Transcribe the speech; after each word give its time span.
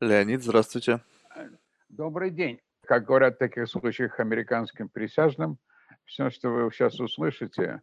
Леонид, 0.00 0.44
здравствуйте. 0.44 1.00
Добрый 1.88 2.30
день. 2.30 2.60
Как 2.86 3.04
говорят 3.04 3.34
в 3.34 3.38
таких 3.38 3.68
случаях 3.68 4.20
американским 4.20 4.88
присяжным, 4.88 5.58
все, 6.04 6.30
что 6.30 6.50
вы 6.50 6.70
сейчас 6.70 7.00
услышите, 7.00 7.82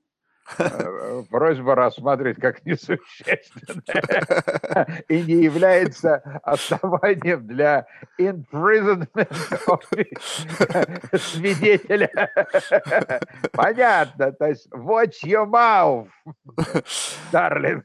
э, 0.57 1.23
просьба 1.29 1.75
рассматривать 1.75 2.39
как 2.39 2.65
несущественное 2.65 5.03
и 5.09 5.23
не 5.23 5.43
является 5.43 6.15
основанием 6.43 7.45
для 7.45 7.85
imprisonment 8.17 9.27
свидетеля. 11.17 12.31
Понятно. 13.51 14.31
То 14.31 14.47
есть 14.47 14.71
watch 14.71 15.21
your 15.25 15.45
mouth, 15.45 16.07
darling. 17.33 17.83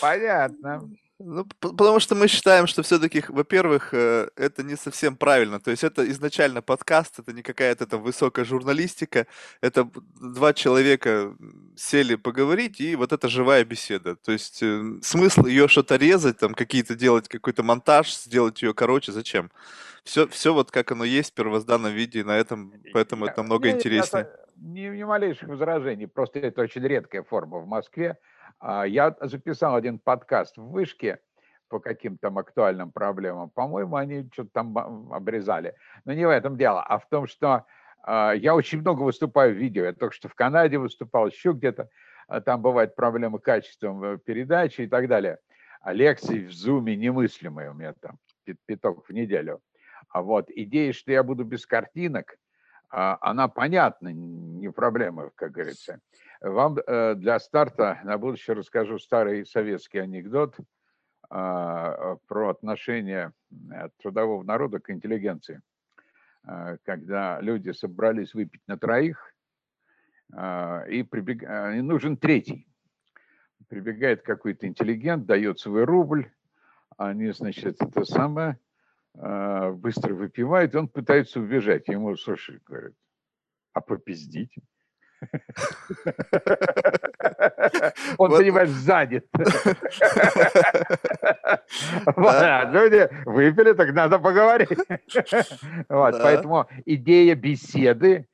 Понятно. 0.00 0.82
Ну, 1.26 1.46
потому 1.58 2.00
что 2.00 2.14
мы 2.14 2.28
считаем, 2.28 2.66
что 2.66 2.82
все-таки, 2.82 3.24
во-первых, 3.28 3.94
э, 3.94 4.28
это 4.36 4.62
не 4.62 4.76
совсем 4.76 5.16
правильно. 5.16 5.58
То 5.58 5.70
есть 5.70 5.82
это 5.82 6.06
изначально 6.10 6.60
подкаст, 6.60 7.18
это 7.18 7.32
не 7.32 7.40
какая-то 7.40 7.86
там 7.86 8.02
высокая 8.02 8.44
журналистика. 8.44 9.26
Это 9.62 9.88
два 10.20 10.52
человека 10.52 11.34
сели 11.76 12.16
поговорить, 12.16 12.78
и 12.78 12.94
вот 12.94 13.14
это 13.14 13.28
живая 13.28 13.64
беседа. 13.64 14.16
То 14.16 14.32
есть 14.32 14.62
э, 14.62 14.98
смысл 15.00 15.46
ее 15.46 15.66
что-то 15.66 15.96
резать, 15.96 16.36
там 16.36 16.52
какие-то 16.52 16.94
делать 16.94 17.26
какой-то 17.26 17.62
монтаж, 17.62 18.14
сделать 18.14 18.60
ее 18.60 18.74
короче, 18.74 19.10
зачем? 19.10 19.50
Все, 20.04 20.28
все 20.28 20.52
вот 20.52 20.70
как 20.70 20.92
оно 20.92 21.04
есть 21.04 21.30
в 21.30 21.34
первозданном 21.34 21.94
виде, 21.94 22.20
и 22.20 22.24
на 22.24 22.36
этом, 22.36 22.70
поэтому 22.92 23.24
это 23.24 23.38
намного 23.38 23.70
интереснее. 23.70 24.28
Не, 24.56 24.90
не 24.90 25.06
малейших 25.06 25.48
возражений, 25.48 26.06
просто 26.06 26.40
это 26.40 26.60
очень 26.60 26.82
редкая 26.82 27.22
форма 27.22 27.60
в 27.60 27.66
Москве. 27.66 28.18
А, 28.58 28.86
я 28.86 29.16
записал 29.20 29.74
один 29.74 29.98
подкаст 29.98 30.56
в 30.56 30.70
вышке 30.70 31.20
по 31.68 31.80
каким-то 31.80 32.28
актуальным 32.28 32.92
проблемам. 32.92 33.50
По-моему, 33.50 33.96
они 33.96 34.28
что-то 34.32 34.50
там 34.52 35.12
обрезали. 35.12 35.74
Но 36.04 36.12
не 36.12 36.26
в 36.26 36.30
этом 36.30 36.56
дело, 36.56 36.82
а 36.82 36.98
в 36.98 37.08
том, 37.08 37.26
что 37.26 37.66
а, 38.02 38.32
я 38.32 38.54
очень 38.54 38.80
много 38.80 39.02
выступаю 39.02 39.54
в 39.54 39.58
видео. 39.58 39.84
Я 39.84 39.92
только 39.92 40.14
что 40.14 40.28
в 40.28 40.34
Канаде 40.34 40.78
выступал, 40.78 41.26
еще 41.26 41.52
где-то. 41.52 41.88
А, 42.28 42.40
там 42.40 42.62
бывают 42.62 42.94
проблемы 42.94 43.38
качеством 43.38 44.02
э, 44.04 44.18
передачи 44.18 44.82
и 44.82 44.86
так 44.86 45.08
далее. 45.08 45.38
А 45.80 45.92
лекции 45.92 46.46
в 46.46 46.52
Зуме 46.52 46.96
немыслимые 46.96 47.70
у 47.70 47.74
меня 47.74 47.94
там, 48.00 48.18
пяток 48.66 49.06
в 49.06 49.12
неделю. 49.12 49.60
А 50.08 50.22
вот 50.22 50.50
идея, 50.50 50.92
что 50.92 51.12
я 51.12 51.22
буду 51.22 51.44
без 51.44 51.66
картинок, 51.66 52.36
она 52.94 53.48
понятна, 53.48 54.08
не 54.12 54.70
проблема, 54.70 55.30
как 55.34 55.52
говорится. 55.52 56.00
Вам 56.40 56.78
э, 56.78 57.14
для 57.14 57.38
старта 57.38 58.00
на 58.04 58.18
будущее 58.18 58.54
расскажу 58.54 58.98
старый 58.98 59.46
советский 59.46 59.98
анекдот 59.98 60.56
а, 61.30 62.16
про 62.28 62.50
отношение 62.50 63.32
э, 63.50 63.88
трудового 64.00 64.42
народа 64.42 64.78
к 64.78 64.90
интеллигенции. 64.90 65.60
А, 66.44 66.76
когда 66.84 67.40
люди 67.40 67.70
собрались 67.70 68.34
выпить 68.34 68.62
на 68.66 68.76
троих, 68.78 69.34
а, 70.32 70.84
и, 70.88 71.02
прибег... 71.02 71.42
и 71.42 71.80
нужен 71.80 72.16
третий. 72.16 72.68
Прибегает 73.68 74.22
какой-то 74.22 74.66
интеллигент, 74.66 75.26
дает 75.26 75.58
свой 75.58 75.84
рубль, 75.84 76.30
они, 76.96 77.32
значит, 77.32 77.80
это 77.80 78.04
самое, 78.04 78.58
быстро 79.14 80.14
выпивают, 80.14 80.74
он 80.74 80.88
пытается 80.88 81.40
убежать. 81.40 81.88
Ему, 81.88 82.16
слушай, 82.16 82.60
говорят, 82.66 82.92
а 83.72 83.80
попиздить? 83.80 84.54
Он, 88.18 88.30
понимаешь, 88.30 88.68
занят. 88.70 89.24
Люди 92.72 93.08
выпили, 93.24 93.72
так 93.72 93.94
надо 93.94 94.18
поговорить. 94.18 94.78
Поэтому 95.88 96.68
идея 96.84 97.34
беседы 97.34 98.28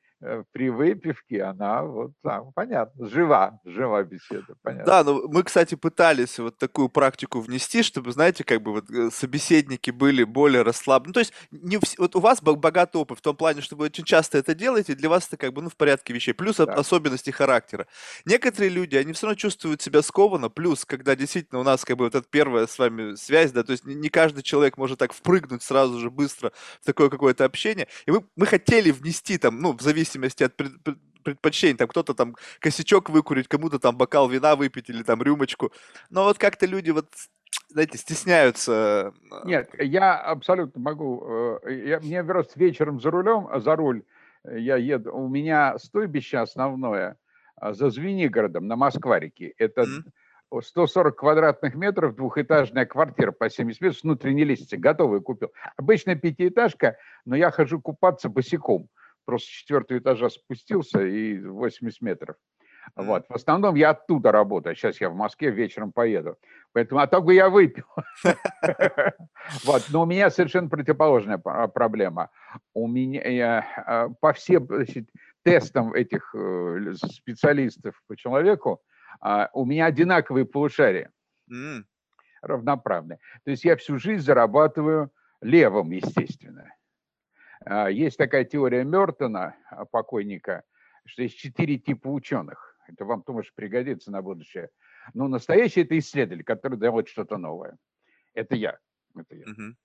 при 0.51 0.69
выпивке 0.69 1.43
она 1.43 1.83
вот 1.83 2.11
там, 2.21 2.51
понятно, 2.53 3.07
жива, 3.07 3.59
жива 3.65 4.03
беседа, 4.03 4.55
понятно. 4.61 4.85
Да, 4.85 5.03
ну 5.03 5.27
мы, 5.27 5.43
кстати, 5.43 5.75
пытались 5.75 6.37
вот 6.39 6.57
такую 6.57 6.89
практику 6.89 7.39
внести, 7.39 7.81
чтобы, 7.83 8.11
знаете, 8.11 8.43
как 8.43 8.61
бы 8.61 8.73
вот 8.73 8.89
э, 8.91 9.09
собеседники 9.11 9.89
были 9.89 10.23
более 10.23 10.61
расслаблены. 10.61 11.09
Ну, 11.09 11.13
то 11.13 11.19
есть 11.21 11.33
не 11.51 11.77
в... 11.77 11.81
вот 11.97 12.15
у 12.15 12.19
вас 12.19 12.41
богатый 12.41 12.97
опыт 12.97 13.19
в 13.19 13.21
том 13.21 13.35
плане, 13.35 13.61
что 13.61 13.75
вы 13.75 13.85
очень 13.85 14.03
часто 14.03 14.37
это 14.37 14.53
делаете, 14.53 14.93
для 14.93 15.09
вас 15.09 15.27
это 15.27 15.37
как 15.37 15.53
бы 15.53 15.61
ну, 15.61 15.69
в 15.69 15.75
порядке 15.75 16.13
вещей, 16.13 16.33
плюс 16.33 16.57
да. 16.57 16.65
особенности 16.65 17.31
характера. 17.31 17.87
Некоторые 18.25 18.69
люди, 18.69 18.95
они 18.95 19.13
все 19.13 19.27
равно 19.27 19.35
чувствуют 19.35 19.81
себя 19.81 20.01
скованно, 20.01 20.49
плюс, 20.49 20.85
когда 20.85 21.15
действительно 21.15 21.59
у 21.61 21.63
нас 21.63 21.83
как 21.83 21.97
бы 21.97 22.05
вот 22.05 22.15
эта 22.15 22.27
первая 22.29 22.67
с 22.67 22.77
вами 22.77 23.15
связь, 23.15 23.51
да, 23.51 23.63
то 23.63 23.71
есть 23.71 23.85
не 23.85 24.09
каждый 24.09 24.43
человек 24.43 24.77
может 24.77 24.99
так 24.99 25.13
впрыгнуть 25.13 25.63
сразу 25.63 25.99
же 25.99 26.11
быстро 26.11 26.51
в 26.81 26.85
такое 26.85 27.09
какое-то 27.09 27.45
общение, 27.45 27.87
и 28.05 28.11
мы, 28.11 28.23
мы 28.35 28.45
хотели 28.45 28.91
внести 28.91 29.37
там, 29.37 29.59
ну, 29.59 29.73
в 29.73 29.81
зависимости 29.81 30.10
зависимости 30.11 30.43
от 30.43 30.55
предпочтений. 31.23 31.77
Там 31.77 31.87
кто-то 31.87 32.13
там 32.13 32.35
косячок 32.59 33.09
выкурить, 33.09 33.47
кому-то 33.47 33.79
там 33.79 33.97
бокал 33.97 34.27
вина 34.29 34.55
выпить 34.55 34.89
или 34.89 35.03
там 35.03 35.21
рюмочку. 35.21 35.71
Но 36.09 36.23
вот 36.23 36.37
как-то 36.37 36.65
люди 36.65 36.91
вот 36.91 37.07
знаете, 37.69 37.97
стесняются. 37.97 39.13
Э, 39.31 39.41
Нет, 39.45 39.69
я 39.79 40.17
абсолютно 40.17 40.81
могу. 40.81 41.59
Э, 41.63 41.73
я, 41.85 41.99
мне 41.99 42.23
просто 42.23 42.59
вечером 42.59 42.99
за 42.99 43.11
рулем, 43.11 43.47
за 43.61 43.75
руль 43.75 44.03
я 44.43 44.77
еду. 44.77 45.13
У 45.13 45.27
меня 45.27 45.77
стойбище 45.77 46.39
основное 46.39 47.17
за 47.61 47.89
Звенигородом 47.89 48.67
на 48.67 48.75
Москварике. 48.75 49.53
Это 49.57 49.81
mm-hmm. 49.81 50.61
140 50.61 51.15
квадратных 51.15 51.75
метров, 51.75 52.15
двухэтажная 52.15 52.85
квартира 52.85 53.31
по 53.31 53.49
70 53.49 53.81
метров 53.81 53.99
с 53.99 54.03
внутренней 54.03 54.43
лестницей. 54.43 54.79
Готовую 54.79 55.21
купил. 55.21 55.51
Обычная 55.77 56.15
пятиэтажка, 56.15 56.97
но 57.25 57.35
я 57.35 57.51
хожу 57.51 57.79
купаться 57.79 58.27
босиком 58.27 58.89
просто 59.25 59.47
с 59.47 59.51
четвертого 59.51 59.97
этажа 59.97 60.29
спустился 60.29 61.01
и 61.01 61.39
80 61.39 62.01
метров. 62.01 62.35
Вот. 62.95 63.25
В 63.29 63.33
основном 63.33 63.75
я 63.75 63.91
оттуда 63.91 64.31
работаю. 64.31 64.75
Сейчас 64.75 64.99
я 65.01 65.09
в 65.09 65.15
Москве 65.15 65.51
вечером 65.51 65.91
поеду. 65.91 66.37
Поэтому, 66.73 67.01
а 67.01 67.07
так 67.07 67.23
бы 67.23 67.33
я 67.33 67.49
выпил. 67.49 67.85
Вот. 69.65 69.83
Но 69.89 70.03
у 70.03 70.05
меня 70.05 70.29
совершенно 70.29 70.69
противоположная 70.69 71.37
проблема. 71.37 72.29
У 72.73 72.87
меня 72.87 73.65
а, 73.75 74.09
по 74.21 74.33
всем 74.33 74.67
тестам 75.43 75.93
этих 75.93 76.33
э, 76.35 76.93
специалистов 76.93 77.99
по 78.07 78.15
человеку 78.15 78.81
а, 79.19 79.49
у 79.53 79.65
меня 79.65 79.87
одинаковые 79.87 80.45
полушария. 80.45 81.11
Равноправные. 82.41 83.19
То 83.43 83.51
есть 83.51 83.65
я 83.65 83.75
всю 83.75 83.97
жизнь 83.97 84.23
зарабатываю 84.23 85.11
левым, 85.41 85.91
естественно. 85.91 86.71
А, 87.65 87.89
есть 87.89 88.17
такая 88.17 88.45
теория 88.45 88.83
Мертона, 88.83 89.55
а, 89.69 89.85
покойника, 89.85 90.63
что 91.05 91.23
есть 91.23 91.37
четыре 91.37 91.77
типа 91.77 92.07
ученых. 92.07 92.75
Это 92.87 93.05
вам, 93.05 93.23
думаешь, 93.25 93.53
пригодится 93.53 94.11
на 94.11 94.21
будущее. 94.21 94.69
Но 95.13 95.27
настоящий– 95.27 95.81
это 95.83 95.97
исследователь, 95.97 96.43
который 96.43 96.77
делает 96.77 97.07
что-то 97.07 97.37
новое. 97.37 97.77
Это 98.33 98.55
я. 98.55 98.77
Это 99.15 99.35
я. 99.35 99.45
Угу. 99.45 99.75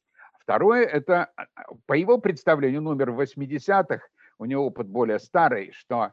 Второе– 0.41 0.85
это, 0.87 1.31
а, 1.37 1.47
по 1.87 1.95
его 1.95 2.19
представлению, 2.19 2.83
номер 2.83 3.11
в 3.11 3.21
80-х, 3.21 4.01
у 4.39 4.45
него 4.45 4.67
опыт 4.67 4.89
более 4.89 5.19
старый, 5.19 5.73
что 5.73 6.05
э, 6.05 6.11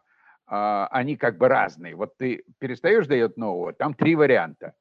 они 0.91 1.17
как 1.17 1.37
бы 1.37 1.49
разные. 1.49 1.95
Вот 1.95 2.15
ты 2.17 2.45
перестаешь 2.57 3.07
дает 3.07 3.35
нового, 3.35 3.73
там 3.73 3.93
три 3.93 4.15
варианта. 4.15 4.75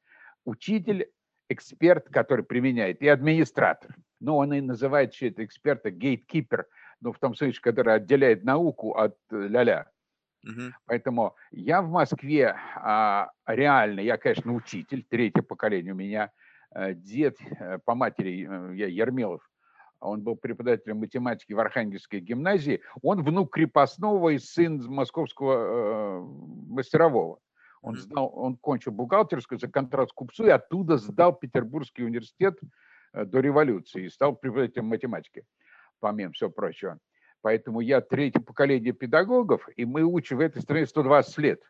Учитель, 0.44 1.10
эксперт, 1.48 2.08
который 2.08 2.44
применяет, 2.44 3.03
и 3.03 3.08
администратор– 3.08 3.94
ну, 4.22 4.36
он 4.36 4.54
и 4.54 4.60
называет 4.60 5.12
все 5.12 5.28
это 5.28 5.44
эксперта 5.44 5.91
гейткипер, 5.91 6.66
ну, 7.00 7.12
в 7.12 7.19
том 7.19 7.34
смысле, 7.34 7.60
который 7.60 7.94
отделяет 7.94 8.44
науку 8.44 8.92
от 8.92 9.16
э, 9.30 9.48
ля-ля. 9.48 9.91
Угу. 10.44 10.72
Поэтому 10.86 11.34
я 11.50 11.82
в 11.82 11.91
Москве 11.91 12.56
а, 12.76 13.31
реально, 13.47 14.00
я, 14.00 14.16
конечно, 14.16 14.54
учитель, 14.54 15.04
третье 15.08 15.42
поколение 15.42 15.92
у 15.92 15.97
меня, 15.97 16.31
а, 16.70 16.92
дед 16.92 17.36
а, 17.58 17.78
по 17.78 17.94
матери, 17.94 18.48
я 18.76 18.86
Ермилов, 18.86 19.42
он 19.98 20.22
был 20.22 20.37
преподавателем 20.37 20.99
математики 20.99 21.52
в 21.52 21.61
Архангельской 21.61 22.20
гимназии, 22.20 22.81
он 23.02 23.22
внук 23.22 23.52
крепостного 23.52 24.31
и 24.31 24.38
сын 24.38 24.84
московского 24.87 25.55
э, 25.55 26.20
мастерового. 26.69 27.38
Он, 27.82 27.96
сдал, 27.96 28.32
он 28.34 28.56
кончил 28.56 28.93
бухгалтерскую 28.93 29.58
за 29.58 29.69
контракт 29.69 30.11
с 30.11 30.14
купцу 30.14 30.46
и 30.46 30.50
оттуда 30.50 30.96
сдал 30.96 31.34
Петербургский 31.34 32.05
университет 32.05 32.58
Э, 33.12 33.25
до 33.25 33.40
революции 33.40 34.06
и 34.06 34.08
стал 34.08 34.34
преподавателем 34.34 34.87
математики, 34.87 35.44
помимо 36.00 36.32
всего 36.32 36.50
прочего. 36.50 36.99
Поэтому 37.43 37.81
я 37.81 38.00
третье 38.00 38.40
поколение 38.40 38.93
педагогов, 38.93 39.69
и 39.76 39.84
мы 39.84 40.02
учим 40.05 40.38
в 40.38 40.40
этой 40.40 40.62
стране 40.62 40.87
120 40.87 41.38
лет. 41.38 41.61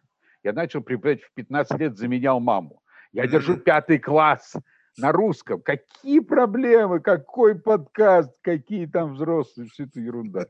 Я 0.44 0.52
начал 0.52 0.82
преподавать 0.82 1.22
в 1.22 1.32
15 1.34 1.78
лет, 1.80 1.96
заменял 1.96 2.38
маму. 2.40 2.82
Я 3.12 3.26
держу 3.26 3.56
пятый 3.56 3.98
класс 3.98 4.54
на 4.96 5.12
русском. 5.12 5.60
Какие 5.60 6.20
проблемы, 6.20 7.00
какой 7.00 7.58
подкаст, 7.58 8.32
какие 8.42 8.86
там 8.86 9.14
взрослые, 9.14 9.68
все 9.70 9.84
это 9.84 10.00
ерунда. 10.00 10.46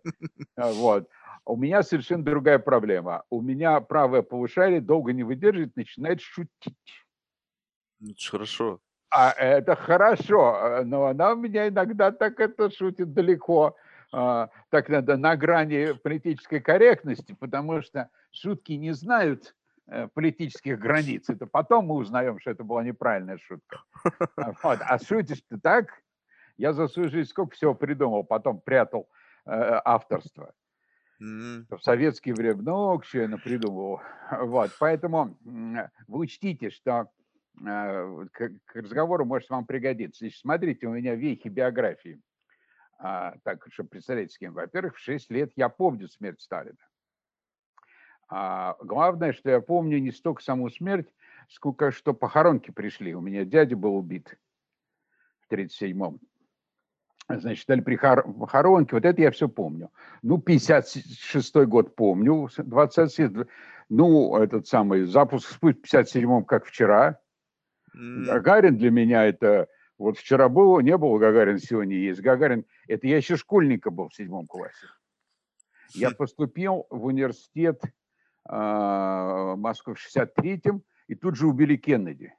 А, 0.57 0.73
вот. 0.73 1.09
У 1.45 1.57
меня 1.57 1.83
совершенно 1.83 2.25
другая 2.25 2.59
проблема. 2.59 3.25
У 3.31 3.41
меня 3.41 3.81
правое 3.81 4.23
полушарие 4.23 4.81
долго 4.81 5.13
не 5.13 5.25
выдерживает, 5.25 5.75
начинает 5.77 6.21
шутить. 6.21 6.77
Это 8.01 8.31
хорошо. 8.31 8.81
А 9.11 9.31
это 9.31 9.77
хорошо, 9.77 10.83
но 10.85 11.07
она 11.07 11.33
у 11.33 11.37
меня 11.37 11.69
иногда 11.69 12.13
так 12.13 12.41
это 12.41 12.71
шутит 12.71 13.13
далеко, 13.13 13.77
а, 14.11 14.49
так 14.71 14.89
надо 14.89 15.19
на 15.19 15.37
грани 15.37 15.93
политической 16.03 16.61
корректности, 16.61 17.37
потому 17.39 17.83
что 17.83 18.09
шутки 18.31 18.73
не 18.73 18.93
знают 18.93 19.55
политических 20.15 20.79
границ. 20.79 21.29
Это 21.29 21.47
потом 21.47 21.87
мы 21.87 21.97
узнаем, 21.97 22.39
что 22.41 22.51
это 22.51 22.65
была 22.65 22.83
неправильная 22.83 23.39
шутка. 23.39 23.83
А, 24.37 24.53
вот. 24.63 24.79
А 24.81 24.99
шутишь 24.99 25.43
ты 25.49 25.59
так, 25.59 26.03
я 26.57 26.73
за 26.73 26.89
свою 26.89 27.09
жизнь 27.09 27.29
сколько 27.29 27.55
всего 27.55 27.75
придумал, 27.75 28.25
потом 28.25 28.61
прятал 28.61 29.09
э, 29.47 29.51
авторство. 29.85 30.55
Mm-hmm. 31.21 31.77
В 31.77 31.83
советские 31.83 32.35
время 32.35 32.57
много 32.63 33.05
чего 33.05 33.23
я 33.23 33.37
придумывал. 33.37 34.01
Вот. 34.31 34.71
Поэтому 34.79 35.37
вы 35.45 36.19
учтите, 36.19 36.71
что 36.71 37.11
э, 37.61 38.27
к, 38.33 38.51
к 38.65 38.75
разговору 38.75 39.25
может 39.25 39.51
вам 39.51 39.67
пригодиться. 39.67 40.21
Значит, 40.21 40.41
смотрите, 40.41 40.87
у 40.87 40.95
меня 40.95 41.15
вехи 41.15 41.49
биографии. 41.49 42.21
А, 42.99 43.35
так, 43.43 43.67
чтобы 43.73 43.89
представлять 43.91 44.31
с 44.31 44.39
кем. 44.39 44.55
Во-первых, 44.55 44.97
в 44.97 45.01
6 45.01 45.31
лет 45.33 45.51
я 45.57 45.69
помню 45.69 46.09
смерть 46.09 46.41
Сталина. 46.41 46.77
А, 48.29 48.77
главное, 48.81 49.33
что 49.33 49.51
я 49.51 49.61
помню 49.61 49.99
не 49.99 50.11
столько 50.11 50.43
саму 50.43 50.71
смерть, 50.71 51.09
сколько 51.49 51.91
что 51.93 52.15
похоронки 52.15 52.71
пришли. 52.71 53.15
У 53.15 53.21
меня 53.21 53.45
дядя 53.45 53.77
был 53.77 53.97
убит 53.97 54.39
в 55.41 55.53
37-м 55.53 56.21
значит, 57.29 57.67
дали 57.67 57.81
похоронки, 57.81 58.95
вот 58.95 59.05
это 59.05 59.21
я 59.21 59.31
все 59.31 59.49
помню. 59.49 59.91
Ну, 60.23 60.39
56-й 60.39 61.67
год 61.67 61.95
помню, 61.95 62.49
20 62.57 63.49
ну, 63.89 64.37
этот 64.37 64.67
самый 64.67 65.05
запуск 65.05 65.59
в 65.61 65.65
57-м, 65.67 66.45
как 66.45 66.65
вчера. 66.65 67.21
Mm. 67.95 68.25
Гагарин 68.25 68.79
для 68.79 68.91
меня 68.91 69.27
это, 69.27 69.69
вот 69.99 70.17
вчера 70.17 70.49
был, 70.49 70.81
не 70.81 70.97
было 70.97 71.19
Гагарин, 71.19 71.59
сегодня 71.59 71.97
есть 71.97 72.21
Гагарин. 72.23 72.65
Это 72.89 73.07
я 73.07 73.19
еще 73.19 73.37
школьника 73.37 73.91
был 73.91 74.09
в 74.09 74.15
седьмом 74.15 74.47
классе. 74.47 74.87
Я 75.95 76.11
поступил 76.11 76.87
в 76.89 77.05
университет 77.05 77.83
э, 78.49 79.55
Москвы 79.57 79.95
в 79.95 79.99
63-м, 79.99 80.83
и 81.09 81.15
тут 81.15 81.37
же 81.37 81.47
убили 81.47 81.77
Кеннеди. 81.77 82.35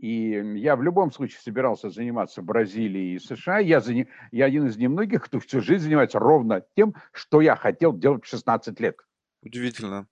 И 0.00 0.30
я 0.56 0.76
в 0.76 0.82
любом 0.82 1.12
случае 1.12 1.40
собирался 1.40 1.90
заниматься 1.90 2.40
Бразилией 2.40 3.16
и 3.16 3.18
США. 3.18 3.58
Я, 3.58 3.80
заним... 3.80 4.08
я 4.32 4.46
один 4.46 4.66
из 4.66 4.78
немногих, 4.78 5.24
кто 5.24 5.38
всю 5.40 5.60
жизнь 5.60 5.84
занимается 5.84 6.18
ровно 6.18 6.64
тем, 6.74 6.94
что 7.12 7.42
я 7.42 7.54
хотел 7.54 7.92
делать 7.92 8.24
в 8.24 8.28
16 8.28 8.80
лет. 8.80 8.96
Удивительно. 9.42 10.06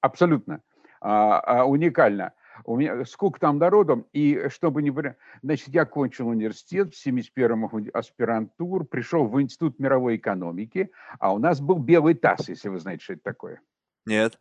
Абсолютно. 0.00 0.62
А, 1.00 1.40
а, 1.40 1.64
уникально. 1.66 2.32
У 2.64 2.76
меня 2.76 3.04
сколько 3.04 3.38
там 3.38 3.58
народу, 3.58 4.08
и 4.12 4.48
чтобы 4.48 4.82
не... 4.82 4.94
Значит, 5.42 5.68
я 5.68 5.84
кончил 5.84 6.28
университет 6.28 6.94
в 6.94 7.06
71-м 7.06 7.90
аспирантур, 7.92 8.86
пришел 8.86 9.26
в 9.26 9.42
Институт 9.42 9.78
мировой 9.78 10.16
экономики, 10.16 10.90
а 11.18 11.34
у 11.34 11.38
нас 11.38 11.60
был 11.60 11.78
белый 11.78 12.14
таз, 12.14 12.48
если 12.48 12.70
вы 12.70 12.78
знаете, 12.78 13.04
что 13.04 13.12
это 13.14 13.22
такое. 13.22 13.60
Нет. 14.06 14.38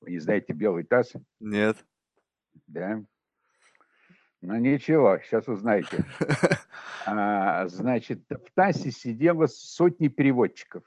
Вы 0.00 0.12
не 0.12 0.18
знаете 0.18 0.52
белый 0.52 0.84
таз? 0.84 1.12
Нет. 1.40 1.84
Да. 2.66 3.02
Ну 4.42 4.56
ничего, 4.56 5.18
сейчас 5.24 5.48
узнаете. 5.48 6.04
А, 7.08 7.68
значит, 7.68 8.24
в 8.28 8.50
ТАССе 8.52 8.90
сидело 8.90 9.46
сотни 9.46 10.08
переводчиков. 10.08 10.82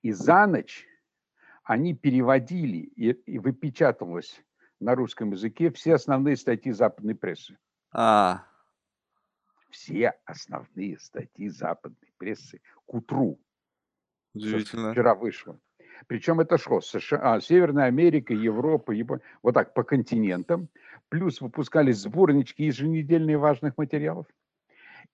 И 0.00 0.12
за 0.12 0.46
ночь 0.46 0.86
они 1.64 1.92
переводили 1.92 2.76
и, 2.76 3.10
и 3.10 3.38
выпечатывалось 3.40 4.40
на 4.78 4.94
русском 4.94 5.32
языке 5.32 5.72
все 5.72 5.94
основные 5.94 6.36
статьи 6.36 6.70
западной 6.70 7.16
прессы. 7.16 7.58
А. 7.90 8.46
Все 9.70 10.12
основные 10.24 11.00
статьи 11.00 11.48
западной 11.48 12.12
прессы 12.16 12.60
к 12.86 12.94
утру. 12.94 13.40
Удивительно. 14.34 14.92
Вчера 14.92 15.16
вышло. 15.16 15.58
Причем 16.06 16.40
это 16.40 16.58
шло 16.58 16.80
США, 16.80 17.18
а, 17.22 17.40
Северная 17.40 17.86
Америка, 17.86 18.34
Европа, 18.34 18.92
Япония, 18.92 19.22
вот 19.42 19.54
так 19.54 19.74
по 19.74 19.82
континентам. 19.82 20.68
Плюс 21.08 21.40
выпускались 21.40 21.98
сборнички 21.98 22.64
еженедельные 22.64 23.38
важных 23.38 23.76
материалов. 23.76 24.26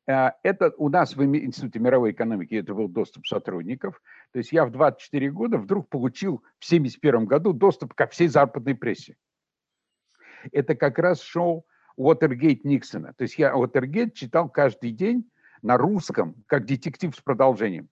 А, 0.08 0.34
это 0.42 0.72
у 0.78 0.88
нас 0.88 1.14
в 1.14 1.24
Институте 1.24 1.78
мировой 1.78 2.12
экономики 2.12 2.54
это 2.54 2.74
был 2.74 2.88
доступ 2.88 3.26
сотрудников. 3.26 4.00
То 4.32 4.38
есть 4.38 4.52
я 4.52 4.64
в 4.64 4.70
24 4.70 5.30
года 5.30 5.58
вдруг 5.58 5.88
получил 5.88 6.38
в 6.58 6.66
1971 6.66 7.26
году 7.26 7.52
доступ 7.52 7.94
ко 7.94 8.06
всей 8.06 8.28
западной 8.28 8.74
прессе. 8.74 9.16
Это 10.52 10.74
как 10.74 10.98
раз 10.98 11.20
шоу 11.20 11.66
Уотергейт 11.96 12.64
Никсона. 12.64 13.12
То 13.14 13.22
есть 13.22 13.38
я 13.38 13.54
Уотергейт 13.54 14.14
читал 14.14 14.48
каждый 14.48 14.92
день 14.92 15.30
на 15.62 15.76
русском, 15.76 16.34
как 16.46 16.64
детектив 16.64 17.14
с 17.14 17.20
продолжением. 17.20 17.88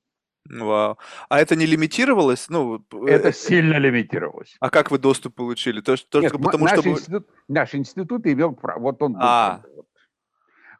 Вау. 0.49 0.99
А 1.29 1.41
это 1.41 1.56
не 1.56 1.67
лимитировалось? 1.67 2.49
Ну, 2.49 2.85
это 3.06 3.29
э, 3.29 3.33
сильно 3.33 3.77
лимитировалось. 3.77 4.56
А 4.61 4.71
как 4.71 4.91
вы 4.91 4.99
доступ 4.99 5.35
получили? 5.35 5.81
То, 5.81 5.93
есть, 5.93 6.12
Нет, 6.15 6.33
потому 6.33 6.65
наш, 6.65 6.81
что... 6.81 6.89
институт, 6.89 7.29
наш 7.49 7.75
институт 7.75 8.27
имел... 8.27 8.59
Вот 8.77 9.03
он... 9.03 9.17
А. 9.19 9.62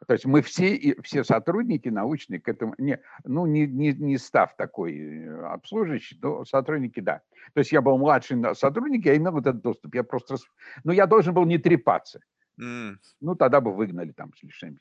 То 0.07 0.13
есть 0.13 0.25
мы 0.25 0.41
все, 0.41 0.95
все 1.03 1.23
сотрудники 1.23 1.89
научные 1.89 2.39
к 2.39 2.47
этому... 2.47 2.73
Не, 2.77 2.99
ну, 3.25 3.45
не, 3.45 3.67
не, 3.67 3.93
не 3.93 4.17
став 4.17 4.55
такой 4.55 4.97
э, 4.97 5.45
обслуживающий, 5.45 6.17
но 6.21 6.45
сотрудники, 6.45 6.99
да. 6.99 7.21
То 7.53 7.59
есть 7.59 7.71
я 7.71 7.81
был 7.81 7.97
младший 7.97 8.37
сотрудник, 8.55 9.05
я 9.05 9.15
имел 9.17 9.37
этот 9.37 9.61
доступ. 9.61 9.93
Я 9.93 10.03
просто... 10.03 10.37
Ну, 10.83 10.93
я 10.93 11.05
должен 11.05 11.33
был 11.33 11.45
не 11.45 11.59
трепаться. 11.59 12.21
Mm. 12.59 12.95
Ну, 13.21 13.35
тогда 13.35 13.61
бы 13.61 13.71
выгнали 13.71 14.11
там 14.11 14.33
с 14.33 14.41
лишними. 14.41 14.79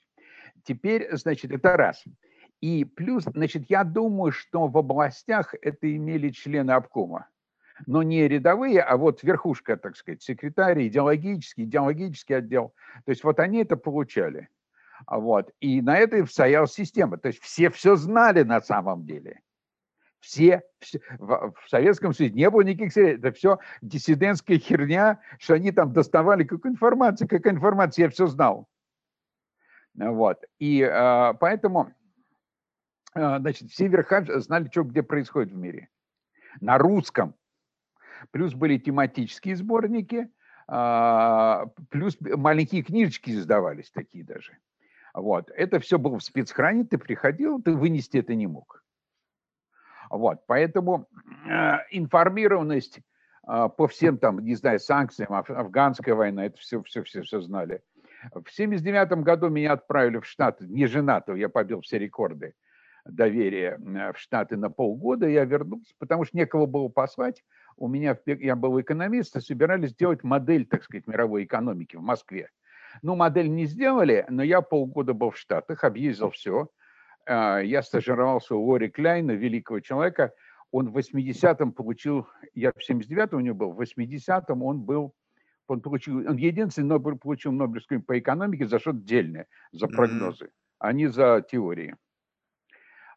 Теперь, 0.64 1.08
значит, 1.16 1.52
это 1.52 1.76
раз. 1.76 2.02
И 2.60 2.84
плюс, 2.84 3.24
значит, 3.24 3.64
я 3.68 3.84
думаю, 3.84 4.32
что 4.32 4.66
в 4.66 4.76
областях 4.76 5.54
это 5.62 5.94
имели 5.94 6.30
члены 6.30 6.72
обкома. 6.72 7.28
Но 7.86 8.02
не 8.02 8.26
рядовые, 8.26 8.80
а 8.80 8.96
вот 8.96 9.22
верхушка, 9.22 9.76
так 9.76 9.96
сказать, 9.96 10.22
секретарь, 10.22 10.88
идеологический, 10.88 11.64
идеологический 11.64 12.34
отдел. 12.34 12.74
То 13.04 13.10
есть 13.10 13.22
вот 13.22 13.38
они 13.38 13.58
это 13.58 13.76
получали. 13.76 14.48
Вот. 15.06 15.52
И 15.60 15.80
на 15.80 15.96
это 15.96 16.26
стояла 16.26 16.66
система. 16.66 17.18
То 17.18 17.28
есть 17.28 17.40
все 17.40 17.70
все 17.70 17.94
знали 17.94 18.42
на 18.42 18.60
самом 18.60 19.06
деле. 19.06 19.40
Все, 20.18 20.62
все 20.80 21.00
в, 21.18 21.54
в 21.64 21.68
Советском 21.68 22.12
Союзе 22.12 22.34
не 22.34 22.50
было 22.50 22.62
никаких... 22.62 22.96
Это 22.96 23.30
все 23.30 23.60
диссидентская 23.82 24.58
херня, 24.58 25.20
что 25.38 25.54
они 25.54 25.70
там 25.70 25.92
доставали 25.92 26.42
какую 26.42 26.72
информацию, 26.72 27.28
какая 27.28 27.54
информация, 27.54 28.04
я 28.04 28.10
все 28.10 28.26
знал. 28.26 28.66
Вот. 29.94 30.42
И 30.58 30.80
э, 30.80 31.34
поэтому 31.38 31.92
значит, 33.18 33.70
все 33.70 33.88
верха 33.88 34.24
знали, 34.40 34.68
что 34.70 34.84
где 34.84 35.02
происходит 35.02 35.52
в 35.52 35.56
мире. 35.56 35.88
На 36.60 36.78
русском. 36.78 37.34
Плюс 38.30 38.54
были 38.54 38.78
тематические 38.78 39.56
сборники, 39.56 40.28
а, 40.66 41.66
плюс 41.90 42.16
маленькие 42.20 42.82
книжечки 42.82 43.30
издавались 43.30 43.90
такие 43.90 44.24
даже. 44.24 44.58
Вот. 45.14 45.50
Это 45.54 45.80
все 45.80 45.98
было 45.98 46.18
в 46.18 46.24
спецхране, 46.24 46.84
ты 46.84 46.98
приходил, 46.98 47.62
ты 47.62 47.74
вынести 47.74 48.18
это 48.18 48.34
не 48.34 48.46
мог. 48.46 48.84
Вот. 50.10 50.46
Поэтому 50.46 51.08
э, 51.46 51.76
информированность 51.90 52.98
э, 53.46 53.68
по 53.76 53.88
всем 53.88 54.18
там, 54.18 54.40
не 54.40 54.54
знаю, 54.54 54.78
санкциям, 54.78 55.32
аф 55.32 55.50
афганская 55.50 56.14
война, 56.14 56.46
это 56.46 56.58
все, 56.58 56.82
все, 56.82 57.02
все, 57.02 57.22
все 57.22 57.40
знали. 57.40 57.82
В 58.32 58.50
79 58.50 59.22
году 59.22 59.48
меня 59.48 59.72
отправили 59.72 60.18
в 60.18 60.26
Штаты, 60.26 60.66
не 60.66 60.86
женатого, 60.86 61.36
я 61.36 61.48
побил 61.48 61.80
все 61.80 61.98
рекорды 61.98 62.54
доверие 63.08 63.78
в 63.78 64.18
Штаты 64.18 64.56
на 64.56 64.70
полгода, 64.70 65.28
я 65.28 65.44
вернулся, 65.44 65.94
потому 65.98 66.24
что 66.24 66.36
некого 66.36 66.66
было 66.66 66.88
послать. 66.88 67.42
У 67.76 67.88
меня, 67.88 68.18
я 68.26 68.56
был 68.56 68.80
экономист, 68.80 69.36
и 69.36 69.40
собирались 69.40 69.90
сделать 69.90 70.24
модель, 70.24 70.66
так 70.66 70.82
сказать, 70.84 71.06
мировой 71.06 71.44
экономики 71.44 71.96
в 71.96 72.02
Москве. 72.02 72.50
Ну, 73.02 73.14
модель 73.14 73.50
не 73.50 73.66
сделали, 73.66 74.24
но 74.28 74.42
я 74.42 74.60
полгода 74.60 75.14
был 75.14 75.30
в 75.30 75.38
Штатах, 75.38 75.84
объездил 75.84 76.30
все. 76.30 76.68
А, 77.26 77.58
я 77.60 77.82
стажировался 77.82 78.54
у 78.54 78.64
Лори 78.64 78.88
Кляйна, 78.88 79.32
великого 79.32 79.80
человека. 79.80 80.32
Он 80.70 80.90
в 80.90 80.98
80-м 80.98 81.72
получил, 81.72 82.26
я 82.54 82.72
в 82.72 82.90
79-м 82.90 83.38
у 83.38 83.40
него 83.40 83.56
был, 83.56 83.72
в 83.72 83.80
80-м 83.80 84.62
он 84.62 84.80
был, 84.80 85.14
он 85.66 85.80
получил, 85.80 86.18
он 86.18 86.36
единственный 86.36 86.88
Нобель, 86.88 87.16
получил 87.16 87.52
Нобелевскую 87.52 88.02
по 88.02 88.18
экономике 88.18 88.66
за 88.66 88.78
что-то 88.78 88.98
дельное, 88.98 89.46
за 89.72 89.86
прогнозы, 89.86 90.46
mm-hmm. 90.46 90.76
а 90.78 90.92
не 90.92 91.06
за 91.06 91.44
теории. 91.48 91.96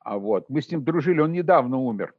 А 0.03 0.17
вот, 0.17 0.49
мы 0.49 0.61
с 0.61 0.71
ним 0.71 0.83
дружили, 0.83 1.19
он 1.19 1.31
недавно 1.31 1.77
умер. 1.77 2.15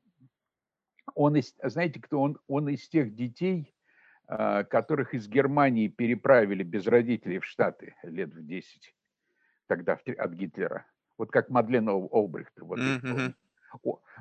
Он 1.14 1.36
из, 1.36 1.54
знаете, 1.62 2.00
кто 2.00 2.20
он? 2.20 2.38
Он 2.46 2.68
из 2.68 2.88
тех 2.88 3.14
детей, 3.14 3.74
а, 4.28 4.64
которых 4.64 5.14
из 5.14 5.28
Германии 5.28 5.88
переправили 5.88 6.62
без 6.62 6.86
родителей 6.86 7.38
в 7.38 7.44
Штаты 7.44 7.94
лет 8.02 8.32
в 8.32 8.46
10, 8.46 8.94
тогда 9.66 9.98
от 10.16 10.32
Гитлера. 10.32 10.86
Вот 11.18 11.30
как 11.30 11.50
Мадлен 11.50 11.88
Олбрихт. 11.88 12.52
Вот 12.60 12.78
mm-hmm. 12.78 13.34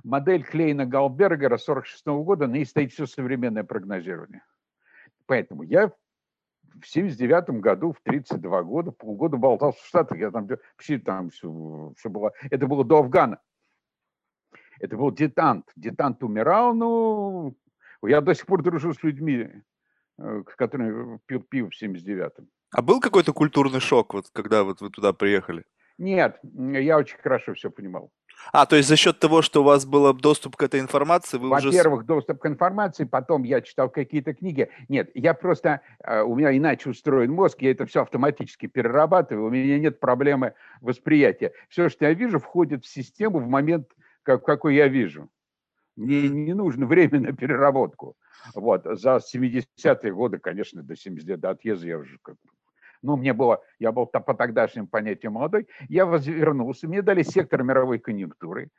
Модель 0.04 0.44
Клейна 0.44 0.86
Галбергера 0.86 1.58
46 1.58 2.06
года, 2.08 2.48
на 2.48 2.54
ней 2.54 2.66
стоит 2.66 2.92
все 2.92 3.06
современное 3.06 3.64
прогнозирование. 3.64 4.44
Поэтому 5.28 5.64
я 5.64 5.92
в 6.80 6.88
79 6.88 7.62
году, 7.62 7.94
в 7.94 8.02
32 8.04 8.64
года, 8.64 8.92
полгода 8.92 9.38
болтался 9.38 9.82
в 9.82 9.86
Штатах. 9.86 10.18
Я 10.18 10.32
там, 10.32 10.48
вообще 10.48 11.00
там 11.00 11.30
все, 11.30 11.94
все 11.98 12.10
было. 12.10 12.32
Это 12.50 12.68
было 12.68 12.84
до 12.84 13.00
Афгана. 13.00 13.40
Это 14.82 14.98
был 14.98 15.12
детант. 15.12 15.66
Детант 15.76 16.24
умирал, 16.24 16.74
ну, 16.74 17.56
я 18.04 18.20
до 18.22 18.34
сих 18.34 18.48
пор 18.48 18.64
дружу 18.64 18.94
с 18.94 19.04
людьми, 19.04 19.48
э, 20.18 20.44
с 20.52 20.56
которыми 20.56 21.20
пил 21.28 21.42
пиво 21.42 21.70
в 21.70 21.84
79-м. 21.84 22.48
А 22.72 22.82
был 22.82 23.00
какой-то 23.00 23.32
культурный 23.32 23.80
шок, 23.80 24.16
вот, 24.16 24.30
когда 24.34 24.64
вот 24.64 24.82
вы 24.82 24.90
туда 24.90 25.14
приехали? 25.14 25.66
Нет, 26.00 26.40
я 26.44 26.98
очень 26.98 27.18
хорошо 27.18 27.54
все 27.54 27.70
понимал. 27.70 28.12
А, 28.54 28.66
то 28.66 28.76
есть 28.76 28.90
за 28.90 28.96
счет 28.96 29.20
того, 29.20 29.44
что 29.44 29.62
у 29.62 29.64
вас 29.64 29.86
был 29.86 30.12
доступ 30.16 30.56
к 30.56 30.64
этой 30.64 30.80
информации, 30.80 31.38
вы 31.38 31.56
уже... 31.56 31.68
Во-первых, 31.68 32.08
доступ 32.08 32.40
к 32.40 32.48
информации, 32.48 33.04
потом 33.04 33.44
я 33.44 33.62
читал 33.62 33.88
какие-то 33.88 34.34
книги. 34.34 34.70
Нет, 34.90 35.12
я 35.14 35.36
просто... 35.36 35.82
Э, 36.04 36.24
у 36.24 36.36
меня 36.36 36.58
иначе 36.58 36.90
устроен 36.90 37.32
мозг, 37.32 37.62
я 37.62 37.70
это 37.70 37.86
все 37.86 38.02
автоматически 38.02 38.66
перерабатываю, 38.66 39.46
у 39.46 39.50
меня 39.52 39.78
нет 39.78 40.00
проблемы 40.00 40.56
восприятия. 40.80 41.54
Все, 41.70 41.88
что 41.90 42.06
я 42.06 42.14
вижу, 42.16 42.40
входит 42.40 42.84
в 42.84 42.88
систему 42.88 43.38
в 43.38 43.48
момент, 43.48 43.88
как, 44.24 44.46
какой 44.46 44.76
я 44.76 44.88
вижу. 44.88 45.30
Мне 45.96 46.30
не 46.30 46.54
нужно 46.54 46.86
время 46.86 47.20
на 47.20 47.34
переработку. 47.34 48.16
Вот. 48.56 48.86
За 48.86 49.18
70-е 49.18 50.14
годы, 50.14 50.40
конечно, 50.40 50.84
до 50.84 50.96
70 50.96 51.40
до 51.40 51.50
отъезда 51.52 51.88
я 51.88 51.98
уже 51.98 52.18
как 52.22 52.38
ну, 53.04 53.18
мне 53.18 53.34
было, 53.34 53.64
я 53.80 53.92
был 53.92 54.06
по 54.06 54.34
тогдашним 54.34 54.88
понятиям 54.88 55.34
молодой, 55.34 55.68
я 55.90 56.06
вернулся, 56.06 56.88
мне 56.88 57.02
дали 57.02 57.24
сектор 57.24 57.64
мировой 57.64 57.98
конъюнктуры, 57.98 58.70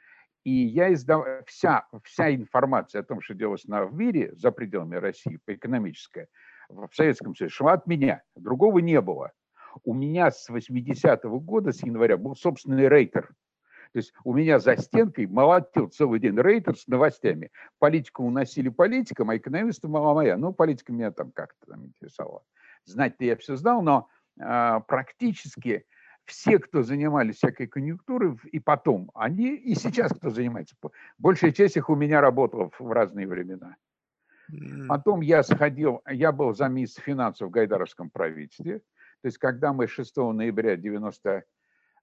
и 0.45 0.51
я 0.51 0.93
издал, 0.93 1.25
вся, 1.47 1.87
вся 2.05 2.35
информация 2.35 3.01
о 3.01 3.05
том, 3.05 3.21
что 3.21 3.35
делалось 3.35 3.65
на, 3.65 3.85
в 3.85 3.95
мире 3.95 4.33
за 4.35 4.51
пределами 4.51 4.97
России, 4.97 5.39
по 5.45 5.55
экономической, 5.55 6.27
в 6.69 6.91
Советском 6.93 7.35
Союзе, 7.35 7.55
шла 7.55 7.73
от 7.75 7.87
меня, 7.87 8.23
другого 8.35 8.79
не 8.79 9.01
было. 9.01 9.33
У 9.85 9.95
меня 9.95 10.31
с 10.31 10.51
80-го 10.51 11.41
года, 11.41 11.73
с 11.73 11.83
января, 11.83 12.17
был 12.17 12.35
собственный 12.35 12.89
рейтер. 12.89 13.31
То 13.93 13.99
есть 13.99 14.13
у 14.25 14.33
меня 14.33 14.59
за 14.59 14.77
стенкой 14.77 15.27
молотил 15.27 15.89
целый 15.89 16.19
день 16.19 16.39
рейтер 16.39 16.77
с 16.77 16.87
новостями. 16.87 17.51
Политику 17.79 18.25
уносили 18.25 18.71
политикам, 18.71 19.31
а 19.31 19.37
экономисты 19.37 19.89
мало 19.89 20.15
моя. 20.15 20.37
Ну, 20.37 20.53
политика 20.53 20.93
меня 20.93 21.11
там 21.11 21.31
как-то 21.33 21.67
там 21.67 21.87
интересовала. 21.87 22.43
Знать-то 22.85 23.25
я 23.25 23.37
все 23.37 23.57
знал, 23.57 23.83
но 23.83 24.09
э, 24.41 24.81
практически 24.89 25.85
все, 26.25 26.59
кто 26.59 26.83
занимались 26.83 27.37
всякой 27.37 27.67
конъюнктурой, 27.67 28.37
и 28.51 28.61
потом, 28.61 29.11
они 29.15 29.55
и 29.55 29.75
сейчас 29.75 30.13
кто 30.13 30.31
занимается, 30.31 30.77
большая 31.19 31.53
часть 31.53 31.77
их 31.77 31.91
у 31.91 31.95
меня 31.95 32.21
работала 32.21 32.71
в 32.79 32.93
разные 32.93 33.27
времена. 33.27 33.77
Потом 34.89 35.21
я 35.21 35.43
сходил, 35.43 36.03
я 36.09 36.33
был 36.33 36.55
замминистра 36.55 37.03
финансов 37.03 37.49
в 37.49 37.51
Гайдаровском 37.51 38.11
правительстве. 38.11 38.81
То 39.23 39.27
есть, 39.27 39.39
когда 39.39 39.73
мы 39.73 39.87
6 39.87 40.17
ноября 40.17 40.77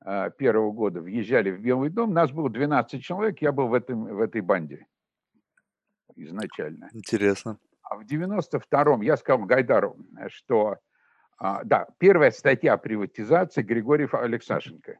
91 0.04 0.72
года 0.72 1.02
въезжали 1.02 1.52
в 1.52 1.60
Белый 1.60 1.90
дом, 1.90 2.14
нас 2.14 2.32
было 2.32 2.50
12 2.50 3.04
человек, 3.04 3.42
я 3.42 3.52
был 3.52 3.68
в, 3.68 3.74
этом, 3.74 4.06
в 4.06 4.22
этой 4.22 4.42
банде 4.42 4.88
изначально. 6.16 6.90
Интересно. 6.94 7.58
А 7.82 7.98
в 7.98 8.02
92-м 8.04 9.02
я 9.02 9.18
сказал 9.18 9.46
Гайдару, 9.46 9.98
что, 10.28 10.78
а, 11.38 11.64
да, 11.64 11.88
первая 11.98 12.32
статья 12.32 12.74
о 12.74 12.78
приватизации 12.78 13.62
Григорьев 13.62 14.14
Алексашенко. 14.14 15.00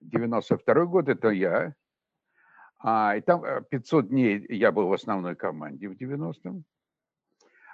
92 0.00 0.84
год 0.86 1.08
это 1.08 1.28
я. 1.28 1.74
А, 2.80 3.16
и 3.16 3.20
там 3.20 3.42
500 3.70 4.04
э, 4.04 4.08
дней 4.08 4.46
я 4.48 4.70
был 4.70 4.88
в 4.88 4.92
основной 4.92 5.34
команде 5.34 5.88
в 5.88 5.92
90-м. 5.92 6.64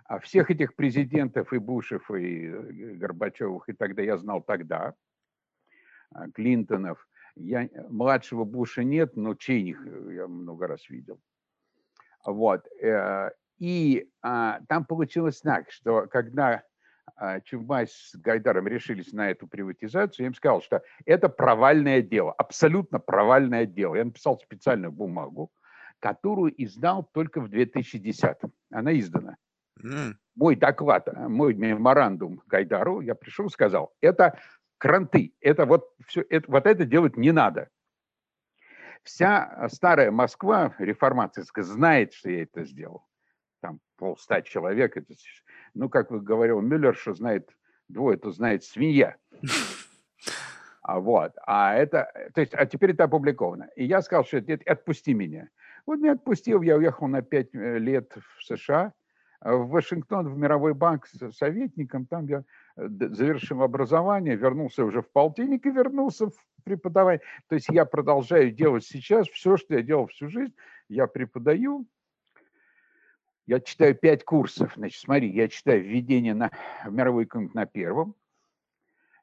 А 0.06 0.18
всех 0.18 0.50
этих 0.50 0.74
президентов 0.74 1.52
и 1.52 1.58
Бушев, 1.58 2.10
и 2.10 2.48
Горбачевых, 2.96 3.68
и 3.68 3.72
тогда 3.72 4.02
я 4.02 4.16
знал 4.18 4.42
тогда. 4.42 4.94
А, 6.14 6.30
Клинтонов. 6.30 7.06
Я, 7.36 7.68
младшего 7.88 8.44
Буша 8.44 8.84
нет, 8.84 9.16
но 9.16 9.34
Чейних 9.34 9.84
я 10.12 10.28
много 10.28 10.68
раз 10.68 10.88
видел. 10.88 11.20
Вот. 12.24 12.66
Э, 12.80 13.30
и 13.58 14.08
а, 14.22 14.60
там 14.68 14.84
получилось 14.84 15.40
так, 15.40 15.70
что 15.70 16.06
когда 16.06 16.62
а, 17.16 17.40
Чубайс 17.40 17.92
с 17.92 18.16
Гайдаром 18.16 18.68
решились 18.68 19.12
на 19.12 19.30
эту 19.30 19.48
приватизацию, 19.48 20.24
я 20.24 20.28
им 20.28 20.34
сказал, 20.34 20.62
что 20.62 20.82
это 21.04 21.28
провальное 21.28 22.02
дело, 22.02 22.32
абсолютно 22.32 23.00
провальное 23.00 23.66
дело. 23.66 23.96
Я 23.96 24.04
написал 24.04 24.38
специальную 24.38 24.92
бумагу, 24.92 25.50
которую 25.98 26.54
издал 26.62 27.08
только 27.12 27.40
в 27.40 27.50
2010-м. 27.50 28.52
Она 28.70 28.96
издана. 28.98 29.36
Mm. 29.82 30.14
Мой 30.36 30.56
доклад, 30.56 31.08
мой 31.28 31.54
меморандум 31.54 32.42
Гайдару, 32.46 33.00
я 33.00 33.14
пришел 33.14 33.46
и 33.46 33.50
сказал, 33.50 33.92
это 34.00 34.38
кранты, 34.78 35.34
это 35.40 35.66
вот, 35.66 35.88
все, 36.06 36.24
это, 36.28 36.50
вот 36.50 36.66
это 36.66 36.84
делать 36.84 37.16
не 37.16 37.32
надо. 37.32 37.68
Вся 39.02 39.68
старая 39.70 40.10
Москва 40.10 40.74
реформаторская 40.78 41.64
знает, 41.64 42.14
что 42.14 42.30
я 42.30 42.42
это 42.42 42.64
сделал 42.64 43.06
там 43.64 43.80
полста 43.96 44.42
человек, 44.42 44.94
это, 44.98 45.14
ну, 45.72 45.88
как 45.88 46.10
вы 46.10 46.20
говорил 46.20 46.60
Мюллер, 46.60 46.94
что 46.94 47.14
знает 47.14 47.48
двое, 47.88 48.18
то 48.18 48.30
знает 48.30 48.62
свинья. 48.62 49.16
А 50.86 51.00
вот, 51.00 51.32
а 51.46 51.74
это, 51.74 52.12
то 52.34 52.42
есть, 52.42 52.52
а 52.52 52.66
теперь 52.66 52.90
это 52.90 53.04
опубликовано. 53.04 53.70
И 53.74 53.86
я 53.86 54.02
сказал, 54.02 54.26
что 54.26 54.36
это, 54.36 54.70
отпусти 54.70 55.14
меня. 55.14 55.48
Вот 55.86 55.98
меня 55.98 56.12
отпустил, 56.12 56.60
я 56.60 56.76
уехал 56.76 57.06
на 57.06 57.22
пять 57.22 57.54
э, 57.54 57.78
лет 57.78 58.14
в 58.14 58.44
США, 58.44 58.92
в 59.44 59.68
Вашингтон, 59.68 60.28
в 60.28 60.38
Мировой 60.38 60.74
банк 60.74 61.06
с 61.06 61.32
советником, 61.32 62.06
там 62.06 62.26
я 62.26 62.44
э, 62.76 62.88
завершил 62.88 63.62
образование, 63.62 64.36
вернулся 64.36 64.84
уже 64.84 65.02
в 65.02 65.10
полтинник 65.10 65.66
и 65.66 65.70
вернулся 65.70 66.28
в 66.28 66.34
преподавание. 66.64 67.20
То 67.48 67.54
есть 67.54 67.68
я 67.68 67.84
продолжаю 67.84 68.50
делать 68.50 68.84
сейчас 68.84 69.28
все, 69.28 69.56
что 69.56 69.74
я 69.74 69.82
делал 69.82 70.06
всю 70.06 70.28
жизнь, 70.28 70.54
я 70.88 71.06
преподаю, 71.06 71.86
я 73.46 73.60
читаю 73.60 73.94
пять 73.94 74.24
курсов. 74.24 74.72
Значит, 74.76 75.00
смотри, 75.00 75.30
я 75.30 75.48
читаю 75.48 75.84
введение 75.84 76.32
на, 76.32 76.50
в 76.84 76.92
мировой 76.92 77.24
экономику 77.24 77.56
на 77.56 77.66
первом. 77.66 78.14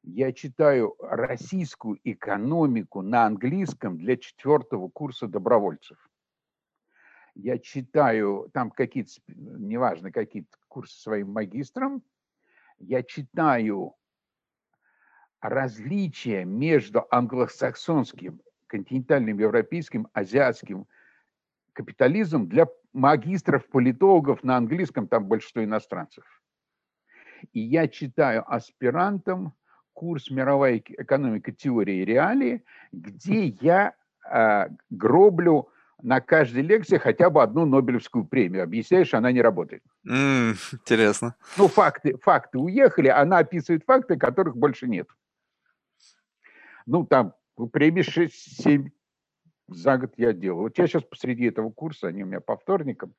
Я 0.03 0.31
читаю 0.33 0.95
российскую 0.99 1.99
экономику 2.03 3.01
на 3.01 3.25
английском 3.25 3.97
для 3.97 4.17
четвертого 4.17 4.89
курса 4.89 5.27
добровольцев. 5.27 5.97
Я 7.35 7.57
читаю 7.59 8.49
там 8.53 8.71
какие-то, 8.71 9.11
неважно, 9.27 10.11
какие-то 10.11 10.57
курсы 10.67 10.99
своим 10.99 11.31
магистрам. 11.31 12.03
Я 12.77 13.03
читаю 13.03 13.95
различия 15.39 16.45
между 16.45 17.05
англосаксонским, 17.09 18.41
континентальным 18.67 19.39
европейским, 19.39 20.07
азиатским 20.13 20.87
капитализмом 21.73 22.47
для 22.47 22.67
магистров, 22.93 23.67
политологов 23.67 24.43
на 24.43 24.57
английском, 24.57 25.07
там 25.07 25.25
большинство 25.25 25.63
иностранцев. 25.63 26.25
И 27.53 27.59
я 27.59 27.87
читаю 27.87 28.43
аспирантам 28.51 29.53
курс 29.93 30.29
«Мировая 30.29 30.77
экономика, 30.77 31.51
теории 31.51 31.97
и 31.97 32.05
реалии», 32.05 32.63
где 32.91 33.45
я 33.45 33.95
э, 34.29 34.67
гроблю 34.89 35.69
на 36.03 36.21
каждой 36.21 36.63
лекции 36.63 36.97
хотя 36.97 37.29
бы 37.29 37.41
одну 37.41 37.65
Нобелевскую 37.65 38.25
премию. 38.25 38.63
Объясняешь, 38.63 39.13
она 39.13 39.31
не 39.31 39.41
работает. 39.41 39.83
Mm, 40.07 40.55
интересно. 40.73 41.35
Ну, 41.57 41.67
факты, 41.67 42.17
факты 42.17 42.57
уехали, 42.57 43.07
она 43.07 43.39
описывает 43.39 43.83
факты, 43.85 44.17
которых 44.17 44.55
больше 44.55 44.87
нет. 44.87 45.07
Ну, 46.85 47.05
там 47.05 47.33
премии 47.71 48.03
6-7 48.03 48.89
за 49.67 49.97
год 49.97 50.13
я 50.17 50.33
делал. 50.33 50.61
Вот 50.61 50.77
я 50.77 50.87
сейчас 50.87 51.03
посреди 51.03 51.45
этого 51.45 51.71
курса, 51.71 52.07
они 52.07 52.23
у 52.23 52.25
меня 52.25 52.41
по 52.41 52.57
вторникам, 52.57 53.13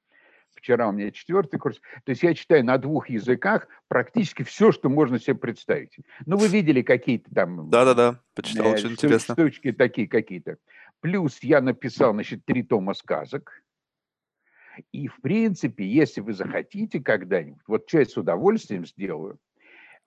вчера 0.55 0.89
у 0.89 0.93
меня 0.93 1.11
четвертый 1.11 1.59
курс, 1.59 1.81
то 2.05 2.11
есть 2.11 2.23
я 2.23 2.35
читаю 2.35 2.65
на 2.65 2.79
двух 2.79 3.09
языках 3.09 3.69
практически 3.89 4.43
все, 4.43 4.73
что 4.73 4.89
можно 4.89 5.19
себе 5.19 5.35
представить. 5.35 5.97
Ну, 6.27 6.37
вы 6.37 6.49
видели 6.49 6.83
какие-то 6.83 7.35
там... 7.35 7.71
Да-да-да, 7.71 8.21
почитал, 8.35 8.67
э, 8.67 8.73
очень 8.75 8.93
интересно. 8.93 9.35
Штучки 9.35 9.73
такие 9.73 10.09
какие-то. 10.09 10.59
Плюс 11.03 11.43
я 11.43 11.61
написал, 11.61 12.13
значит, 12.13 12.45
три 12.45 12.63
тома 12.63 12.95
сказок. 12.95 13.61
И, 14.93 15.09
в 15.09 15.21
принципе, 15.21 15.85
если 15.85 16.21
вы 16.21 16.33
захотите 16.33 17.01
когда-нибудь, 17.01 17.61
вот 17.67 17.87
часть 17.89 18.13
с 18.13 18.17
удовольствием 18.17 18.87
сделаю, 18.87 19.39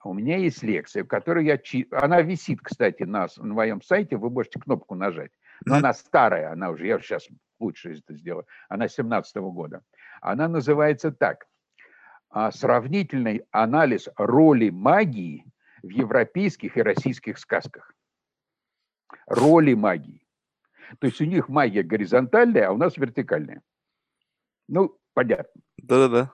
у 0.02 0.14
меня 0.14 0.38
есть 0.38 0.62
лекция, 0.62 1.04
в 1.04 1.06
которой 1.06 1.44
я... 1.44 1.60
Она 1.92 2.22
висит, 2.22 2.60
кстати, 2.62 3.02
на, 3.02 3.26
на 3.36 3.54
моем 3.54 3.82
сайте, 3.82 4.16
вы 4.16 4.30
можете 4.30 4.58
кнопку 4.58 4.94
нажать. 4.94 5.32
Но 5.66 5.76
она 5.76 5.92
старая, 5.92 6.52
она 6.52 6.70
уже, 6.70 6.86
я 6.86 6.98
сейчас 6.98 7.28
лучше 7.60 7.92
это 7.92 8.14
сделаю, 8.14 8.46
она 8.70 8.88
17 8.88 9.36
-го 9.36 9.52
года. 9.52 9.82
Она 10.22 10.48
называется 10.48 11.12
так. 11.12 11.46
«А, 12.30 12.50
сравнительный 12.50 13.44
анализ 13.50 14.08
роли 14.16 14.70
магии 14.70 15.44
в 15.82 15.90
европейских 15.90 16.78
и 16.78 16.82
российских 16.82 17.38
сказках. 17.38 17.94
Роли 19.26 19.74
магии. 19.74 20.25
То 20.98 21.06
есть 21.06 21.20
у 21.20 21.24
них 21.24 21.48
магия 21.48 21.82
горизонтальная, 21.82 22.68
а 22.68 22.72
у 22.72 22.76
нас 22.76 22.96
вертикальная. 22.96 23.62
Ну, 24.68 24.96
понятно. 25.14 25.60
Да-да-да. 25.78 26.32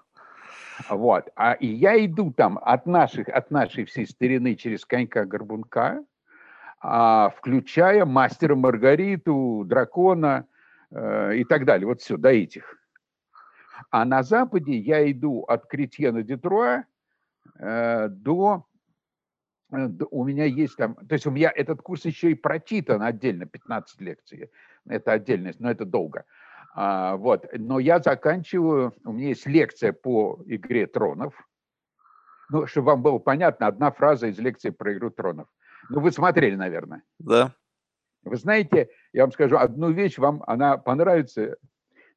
Вот. 0.88 1.28
А 1.36 1.52
и 1.52 1.66
я 1.66 2.04
иду 2.04 2.32
там 2.32 2.58
от 2.58 2.86
наших, 2.86 3.28
от 3.28 3.50
нашей 3.50 3.84
всей 3.84 4.06
старины 4.06 4.54
через 4.54 4.84
конька-горбунка, 4.84 6.04
а, 6.80 7.30
включая 7.30 8.04
мастера 8.04 8.56
Маргариту, 8.56 9.64
дракона 9.66 10.46
э, 10.90 11.36
и 11.36 11.44
так 11.44 11.64
далее. 11.64 11.86
Вот 11.86 12.00
все, 12.00 12.16
до 12.16 12.30
этих. 12.30 12.76
А 13.90 14.04
на 14.04 14.22
Западе 14.22 14.76
я 14.76 15.08
иду 15.10 15.42
от 15.42 15.66
Кретьена 15.66 16.22
Детруа 16.22 16.84
э, 17.58 18.08
до 18.08 18.66
у 20.10 20.24
меня 20.24 20.44
есть 20.44 20.76
там, 20.76 20.94
то 20.94 21.14
есть 21.14 21.26
у 21.26 21.30
меня 21.30 21.52
этот 21.54 21.80
курс 21.82 22.04
еще 22.04 22.30
и 22.30 22.34
прочитан 22.34 23.02
отдельно, 23.02 23.46
15 23.46 24.00
лекций, 24.00 24.50
это 24.86 25.12
отдельность, 25.12 25.60
но 25.60 25.70
это 25.70 25.84
долго. 25.84 26.24
А, 26.74 27.16
вот, 27.16 27.46
но 27.52 27.78
я 27.78 27.98
заканчиваю, 27.98 28.94
у 29.04 29.12
меня 29.12 29.28
есть 29.28 29.46
лекция 29.46 29.92
по 29.92 30.42
игре 30.46 30.86
тронов, 30.86 31.34
ну, 32.50 32.66
чтобы 32.66 32.88
вам 32.88 33.02
было 33.02 33.18
понятно, 33.18 33.66
одна 33.66 33.90
фраза 33.90 34.26
из 34.26 34.38
лекции 34.38 34.70
про 34.70 34.92
игру 34.94 35.10
тронов. 35.10 35.48
Ну, 35.88 36.00
вы 36.00 36.12
смотрели, 36.12 36.54
наверное. 36.54 37.02
Да. 37.18 37.54
Вы 38.24 38.36
знаете, 38.36 38.90
я 39.12 39.22
вам 39.22 39.32
скажу 39.32 39.56
одну 39.56 39.90
вещь, 39.90 40.18
вам 40.18 40.42
она 40.46 40.76
понравится, 40.76 41.56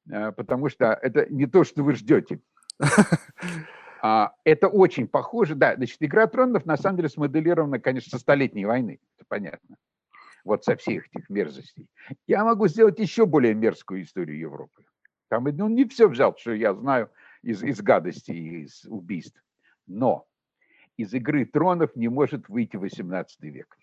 э, 0.10 0.32
потому 0.34 0.70
что 0.70 0.94
это 1.02 1.26
не 1.30 1.48
то, 1.48 1.64
что 1.64 1.84
вы 1.84 1.96
ждете. 1.96 2.42
А, 4.02 4.34
это 4.44 4.68
очень 4.68 5.08
похоже, 5.08 5.56
да, 5.56 5.76
значит, 5.76 5.98
«Игра 6.02 6.28
тронов» 6.28 6.66
на 6.66 6.78
самом 6.78 6.98
деле 6.98 7.10
смоделирована, 7.10 7.80
конечно, 7.80 8.12
со 8.12 8.20
Столетней 8.20 8.66
войны, 8.66 9.00
это 9.18 9.26
понятно, 9.28 9.78
вот 10.44 10.64
со 10.64 10.76
всех 10.76 11.08
этих 11.08 11.30
мерзостей. 11.30 11.88
Я 12.28 12.44
могу 12.44 12.68
сделать 12.68 13.00
еще 13.00 13.26
более 13.26 13.54
мерзкую 13.54 14.04
историю 14.04 14.38
Европы. 14.38 14.86
Там 15.30 15.46
ну, 15.46 15.70
не 15.70 15.86
все 15.86 16.08
взял, 16.08 16.36
что 16.38 16.54
я 16.54 16.74
знаю 16.74 17.10
из, 17.42 17.64
из 17.64 17.82
гадости 17.82 18.32
и 18.32 18.64
из 18.64 18.86
убийств. 18.86 19.42
Но 19.88 20.28
из 20.98 21.14
«Игры 21.14 21.46
тронов» 21.46 21.96
не 21.96 22.08
может 22.08 22.48
выйти 22.48 22.78
18 22.78 23.42
век. 23.42 23.78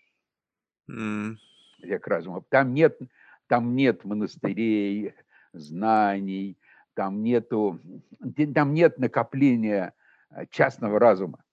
Mm. 0.89 1.35
Век 1.83 2.07
разума. 2.07 2.43
Там 2.49 2.73
нет, 2.73 2.97
там 3.47 3.75
нет 3.75 4.03
монастырей, 4.05 5.13
знаний, 5.53 6.57
там 6.93 7.21
нету, 7.21 7.79
там 8.53 8.73
нет 8.73 8.97
накопления 8.99 9.93
частного 10.49 10.99
разума. 10.99 11.43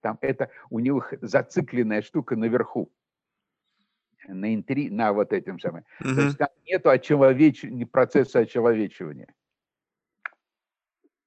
Там 0.00 0.18
это 0.20 0.50
у 0.70 0.80
них 0.80 1.14
зацикленная 1.20 2.02
штука 2.02 2.36
наверху, 2.36 2.92
на, 4.26 4.54
интри, 4.54 4.90
на 4.90 5.12
вот 5.12 5.32
этим 5.32 5.58
самым. 5.58 5.84
Mm-hmm. 6.02 6.14
То 6.14 6.20
есть 6.22 6.38
там 6.38 6.48
нету 6.66 6.90
очеловеч... 6.90 7.64
процесса 7.90 8.40
очеловечивания. 8.40 9.32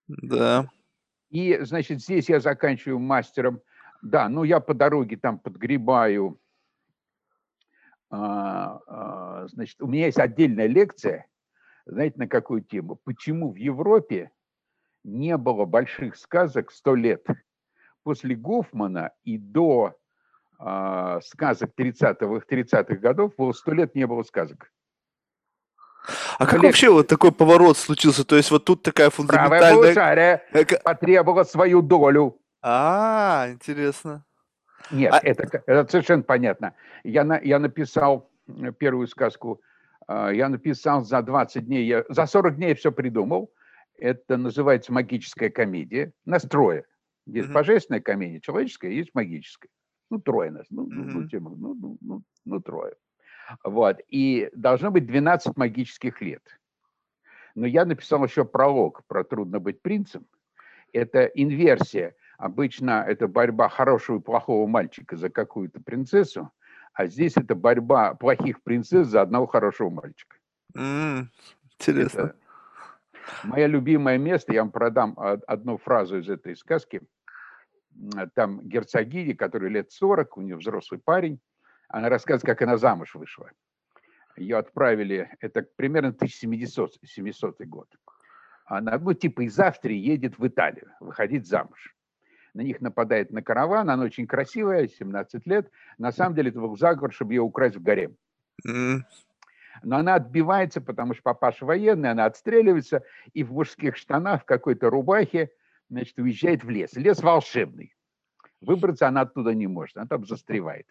Да. 0.07 0.69
И, 1.29 1.57
значит, 1.61 2.01
здесь 2.01 2.29
я 2.29 2.39
заканчиваю 2.39 2.99
мастером. 2.99 3.61
Да, 4.01 4.29
ну 4.29 4.43
я 4.43 4.59
по 4.59 4.73
дороге 4.73 5.17
там 5.17 5.39
подгребаю. 5.39 6.39
А, 8.09 8.79
а, 8.87 9.47
значит, 9.47 9.81
у 9.81 9.87
меня 9.87 10.05
есть 10.05 10.19
отдельная 10.19 10.67
лекция, 10.67 11.27
знаете, 11.85 12.17
на 12.19 12.27
какую 12.27 12.61
тему? 12.61 12.99
Почему 13.03 13.51
в 13.51 13.55
Европе 13.55 14.31
не 15.05 15.37
было 15.37 15.65
больших 15.65 16.17
сказок 16.17 16.71
сто 16.71 16.95
лет. 16.95 17.25
После 18.03 18.35
Гофмана 18.35 19.11
и 19.23 19.37
до 19.37 19.95
э, 20.59 21.19
сказок 21.23 21.71
30-х 21.77 22.45
30 22.47 22.99
годов 22.99 23.33
было 23.37 23.51
сто 23.53 23.71
лет 23.71 23.95
не 23.95 24.05
было 24.05 24.23
сказок. 24.23 24.71
А 26.37 26.45
как 26.45 26.55
Олег... 26.55 26.63
вообще 26.65 26.89
вот 26.89 27.07
такой 27.07 27.31
поворот 27.31 27.77
случился? 27.77 28.25
То 28.25 28.35
есть 28.35 28.51
вот 28.51 28.65
тут 28.65 28.83
такая 28.83 29.09
фундаментальная... 29.09 29.59
Правая 29.59 30.41
полушарие 30.51 30.79
потребовала 30.83 31.43
свою 31.43 31.81
долю. 31.81 32.37
А, 32.61 33.47
интересно. 33.49 34.23
Нет, 34.91 35.13
а... 35.13 35.19
это, 35.23 35.63
это 35.65 35.89
совершенно 35.89 36.23
понятно. 36.23 36.75
Я, 37.03 37.23
на, 37.23 37.39
я 37.39 37.57
написал 37.57 38.29
первую 38.77 39.07
сказку, 39.07 39.61
я 40.07 40.49
написал 40.49 41.03
за 41.03 41.23
20 41.23 41.65
дней, 41.65 41.85
я, 41.85 42.03
за 42.09 42.27
40 42.27 42.55
дней 42.57 42.75
все 42.75 42.91
придумал, 42.91 43.51
это 43.97 44.37
называется 44.37 44.93
магическая 44.93 45.49
комедия. 45.49 46.11
Нас 46.25 46.43
трое. 46.43 46.85
Есть 47.25 47.49
mm-hmm. 47.49 47.53
божественная 47.53 48.01
комедия, 48.01 48.39
человеческая, 48.39 48.91
есть 48.91 49.11
магическая. 49.13 49.69
Ну, 50.11 50.19
трое 50.19 50.51
нас. 50.51 50.65
Ну, 50.69 50.87
mm-hmm. 50.87 51.29
ну, 51.39 51.55
ну, 51.55 51.75
ну, 51.75 51.97
ну, 52.01 52.23
ну, 52.45 52.61
трое. 52.61 52.95
Вот. 53.63 53.99
И 54.09 54.49
должно 54.53 54.91
быть 54.91 55.05
12 55.07 55.57
магических 55.57 56.21
лет. 56.21 56.43
Но 57.55 57.65
я 57.65 57.85
написал 57.85 58.23
еще 58.23 58.45
пролог 58.45 59.03
про 59.07 59.23
«Трудно 59.23 59.59
быть 59.59 59.81
принцем». 59.81 60.25
Это 60.93 61.25
инверсия. 61.25 62.15
Обычно 62.37 63.03
это 63.07 63.27
борьба 63.27 63.69
хорошего 63.69 64.19
и 64.19 64.21
плохого 64.21 64.67
мальчика 64.67 65.15
за 65.15 65.29
какую-то 65.29 65.81
принцессу, 65.81 66.51
а 66.93 67.07
здесь 67.07 67.37
это 67.37 67.55
борьба 67.55 68.13
плохих 68.15 68.61
принцесс 68.61 69.07
за 69.07 69.21
одного 69.21 69.47
хорошего 69.47 69.89
мальчика. 69.89 70.37
Mm, 70.75 71.27
интересно. 71.79 72.21
Это, 72.21 72.35
Мое 73.43 73.67
любимое 73.67 74.17
место, 74.17 74.53
я 74.53 74.61
вам 74.61 74.71
продам 74.71 75.17
одну 75.17 75.77
фразу 75.77 76.19
из 76.19 76.29
этой 76.29 76.55
сказки. 76.55 77.01
Там 78.33 78.61
герцогиня, 78.67 79.35
которой 79.35 79.69
лет 79.69 79.91
40, 79.91 80.37
у 80.37 80.41
нее 80.41 80.57
взрослый 80.57 80.99
парень, 80.99 81.39
она 81.87 82.09
рассказывает, 82.09 82.45
как 82.45 82.61
она 82.61 82.77
замуж 82.77 83.15
вышла. 83.15 83.51
Ее 84.37 84.57
отправили, 84.57 85.29
это 85.39 85.65
примерно 85.77 86.09
1700, 86.09 86.95
700 87.03 87.61
год. 87.61 87.87
Она, 88.65 88.97
ну, 88.97 89.13
типа 89.13 89.45
из 89.45 89.57
Австрии 89.59 89.95
едет 89.95 90.37
в 90.37 90.45
Италию, 90.45 90.91
выходить 90.99 91.47
замуж. 91.47 91.95
На 92.53 92.61
них 92.61 92.81
нападает 92.81 93.31
на 93.31 93.41
караван, 93.41 93.89
она 93.89 94.03
очень 94.03 94.27
красивая, 94.27 94.87
17 94.87 95.45
лет. 95.45 95.69
На 95.97 96.11
самом 96.11 96.35
деле 96.35 96.49
это 96.49 96.59
был 96.59 96.75
заговор, 96.75 97.13
чтобы 97.13 97.33
ее 97.33 97.41
украсть 97.41 97.75
в 97.75 97.81
гарем. 97.81 98.17
Но 99.83 99.97
она 99.97 100.15
отбивается, 100.15 100.81
потому 100.81 101.13
что 101.13 101.23
папаша 101.23 101.65
военный, 101.65 102.11
она 102.11 102.25
отстреливается, 102.25 103.03
и 103.33 103.43
в 103.43 103.51
мужских 103.53 103.97
штанах, 103.97 104.43
в 104.43 104.45
какой-то 104.45 104.89
рубахе, 104.89 105.51
значит, 105.89 106.17
уезжает 106.19 106.63
в 106.63 106.69
лес. 106.69 106.93
Лес 106.93 107.21
волшебный. 107.21 107.95
Выбраться 108.61 109.07
она 109.07 109.21
оттуда 109.21 109.53
не 109.53 109.67
может, 109.67 109.97
она 109.97 110.07
там 110.07 110.25
застревает. 110.25 110.87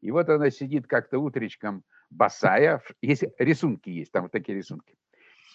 И 0.00 0.10
вот 0.10 0.28
она 0.28 0.50
сидит 0.50 0.86
как-то 0.86 1.18
утречком 1.18 1.84
босая, 2.10 2.82
есть, 3.02 3.24
рисунки 3.38 3.90
есть, 3.90 4.12
там 4.12 4.24
вот 4.24 4.32
такие 4.32 4.56
рисунки. 4.56 4.94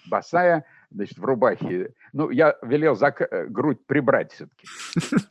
Босая, 0.08 0.66
значит, 0.92 1.18
в 1.18 1.26
рубахе. 1.26 1.94
Ну, 2.14 2.30
я 2.30 2.56
велел 2.62 2.96
за 2.96 3.08
э, 3.08 3.48
грудь 3.48 3.86
прибрать 3.86 4.32
все-таки. 4.32 4.68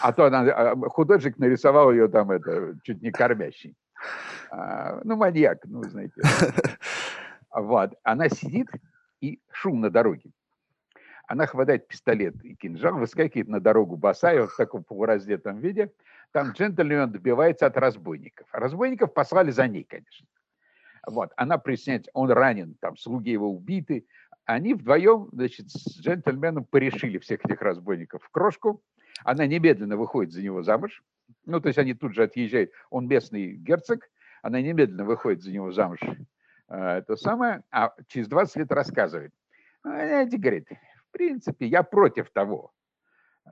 А 0.00 0.12
то 0.12 0.26
она, 0.26 0.42
а, 0.42 0.76
художник 0.90 1.38
нарисовал 1.38 1.90
ее 1.90 2.06
там, 2.06 2.30
это, 2.30 2.76
чуть 2.84 3.02
не 3.02 3.10
кормящий. 3.10 3.74
А, 4.50 5.00
ну, 5.04 5.16
маньяк, 5.16 5.64
ну, 5.64 5.82
знаете. 5.84 6.20
Вот. 7.50 7.94
Она 8.02 8.28
сидит 8.28 8.68
и 9.20 9.40
шум 9.50 9.80
на 9.80 9.90
дороге. 9.90 10.30
Она 11.26 11.46
хватает 11.46 11.88
пистолет 11.88 12.34
и 12.44 12.54
кинжал, 12.54 12.98
выскакивает 12.98 13.48
на 13.48 13.58
дорогу 13.60 13.96
босая 13.96 14.46
в 14.46 14.56
таком 14.56 14.84
полураздетом 14.84 15.58
виде. 15.58 15.90
Там 16.32 16.52
джентльмен 16.52 17.10
добивается 17.10 17.66
от 17.66 17.76
разбойников. 17.76 18.46
А 18.52 18.60
разбойников 18.60 19.12
послали 19.14 19.50
за 19.50 19.66
ней, 19.66 19.84
конечно. 19.84 20.26
Вот. 21.06 21.32
Она 21.36 21.58
присоединяется, 21.58 22.10
он 22.14 22.30
ранен, 22.30 22.76
там 22.80 22.96
слуги 22.96 23.30
его 23.30 23.50
убиты. 23.50 24.06
Они 24.44 24.74
вдвоем, 24.74 25.28
значит, 25.32 25.70
с 25.70 26.00
джентльменом 26.00 26.64
порешили 26.64 27.18
всех 27.18 27.44
этих 27.44 27.60
разбойников 27.60 28.22
в 28.22 28.30
крошку. 28.30 28.82
Она 29.24 29.46
немедленно 29.46 29.96
выходит 29.96 30.32
за 30.32 30.42
него 30.42 30.62
замуж. 30.62 31.02
Ну, 31.44 31.60
то 31.60 31.68
есть 31.68 31.78
они 31.78 31.94
тут 31.94 32.14
же 32.14 32.22
отъезжают. 32.22 32.70
Он 32.90 33.06
местный 33.06 33.52
герцог, 33.52 34.08
она 34.42 34.60
немедленно 34.60 35.04
выходит 35.04 35.42
за 35.42 35.52
него 35.52 35.72
замуж. 35.72 36.00
А, 36.68 36.98
это 36.98 37.16
самое, 37.16 37.62
а 37.70 37.94
через 38.08 38.28
20 38.28 38.56
лет 38.56 38.72
рассказывает. 38.72 39.32
«А, 39.82 39.88
знаете, 39.90 40.36
говорит, 40.38 40.68
в 41.08 41.12
принципе, 41.12 41.66
я 41.66 41.82
против 41.82 42.30
того, 42.30 42.72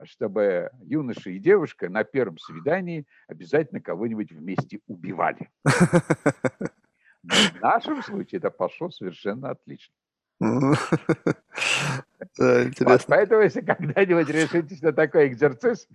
чтобы 0.03 0.69
юноша 0.81 1.31
и 1.31 1.39
девушка 1.39 1.89
на 1.89 2.03
первом 2.03 2.37
свидании 2.37 3.05
обязательно 3.27 3.81
кого-нибудь 3.81 4.31
вместе 4.31 4.79
убивали. 4.87 5.49
Но 7.23 7.33
в 7.33 7.61
нашем 7.61 8.03
случае 8.03 8.39
это 8.39 8.51
пошло 8.51 8.89
совершенно 8.89 9.49
отлично. 9.51 9.93
Вот, 12.39 13.05
поэтому, 13.07 13.41
если 13.41 13.61
когда-нибудь 13.61 14.29
решитесь 14.29 14.81
на 14.81 14.91
такой 14.91 15.27
экзерциз, 15.27 15.87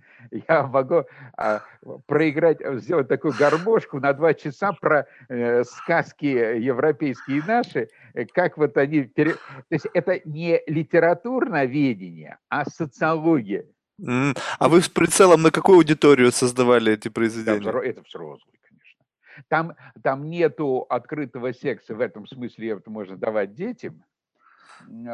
я 0.47 0.63
могу 0.67 1.03
а, 1.37 1.61
проиграть, 2.05 2.59
сделать 2.81 3.07
такую 3.07 3.33
гармошку 3.37 3.99
на 3.99 4.13
два 4.13 4.33
часа 4.33 4.71
про 4.73 5.05
э, 5.27 5.63
сказки 5.63 6.25
европейские 6.25 7.39
и 7.39 7.41
наши, 7.41 7.89
э, 8.13 8.25
как 8.25 8.57
вот 8.57 8.77
они... 8.77 9.03
Пере... 9.03 9.33
То 9.33 9.39
есть 9.71 9.87
это 9.93 10.21
не 10.25 10.61
литературное 10.67 11.65
ведение, 11.65 12.37
а 12.49 12.65
социология. 12.65 13.65
Mm. 14.01 14.37
А 14.59 14.69
вы 14.69 14.81
с 14.81 14.89
прицелом 14.89 15.41
на 15.41 15.51
какую 15.51 15.77
аудиторию 15.77 16.31
создавали 16.31 16.93
эти 16.93 17.09
произведения? 17.09 17.69
Это 17.83 18.01
взрослые, 18.01 18.57
конечно. 18.61 19.03
Там, 19.49 19.75
там 20.01 20.29
нету 20.29 20.85
открытого 20.89 21.51
секса, 21.53 21.95
в 21.95 22.01
этом 22.01 22.27
смысле 22.27 22.71
это 22.71 22.89
можно 22.89 23.17
давать 23.17 23.53
детям, 23.53 24.03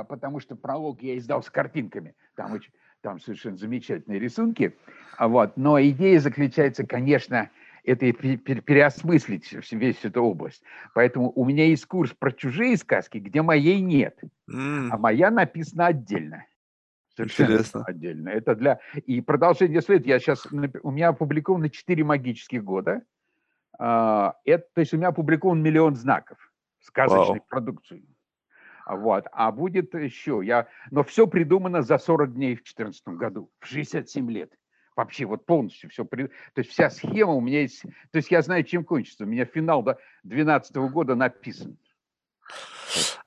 потому 0.07 0.39
что 0.39 0.55
пролог 0.55 1.01
я 1.01 1.17
издал 1.17 1.43
с 1.43 1.49
картинками. 1.49 2.15
Там, 2.35 2.53
очень, 2.53 2.71
там 3.01 3.19
совершенно 3.19 3.57
замечательные 3.57 4.19
рисунки. 4.19 4.77
А 5.17 5.27
вот. 5.27 5.57
Но 5.57 5.81
идея 5.81 6.19
заключается, 6.19 6.85
конечно, 6.85 7.49
это 7.83 8.11
переосмыслить 8.11 9.51
весь 9.71 10.03
эту 10.05 10.21
область. 10.21 10.63
Поэтому 10.93 11.31
у 11.35 11.45
меня 11.45 11.65
есть 11.65 11.85
курс 11.85 12.13
про 12.17 12.31
чужие 12.31 12.77
сказки, 12.77 13.17
где 13.17 13.41
моей 13.41 13.81
нет, 13.81 14.19
mm. 14.49 14.89
а 14.91 14.97
моя 14.97 15.31
написана 15.31 15.87
отдельно. 15.87 16.45
Совершенно 17.15 17.53
Интересно. 17.53 17.83
отдельно. 17.85 18.29
Это 18.29 18.55
для... 18.55 18.79
И 19.05 19.19
продолжение 19.19 19.81
следует. 19.81 20.07
Я 20.07 20.19
сейчас... 20.19 20.47
У 20.51 20.91
меня 20.91 21.09
опубликовано 21.09 21.69
4 21.69 22.03
магических 22.03 22.63
года. 22.63 23.01
А, 23.77 24.35
это, 24.45 24.65
то 24.73 24.79
есть 24.79 24.93
у 24.93 24.97
меня 24.97 25.09
опубликован 25.09 25.61
миллион 25.61 25.95
знаков 25.95 26.37
сказочной 26.81 27.39
Вау. 27.39 27.45
продукции. 27.49 28.05
Вот. 28.89 29.25
А 29.31 29.51
будет 29.51 29.93
еще. 29.93 30.41
Я... 30.43 30.67
Но 30.89 31.03
все 31.03 31.27
придумано 31.27 31.81
за 31.83 31.97
40 31.97 32.33
дней 32.33 32.55
в 32.55 32.63
2014 32.63 33.07
году, 33.09 33.51
в 33.59 33.67
67 33.67 34.29
лет. 34.31 34.51
Вообще 34.95 35.25
вот 35.25 35.45
полностью 35.45 35.89
все. 35.89 36.03
То 36.03 36.27
есть 36.57 36.71
вся 36.71 36.89
схема 36.89 37.33
у 37.33 37.41
меня 37.41 37.61
есть. 37.61 37.83
То 37.83 38.17
есть 38.17 38.31
я 38.31 38.41
знаю, 38.41 38.63
чем 38.63 38.83
кончится. 38.83 39.23
У 39.23 39.27
меня 39.27 39.45
финал 39.45 39.83
до 39.83 39.99
2012 40.23 40.75
года 40.91 41.15
написан. 41.15 41.77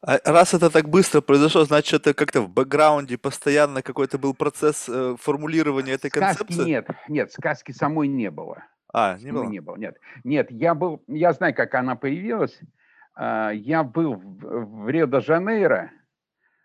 А 0.00 0.18
раз 0.24 0.52
это 0.52 0.68
так 0.68 0.88
быстро 0.88 1.20
произошло, 1.20 1.64
значит, 1.64 2.00
это 2.00 2.14
как-то 2.14 2.40
в 2.40 2.50
бэкграунде 2.50 3.16
постоянно 3.16 3.82
какой-то 3.82 4.18
был 4.18 4.34
процесс 4.34 4.88
э, 4.88 5.14
формулирования 5.20 5.92
этой 5.92 6.10
сказки 6.10 6.38
концепции? 6.38 6.68
Нет, 6.68 6.88
нет, 7.08 7.32
сказки 7.32 7.70
самой 7.70 8.08
не 8.08 8.28
было. 8.28 8.64
А, 8.92 9.16
не 9.18 9.30
было? 9.30 9.44
Не 9.44 9.60
было, 9.60 9.76
нет. 9.76 9.98
Нет, 10.24 10.50
я 10.50 10.74
был, 10.74 11.04
я 11.06 11.32
знаю, 11.32 11.54
как 11.54 11.74
она 11.74 11.94
появилась. 11.94 12.58
А, 13.14 13.50
я 13.50 13.82
был 13.84 14.16
в 14.16 14.88
Рио-де-Жанейро 14.88 15.90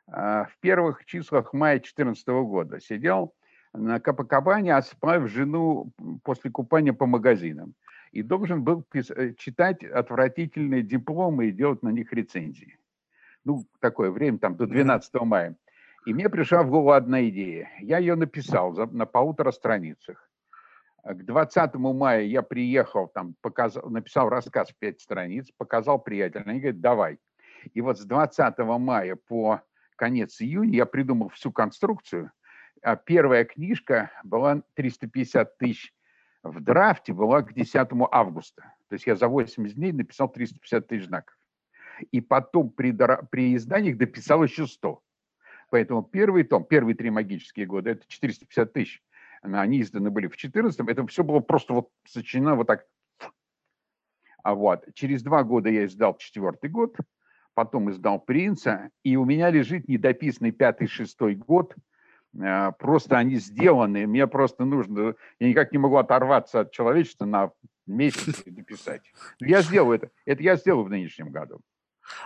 а, 0.07 0.45
в 0.45 0.57
первых 0.59 1.05
числах 1.05 1.53
мая 1.53 1.75
2014 1.75 2.27
года. 2.27 2.79
Сидел 2.79 3.33
на 3.73 3.99
Капакабане, 3.99 4.75
отправив 4.75 5.29
жену 5.29 5.91
после 6.23 6.51
купания 6.51 6.93
по 6.93 7.05
магазинам. 7.05 7.73
И 8.11 8.23
должен 8.23 8.63
был 8.63 8.85
э, 8.93 9.33
читать 9.37 9.83
отвратительные 9.83 10.81
дипломы 10.81 11.47
и 11.47 11.51
делать 11.51 11.83
на 11.83 11.89
них 11.89 12.13
рецензии. 12.13 12.79
Ну, 13.43 13.65
такое 13.79 14.11
время, 14.11 14.39
там, 14.39 14.55
до 14.55 14.65
12 14.65 15.13
мая. 15.21 15.55
И 16.05 16.13
мне 16.13 16.29
пришла 16.29 16.63
в 16.63 16.69
голову 16.69 16.91
одна 16.91 17.27
идея. 17.27 17.69
Я 17.79 17.97
ее 17.97 18.15
написал 18.15 18.73
на 18.73 19.05
полутора 19.05 19.51
страницах. 19.51 20.26
К 21.07 21.23
20 21.23 21.75
мая 21.75 22.23
я 22.23 22.41
приехал, 22.41 23.07
там, 23.07 23.35
показал, 23.41 23.89
написал 23.89 24.27
рассказ 24.27 24.69
в 24.69 24.77
пять 24.77 24.99
страниц, 24.99 25.49
показал 25.57 25.99
приятелям. 25.99 26.49
Они 26.49 26.59
говорят, 26.59 26.81
давай. 26.81 27.19
И 27.73 27.79
вот 27.79 27.97
с 27.97 28.03
20 28.03 28.57
мая 28.57 29.15
по 29.15 29.61
конец 29.95 30.41
июня 30.41 30.75
я 30.75 30.85
придумал 30.85 31.29
всю 31.29 31.53
конструкцию. 31.53 32.31
А 32.81 32.97
первая 32.97 33.45
книжка 33.45 34.11
была 34.25 34.63
350 34.73 35.57
тысяч 35.57 35.93
в 36.43 36.59
драфте, 36.59 37.13
была 37.13 37.41
к 37.41 37.53
10 37.53 37.87
августа. 38.11 38.73
То 38.89 38.93
есть 38.93 39.07
я 39.07 39.15
за 39.15 39.29
80 39.29 39.75
дней 39.75 39.93
написал 39.93 40.29
350 40.29 40.87
тысяч 40.87 41.05
знаков. 41.05 41.37
И 42.11 42.19
потом 42.19 42.69
при, 42.69 42.91
при 43.31 43.55
изданиях 43.55 43.97
дописал 43.97 44.43
еще 44.43 44.67
100. 44.67 45.01
Поэтому 45.69 46.03
первый 46.03 46.43
том, 46.43 46.65
первые 46.65 46.95
три 46.95 47.09
магические 47.09 47.65
года, 47.65 47.91
это 47.91 48.03
450 48.07 48.73
тысяч 48.73 49.01
они 49.55 49.81
изданы 49.81 50.09
были 50.09 50.27
в 50.27 50.37
14 50.37 50.79
это 50.87 51.07
все 51.07 51.23
было 51.23 51.39
просто 51.39 51.73
вот 51.73 51.89
сочинено 52.05 52.55
вот 52.55 52.67
так. 52.67 52.85
А 54.43 54.53
вот 54.53 54.85
через 54.93 55.23
два 55.23 55.43
года 55.43 55.69
я 55.69 55.85
издал 55.85 56.17
четвертый 56.17 56.69
год, 56.69 56.95
потом 57.53 57.91
издал 57.91 58.19
«Принца», 58.19 58.91
и 59.03 59.17
у 59.17 59.25
меня 59.25 59.49
лежит 59.49 59.87
недописанный 59.87 60.51
пятый-шестой 60.51 61.35
год, 61.35 61.75
э, 62.39 62.71
просто 62.79 63.17
они 63.17 63.35
сделаны, 63.37 64.07
мне 64.07 64.25
просто 64.27 64.63
нужно, 64.63 65.15
я 65.39 65.49
никак 65.49 65.71
не 65.71 65.79
могу 65.79 65.97
оторваться 65.97 66.61
от 66.61 66.71
человечества 66.71 67.25
на 67.25 67.51
месяц 67.87 68.43
и 68.45 68.51
дописать. 68.51 69.01
Я 69.39 69.61
сделаю 69.61 69.97
это, 69.97 70.11
это 70.25 70.43
я 70.43 70.55
сделаю 70.55 70.85
в 70.85 70.89
нынешнем 70.89 71.31
году. 71.31 71.59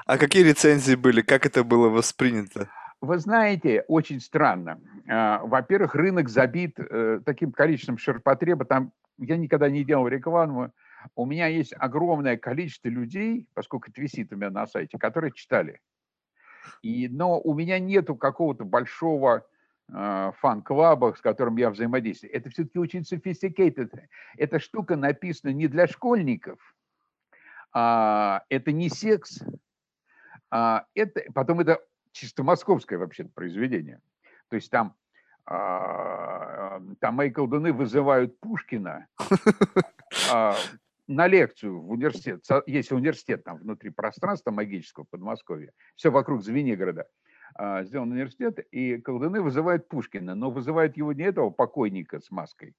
А 0.06 0.18
какие 0.18 0.44
рецензии 0.44 0.96
были, 0.96 1.22
как 1.22 1.46
это 1.46 1.64
было 1.64 1.90
воспринято? 1.90 2.70
Вы 3.02 3.18
знаете, 3.18 3.84
очень 3.88 4.22
странно. 4.22 4.80
А, 5.10 5.40
во-первых, 5.44 5.96
рынок 5.96 6.30
забит 6.30 6.80
э, 6.80 7.20
таким 7.26 7.52
количеством 7.52 7.98
ширпотреба. 7.98 8.64
Там 8.66 8.94
я 9.18 9.38
никогда 9.38 9.72
не 9.72 9.84
делал 9.84 10.08
рекламу. 10.08 10.72
У 11.16 11.26
меня 11.26 11.48
есть 11.48 11.74
огромное 11.80 12.38
количество 12.38 12.90
людей, 12.90 13.48
поскольку 13.56 13.90
это 13.90 14.00
висит 14.00 14.32
у 14.32 14.36
меня 14.36 14.52
на 14.52 14.68
сайте, 14.68 15.00
которые 15.00 15.32
читали. 15.32 15.82
И, 16.84 17.08
но 17.10 17.40
у 17.40 17.56
меня 17.56 17.80
нету 17.80 18.16
какого-то 18.16 18.66
большого 18.66 19.48
э, 19.92 20.32
фан-клаба, 20.38 21.16
с 21.18 21.22
которым 21.22 21.58
я 21.58 21.72
взаимодействую. 21.72 22.32
Это 22.32 22.52
все-таки 22.52 22.78
очень 22.78 23.02
sophisticated. 23.02 24.00
Эта 24.38 24.60
штука 24.60 24.96
написана 24.96 25.54
не 25.54 25.68
для 25.68 25.88
школьников. 25.88 26.60
А, 27.74 28.44
это 28.50 28.72
не 28.72 28.90
секс. 28.90 29.40
А, 30.52 30.86
это, 30.94 31.24
потом 31.34 31.62
это 31.62 31.80
чисто 32.12 32.44
московское 32.44 33.00
вообще 33.00 33.26
произведение. 33.26 34.00
То 34.50 34.56
есть 34.56 34.70
там, 34.70 34.96
а, 35.46 36.82
там 37.00 37.16
мои 37.16 37.30
колдуны 37.30 37.74
вызывают 37.74 38.40
Пушкина 38.40 39.08
а, 40.32 40.56
на 41.08 41.28
лекцию 41.28 41.82
в 41.82 41.92
университет. 41.92 42.44
Есть 42.68 42.92
университет 42.92 43.44
там 43.44 43.58
внутри 43.58 43.90
пространства 43.90 44.52
магического 44.52 45.06
Подмосковья. 45.10 45.72
Все 45.96 46.12
вокруг 46.12 46.44
Звенигорода. 46.44 47.08
А, 47.56 47.84
сделан 47.84 48.12
университет, 48.12 48.60
и 48.72 48.98
колдуны 48.98 49.42
вызывают 49.42 49.88
Пушкина, 49.88 50.36
но 50.36 50.52
вызывают 50.52 50.98
его 50.98 51.14
не 51.14 51.24
этого 51.24 51.50
покойника 51.50 52.20
с 52.20 52.32
маской, 52.32 52.76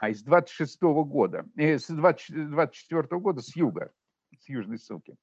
а 0.00 0.10
из 0.10 0.22
26 0.22 0.82
-го 0.82 1.04
года, 1.04 1.44
э, 1.56 1.78
с 1.78 1.88
20, 1.88 2.50
24 2.50 3.02
-го 3.02 3.20
года 3.20 3.40
с 3.42 3.56
юга, 3.56 3.90
с 4.38 4.48
южной 4.48 4.78
ссылки. 4.78 5.16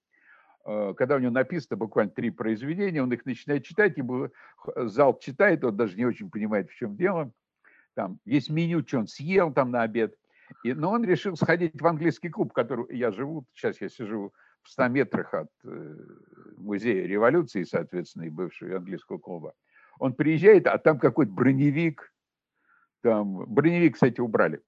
Э, 0.65 0.93
когда 0.95 1.15
у 1.15 1.19
него 1.19 1.31
написано 1.31 1.77
буквально 1.77 2.11
три 2.11 2.29
произведения, 2.29 3.01
он 3.01 3.11
их 3.13 3.25
начинает 3.25 3.63
читать, 3.65 3.97
ему 3.97 4.29
зал 4.75 5.17
читает, 5.19 5.63
он 5.63 5.75
даже 5.75 5.95
не 5.95 6.05
очень 6.05 6.29
понимает, 6.29 6.69
в 6.69 6.75
чем 6.75 6.95
дело. 6.95 7.31
Там 7.95 8.19
есть 8.25 8.49
меню, 8.49 8.85
что 8.85 8.99
он 8.99 9.07
съел 9.07 9.51
там 9.51 9.71
на 9.71 9.81
обед. 9.83 10.15
И, 10.63 10.73
но 10.73 10.91
он 10.91 11.03
решил 11.03 11.35
сходить 11.35 11.79
в 11.79 11.85
английский 11.85 12.29
клуб, 12.29 12.51
в 12.51 12.53
котором 12.53 12.87
я 12.89 13.11
живу. 13.11 13.45
Сейчас 13.53 13.79
я 13.81 13.89
сижу 13.89 14.33
в 14.63 14.69
100 14.69 14.87
метрах 14.87 15.33
от 15.33 15.49
э, 15.63 15.95
музея 16.57 17.05
революции, 17.05 17.63
соответственно, 17.63 18.23
и 18.23 18.29
бывшего 18.29 18.77
английского 18.77 19.17
клуба. 19.17 19.53
Он 19.99 20.13
приезжает, 20.13 20.67
а 20.67 20.77
там 20.77 20.99
какой-то 20.99 21.31
броневик. 21.31 22.13
Там, 23.01 23.45
броневик, 23.45 23.93
кстати, 23.95 24.19
убрали. 24.19 24.61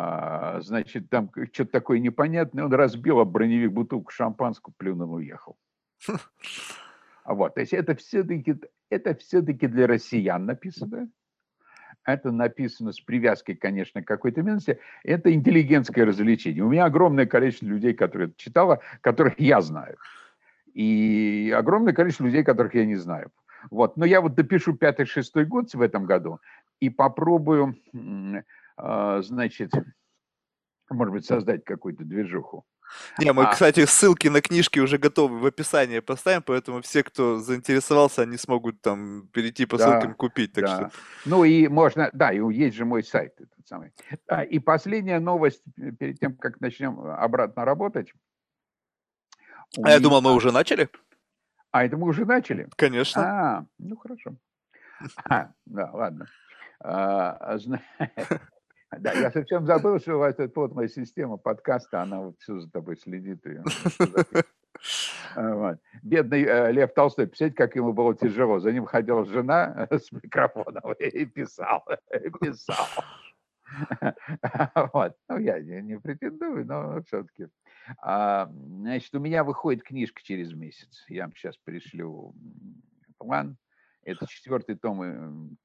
А, 0.00 0.60
значит, 0.60 1.10
там 1.10 1.28
что-то 1.52 1.72
такое 1.72 1.98
непонятное, 1.98 2.64
он 2.64 2.72
разбил 2.72 3.18
об 3.18 3.30
броневик 3.30 3.72
бутылку 3.72 4.12
шампанского, 4.12 4.72
плюнул, 4.76 5.14
уехал. 5.14 5.56
Вот, 7.24 7.56
то 7.56 7.60
есть 7.60 7.74
это 7.74 7.94
все-таки, 7.94 8.56
это 8.88 9.14
все-таки 9.16 9.66
для 9.66 9.86
россиян 9.86 10.46
написано. 10.46 11.10
Это 12.06 12.30
написано 12.30 12.92
с 12.92 13.00
привязкой, 13.00 13.54
конечно, 13.54 14.02
к 14.02 14.06
какой-то 14.06 14.40
местности. 14.40 14.80
Это 15.04 15.30
интеллигентское 15.30 16.06
развлечение. 16.06 16.64
У 16.64 16.70
меня 16.70 16.86
огромное 16.86 17.26
количество 17.26 17.66
людей, 17.66 17.92
которые 17.92 18.28
это 18.28 18.38
читало, 18.38 18.80
которых 19.02 19.38
я 19.38 19.60
знаю. 19.60 19.98
И 20.72 21.52
огромное 21.54 21.92
количество 21.92 22.24
людей, 22.24 22.44
которых 22.44 22.74
я 22.74 22.86
не 22.86 22.96
знаю. 22.96 23.30
Вот. 23.70 23.98
Но 23.98 24.06
я 24.06 24.22
вот 24.22 24.34
допишу 24.34 24.74
пятый-шестой 24.74 25.44
год 25.44 25.74
в 25.74 25.82
этом 25.82 26.06
году 26.06 26.40
и 26.80 26.88
попробую 26.88 27.76
значит, 29.22 29.72
может 30.90 31.12
быть, 31.12 31.26
создать 31.26 31.64
какую-то 31.64 32.04
движуху. 32.04 32.64
Не, 33.18 33.32
мы, 33.32 33.44
а... 33.44 33.52
кстати, 33.52 33.84
ссылки 33.84 34.28
на 34.28 34.40
книжки 34.40 34.78
уже 34.78 34.98
готовы 34.98 35.38
в 35.38 35.46
описании 35.46 36.00
поставим, 36.00 36.42
поэтому 36.42 36.80
все, 36.82 37.02
кто 37.02 37.38
заинтересовался, 37.38 38.22
они 38.22 38.36
смогут 38.36 38.80
там 38.80 39.28
перейти 39.28 39.66
по 39.66 39.76
да, 39.76 39.84
ссылкам 39.84 40.14
купить. 40.14 40.52
Так 40.52 40.64
да. 40.64 40.76
что... 40.76 40.90
Ну 41.26 41.44
и 41.44 41.68
можно, 41.68 42.10
да, 42.12 42.32
и 42.32 42.40
есть 42.54 42.76
же 42.76 42.84
мой 42.84 43.02
сайт 43.02 43.34
этот 43.38 43.66
самый. 43.66 43.92
А, 44.26 44.42
и 44.42 44.58
последняя 44.58 45.20
новость 45.20 45.62
перед 45.98 46.18
тем, 46.18 46.36
как 46.36 46.60
начнем 46.60 46.98
обратно 47.00 47.64
работать. 47.64 48.12
А 49.76 49.80
меня... 49.80 49.92
я 49.92 50.00
думал, 50.00 50.22
мы 50.22 50.32
уже 50.32 50.52
начали. 50.52 50.88
А 51.70 51.84
это 51.84 51.96
мы 51.96 52.08
уже 52.08 52.24
начали? 52.24 52.68
Конечно. 52.76 53.22
А, 53.22 53.66
ну 53.78 53.96
хорошо. 53.96 54.36
А, 55.28 55.50
да, 55.66 55.90
ладно. 55.92 56.26
А, 56.80 57.58
Да, 58.96 59.12
я 59.12 59.30
совсем 59.30 59.66
забыл, 59.66 59.98
что 59.98 60.16
у 60.16 60.18
вас 60.18 60.34
эта 60.38 60.48
плотная 60.48 60.88
система 60.88 61.36
подкаста, 61.36 62.02
она 62.02 62.20
вот 62.20 62.36
все 62.38 62.58
за 62.58 62.70
тобой 62.70 62.96
следит. 62.96 63.44
И, 63.46 63.58
а, 65.36 65.54
вот. 65.54 65.78
Бедный 66.02 66.42
э, 66.44 66.72
Лев 66.72 66.94
Толстой, 66.94 67.26
представляете, 67.26 67.56
как 67.56 67.76
ему 67.76 67.92
было 67.92 68.16
тяжело. 68.16 68.60
За 68.60 68.72
ним 68.72 68.86
ходила 68.86 69.26
жена 69.26 69.88
с 69.90 70.10
микрофоном 70.10 70.92
и 70.98 71.26
писал, 71.26 71.84
и 72.12 72.30
писал. 72.30 72.86
Вот. 74.94 75.14
Ну, 75.28 75.38
я 75.38 75.60
не, 75.60 75.82
не 75.82 75.98
претендую, 75.98 76.64
но 76.64 77.02
все-таки. 77.02 77.48
А, 77.98 78.50
значит, 78.50 79.14
у 79.14 79.18
меня 79.18 79.44
выходит 79.44 79.82
книжка 79.82 80.22
через 80.22 80.54
месяц. 80.54 81.04
Я 81.08 81.24
вам 81.24 81.34
сейчас 81.34 81.56
пришлю 81.58 82.34
план. 83.18 83.58
Это 84.04 84.26
четвертый 84.26 84.76
том, 84.76 85.56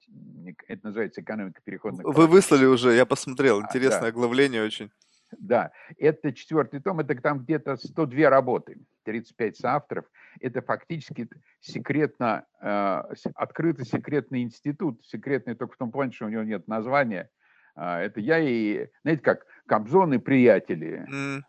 это 0.68 0.88
называется 0.88 1.22
«Экономика 1.22 1.62
переходных 1.64 2.06
Вы 2.06 2.28
выслали 2.28 2.66
уже, 2.66 2.94
я 2.94 3.06
посмотрел, 3.06 3.60
а, 3.60 3.62
интересное 3.62 4.02
да. 4.02 4.08
оглавление 4.08 4.64
очень. 4.64 4.92
Да, 5.40 5.72
это 5.98 6.34
четвертый 6.34 6.80
том, 6.80 7.00
это 7.00 7.16
там 7.16 7.40
где-то 7.40 7.78
102 7.78 8.30
работы, 8.30 8.78
35 9.06 9.58
соавторов. 9.58 10.06
Это 10.40 10.62
фактически 10.62 11.28
секретно, 11.60 12.46
э, 12.62 13.04
открытый 13.36 13.86
секретный 13.86 14.44
институт, 14.44 15.04
секретный 15.06 15.56
только 15.56 15.76
в 15.76 15.78
том 15.78 15.92
плане, 15.92 16.12
что 16.12 16.26
у 16.26 16.30
него 16.30 16.44
нет 16.44 16.68
названия. 16.68 17.30
Э, 17.76 18.00
это 18.00 18.20
я 18.20 18.40
и, 18.40 18.88
знаете 19.04 19.22
как, 19.22 19.46
Кобзон 19.68 20.14
и 20.14 20.18
приятели. 20.18 21.06
Mm. 21.10 21.42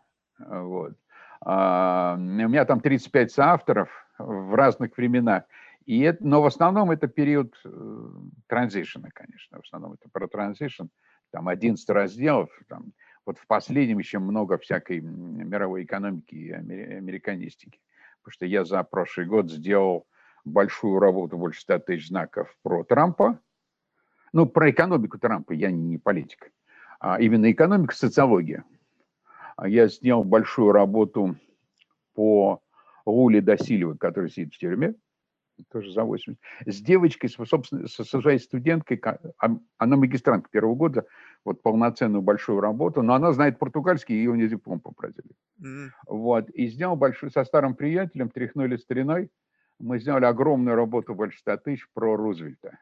Вот. 0.63 0.93
Э, 1.45 2.15
у 2.15 2.19
меня 2.49 2.65
там 2.65 2.79
35 2.79 3.31
соавторов 3.31 3.89
в 4.17 4.55
разных 4.55 4.97
временах. 4.97 5.43
И 5.85 5.99
это, 6.01 6.25
но 6.25 6.41
в 6.41 6.45
основном 6.45 6.89
это 6.91 7.07
период 7.07 7.55
э, 7.63 8.09
транзишена, 8.47 9.09
конечно. 9.13 9.59
В 9.59 9.65
основном 9.65 9.93
это 9.93 10.09
про 10.09 10.27
транзишн. 10.27 10.85
Там 11.31 11.47
11 11.47 11.87
разделов, 11.89 12.49
там, 12.67 12.93
вот 13.25 13.37
в 13.37 13.45
последнем 13.45 13.99
еще 13.99 14.19
много 14.19 14.57
всякой 14.57 15.01
мировой 15.01 15.83
экономики 15.83 16.33
и 16.33 16.51
американистики. 16.51 17.79
Потому 18.21 18.33
что 18.33 18.45
я 18.47 18.65
за 18.65 18.83
прошлый 18.83 19.27
год 19.27 19.51
сделал 19.51 20.07
большую 20.43 20.99
работу, 20.99 21.37
больше 21.37 21.61
100 21.61 21.79
тысяч 21.79 22.07
знаков 22.07 22.55
про 22.63 22.83
Трампа. 22.83 23.39
Ну, 24.33 24.47
про 24.47 24.71
экономику 24.71 25.19
Трампа, 25.19 25.53
я 25.53 25.69
не 25.69 25.99
политик. 25.99 26.51
А 26.99 27.21
именно 27.21 27.51
экономика, 27.51 27.95
социология. 27.95 28.63
А 29.55 29.67
я 29.67 29.87
сделал 29.87 30.23
большую 30.23 30.71
работу 30.71 31.35
по 32.15 32.61
Луле 33.05 33.41
Досилевой, 33.41 33.97
который 33.97 34.31
сидит 34.31 34.53
в 34.53 34.57
тюрьме 34.57 34.95
тоже 35.71 35.91
за 35.91 36.03
80, 36.03 36.37
с 36.65 36.81
девочкой, 36.81 37.29
собственно, 37.29 37.87
со 37.87 38.03
своей 38.03 38.39
студенткой, 38.39 39.01
она 39.37 39.97
магистрант 39.97 40.49
первого 40.49 40.75
года, 40.75 41.05
вот 41.43 41.61
полноценную 41.61 42.21
большую 42.21 42.59
работу, 42.59 43.01
но 43.01 43.13
она 43.13 43.31
знает 43.33 43.59
португальский, 43.59 44.15
ее 44.15 44.35
не 44.35 44.47
диплом 44.47 44.79
попросили. 44.79 45.31
Mm-hmm. 45.61 45.89
Вот, 46.07 46.49
и 46.49 46.67
сделал 46.67 46.95
большую, 46.95 47.31
со 47.31 47.43
старым 47.43 47.75
приятелем, 47.75 48.29
тряхнули 48.29 48.77
стариной, 48.77 49.29
мы 49.79 49.99
сделали 49.99 50.25
огромную 50.25 50.75
работу 50.75 51.15
больше 51.15 51.39
100 51.39 51.57
тысяч 51.57 51.87
про 51.93 52.15
Рузвельта. 52.15 52.77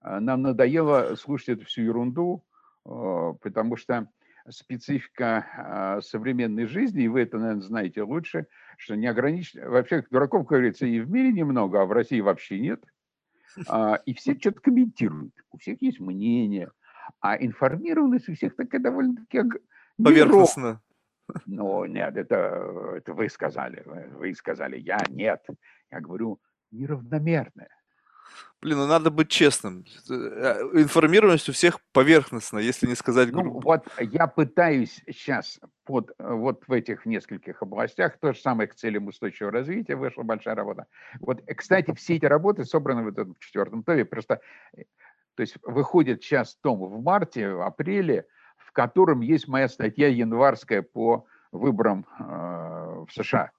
А, 0.00 0.20
нам 0.20 0.42
надоело 0.42 1.14
слушать 1.16 1.50
эту 1.50 1.66
всю 1.66 1.82
ерунду, 1.82 2.42
э, 2.86 3.34
потому 3.42 3.76
что 3.76 4.08
специфика 4.50 5.46
а, 5.56 6.00
современной 6.00 6.66
жизни, 6.66 7.04
и 7.04 7.08
вы 7.08 7.22
это, 7.22 7.38
наверное, 7.38 7.62
знаете 7.62 8.02
лучше, 8.02 8.46
что 8.76 8.96
не 8.96 9.06
ограничено, 9.06 9.68
вообще 9.68 10.04
дураков, 10.10 10.42
как 10.42 10.50
говорится, 10.50 10.86
и 10.86 11.00
в 11.00 11.10
мире 11.10 11.32
немного, 11.32 11.82
а 11.82 11.86
в 11.86 11.92
России 11.92 12.20
вообще 12.20 12.60
нет. 12.60 12.82
А, 13.68 13.96
и 14.06 14.14
все 14.14 14.34
что-то 14.34 14.60
комментируют, 14.60 15.34
у 15.50 15.58
всех 15.58 15.82
есть 15.82 16.00
мнение, 16.00 16.70
а 17.20 17.36
информированность 17.36 18.28
у 18.28 18.34
всех 18.34 18.56
такая 18.56 18.80
довольно-таки... 18.80 19.42
Поверхностно. 20.02 20.80
Ну, 21.46 21.84
нет, 21.84 22.16
это, 22.16 22.94
это 22.96 23.12
вы 23.12 23.28
сказали, 23.28 23.82
вы 23.84 24.34
сказали, 24.34 24.78
я 24.78 24.98
нет. 25.08 25.44
Я 25.90 26.00
говорю, 26.00 26.40
неравномерная. 26.70 27.70
Блин, 28.62 28.76
ну 28.76 28.86
надо 28.86 29.10
быть 29.10 29.28
честным. 29.28 29.86
Э, 30.10 30.60
информированность 30.74 31.48
у 31.48 31.52
всех 31.52 31.80
поверхностно, 31.92 32.58
если 32.58 32.86
не 32.86 32.94
сказать 32.94 33.30
грубо. 33.30 33.54
Ну, 33.54 33.60
вот 33.60 33.86
я 33.98 34.26
пытаюсь 34.26 35.02
сейчас 35.06 35.58
под, 35.84 36.12
вот 36.18 36.64
в 36.66 36.72
этих 36.72 37.06
нескольких 37.06 37.62
областях, 37.62 38.18
то 38.18 38.34
же 38.34 38.40
самое 38.40 38.68
к 38.68 38.74
целям 38.74 39.06
устойчивого 39.06 39.52
развития 39.52 39.96
вышла 39.96 40.24
большая 40.24 40.54
работа. 40.54 40.86
Вот, 41.20 41.42
э, 41.46 41.54
кстати, 41.54 41.94
все 41.94 42.16
эти 42.16 42.26
работы 42.26 42.64
собраны 42.64 43.02
в 43.04 43.08
этом 43.08 43.34
четвертом 43.40 43.82
томе. 43.82 44.04
Просто, 44.04 44.40
э, 44.76 44.82
то 45.36 45.40
есть 45.40 45.56
выходит 45.62 46.22
сейчас 46.22 46.56
том 46.56 46.80
в 46.80 47.02
марте, 47.02 47.48
в 47.48 47.62
апреле, 47.62 48.26
в 48.58 48.72
котором 48.72 49.22
есть 49.22 49.48
моя 49.48 49.68
статья 49.68 50.08
январская 50.08 50.82
по 50.82 51.24
выборам 51.50 52.06
э, 52.18 52.24
в 52.24 53.08
США 53.10 53.52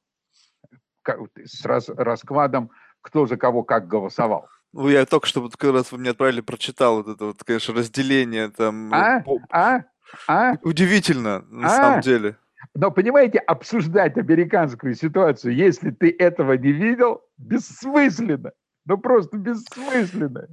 с 1.43 1.65
раз, 1.65 1.89
раскладом, 1.89 2.71
кто 3.01 3.25
за 3.25 3.37
кого 3.37 3.63
как 3.63 3.87
голосовал. 3.87 4.47
Ну, 4.73 4.89
я 4.89 5.05
только 5.05 5.27
что, 5.27 5.41
вот, 5.41 5.57
как 5.57 5.73
раз 5.73 5.91
вы 5.91 5.97
мне 5.97 6.11
отправили, 6.11 6.41
прочитал 6.41 7.03
вот 7.03 7.15
это 7.15 7.25
вот, 7.25 7.43
конечно, 7.43 7.73
разделение 7.73 8.49
там. 8.49 8.93
А? 8.93 9.21
По... 9.21 9.39
А? 9.49 9.83
А? 10.27 10.53
Удивительно, 10.63 11.45
на 11.49 11.67
а? 11.67 11.69
самом 11.69 12.01
деле. 12.01 12.37
Но, 12.73 12.91
понимаете, 12.91 13.39
обсуждать 13.39 14.17
американскую 14.17 14.95
ситуацию, 14.95 15.55
если 15.55 15.91
ты 15.91 16.15
этого 16.17 16.53
не 16.53 16.71
видел, 16.71 17.21
бессмысленно. 17.37 18.53
Ну, 18.85 18.97
просто 18.97 19.37
бессмысленно. 19.37 20.47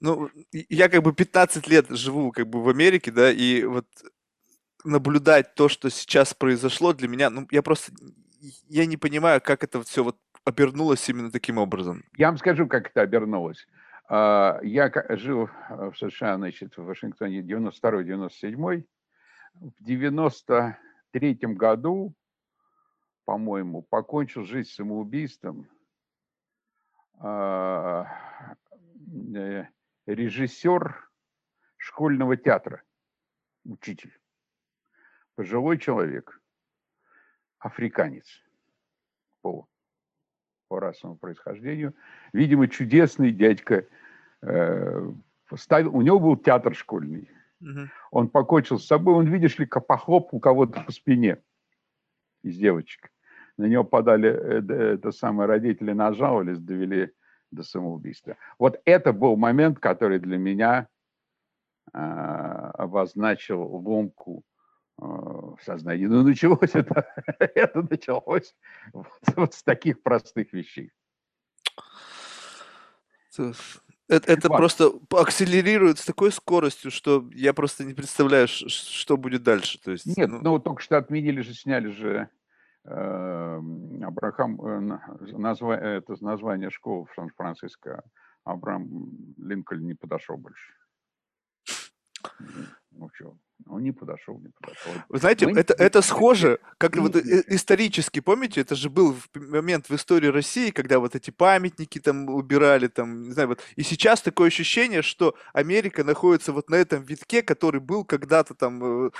Ну, 0.00 0.30
я 0.52 0.88
как 0.88 1.02
бы 1.02 1.12
15 1.12 1.66
лет 1.68 1.86
живу 1.90 2.30
как 2.32 2.48
бы 2.48 2.62
в 2.62 2.68
Америке, 2.68 3.10
да, 3.10 3.30
и 3.32 3.64
вот 3.64 3.86
наблюдать 4.84 5.54
то, 5.54 5.68
что 5.68 5.90
сейчас 5.90 6.34
произошло 6.34 6.92
для 6.92 7.08
меня, 7.08 7.30
ну, 7.30 7.46
я 7.50 7.62
просто, 7.62 7.92
я 8.68 8.86
не 8.86 8.96
понимаю, 8.96 9.40
как 9.40 9.62
это 9.62 9.82
все 9.82 10.02
вот 10.02 10.18
обернулось 10.44 11.08
именно 11.08 11.30
таким 11.30 11.58
образом? 11.58 12.04
Я 12.16 12.28
вам 12.28 12.38
скажу, 12.38 12.66
как 12.66 12.90
это 12.90 13.02
обернулось. 13.02 13.66
А, 14.08 14.60
я 14.62 14.90
жил 15.10 15.48
э, 15.68 15.90
в 15.90 15.96
США, 15.96 16.36
значит, 16.36 16.76
в 16.76 16.84
Вашингтоне 16.84 17.40
92-97. 17.40 18.84
В 19.54 19.84
93 19.84 21.34
году, 21.42 22.14
по-моему, 23.24 23.82
покончил 23.82 24.44
жизнь 24.44 24.70
самоубийством 24.70 25.68
а, 27.18 28.06
э, 29.34 29.66
режиссер 30.06 31.08
школьного 31.76 32.36
театра, 32.36 32.82
учитель, 33.64 34.18
пожилой 35.34 35.78
человек, 35.78 36.40
африканец 37.58 38.42
по 39.40 39.68
по 40.72 40.80
расовому 40.80 41.18
происхождению. 41.18 41.94
Видимо, 42.32 42.66
чудесный 42.66 43.30
дядька. 43.30 43.84
Э, 44.40 45.12
ставил, 45.54 45.94
у 45.94 46.00
него 46.00 46.18
был 46.18 46.36
театр 46.38 46.74
школьный. 46.74 47.28
Угу. 47.60 47.80
Он 48.10 48.28
покончил 48.30 48.78
с 48.78 48.86
собой. 48.86 49.16
Он, 49.16 49.26
видишь 49.26 49.58
ли, 49.58 49.66
похлоп 49.66 50.32
у 50.32 50.40
кого-то 50.40 50.80
по 50.80 50.90
спине 50.90 51.42
из 52.42 52.56
девочек. 52.56 53.12
На 53.58 53.66
него 53.66 53.84
подали, 53.84 54.30
э, 54.30 54.94
это 54.94 55.12
самое, 55.12 55.46
родители 55.46 55.92
нажаловались, 55.92 56.58
довели 56.58 57.12
до 57.50 57.62
самоубийства. 57.64 58.38
Вот 58.58 58.80
это 58.86 59.12
был 59.12 59.36
момент, 59.36 59.78
который 59.78 60.20
для 60.20 60.38
меня 60.38 60.88
э, 61.92 61.98
обозначил 61.98 63.60
ломку 63.60 64.42
Э, 64.42 64.51
в 64.98 65.58
сознании. 65.62 66.06
Но 66.06 66.22
началось 66.22 66.74
это, 66.74 67.06
это 67.38 67.82
началось 67.88 68.54
вот, 68.92 69.06
вот 69.36 69.54
с 69.54 69.62
таких 69.62 70.02
простых 70.02 70.52
вещей. 70.52 70.92
Это, 74.08 74.30
это 74.30 74.48
просто 74.48 74.92
акселерирует 75.10 75.98
с 75.98 76.04
такой 76.04 76.32
скоростью, 76.32 76.90
что 76.90 77.28
я 77.32 77.54
просто 77.54 77.84
не 77.84 77.94
представляю, 77.94 78.46
что 78.46 79.16
будет 79.16 79.42
дальше. 79.42 79.80
То 79.80 79.92
есть, 79.92 80.04
Нет, 80.18 80.28
ну, 80.28 80.40
ну 80.42 80.58
только 80.58 80.82
что 80.82 80.98
отменили 80.98 81.40
же, 81.40 81.54
сняли 81.54 81.88
же 81.88 82.28
э, 82.84 83.60
Абрахам, 84.02 84.60
э, 84.60 84.98
назва, 85.38 85.78
это 85.78 86.14
название 86.22 86.70
школы 86.70 87.06
в 87.06 87.14
Сан-Франциско. 87.14 88.04
Абрам 88.44 88.86
Линкольн 89.38 89.86
не 89.86 89.94
подошел 89.94 90.36
больше. 90.36 90.74
Ну 92.90 93.08
что, 93.14 93.36
он 93.68 93.82
не 93.82 93.92
подошел, 93.92 94.38
не 94.38 94.50
подошел. 94.60 94.92
Вы 95.08 95.18
знаете, 95.18 95.46
Мы 95.46 95.58
это, 95.58 95.74
это 95.74 96.02
схоже, 96.02 96.58
как 96.78 96.96
вот 96.96 97.16
исторически, 97.16 98.20
помните, 98.20 98.60
это 98.60 98.74
же 98.74 98.90
был 98.90 99.16
момент 99.34 99.88
в 99.88 99.94
истории 99.94 100.28
России, 100.28 100.70
когда 100.70 100.98
вот 100.98 101.14
эти 101.14 101.30
памятники 101.30 101.98
там 101.98 102.28
убирали, 102.28 102.88
там, 102.88 103.24
не 103.24 103.32
знаю, 103.32 103.48
вот. 103.48 103.60
И 103.76 103.82
сейчас 103.82 104.22
такое 104.22 104.48
ощущение, 104.48 105.02
что 105.02 105.34
Америка 105.52 106.04
находится 106.04 106.52
вот 106.52 106.70
на 106.70 106.76
этом 106.76 107.02
витке, 107.02 107.42
который 107.42 107.80
был 107.80 108.04
когда-то 108.04 108.54
там 108.54 109.06
э, 109.06 109.10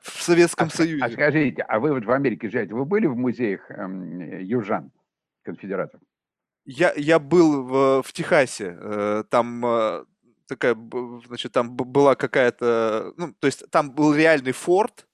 в 0.00 0.22
Советском 0.22 0.68
а, 0.68 0.70
Союзе. 0.70 1.04
А 1.04 1.10
скажите, 1.10 1.62
а 1.62 1.78
вы 1.78 1.92
вот 1.92 2.04
в 2.04 2.10
Америке 2.10 2.50
живете, 2.50 2.74
вы 2.74 2.84
были 2.84 3.06
в 3.06 3.16
музеях 3.16 3.70
эм, 3.70 4.40
южан, 4.40 4.90
конфедератов? 5.42 6.00
Я, 6.64 6.92
я 6.96 7.18
был 7.18 7.62
в, 7.62 8.02
в 8.02 8.12
Техасе, 8.12 8.76
э, 8.78 9.24
там 9.30 9.64
э, 9.64 10.04
такая, 10.48 10.76
значит, 11.26 11.52
там 11.52 11.76
была 11.76 12.14
какая-то, 12.14 13.12
ну, 13.16 13.32
то 13.38 13.46
есть 13.46 13.70
там 13.70 13.92
был 13.92 14.14
реальный 14.14 14.52
форт, 14.52 15.06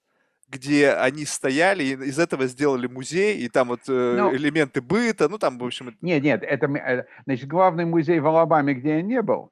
где 0.47 0.91
они 0.91 1.25
стояли, 1.25 1.83
и 1.83 1.93
из 1.93 2.19
этого 2.19 2.47
сделали 2.47 2.87
музей, 2.87 3.37
и 3.39 3.49
там 3.49 3.69
вот 3.69 3.81
э, 3.87 4.15
ну, 4.17 4.33
элементы 4.35 4.81
быта, 4.81 5.27
ну 5.27 5.37
там, 5.37 5.57
в 5.57 5.65
общем... 5.65 5.95
Нет, 6.01 6.23
нет, 6.23 6.43
это, 6.43 6.67
э, 6.67 7.05
значит, 7.25 7.47
главный 7.47 7.85
музей 7.85 8.19
в 8.19 8.27
Алабаме, 8.27 8.73
где 8.73 8.95
я 8.95 9.01
не 9.01 9.21
был, 9.21 9.51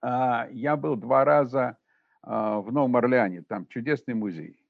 а, 0.00 0.48
я 0.52 0.76
был 0.76 0.96
два 0.96 1.24
раза 1.24 1.76
а, 2.22 2.60
в 2.60 2.72
Новом 2.72 2.96
Орлеане, 2.96 3.42
там 3.42 3.66
чудесный 3.66 4.14
музей, 4.14 4.62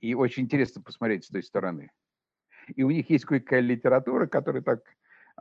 и 0.00 0.14
очень 0.14 0.44
интересно 0.44 0.82
посмотреть 0.82 1.24
с 1.24 1.28
той 1.28 1.42
стороны. 1.42 1.90
И 2.76 2.82
у 2.82 2.90
них 2.90 3.08
есть 3.08 3.24
кое-какая 3.24 3.60
литература, 3.60 4.26
которая 4.26 4.62
так 4.62 4.82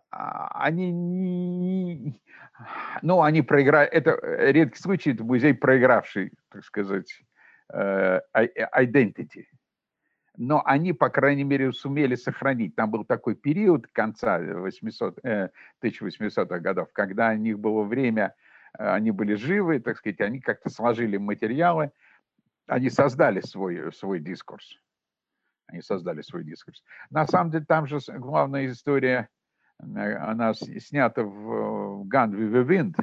они 0.09 0.91
не, 0.91 2.21
ну, 3.01 3.21
они 3.21 3.41
проиграли, 3.41 3.89
это 3.89 4.19
редкий 4.51 4.79
случай, 4.79 5.11
это 5.13 5.23
музей, 5.23 5.53
проигравший, 5.53 6.31
так 6.49 6.63
сказать, 6.63 7.21
э, 7.73 8.21
identity. 8.35 9.45
Но 10.37 10.61
они, 10.65 10.93
по 10.93 11.09
крайней 11.09 11.43
мере, 11.43 11.73
сумели 11.73 12.15
сохранить. 12.15 12.75
Там 12.75 12.91
был 12.91 13.03
такой 13.05 13.35
период 13.35 13.87
конца 13.87 14.37
800, 14.39 15.19
1800-х 15.83 16.55
э, 16.55 16.59
годов, 16.59 16.89
когда 16.93 17.31
у 17.31 17.35
них 17.35 17.59
было 17.59 17.83
время, 17.83 18.35
э, 18.77 18.87
они 18.87 19.11
были 19.11 19.33
живы, 19.33 19.79
так 19.79 19.97
сказать, 19.97 20.21
они 20.21 20.39
как-то 20.39 20.69
сложили 20.69 21.17
материалы, 21.17 21.91
они 22.67 22.89
создали 22.89 23.41
свой, 23.41 23.91
свой 23.93 24.19
дискурс. 24.19 24.79
Они 25.67 25.81
создали 25.81 26.21
свой 26.21 26.43
дискурс. 26.43 26.83
На 27.09 27.25
самом 27.25 27.51
деле, 27.51 27.65
там 27.65 27.87
же 27.87 27.99
главная 28.07 28.67
история, 28.67 29.29
она 29.79 30.53
снята 30.53 31.23
в 31.23 32.07
the 32.07 32.65
Wind. 32.65 32.95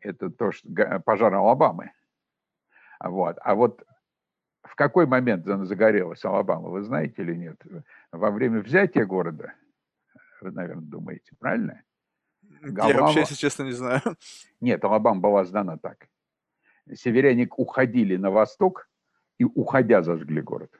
Это 0.00 0.30
то, 0.30 0.52
что 0.52 0.68
пожар 1.04 1.34
Алабамы. 1.34 1.92
Вот. 3.00 3.38
А 3.40 3.54
вот 3.54 3.84
в 4.62 4.74
какой 4.74 5.06
момент 5.06 5.46
она 5.48 5.64
загорелась, 5.64 6.24
Алабама, 6.24 6.68
вы 6.68 6.82
знаете 6.82 7.22
или 7.22 7.34
нет? 7.34 7.60
Во 8.12 8.30
время 8.30 8.60
взятия 8.60 9.04
города, 9.06 9.54
вы, 10.40 10.50
наверное, 10.50 10.84
думаете, 10.84 11.32
правильно? 11.38 11.82
Алабама... 12.62 12.88
Я 12.88 13.00
вообще, 13.00 13.20
если 13.20 13.34
честно, 13.34 13.64
не 13.64 13.72
знаю. 13.72 14.02
Нет, 14.60 14.84
Алабама 14.84 15.20
была 15.20 15.44
сдана 15.44 15.78
так. 15.78 16.08
Северяне 16.94 17.48
уходили 17.56 18.16
на 18.16 18.30
восток 18.30 18.88
и, 19.38 19.44
уходя, 19.44 20.02
зажгли 20.02 20.40
город. 20.40 20.70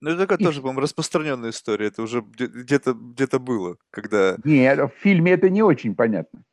Ну, 0.00 0.10
это 0.10 0.20
такая 0.20 0.38
тоже, 0.38 0.60
по-моему, 0.60 0.80
распространенная 0.80 1.50
история. 1.50 1.86
Это 1.86 2.02
уже 2.02 2.20
где-то 2.20 2.94
где 2.94 3.26
было, 3.38 3.76
когда... 3.90 4.36
Нет, 4.44 4.78
в 4.78 4.92
фильме 4.98 5.32
это 5.32 5.50
не 5.50 5.62
очень 5.62 5.94
понятно. 5.94 6.44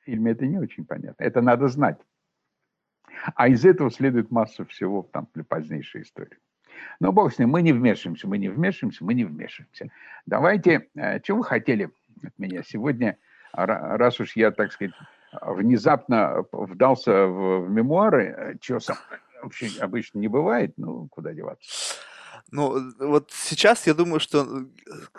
В 0.00 0.04
фильме 0.06 0.32
это 0.32 0.46
не 0.46 0.58
очень 0.58 0.86
понятно. 0.86 1.22
Это 1.22 1.42
надо 1.42 1.68
знать. 1.68 1.98
А 3.34 3.48
из 3.48 3.64
этого 3.64 3.90
следует 3.90 4.30
масса 4.30 4.64
всего 4.64 5.02
там 5.12 5.28
для 5.34 5.44
позднейшей 5.44 6.02
истории. 6.02 6.38
Но 7.00 7.12
бог 7.12 7.32
с 7.32 7.38
ним, 7.38 7.50
мы 7.50 7.62
не 7.62 7.72
вмешиваемся, 7.72 8.28
мы 8.28 8.38
не 8.38 8.48
вмешиваемся, 8.48 9.04
мы 9.04 9.14
не 9.14 9.24
вмешиваемся. 9.24 9.90
Давайте, 10.26 10.88
э, 10.94 11.22
что 11.22 11.36
вы 11.36 11.44
хотели 11.44 11.90
от 12.22 12.38
меня 12.38 12.62
сегодня, 12.62 13.18
раз 13.52 14.20
уж 14.20 14.36
я, 14.36 14.50
так 14.50 14.72
сказать, 14.72 14.94
внезапно 15.32 16.44
вдался 16.52 17.26
в, 17.26 17.68
мемуары, 17.68 18.58
что 18.60 18.80
сам 18.80 18.96
вообще 19.42 19.70
обычно 19.80 20.18
не 20.18 20.28
бывает, 20.28 20.74
ну, 20.76 21.08
куда 21.08 21.32
деваться. 21.32 21.68
Ну, 22.52 22.92
вот 22.98 23.32
сейчас 23.32 23.86
я 23.86 23.94
думаю, 23.94 24.20
что 24.20 24.46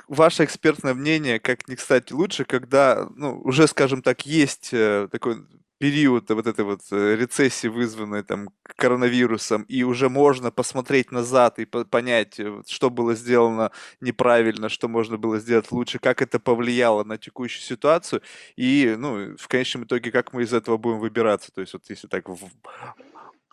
ваше 0.08 0.45
экспертное 0.45 0.93
мнение, 0.93 1.39
как 1.39 1.67
ни 1.67 1.75
кстати, 1.75 2.13
лучше, 2.13 2.45
когда, 2.45 3.10
ну, 3.15 3.41
уже, 3.41 3.67
скажем 3.67 4.01
так, 4.01 4.25
есть 4.25 4.69
э, 4.71 5.10
такой 5.12 5.45
период 5.77 6.30
вот 6.30 6.47
этой 6.47 6.65
вот 6.65 6.82
э, 6.91 7.15
рецессии, 7.15 7.67
вызванной 7.67 8.23
там 8.23 8.49
коронавирусом, 8.63 9.63
и 9.63 9.84
уже 9.84 10.10
можно 10.10 10.51
посмотреть 10.51 11.12
назад 11.12 11.60
и 11.60 11.65
понять, 11.65 12.39
э, 12.39 12.62
что 12.65 12.89
было 12.89 13.13
сделано 13.13 13.71
неправильно, 14.01 14.69
что 14.69 14.88
можно 14.88 15.17
было 15.17 15.39
сделать 15.39 15.71
лучше, 15.71 15.99
как 15.99 16.21
это 16.21 16.39
повлияло 16.39 17.03
на 17.03 17.17
текущую 17.17 17.62
ситуацию, 17.62 18.21
и, 18.56 18.95
ну, 18.97 19.36
в 19.38 19.47
конечном 19.47 19.84
итоге, 19.84 20.12
как 20.12 20.34
мы 20.34 20.43
из 20.43 20.53
этого 20.53 20.77
будем 20.77 20.99
выбираться. 20.99 21.51
То 21.51 21.62
есть 21.62 21.73
вот 21.73 21.84
если 21.89 22.08
так 22.08 22.27
в... 22.30 22.39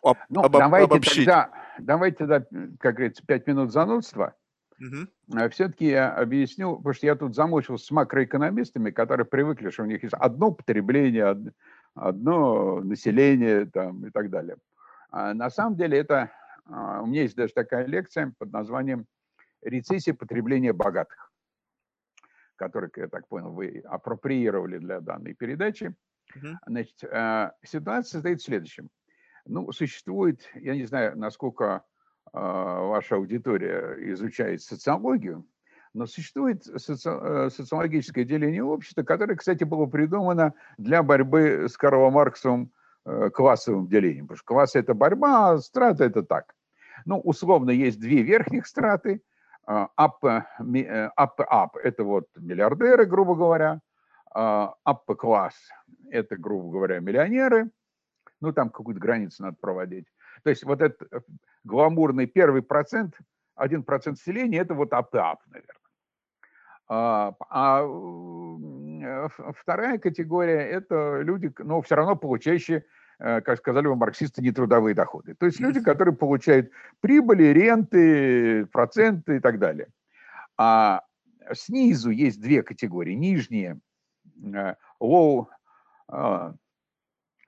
об, 0.04 0.18
ну, 0.28 0.42
об, 0.42 0.52
давайте 0.52 0.92
обобщить. 0.92 1.26
Тогда, 1.26 1.50
давайте 1.78 2.16
тогда, 2.18 2.40
как 2.78 2.96
говорится, 2.96 3.24
пять 3.26 3.46
минут 3.46 3.72
занудства. 3.72 4.34
Угу. 4.80 5.48
Все-таки 5.50 5.86
я 5.86 6.12
объясню, 6.12 6.76
потому 6.76 6.94
что 6.94 7.06
я 7.06 7.14
тут 7.14 7.34
замучился 7.34 7.86
с 7.86 7.90
макроэкономистами, 7.90 8.90
которые 8.90 9.26
привыкли, 9.26 9.70
что 9.70 9.84
у 9.84 9.86
них 9.86 10.02
есть 10.02 10.14
одно 10.14 10.50
потребление, 10.50 11.52
одно 11.94 12.80
население 12.80 13.66
там, 13.66 14.06
и 14.06 14.10
так 14.10 14.30
далее. 14.30 14.56
А 15.10 15.32
на 15.32 15.48
самом 15.48 15.76
деле 15.76 15.98
это, 15.98 16.32
а, 16.66 17.02
у 17.02 17.06
меня 17.06 17.22
есть 17.22 17.36
даже 17.36 17.52
такая 17.54 17.86
лекция 17.86 18.34
под 18.36 18.52
названием 18.52 19.06
«Рецессия 19.62 20.12
потребления 20.12 20.72
богатых», 20.72 21.32
которую, 22.56 22.90
я 22.96 23.08
так 23.08 23.28
понял, 23.28 23.52
вы 23.52 23.82
апроприировали 23.86 24.78
для 24.78 25.00
данной 25.00 25.34
передачи. 25.34 25.94
Значит, 26.66 27.04
а, 27.04 27.52
ситуация 27.62 28.14
состоит 28.14 28.40
в 28.40 28.44
следующем. 28.44 28.88
Ну, 29.46 29.70
существует, 29.72 30.48
я 30.54 30.74
не 30.74 30.84
знаю, 30.84 31.18
насколько 31.18 31.84
ваша 32.32 33.16
аудитория 33.16 33.96
изучает 34.12 34.62
социологию, 34.62 35.46
но 35.94 36.06
существует 36.06 36.64
соци... 36.64 37.08
Э, 37.08 37.50
социологическое 37.50 38.24
деление 38.24 38.64
общества, 38.64 39.04
которое, 39.04 39.36
кстати, 39.36 39.62
было 39.62 39.86
придумано 39.86 40.54
для 40.76 41.02
борьбы 41.02 41.68
с 41.68 41.76
Карлом 41.76 42.14
Марксовым 42.14 42.72
э, 43.04 43.30
классовым 43.30 43.86
делением. 43.86 44.26
Потому 44.26 44.36
что 44.38 44.46
класс– 44.46 44.74
это 44.74 44.94
борьба, 44.94 45.52
а 45.52 45.58
страта– 45.58 46.04
это 46.06 46.24
так. 46.24 46.54
Ну, 47.04 47.20
условно, 47.20 47.70
есть 47.70 48.00
две 48.00 48.22
верхних 48.22 48.66
страты. 48.66 49.22
Up, 49.66 50.18
up, 50.22 51.38
up– 51.38 51.70
это 51.82 52.04
вот 52.04 52.26
миллиардеры, 52.36 53.06
грубо 53.06 53.34
говоря. 53.34 53.80
Upper 54.34 55.14
класс– 55.16 55.54
это, 56.10 56.36
грубо 56.36 56.70
говоря, 56.70 57.00
миллионеры. 57.00 57.70
Ну, 58.44 58.52
там 58.52 58.68
какую-то 58.68 59.00
границу 59.00 59.42
надо 59.42 59.56
проводить. 59.58 60.06
То 60.42 60.50
есть 60.50 60.64
вот 60.64 60.82
этот 60.82 61.10
э, 61.10 61.20
гламурный 61.64 62.26
первый 62.26 62.60
процент, 62.60 63.16
один 63.54 63.82
процент 63.82 64.18
населения– 64.18 64.58
это 64.60 64.74
вот 64.74 64.92
up-up, 64.92 65.38
наверное. 65.46 65.80
А, 66.86 67.34
а 67.48 69.28
вторая 69.52 69.98
категория– 69.98 70.60
это 70.60 71.22
люди, 71.22 71.50
но 71.58 71.80
все 71.80 71.94
равно 71.94 72.16
получающие, 72.16 72.84
э, 73.18 73.40
как 73.40 73.58
сказали 73.58 73.86
бы 73.86 73.96
марксисты, 73.96 74.42
нетрудовые 74.42 74.94
доходы. 74.94 75.34
То 75.34 75.46
есть 75.46 75.58
люди, 75.58 75.80
которые 75.80 76.14
получают 76.14 76.70
прибыли, 77.00 77.44
ренты, 77.44 78.66
проценты 78.66 79.36
и 79.36 79.40
так 79.40 79.58
далее. 79.58 79.88
А 80.58 81.02
снизу 81.54 82.10
есть 82.10 82.42
две 82.42 82.62
категории. 82.62 83.14
Нижние 83.14 83.80
э,– 84.44 84.74
low, 85.00 85.46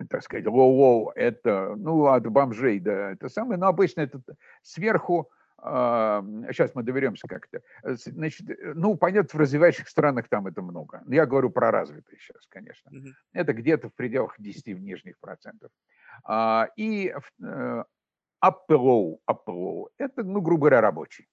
так 0.09 0.23
сказать, 0.23 0.45
low-low– 0.45 1.13
это, 1.15 1.75
ну, 1.77 2.07
от 2.07 2.27
бомжей, 2.27 2.81
да, 2.81 3.13
это 3.13 3.29
самое, 3.29 3.59
но 3.59 3.69
обычно 3.69 4.03
это 4.03 4.21
сверху 4.63 5.31
сейчас 5.59 6.75
мы 6.75 6.83
доберемся 6.83 7.27
как-то. 7.27 7.63
Э, 7.83 7.95
значит, 7.95 8.49
э, 8.51 8.75
ну, 8.75 8.97
понятно, 8.97 9.39
в 9.39 9.41
развивающих 9.41 9.89
странах 9.89 10.29
там 10.29 10.47
это 10.47 10.63
много. 10.63 11.03
Я 11.07 11.27
говорю 11.27 11.51
про 11.51 11.71
развитые 11.71 12.19
сейчас, 12.21 12.47
конечно. 12.49 12.91
Mm-hmm. 12.91 13.13
Это 13.33 13.53
где-то 13.53 13.89
в 13.89 13.95
пределах 13.95 14.35
10 14.39 14.67
нижних 14.79 15.19
процентов. 15.19 15.71
А, 16.25 16.69
и 16.77 17.09
э, 17.09 17.85
upper 18.45 18.69
low, 18.69 19.19
upper 19.29 19.55
low, 19.55 19.87
это, 19.99 20.23
ну, 20.23 20.41
грубо 20.41 20.63
говоря, 20.63 20.81
рабочий. 20.83 21.27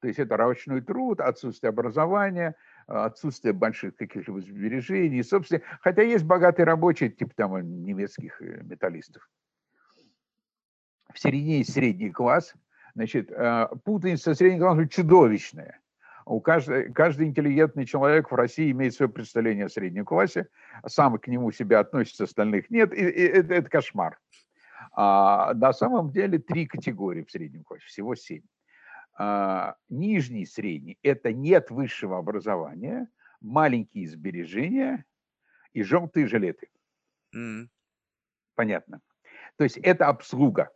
То 0.00 0.08
есть 0.08 0.18
это 0.18 0.36
ручной 0.36 0.80
труд, 0.80 1.20
отсутствие 1.20 1.70
образования, 1.70 2.56
отсутствие 2.86 3.52
больших 3.52 3.96
каких-либо 3.96 4.40
сбережений. 4.40 5.22
Собственно, 5.22 5.62
хотя 5.80 6.02
есть 6.02 6.24
богатые 6.24 6.66
рабочие, 6.66 7.10
типа 7.10 7.32
там 7.34 7.84
немецких 7.84 8.40
металлистов. 8.40 9.28
В 11.12 11.18
середине 11.18 11.64
средний 11.64 12.10
класс– 12.10 12.54
Значит, 12.94 13.30
э, 13.30 13.68
путаница 13.84 14.34
среднего 14.34 14.74
класса 14.74 14.88
чудовищная. 14.88 15.80
У 16.24 16.40
каждый, 16.40 16.92
каждый 16.92 17.28
интеллигентный 17.28 17.84
человек 17.84 18.30
в 18.30 18.34
России 18.34 18.70
имеет 18.70 18.94
свое 18.94 19.10
представление 19.10 19.66
о 19.66 19.68
среднем 19.68 20.04
классе, 20.04 20.46
сам 20.86 21.18
к 21.18 21.26
нему 21.26 21.50
себя 21.50 21.80
относится, 21.80 22.24
остальных 22.24 22.70
нет, 22.70 22.92
и, 22.92 23.00
и 23.00 23.22
это, 23.22 23.54
это 23.54 23.68
кошмар. 23.68 24.18
А, 24.92 25.52
на 25.54 25.72
самом 25.72 26.12
деле 26.12 26.38
три 26.38 26.66
категории 26.66 27.24
в 27.24 27.30
среднем 27.30 27.64
классе, 27.64 27.84
всего 27.86 28.14
семь. 28.14 28.42
А, 29.14 29.76
нижний 29.88 30.46
средний– 30.46 30.98
это 31.02 31.32
нет 31.32 31.70
высшего 31.70 32.18
образования, 32.18 33.08
маленькие 33.40 34.08
сбережения 34.08 35.04
и 35.72 35.82
желтые 35.82 36.26
жилеты. 36.26 36.68
Mm. 37.34 37.68
Понятно. 38.54 39.00
То 39.56 39.64
есть 39.64 39.78
это 39.78 40.08
обслуга. 40.08 40.70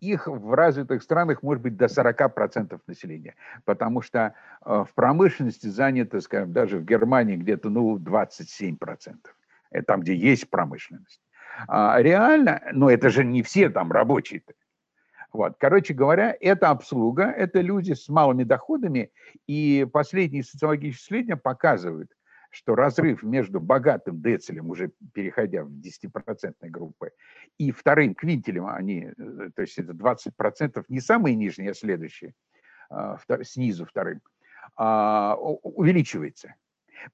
Их 0.00 0.26
в 0.26 0.54
развитых 0.54 1.02
странах 1.02 1.42
может 1.42 1.62
быть 1.62 1.76
до 1.76 1.86
40% 1.86 2.78
населения, 2.86 3.36
потому 3.64 4.02
что 4.02 4.34
э, 4.64 4.84
в 4.86 4.94
промышленности 4.94 5.66
занято, 5.68 6.20
скажем, 6.20 6.52
даже 6.52 6.78
в 6.78 6.84
Германии 6.84 7.36
где-то 7.36 7.70
ну, 7.70 7.96
27%. 7.96 8.76
Это 9.70 9.86
там, 9.86 10.02
где 10.02 10.14
есть 10.14 10.50
промышленность. 10.50 11.22
А 11.68 12.00
реально, 12.02 12.62
но 12.72 12.90
это 12.90 13.08
же 13.08 13.24
не 13.24 13.42
все 13.42 13.70
там 13.70 13.90
рабочие. 13.92 14.42
Вот. 15.32 15.54
Короче 15.58 15.94
говоря, 15.94 16.36
это 16.40 16.70
обслуга, 16.70 17.24
это 17.24 17.60
люди 17.60 17.94
с 17.94 18.08
малыми 18.08 18.44
доходами, 18.44 19.10
и 19.46 19.86
последние 19.90 20.44
социологические 20.44 21.04
исследования 21.04 21.40
показывают, 21.40 22.10
что 22.50 22.74
разрыв 22.74 23.22
между 23.22 23.60
богатым 23.60 24.20
децелем, 24.20 24.68
уже 24.68 24.92
переходя 25.14 25.64
в 25.64 25.70
10% 25.70 26.54
группы, 26.68 27.12
и 27.56 27.72
вторым 27.72 28.14
квинтелем, 28.14 28.66
они, 28.66 29.10
э, 29.16 29.50
то 29.56 29.62
есть 29.62 29.78
это 29.78 29.94
20% 29.94 30.84
не 30.88 31.00
самые 31.00 31.34
нижние, 31.34 31.70
а 31.70 31.74
следующие, 31.74 32.34
а, 32.90 33.16
снизу 33.42 33.86
вторым, 33.86 34.20
а, 34.76 35.36
увеличивается. 35.36 36.54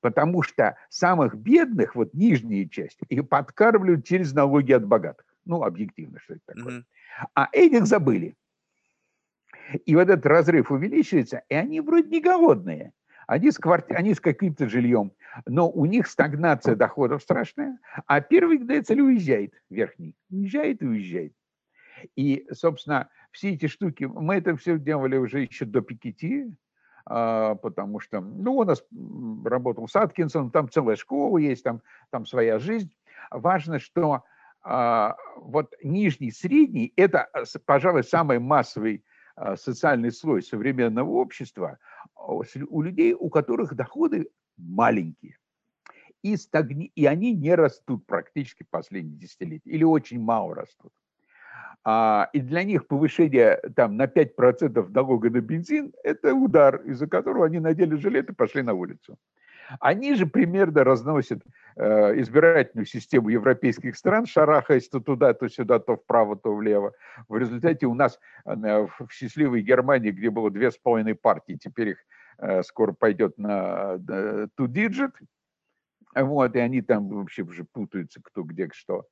Потому 0.00 0.42
что 0.42 0.76
самых 0.88 1.36
бедных, 1.36 1.94
вот 1.94 2.12
нижняя 2.14 2.68
часть, 2.68 2.98
их 3.08 3.28
подкармливают 3.28 4.04
через 4.04 4.32
налоги 4.32 4.72
от 4.72 4.84
богатых. 4.84 5.24
Ну, 5.48 5.62
объективно, 5.64 6.20
что 6.20 6.34
это 6.34 6.42
такое. 6.46 6.78
Mm-hmm. 6.78 7.26
А 7.34 7.48
этих 7.52 7.86
забыли. 7.86 8.36
И 9.86 9.96
вот 9.96 10.08
этот 10.08 10.26
разрыв 10.26 10.70
увеличивается, 10.70 11.42
и 11.48 11.54
они 11.54 11.80
вроде 11.80 12.08
не 12.08 12.20
голодные. 12.20 12.92
Они 13.26 13.50
с, 13.50 13.58
кварти... 13.58 13.92
они 13.92 14.14
с 14.14 14.20
каким-то 14.20 14.68
жильем, 14.68 15.12
но 15.46 15.70
у 15.70 15.84
них 15.86 16.06
стагнация 16.06 16.76
доходов 16.76 17.22
страшная, 17.22 17.78
а 18.06 18.20
первый 18.20 18.58
децель 18.58 19.00
уезжает, 19.00 19.52
верхний, 19.68 20.14
уезжает 20.30 20.82
и 20.82 20.86
уезжает. 20.86 21.32
И, 22.16 22.46
собственно, 22.52 23.10
все 23.30 23.52
эти 23.52 23.66
штуки, 23.66 24.04
мы 24.04 24.36
это 24.36 24.56
все 24.56 24.78
делали 24.78 25.16
уже 25.16 25.40
еще 25.40 25.66
до 25.66 25.82
Пикетти, 25.82 26.54
а, 27.04 27.54
потому 27.56 28.00
что, 28.00 28.20
ну, 28.20 28.56
у 28.56 28.64
нас 28.64 28.82
работал 29.44 29.88
с 29.88 29.96
Аткинсоном, 29.96 30.50
там 30.50 30.70
целая 30.70 30.96
школа 30.96 31.38
есть, 31.38 31.64
там, 31.64 31.82
там 32.10 32.24
своя 32.24 32.58
жизнь. 32.58 32.94
Важно, 33.30 33.78
что 33.78 34.24
вот 34.64 35.72
нижний, 35.82 36.30
средний– 36.30 36.92
это, 36.96 37.28
пожалуй, 37.64 38.04
самый 38.04 38.38
массовый 38.38 39.04
а, 39.38 39.56
социальный 39.56 40.10
слой 40.10 40.42
современного 40.42 41.10
общества 41.10 41.78
у 42.16 42.82
людей, 42.82 43.14
у 43.14 43.30
которых 43.30 43.74
доходы 43.74 44.28
маленькие. 44.56 45.36
И, 46.22 46.36
стагни... 46.36 46.90
и 46.96 47.06
они 47.06 47.32
не 47.32 47.54
растут 47.54 48.04
практически 48.06 48.66
последние 48.68 49.16
десятилетия, 49.16 49.70
или 49.70 49.84
очень 49.84 50.20
мало 50.20 50.56
растут. 50.56 50.92
А, 51.84 52.28
и 52.32 52.40
для 52.40 52.64
них 52.64 52.88
повышение 52.88 53.60
там, 53.76 53.96
на 53.96 54.06
5% 54.06 54.88
налога 54.88 55.30
на 55.30 55.40
бензин– 55.40 55.94
это 56.02 56.34
удар, 56.34 56.82
из-за 56.82 57.06
которого 57.06 57.46
они 57.46 57.60
надели 57.60 57.94
жилет 57.94 58.30
и 58.30 58.34
пошли 58.34 58.62
на 58.62 58.74
улицу. 58.74 59.16
Они 59.80 60.14
же 60.14 60.26
примерно 60.26 60.84
разносят 60.84 61.42
э, 61.76 62.20
избирательную 62.20 62.86
систему 62.86 63.28
европейских 63.28 63.96
стран, 63.96 64.26
шарахаясь 64.26 64.88
то 64.88 65.00
туда, 65.00 65.34
то 65.34 65.48
сюда, 65.48 65.78
то 65.78 65.96
вправо, 65.96 66.36
то 66.36 66.54
влево. 66.54 66.92
В 67.28 67.36
результате 67.36 67.86
у 67.86 67.94
нас 67.94 68.18
э, 68.44 68.54
в 68.54 69.10
счастливой 69.10 69.62
Германии, 69.62 70.10
где 70.10 70.30
было 70.30 70.50
две 70.50 70.70
с 70.70 70.78
половиной 70.78 71.14
партии, 71.14 71.58
теперь 71.60 71.88
их 71.90 71.98
э, 72.38 72.62
скоро 72.62 72.92
пойдет 72.92 73.38
на 73.38 73.96
two 73.96 74.66
digit, 74.66 75.12
вот, 76.14 76.56
и 76.56 76.58
они 76.58 76.80
там 76.82 77.08
вообще 77.08 77.42
уже 77.42 77.64
путаются, 77.64 78.20
кто 78.22 78.42
где 78.42 78.68
что 78.72 79.06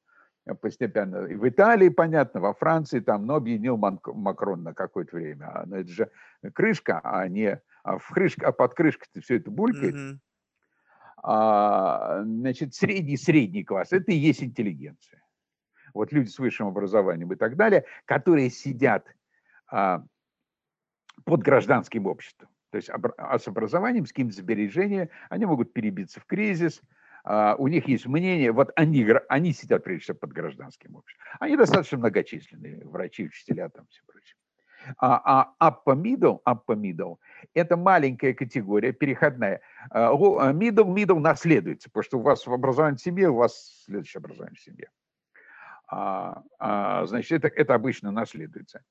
постепенно. 0.55 1.27
И 1.27 1.35
в 1.35 1.49
Италии, 1.49 1.89
понятно, 1.89 2.41
во 2.41 2.55
Франции 2.55 3.01
там, 3.01 3.27
но 3.27 3.37
объединил 3.37 3.77
Макрон 3.77 4.63
на 4.63 4.75
какое-то 4.75 5.17
время. 5.17 5.51
А, 5.53 5.67
но 5.67 5.77
это 5.79 5.91
же 5.91 6.11
крышка, 6.55 7.01
а 7.03 7.27
не 7.29 7.61
а 7.83 7.99
в 7.99 8.09
крышка, 8.09 8.49
а 8.49 8.53
под 8.53 8.75
крышкой 8.75 9.23
все 9.23 9.37
это 9.37 9.51
булькает. 9.51 9.95
Mm-hmm. 9.95 10.19
А, 11.23 12.23
значит, 12.23 12.75
средний-средний 12.75 13.65
класс– 13.65 13.89
это 13.93 14.13
и 14.13 14.17
есть 14.17 14.43
интеллигенция. 14.43 15.23
Вот 15.95 16.13
люди 16.13 16.29
с 16.29 16.39
высшим 16.39 16.67
образованием 16.69 17.33
и 17.33 17.37
так 17.37 17.57
далее, 17.57 17.85
которые 18.05 18.51
сидят 18.51 19.07
а, 19.71 20.05
под 21.25 21.43
гражданским 21.43 22.07
обществом. 22.07 22.49
То 22.71 22.77
есть 22.77 22.91
а 22.91 23.39
с 23.39 23.49
образованием, 23.49 24.05
с 24.05 24.11
каким-то 24.11 24.37
сбережением, 24.37 25.09
они 25.31 25.47
могут 25.47 25.73
перебиться 25.73 26.21
в 26.21 26.27
кризис– 26.27 26.83
а, 27.27 27.57
у 27.59 27.67
них 27.67 27.89
есть 27.89 28.07
мнение, 28.07 28.53
вот 28.53 28.71
они, 28.77 29.05
они 29.29 29.53
сидят 29.53 29.83
прежде 29.83 30.05
всего 30.05 30.17
под 30.17 30.33
гражданским 30.33 30.95
обществом. 30.95 31.27
Они 31.41 31.57
достаточно 31.57 31.99
многочисленные, 31.99 32.85
врачи, 32.85 33.25
учителя, 33.25 33.69
там 33.69 33.85
все 33.89 34.01
прочее. 34.07 34.37
А, 34.99 35.53
а 35.61 35.71
upper 35.71 35.97
middle, 35.97 36.41
upper 36.47 36.77
middle– 36.77 37.19
это 37.55 37.77
маленькая 37.77 38.35
категория, 38.35 38.93
переходная. 38.93 39.61
А, 39.91 40.13
middle, 40.53 40.95
middle 40.95 41.19
наследуется, 41.19 41.89
потому 41.89 42.03
что 42.05 42.19
у 42.19 42.23
вас 42.23 42.47
в 42.47 42.53
образовании 42.53 42.97
в 42.97 43.03
семье, 43.03 43.31
у 43.31 43.37
вас 43.37 43.85
следующее 43.85 44.21
образование 44.21 44.57
в 44.57 44.61
семье. 44.61 44.91
А, 45.89 46.43
а, 46.59 47.07
значит, 47.07 47.45
это, 47.45 47.49
это 47.49 47.75
обычно 47.75 48.11
наследуется. 48.11 48.83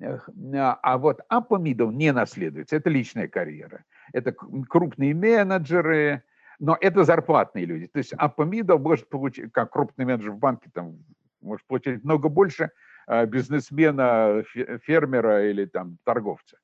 А 0.00 0.98
вот 0.98 1.20
upper 1.32 1.60
middle 1.60 1.92
не 1.92 2.12
наследуется, 2.12 2.76
это 2.76 2.90
личная 2.90 3.28
карьера. 3.28 3.84
Это 4.12 4.32
крупные 4.32 5.14
менеджеры, 5.14 6.24
но 6.58 6.76
это 6.80 7.04
зарплатные 7.04 7.64
люди. 7.64 7.86
То 7.86 7.98
есть 7.98 8.12
Апомидов 8.14 8.80
может 8.80 9.08
получить, 9.08 9.52
как 9.52 9.72
крупный 9.72 10.04
менеджер 10.04 10.32
в 10.32 10.38
банке, 10.38 10.70
там, 10.72 10.98
может 11.40 11.66
получить 11.66 12.02
много 12.04 12.28
больше 12.28 12.70
бизнесмена, 13.08 14.44
фермера 14.82 15.50
или 15.50 15.66
там 15.66 15.98
торговца. 16.04 16.56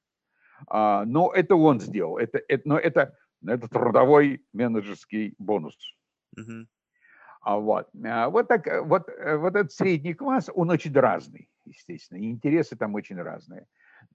А, 0.67 1.05
но 1.05 1.33
это 1.33 1.57
он 1.57 1.81
сделал. 1.81 2.19
Это, 2.19 2.41
это, 2.49 2.69
но 2.69 2.79
это, 2.79 3.17
это 3.47 3.69
трудовой 3.69 4.45
менеджерский 4.53 5.35
бонус. 5.39 5.77
Uh-huh. 6.39 6.67
А 7.43 7.57
вот, 7.57 7.89
а 8.05 8.29
вот, 8.29 8.49
так, 8.49 8.67
вот, 8.85 9.09
э, 9.09 9.37
вот 9.37 9.57
этот 9.57 9.73
средний 9.73 10.15
класс, 10.15 10.51
он 10.55 10.71
очень 10.71 10.93
разный, 10.93 11.49
естественно, 11.65 12.19
и 12.19 12.31
интересы 12.31 12.77
там 12.77 12.95
очень 12.95 13.17
разные. 13.17 13.67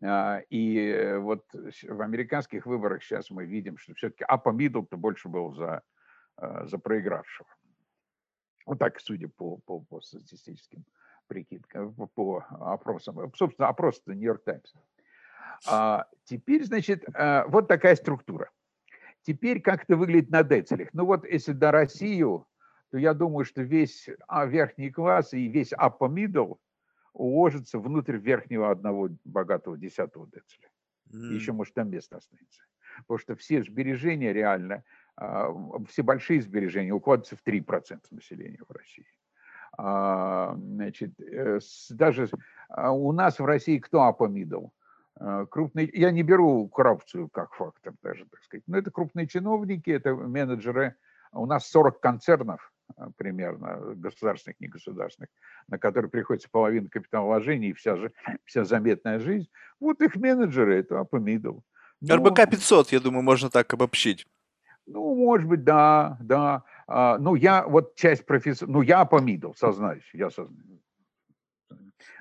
А, 0.04 0.42
и 0.50 0.78
э, 0.78 1.18
вот 1.18 1.44
в 1.54 2.02
американских 2.02 2.66
выборах 2.66 3.04
сейчас 3.04 3.30
мы 3.32 3.46
видим, 3.46 3.78
что 3.78 3.94
все-таки 3.96 4.24
Апа 4.26 4.52
Мидл-то 4.52 4.98
больше 4.98 5.28
был 5.28 5.54
за, 5.54 5.82
за 6.38 6.78
проигравшего. 6.78 7.50
Вот 8.66 8.80
так, 8.80 9.00
судя 9.00 9.28
по, 9.30 9.58
по, 9.58 9.80
по 9.82 10.02
статистическим 10.02 10.86
прикидкам, 11.28 11.94
по, 11.94 12.08
по 12.08 12.46
опросам. 12.50 13.32
Собственно, 13.36 13.68
опрос 13.68 14.02
Нью-Йорк 14.06 14.44
Таймс. 14.44 14.74
А 15.68 16.08
теперь, 16.26 16.64
значит, 16.66 17.06
а, 17.14 17.46
вот 17.48 17.68
такая 17.68 17.96
структура. 17.96 18.50
Теперь 19.24 19.62
как 19.62 19.84
это 19.84 19.96
выглядит 19.96 20.30
на 20.30 20.44
децелях. 20.44 20.90
Ну 20.94 21.06
вот 21.06 21.26
если 21.26 21.54
до 21.54 21.72
Россию, 21.72 22.46
то 22.92 22.98
я 22.98 23.14
думаю, 23.14 23.46
что 23.46 23.64
весь 23.64 24.08
верхний 24.48 24.92
класс 24.92 25.34
и 25.34 25.48
весь 25.48 25.74
upper 25.74 26.10
middle 26.10 26.58
уложится 27.14 27.80
внутрь 27.80 28.18
верхнего 28.18 28.70
одного 28.70 29.10
богатого 29.24 29.78
десятого 29.78 30.28
децеля. 30.28 30.70
Mm. 31.14 31.34
еще, 31.34 31.54
может, 31.54 31.74
там 31.74 31.90
место 31.90 32.18
останется. 32.18 32.62
Потому 33.00 33.18
что 33.20 33.36
все 33.36 33.64
сбережения 33.64 34.34
реально, 34.34 34.84
а, 35.16 35.52
все 35.88 36.04
большие 36.04 36.42
сбережения 36.42 36.92
укладываются 36.92 37.36
в 37.36 37.44
3% 37.44 38.00
населения 38.12 38.60
в 38.68 38.72
России. 38.72 39.08
А, 39.78 40.56
значит, 40.58 41.20
э, 41.20 41.60
даже 41.90 42.30
а, 42.70 42.92
у 42.92 43.12
нас 43.12 43.40
в 43.40 43.46
России 43.46 43.80
кто 43.80 44.04
апомидал? 44.04 44.72
Крупные, 45.50 45.90
я 45.94 46.12
не 46.12 46.24
беру 46.24 46.68
коррупцию 46.68 47.30
как 47.30 47.54
фактор 47.54 47.94
даже, 48.04 48.26
так 48.26 48.44
сказать, 48.44 48.64
но 48.68 48.78
это 48.78 48.92
крупные 48.92 49.28
чиновники, 49.28 49.90
это 49.90 50.14
менеджеры. 50.14 50.96
У 51.32 51.46
нас 51.46 51.66
40 51.68 52.02
концернов, 52.02 52.74
примерно, 53.16 53.78
государственных, 53.96 54.60
негосударственных, 54.60 55.30
на 55.70 55.80
которые 55.80 56.12
приходится 56.12 56.50
половина 56.50 56.90
капиталовложений 56.90 57.70
и 57.70 57.74
вся, 57.74 57.96
же, 57.96 58.12
вся 58.44 58.66
заметная 58.66 59.20
жизнь, 59.20 59.50
вот 59.80 60.02
их 60.02 60.18
менеджеры, 60.18 60.80
это 60.80 61.00
Апомидов. 61.00 61.64
Ну, 62.02 62.16
РБК 62.18 62.50
500, 62.50 62.92
я 62.92 63.00
думаю, 63.00 63.24
можно 63.24 63.50
так 63.50 63.74
обобщить. 63.74 64.28
Ну, 64.86 65.16
может 65.16 65.48
быть, 65.48 65.64
да, 65.64 66.18
да. 66.20 66.64
А, 66.88 67.18
ну, 67.18 67.36
я, 67.36 67.66
вот 67.66 67.96
часть 67.96 68.26
профессора, 68.26 68.70
ну, 68.70 68.82
я 68.82 69.02
Апомидов, 69.02 69.58
сознаюсь, 69.58 70.10
я 70.14 70.30
сознаюсь. 70.30 70.82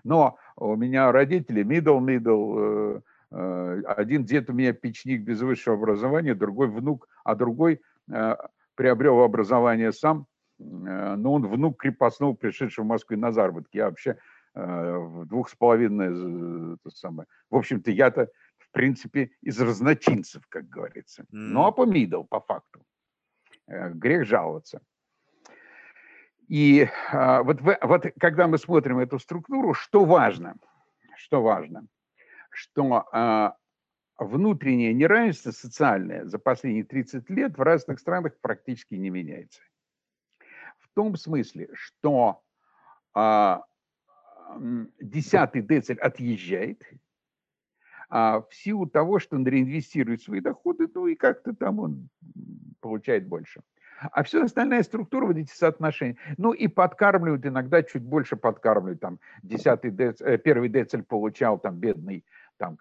Но 0.03 0.39
у 0.57 0.77
меня 0.77 1.13
родители 1.13 1.65
middle, 1.65 2.01
middle, 2.01 3.01
э, 3.31 3.37
э, 3.37 3.83
один 3.87 4.25
дед 4.25 4.51
у 4.51 4.53
меня 4.53 4.73
печник 4.73 5.23
без 5.23 5.41
высшего 5.41 5.77
образования, 5.77 6.35
другой 6.35 6.69
внук, 6.69 7.09
а 7.25 7.35
другой 7.35 7.81
приобрел 8.77 9.21
образование 9.21 9.93
сам, 9.93 10.27
Э, 10.59 11.17
но 11.17 11.35
он 11.35 11.47
внук 11.47 11.81
крепостного, 11.81 12.35
пришедшего 12.35 12.85
в 12.85 12.89
Москву 12.89 13.17
на 13.17 13.33
заработки. 13.33 13.77
Я 13.77 13.87
вообще 13.87 14.19
э, 14.55 14.97
в 14.99 15.27
двух 15.27 15.51
с 15.51 15.55
половиной, 15.55 16.75
это 16.75 16.91
самое. 16.91 17.29
В 17.51 17.57
общем-то, 17.57 17.91
я-то, 17.91 18.29
в 18.59 18.71
принципе, 18.71 19.31
из 19.43 19.61
разночинцев, 19.61 20.43
как 20.49 20.69
говорится. 20.69 21.25
Ну, 21.31 21.65
а 21.65 21.73
помидал, 21.73 22.25
по 22.25 22.41
факту. 22.41 22.83
Э, 23.67 23.91
грех 23.91 24.27
жаловаться. 24.27 24.81
И 26.49 26.87
вот, 27.11 27.61
вот 27.63 28.07
когда 28.21 28.47
мы 28.47 28.59
смотрим 28.59 28.99
эту 28.99 29.19
структуру, 29.19 29.73
что 29.73 30.05
важно? 30.05 30.57
Что 31.17 31.43
важно? 31.43 31.87
Что 32.51 33.57
внутреннее 34.19 34.93
неравенство 34.93 35.53
социальное 35.53 36.27
за 36.27 36.39
последние 36.39 36.85
30 36.85 37.31
лет 37.31 37.57
в 37.57 37.63
разных 37.63 37.99
странах 37.99 38.39
практически 38.43 38.95
не 38.95 39.09
меняется 39.09 39.63
том 40.95 41.17
смысле, 41.17 41.69
что 41.75 42.43
а, 43.13 43.63
десятый 45.01 45.63
децель 45.63 45.99
отъезжает, 45.99 46.83
а 48.17 48.43
в 48.43 48.55
силу 48.55 48.87
того, 48.87 49.19
что 49.19 49.35
он 49.35 49.45
реинвестирует 49.45 50.23
свои 50.23 50.39
доходы, 50.39 50.87
ну 50.95 51.09
и 51.09 51.17
как-то 51.17 51.53
там 51.53 51.81
он 51.81 52.09
получает 52.81 53.27
больше. 53.27 53.61
А 54.01 54.23
все 54.23 54.45
остальная 54.45 54.85
структура, 54.85 55.27
вот 55.27 55.37
эти 55.37 55.51
соотношения. 55.51 56.17
Ну 56.37 56.53
и 56.53 56.69
подкармливают, 56.69 57.45
иногда 57.45 57.83
чуть 57.83 58.05
больше 58.05 58.37
подкармливают. 58.37 59.01
Там 59.01 59.19
десятый 59.43 59.91
децель, 59.91 60.29
э, 60.29 60.39
первый 60.39 60.69
децель 60.69 61.03
получал 61.03 61.59
там 61.59 61.81
бедный 61.81 62.25
там 62.57 62.79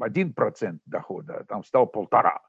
один 0.00 0.32
процент 0.32 0.82
дохода, 0.86 1.38
а 1.38 1.44
там 1.44 1.62
стал 1.62 1.86
полтора. 1.86 2.40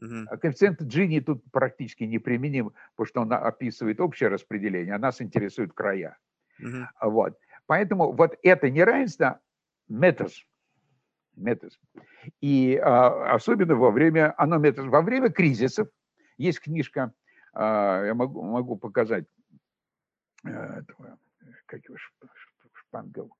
Uh-huh. 0.00 0.38
Коэффициент 0.40 0.80
Джини 0.82 1.18
тут 1.18 1.42
практически 1.50 2.04
неприменим, 2.04 2.74
потому 2.94 3.06
что 3.08 3.20
он 3.22 3.32
описывает 3.32 4.00
общее 4.00 4.28
распределение, 4.28 4.94
а 4.94 4.98
нас 4.98 5.20
интересуют 5.20 5.72
края. 5.72 6.16
Uh-huh. 6.62 6.84
Вот. 7.02 7.36
Поэтому 7.66 8.12
вот 8.12 8.38
это 8.44 8.70
неравенство 8.70 9.40
matters. 9.90 10.34
Matters. 11.36 11.72
И 12.40 12.76
а, 12.76 13.34
особенно 13.34 13.76
во 13.76 13.90
время, 13.90 14.34
оно 14.36 14.56
matters, 14.56 14.88
во 14.88 15.02
время 15.02 15.30
кризисов, 15.30 15.88
есть 16.38 16.60
книжка, 16.60 17.12
а, 17.52 18.04
я 18.04 18.14
могу, 18.14 18.42
могу 18.42 18.76
показать, 18.76 19.24
а, 20.44 20.80
как 21.66 21.84
его 21.84 21.96
Шпангел, 22.72 23.32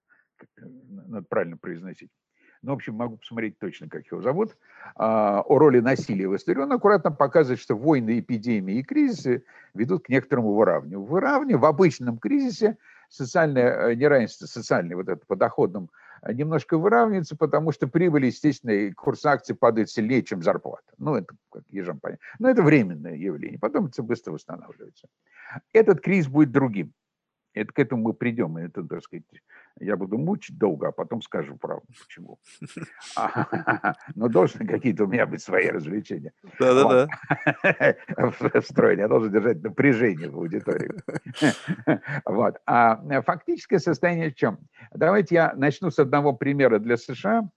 надо 0.58 1.26
правильно 1.28 1.56
произносить. 1.56 2.10
Ну, 2.62 2.72
в 2.72 2.74
общем, 2.76 2.94
могу 2.94 3.18
посмотреть 3.18 3.58
точно, 3.58 3.88
как 3.88 4.06
его 4.10 4.20
зовут, 4.22 4.56
а, 4.96 5.40
о 5.42 5.58
роли 5.58 5.80
насилия 5.80 6.28
в 6.28 6.34
истории. 6.34 6.62
Он 6.62 6.72
аккуратно 6.72 7.12
показывает, 7.12 7.60
что 7.60 7.76
войны, 7.76 8.18
эпидемии 8.18 8.78
и 8.78 8.82
кризисы 8.82 9.44
ведут 9.74 10.06
к 10.06 10.08
некоторому 10.08 10.54
выравниванию. 10.54 11.04
Выравнивание 11.04 11.58
в 11.58 11.64
обычном 11.64 12.18
кризисе 12.18 12.76
социальное 13.08 13.90
э, 13.90 13.94
неравенство, 13.94 14.46
социальное 14.46 14.96
вот 14.96 15.08
это 15.08 15.24
по 15.26 15.36
доходам 15.36 15.84
э, 15.84 15.88
немножко 16.26 16.78
выравнивается, 16.78 17.36
потому 17.36 17.72
что 17.72 17.86
прибыль, 17.88 18.26
естественно, 18.26 18.70
и 18.70 18.92
курс 18.92 19.24
акций 19.24 19.54
падает 19.54 19.90
сильнее, 19.90 20.22
чем 20.22 20.42
зарплата. 20.42 20.92
Ну, 20.98 21.14
это 21.16 21.34
как 21.50 21.62
ежам 21.68 22.00
понятно. 22.00 22.24
Но 22.38 22.50
это 22.50 22.62
временное 22.62 23.14
явление. 23.14 23.58
Потом 23.58 23.86
это 23.86 24.02
быстро 24.02 24.32
восстанавливается. 24.32 25.08
Этот 25.72 26.00
кризис 26.00 26.28
будет 26.28 26.52
другим. 26.52 26.92
Это 27.56 27.72
к 27.72 27.78
этому 27.78 28.02
мы 28.02 28.12
придем. 28.12 28.58
Это, 28.58 28.84
так 28.84 29.02
сказать, 29.02 29.24
я 29.80 29.96
буду 29.96 30.18
мучить 30.18 30.58
долго, 30.58 30.88
а 30.88 30.92
потом 30.92 31.22
скажу 31.22 31.56
правду, 31.56 31.86
почему. 31.98 32.38
Но 34.14 34.28
должны 34.28 34.66
какие-то 34.66 35.04
у 35.04 35.06
меня 35.06 35.26
быть 35.26 35.40
свои 35.40 35.68
развлечения. 35.68 36.34
Да-да-да. 36.58 37.08
Встроение. 38.60 39.02
Я 39.06 39.08
должен 39.08 39.32
держать 39.32 39.62
напряжение 39.62 40.28
в 40.28 40.36
аудитории. 40.36 40.92
Вот. 42.26 42.56
А 42.66 43.22
фактическое 43.22 43.78
состояние 43.78 44.30
в 44.30 44.34
чем? 44.34 44.58
Давайте 44.92 45.34
я 45.36 45.54
начну 45.54 45.90
с 45.90 45.98
одного 45.98 46.32
примера 46.32 46.78
для 46.78 46.96
США. 46.96 47.48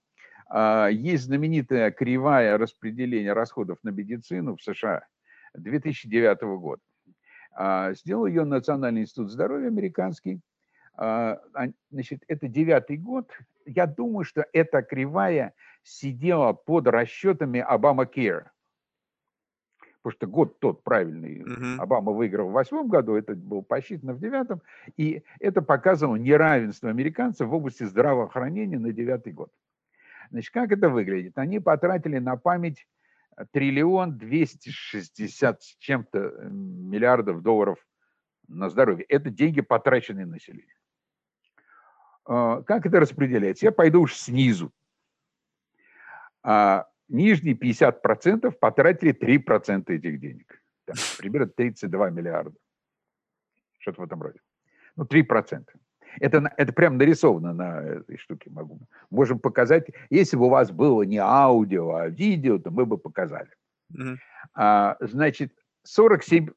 А, 0.48 0.88
есть 0.88 1.24
знаменитая 1.24 1.90
кривая 1.90 2.56
распределения 2.56 3.32
расходов 3.32 3.78
на 3.82 3.90
медицину 3.90 4.56
в 4.56 4.62
США 4.62 5.02
2009 5.54 6.42
года. 6.58 6.82
А, 7.62 7.92
сделал 7.92 8.24
ее 8.24 8.44
Национальный 8.44 9.02
институт 9.02 9.30
здоровья 9.30 9.66
американский. 9.66 10.40
А, 10.96 11.40
значит, 11.90 12.22
это 12.26 12.48
девятый 12.48 12.96
год. 12.96 13.30
Я 13.66 13.86
думаю, 13.86 14.24
что 14.24 14.46
эта 14.54 14.80
кривая 14.80 15.52
сидела 15.82 16.54
под 16.54 16.86
расчетами 16.86 17.60
Обама 17.60 18.04
Care. 18.04 18.46
Потому 20.00 20.16
что 20.16 20.26
год 20.26 20.58
тот 20.58 20.82
правильный. 20.82 21.42
Uh-huh. 21.42 21.76
Обама 21.80 22.12
выиграл 22.12 22.48
в 22.48 22.52
восьмом 22.52 22.88
году, 22.88 23.14
это 23.14 23.34
был 23.34 23.62
посчитано 23.62 24.14
в 24.14 24.20
девятом. 24.20 24.62
И 24.96 25.22
это 25.38 25.60
показывало 25.60 26.16
неравенство 26.16 26.88
американцев 26.88 27.46
в 27.46 27.52
области 27.52 27.84
здравоохранения 27.84 28.78
на 28.78 28.90
девятый 28.90 29.34
год. 29.34 29.52
Значит, 30.30 30.54
как 30.54 30.72
это 30.72 30.88
выглядит? 30.88 31.36
Они 31.36 31.60
потратили 31.60 32.16
на 32.20 32.36
память 32.36 32.86
триллион 33.52 34.18
двести 34.18 34.70
шестьдесят 34.70 35.62
с 35.62 35.76
чем-то 35.78 36.18
э, 36.18 36.48
миллиардов 36.50 37.42
долларов 37.42 37.78
на 38.48 38.68
здоровье. 38.68 39.04
Это 39.08 39.30
деньги, 39.30 39.60
потраченные 39.60 40.26
на 40.26 40.32
население. 40.32 40.74
А, 42.24 42.62
как 42.62 42.86
это 42.86 43.00
распределяется? 43.00 43.66
Я 43.66 43.72
пойду 43.72 44.02
уж 44.02 44.14
снизу. 44.14 44.72
А 46.42 46.86
нижние 47.08 47.54
50% 47.54 48.50
потратили 48.52 49.14
3% 49.14 49.92
этих 49.92 50.20
денег. 50.20 50.62
Там, 50.84 50.96
примерно 51.18 51.48
32 51.48 52.10
миллиарда. 52.10 52.56
Что-то 53.78 54.02
в 54.02 54.04
этом 54.04 54.22
роде. 54.22 54.40
Ну, 54.96 55.04
3%. 55.04 55.66
Это, 56.18 56.52
это 56.56 56.72
прям 56.72 56.96
нарисовано 56.96 57.52
на 57.52 57.80
этой 57.80 58.18
штуке. 58.18 58.50
Могу. 58.50 58.80
Можем 59.10 59.38
показать. 59.38 59.88
Если 60.10 60.36
бы 60.36 60.46
у 60.46 60.48
вас 60.48 60.70
было 60.70 61.02
не 61.02 61.18
аудио, 61.18 61.94
а 61.94 62.08
видео, 62.08 62.58
то 62.58 62.70
мы 62.70 62.86
бы 62.86 62.98
показали. 62.98 63.50
Mm-hmm. 63.92 64.16
А, 64.54 64.96
значит, 65.00 65.52
47% 65.86 66.52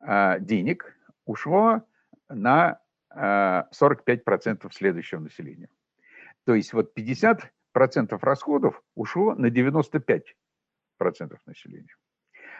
а, 0.00 0.38
денег 0.38 0.96
ушло 1.24 1.82
на 2.28 2.80
а, 3.10 3.68
45% 3.72 4.70
следующего 4.72 5.20
населения. 5.20 5.68
То 6.44 6.54
есть 6.54 6.72
вот 6.72 6.92
50% 6.96 7.40
расходов 8.20 8.82
ушло 8.94 9.34
на 9.34 9.46
95% 9.46 10.24
населения 11.46 11.94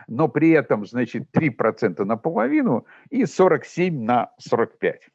но 0.07 0.29
при 0.29 0.51
этом, 0.51 0.87
значит, 0.87 1.29
3% 1.33 2.05
на 2.05 2.17
половину 2.17 2.87
и 3.11 3.27
47 3.27 4.05
на 4.05 4.33
45. 4.39 5.09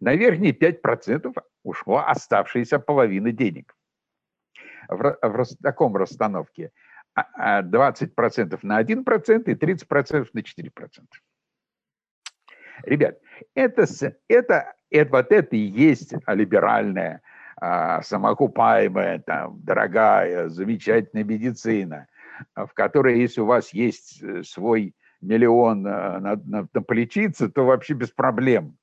На 0.00 0.14
верхние 0.14 0.52
5% 0.52 1.32
ушло 1.62 2.04
оставшаяся 2.06 2.78
половина 2.78 3.32
денег. 3.32 3.74
В, 4.88 5.16
в 5.22 5.44
таком 5.62 5.96
расстановке 5.96 6.72
20% 7.14 7.14
а, 7.14 7.22
а 7.62 8.66
на 8.66 8.82
1% 8.82 9.42
и 9.44 9.54
30% 9.54 10.28
на 10.32 10.40
4%. 10.40 10.70
Ребят, 12.84 13.18
это, 13.54 13.84
это, 14.28 14.74
это, 14.90 15.10
вот 15.10 15.30
это 15.30 15.56
и 15.56 15.58
есть 15.58 16.14
либеральная, 16.26 17.22
а, 17.56 18.02
самоокупаемая, 18.02 19.20
там, 19.20 19.60
дорогая, 19.62 20.48
замечательная 20.48 21.24
медицина. 21.24 22.08
В 22.54 22.72
которой, 22.74 23.20
если 23.20 23.40
у 23.40 23.46
вас 23.46 23.72
есть 23.72 24.22
э, 24.22 24.42
свой 24.42 24.94
миллион 25.20 25.86
э, 25.86 26.18
на, 26.18 26.36
на, 26.44 26.68
на 26.72 26.82
полечиться, 26.82 27.48
то 27.48 27.64
вообще 27.64 27.94
без 27.94 28.10
проблем. 28.10 28.76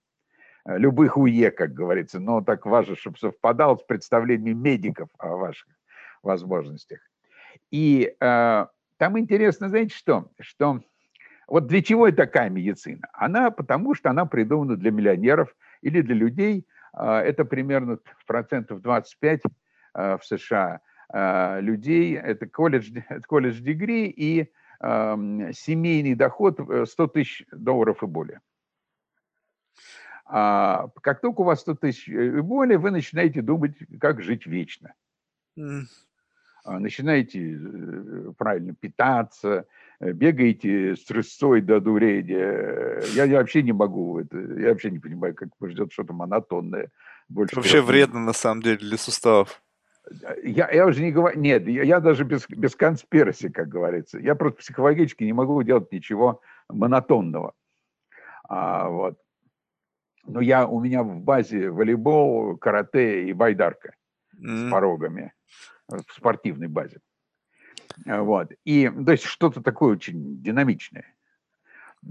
Э, 0.65 0.77
любых 0.77 1.17
УЕ, 1.17 1.51
как 1.51 1.73
говорится. 1.73 2.19
Но 2.19 2.41
так 2.41 2.65
важно, 2.65 2.95
чтобы 2.95 3.17
совпадал 3.17 3.77
с 3.77 3.83
представлением 3.83 4.61
медиков 4.61 5.09
о 5.17 5.35
ваших 5.35 5.67
возможностях. 6.23 6.99
И 7.71 8.15
э, 8.19 8.65
там 8.97 9.19
интересно, 9.19 9.69
знаете 9.69 9.95
что? 9.95 10.31
Что 10.39 10.81
вот 11.47 11.67
для 11.67 11.81
чего 11.81 12.11
такая 12.11 12.49
медицина? 12.49 13.07
Она 13.13 13.51
потому, 13.51 13.95
что 13.95 14.09
она 14.09 14.25
придумана 14.25 14.75
для 14.75 14.91
миллионеров 14.91 15.55
или 15.81 16.01
для 16.01 16.15
людей. 16.15 16.67
Э, 16.97 17.17
это 17.19 17.45
примерно 17.45 17.99
процентов 18.27 18.81
25 18.81 19.41
э, 19.95 20.17
в 20.17 20.25
США 20.25 20.81
людей, 21.11 22.15
это 22.15 22.47
колледж, 22.47 22.91
колледж 23.27 23.59
дегри 23.61 24.07
и 24.07 24.51
э, 24.79 25.51
семейный 25.53 26.15
доход 26.15 26.59
100 26.85 27.07
тысяч 27.07 27.45
долларов 27.51 28.03
и 28.03 28.05
более. 28.05 28.41
А 30.31 30.89
как 31.01 31.21
только 31.21 31.41
у 31.41 31.43
вас 31.43 31.61
100 31.61 31.75
тысяч 31.75 32.07
и 32.07 32.41
более, 32.41 32.77
вы 32.77 32.91
начинаете 32.91 33.41
думать, 33.41 33.73
как 33.99 34.21
жить 34.21 34.45
вечно. 34.45 34.93
Mm. 35.57 35.85
Начинаете 36.65 37.53
э, 37.55 38.33
правильно 38.37 38.75
питаться, 38.75 39.65
э, 39.99 40.11
бегаете 40.11 40.95
с 40.95 41.03
трясцой 41.05 41.61
до 41.61 41.79
дурения. 41.79 43.01
Я, 43.15 43.23
я 43.23 43.39
вообще 43.39 43.63
не 43.63 43.71
могу, 43.71 44.19
это, 44.19 44.37
я 44.37 44.69
вообще 44.69 44.91
не 44.91 44.99
понимаю, 44.99 45.33
как 45.33 45.49
ждет 45.63 45.91
что-то 45.91 46.13
монотонное. 46.13 46.91
Больше 47.27 47.55
вообще 47.55 47.81
вредно, 47.81 48.19
на 48.19 48.33
самом 48.33 48.61
деле, 48.61 48.77
для 48.77 48.97
суставов 48.97 49.63
я, 50.43 50.69
я 50.71 50.85
уже 50.85 51.01
не 51.01 51.11
говорю, 51.11 51.39
нет, 51.39 51.67
я, 51.67 51.83
я 51.83 51.99
даже 51.99 52.23
без, 52.23 52.47
без 52.49 52.75
конспираси, 52.75 53.49
как 53.49 53.67
говорится. 53.67 54.19
Я 54.19 54.35
просто 54.35 54.59
психологически 54.59 55.23
не 55.23 55.33
могу 55.33 55.61
делать 55.63 55.91
ничего 55.91 56.41
монотонного. 56.69 57.53
А, 58.47 58.89
вот. 58.89 59.19
Но 60.25 60.41
я, 60.41 60.67
у 60.67 60.79
меня 60.79 61.03
в 61.03 61.21
базе 61.21 61.69
волейбол, 61.69 62.57
карате 62.57 63.27
и 63.27 63.33
байдарка 63.33 63.95
mm. 64.35 64.67
с 64.67 64.71
порогами 64.71 65.33
в 65.87 66.13
спортивной 66.13 66.67
базе. 66.67 66.99
Вот. 68.05 68.51
И, 68.65 68.89
то 68.89 69.11
есть 69.11 69.23
что-то 69.23 69.61
такое 69.61 69.93
очень 69.93 70.41
динамичное. 70.41 71.15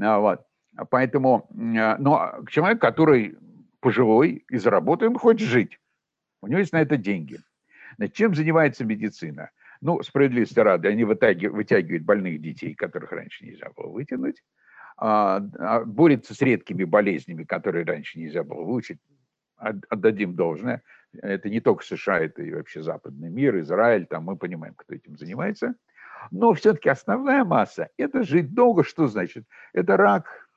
А, 0.01 0.19
вот. 0.19 0.45
Поэтому, 0.91 1.49
но 1.51 2.45
человек, 2.49 2.81
который 2.81 3.37
пожилой 3.81 4.45
и 4.49 4.57
заработает, 4.59 5.11
он 5.13 5.19
хочет 5.19 5.49
жить. 5.49 5.81
У 6.41 6.47
него 6.47 6.61
есть 6.61 6.73
на 6.73 6.81
это 6.81 6.97
деньги. 6.97 7.41
Значит, 7.99 8.15
чем 8.15 8.35
занимается 8.35 8.85
медицина? 8.85 9.51
Ну, 9.81 10.03
справедливости 10.03 10.59
ради, 10.59 10.87
они 10.87 11.05
вытягивают 11.05 12.05
больных 12.05 12.41
детей, 12.41 12.75
которых 12.75 13.13
раньше 13.13 13.45
нельзя 13.45 13.69
было 13.77 13.89
вытянуть, 13.89 14.43
а, 14.97 15.41
а, 15.59 15.85
борется 15.85 16.35
с 16.35 16.41
редкими 16.41 16.85
болезнями, 16.85 17.45
которые 17.45 17.85
раньше 17.85 18.19
нельзя 18.19 18.43
было 18.43 18.63
выучить. 18.63 18.99
Отдадим 19.57 20.35
должное. 20.35 20.83
Это 21.21 21.51
не 21.51 21.61
только 21.61 21.85
США, 21.85 22.21
это 22.21 22.43
и 22.43 22.53
вообще 22.53 22.83
западный 22.83 23.29
мир, 23.29 23.59
Израиль, 23.61 24.07
там 24.07 24.25
мы 24.25 24.37
понимаем, 24.37 24.75
кто 24.75 24.95
этим 24.95 25.17
занимается. 25.17 25.75
Но 26.31 26.55
все-таки 26.55 26.89
основная 26.89 27.45
масса– 27.45 27.91
это 27.97 28.23
жить 28.23 28.55
долго. 28.55 28.85
Что 28.85 29.09
значит? 29.09 29.45
Это 29.73 29.97
рак, 29.97 30.49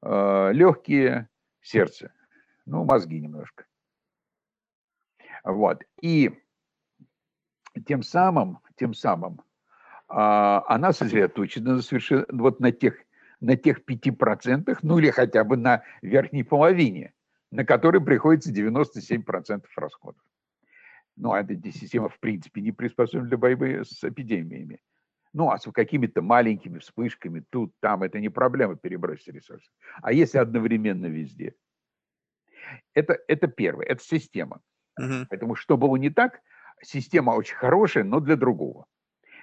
а, 0.00 0.50
легкие, 0.50 1.28
сердце, 1.60 2.12
ну, 2.66 2.84
мозги 2.84 3.20
немножко. 3.20 3.64
Вот. 5.44 5.82
И 6.00 6.41
тем 7.80 8.02
самым, 8.02 8.58
тем 8.76 8.94
самым 8.94 9.40
а, 10.08 10.64
она 10.68 10.92
сосредоточена 10.92 11.80
совершенно 11.80 12.26
вот 12.30 12.60
на 12.60 12.72
тех, 12.72 12.96
на 13.40 13.56
тех 13.56 13.80
5%, 13.84 14.78
ну 14.82 14.98
или 14.98 15.10
хотя 15.10 15.44
бы 15.44 15.56
на 15.56 15.82
верхней 16.02 16.44
половине, 16.44 17.12
на 17.50 17.64
которые 17.64 18.04
приходится 18.04 18.52
97% 18.52 19.64
расходов. 19.76 20.22
Ну, 21.16 21.32
а 21.32 21.40
эта 21.40 21.54
система, 21.72 22.08
в 22.08 22.18
принципе, 22.18 22.60
не 22.60 22.72
приспособлена 22.72 23.28
для 23.28 23.36
борьбы 23.36 23.82
с 23.84 24.02
эпидемиями. 24.02 24.80
Ну, 25.34 25.50
а 25.50 25.58
с 25.58 25.70
какими-то 25.70 26.20
маленькими 26.20 26.78
вспышками 26.78 27.44
тут, 27.50 27.74
там, 27.80 28.02
это 28.02 28.20
не 28.20 28.28
проблема 28.28 28.76
перебросить 28.76 29.28
ресурсы. 29.28 29.70
А 30.02 30.12
если 30.12 30.38
одновременно 30.38 31.06
везде? 31.06 31.54
Это, 32.94 33.18
это 33.28 33.46
первое, 33.46 33.86
это 33.86 34.02
система. 34.02 34.60
Угу. 34.98 35.26
Поэтому, 35.30 35.54
что 35.54 35.76
было 35.76 35.96
не 35.96 36.10
так, 36.10 36.40
система 36.82 37.32
очень 37.32 37.56
хорошая, 37.56 38.04
но 38.04 38.20
для 38.20 38.36
другого. 38.36 38.86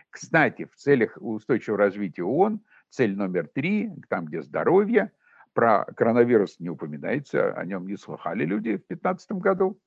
Кстати, 0.09 0.65
в 0.65 0.75
целях 0.75 1.17
устойчивого 1.19 1.79
развития 1.79 2.23
ООН 2.23 2.61
цель 2.89 3.15
номер 3.15 3.47
три, 3.47 3.91
там, 4.09 4.25
где 4.25 4.41
здоровье, 4.41 5.11
про 5.53 5.85
коронавирус 5.85 6.59
не 6.59 6.69
упоминается, 6.69 7.53
о 7.53 7.65
нем 7.65 7.87
не 7.87 7.97
слыхали 7.97 8.45
люди 8.45 8.77
в 8.77 8.87
2015 8.87 9.31
году 9.33 9.79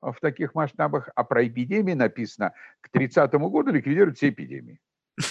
в 0.00 0.16
таких 0.20 0.54
масштабах, 0.54 1.08
а 1.14 1.24
про 1.24 1.46
эпидемии 1.46 1.94
написано 1.94 2.54
к 2.80 2.88
30 2.90 3.32
году 3.34 3.72
ликвидировать 3.72 4.16
все 4.16 4.30
эпидемии. 4.30 4.80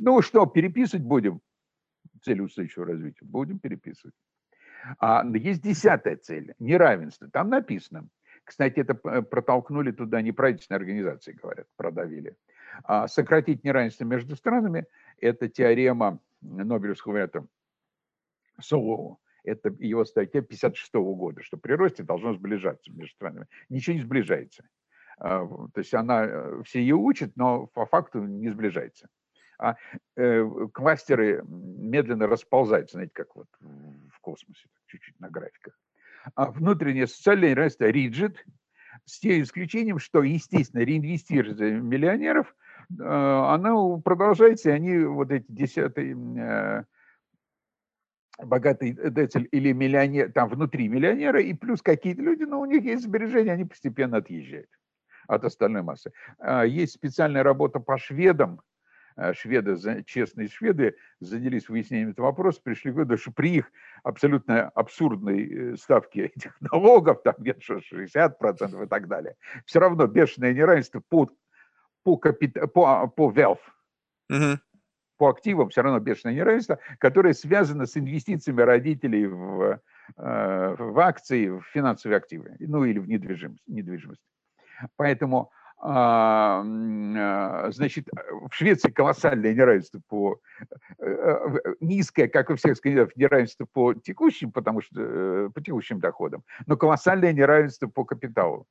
Ну 0.00 0.22
что, 0.22 0.46
переписывать 0.46 1.04
будем? 1.04 1.40
Цель 2.22 2.40
устойчивого 2.40 2.92
развития. 2.92 3.24
Будем 3.24 3.58
переписывать. 3.58 4.14
А 5.00 5.24
есть 5.34 5.60
десятая 5.60 6.16
цель– 6.16 6.54
неравенство. 6.60 7.28
Там 7.28 7.48
написано. 7.48 8.08
Кстати, 8.48 8.80
это 8.80 8.94
протолкнули 8.94 9.92
туда 9.92 10.22
неправительственные 10.22 10.78
организации, 10.78 11.32
говорят, 11.32 11.66
продавили. 11.76 12.34
А 12.82 13.06
сократить 13.06 13.62
неравенство 13.62 14.04
между 14.04 14.36
странами– 14.36 14.86
это 15.18 15.50
теорема 15.50 16.18
Нобелевского 16.40 17.12
лауреата 17.12 17.46
Солоу. 18.58 19.20
Это 19.44 19.68
его 19.78 20.06
статья 20.06 20.40
56 20.40 20.94
года, 20.94 21.42
что 21.42 21.58
при 21.58 21.74
росте 21.74 22.02
должно 22.02 22.32
сближаться 22.32 22.90
между 22.90 23.14
странами. 23.16 23.46
Ничего 23.68 23.96
не 23.96 24.02
сближается. 24.02 24.66
А, 25.18 25.46
то 25.46 25.78
есть 25.78 25.92
она 25.92 26.24
э, 26.24 26.62
все 26.64 26.80
ее 26.80 26.94
учит, 26.94 27.36
но 27.36 27.66
по 27.66 27.84
факту 27.84 28.22
не 28.22 28.48
сближается. 28.48 29.10
А 29.58 29.76
э, 30.16 30.48
кластеры 30.72 31.44
медленно 31.46 32.26
расползаются, 32.26 32.96
знаете, 32.96 33.12
как 33.12 33.36
вот 33.36 33.48
в 33.60 34.20
космосе, 34.22 34.70
чуть-чуть 34.86 35.20
на 35.20 35.28
графиках. 35.28 35.78
А 36.34 36.50
внутреннее 36.50 37.06
социальное 37.06 37.50
неравенство 37.50 37.84
риджит, 37.84 38.44
с 39.04 39.20
тем 39.20 39.42
исключением, 39.42 39.98
что, 39.98 40.22
естественно, 40.22 40.82
реинвестирование 40.82 41.80
миллионеров, 41.80 42.54
э, 42.90 43.02
она 43.02 43.74
продолжается, 43.98 44.70
и 44.70 44.72
они 44.72 44.98
вот 44.98 45.30
эти 45.30 45.46
десятые 45.48 46.14
богатый 48.38 48.92
децель 48.92 49.48
или 49.50 49.72
миллионер, 49.72 50.32
там 50.32 50.48
внутри 50.48 50.88
миллионера, 50.88 51.40
и 51.40 51.54
плюс 51.54 51.82
какие-то 51.82 52.22
люди, 52.22 52.44
но 52.44 52.60
у 52.60 52.66
них 52.66 52.84
есть 52.84 53.04
сбережения, 53.04 53.52
они 53.52 53.64
постепенно 53.64 54.18
отъезжают 54.18 54.68
от 55.26 55.44
остальной 55.44 55.82
массы. 55.82 56.12
А, 56.38 56.64
есть 56.64 56.94
специальная 56.94 57.42
работа 57.42 57.80
по 57.80 57.98
шведам. 57.98 58.60
А, 59.18 59.34
шведы, 59.34 59.76
честные 60.06 60.48
шведы, 60.48 60.94
занялись 61.18 61.68
выяснением 61.68 62.10
этого 62.10 62.26
вопроса, 62.26 62.60
пришли 62.62 62.92
к 62.92 62.94
выводу, 62.94 63.18
что 63.18 63.32
при 63.32 63.56
их 63.56 63.72
абсолютно 64.04 64.68
абсурдной 64.68 65.72
э, 65.72 65.76
ставке 65.76 66.26
этих 66.26 66.56
налогов, 66.60 67.22
там 67.24 67.34
где-то 67.36 67.60
60% 67.80 68.84
и 68.84 68.86
так 68.86 69.08
далее, 69.08 69.34
все 69.66 69.80
равно 69.80 70.06
бешеное 70.06 70.54
неравенство 70.54 71.02
по, 71.08 71.28
по, 72.04 72.16
капит... 72.16 72.54
по, 72.72 73.08
по 73.08 73.32
wealth, 73.32 73.58
угу. 74.30 74.60
по 75.16 75.30
активам 75.30 75.70
все 75.70 75.82
равно 75.82 75.98
бешеное 75.98 76.34
неравенство, 76.36 76.78
которое 77.00 77.34
связано 77.34 77.86
с 77.86 77.96
инвестициями 77.96 78.60
родителей 78.60 79.26
в, 79.26 79.80
э, 80.16 80.76
в 80.78 80.98
акции, 81.00 81.48
в 81.48 81.62
финансовые 81.72 82.18
активы, 82.18 82.54
ну 82.60 82.84
или 82.84 83.00
в 83.00 83.08
недвижимость. 83.08 83.66
недвижимость. 83.66 84.22
Поэтому, 84.96 85.40
а, 85.40 85.48
а, 85.48 85.57
значит, 85.80 88.08
в 88.50 88.52
Швеции 88.52 88.90
колоссальное 88.90 89.54
неравенство 89.54 90.00
по 90.08 90.40
э, 90.98 91.06
э, 91.06 91.74
низкое, 91.80 92.28
как 92.28 92.50
у 92.50 92.56
всех 92.56 92.76
скандинавов, 92.76 93.14
неравенство 93.16 93.64
по 93.64 93.94
текущим, 93.94 94.50
потому 94.50 94.82
что 94.82 95.00
э, 95.00 95.50
по 95.54 95.60
текущим 95.60 96.00
доходам, 96.00 96.42
но 96.66 96.76
колоссальное 96.76 97.32
неравенство 97.32 97.86
по 97.86 98.04
капиталу. 98.04 98.66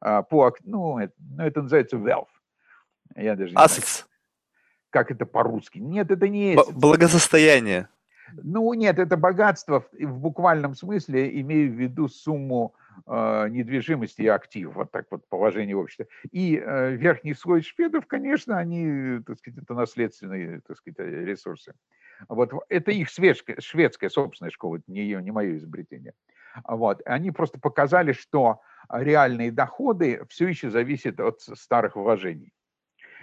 А, 0.00 0.22
по, 0.22 0.52
ну, 0.64 0.98
это, 0.98 1.14
ну, 1.18 1.44
это 1.44 1.62
называется 1.62 1.96
wealth. 1.96 2.26
Я 3.16 3.36
даже 3.36 3.52
не 3.52 3.56
Assets. 3.56 4.00
знаю, 4.00 4.10
как 4.90 5.10
это 5.10 5.26
по-русски. 5.26 5.78
Нет, 5.78 6.10
это 6.10 6.28
не 6.28 6.52
есть. 6.52 6.72
Благосостояние. 6.72 7.88
Ну, 8.42 8.72
нет, 8.74 8.98
это 8.98 9.16
богатство 9.16 9.84
в 9.92 10.18
буквальном 10.18 10.74
смысле, 10.74 11.40
имею 11.40 11.70
в 11.70 11.74
виду 11.74 12.08
сумму 12.08 12.74
э, 13.06 13.48
недвижимости 13.48 14.22
и 14.22 14.26
актив, 14.26 14.72
вот 14.74 14.90
так 14.90 15.06
вот 15.10 15.28
положение 15.28 15.76
общества. 15.76 16.06
И 16.30 16.56
э, 16.56 16.92
верхний 16.92 17.34
слой 17.34 17.62
шведов, 17.62 18.06
конечно, 18.06 18.58
они, 18.58 19.20
так 19.26 19.38
сказать, 19.38 19.62
это 19.62 19.74
наследственные, 19.74 20.60
так 20.66 20.76
сказать, 20.76 20.98
ресурсы. 20.98 21.74
Вот 22.28 22.52
это 22.68 22.90
их 22.90 23.08
шведская, 23.08 23.60
шведская 23.60 24.10
собственная 24.10 24.50
школа, 24.50 24.76
это 24.76 24.84
не 24.86 25.14
не 25.14 25.30
мое 25.30 25.56
изобретение. 25.56 26.14
Вот. 26.68 27.00
Они 27.06 27.30
просто 27.30 27.58
показали, 27.58 28.12
что 28.12 28.60
реальные 28.90 29.50
доходы 29.50 30.24
все 30.28 30.48
еще 30.48 30.70
зависят 30.70 31.18
от 31.20 31.40
старых 31.40 31.96
вложений. 31.96 32.52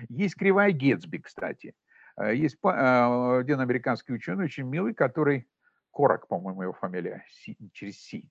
Есть 0.07 0.35
кривая 0.35 0.71
Гетсби, 0.71 1.17
кстати. 1.17 1.73
Э, 2.19 2.35
есть 2.35 2.57
один 2.61 3.59
американский 3.59 4.13
ученый, 4.13 4.45
очень 4.45 4.65
милый, 4.65 4.93
который, 4.93 5.47
Корак, 5.91 6.27
по-моему, 6.27 6.63
его 6.63 6.73
фамилия, 6.73 7.25
через 7.73 7.99
Си, 8.01 8.29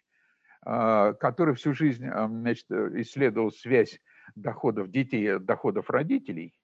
а, 0.62 1.14
который 1.14 1.54
всю 1.54 1.72
жизнь 1.72 2.06
значит, 2.06 2.66
э, 2.70 2.90
исследовал 3.00 3.50
связь 3.50 4.00
доходов 4.36 4.90
детей 4.90 5.36
от 5.36 5.44
доходов 5.44 5.90
родителей, 5.90 6.54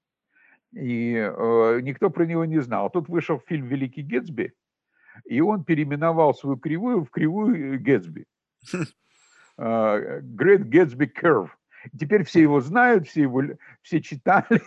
и 0.72 1.14
э, 1.14 1.80
никто 1.82 2.10
про 2.10 2.26
него 2.26 2.44
не 2.44 2.60
знал. 2.60 2.90
Тут 2.90 3.08
вышел 3.08 3.38
фильм 3.38 3.66
«Великий 3.66 4.02
Гетсби», 4.02 4.52
и 5.24 5.40
он 5.40 5.64
переименовал 5.64 6.34
свою 6.34 6.56
кривую 6.56 7.04
в 7.04 7.10
кривую 7.10 7.78
Гетсби. 7.80 8.26
Great 9.56 10.64
Gatsby 10.64 11.08
Curve. 11.12 11.50
Теперь 11.98 12.24
все 12.24 12.42
его 12.42 12.60
знают, 12.60 13.06
все 13.06 13.22
его 13.22 13.42
все 13.82 14.00
читали, 14.00 14.60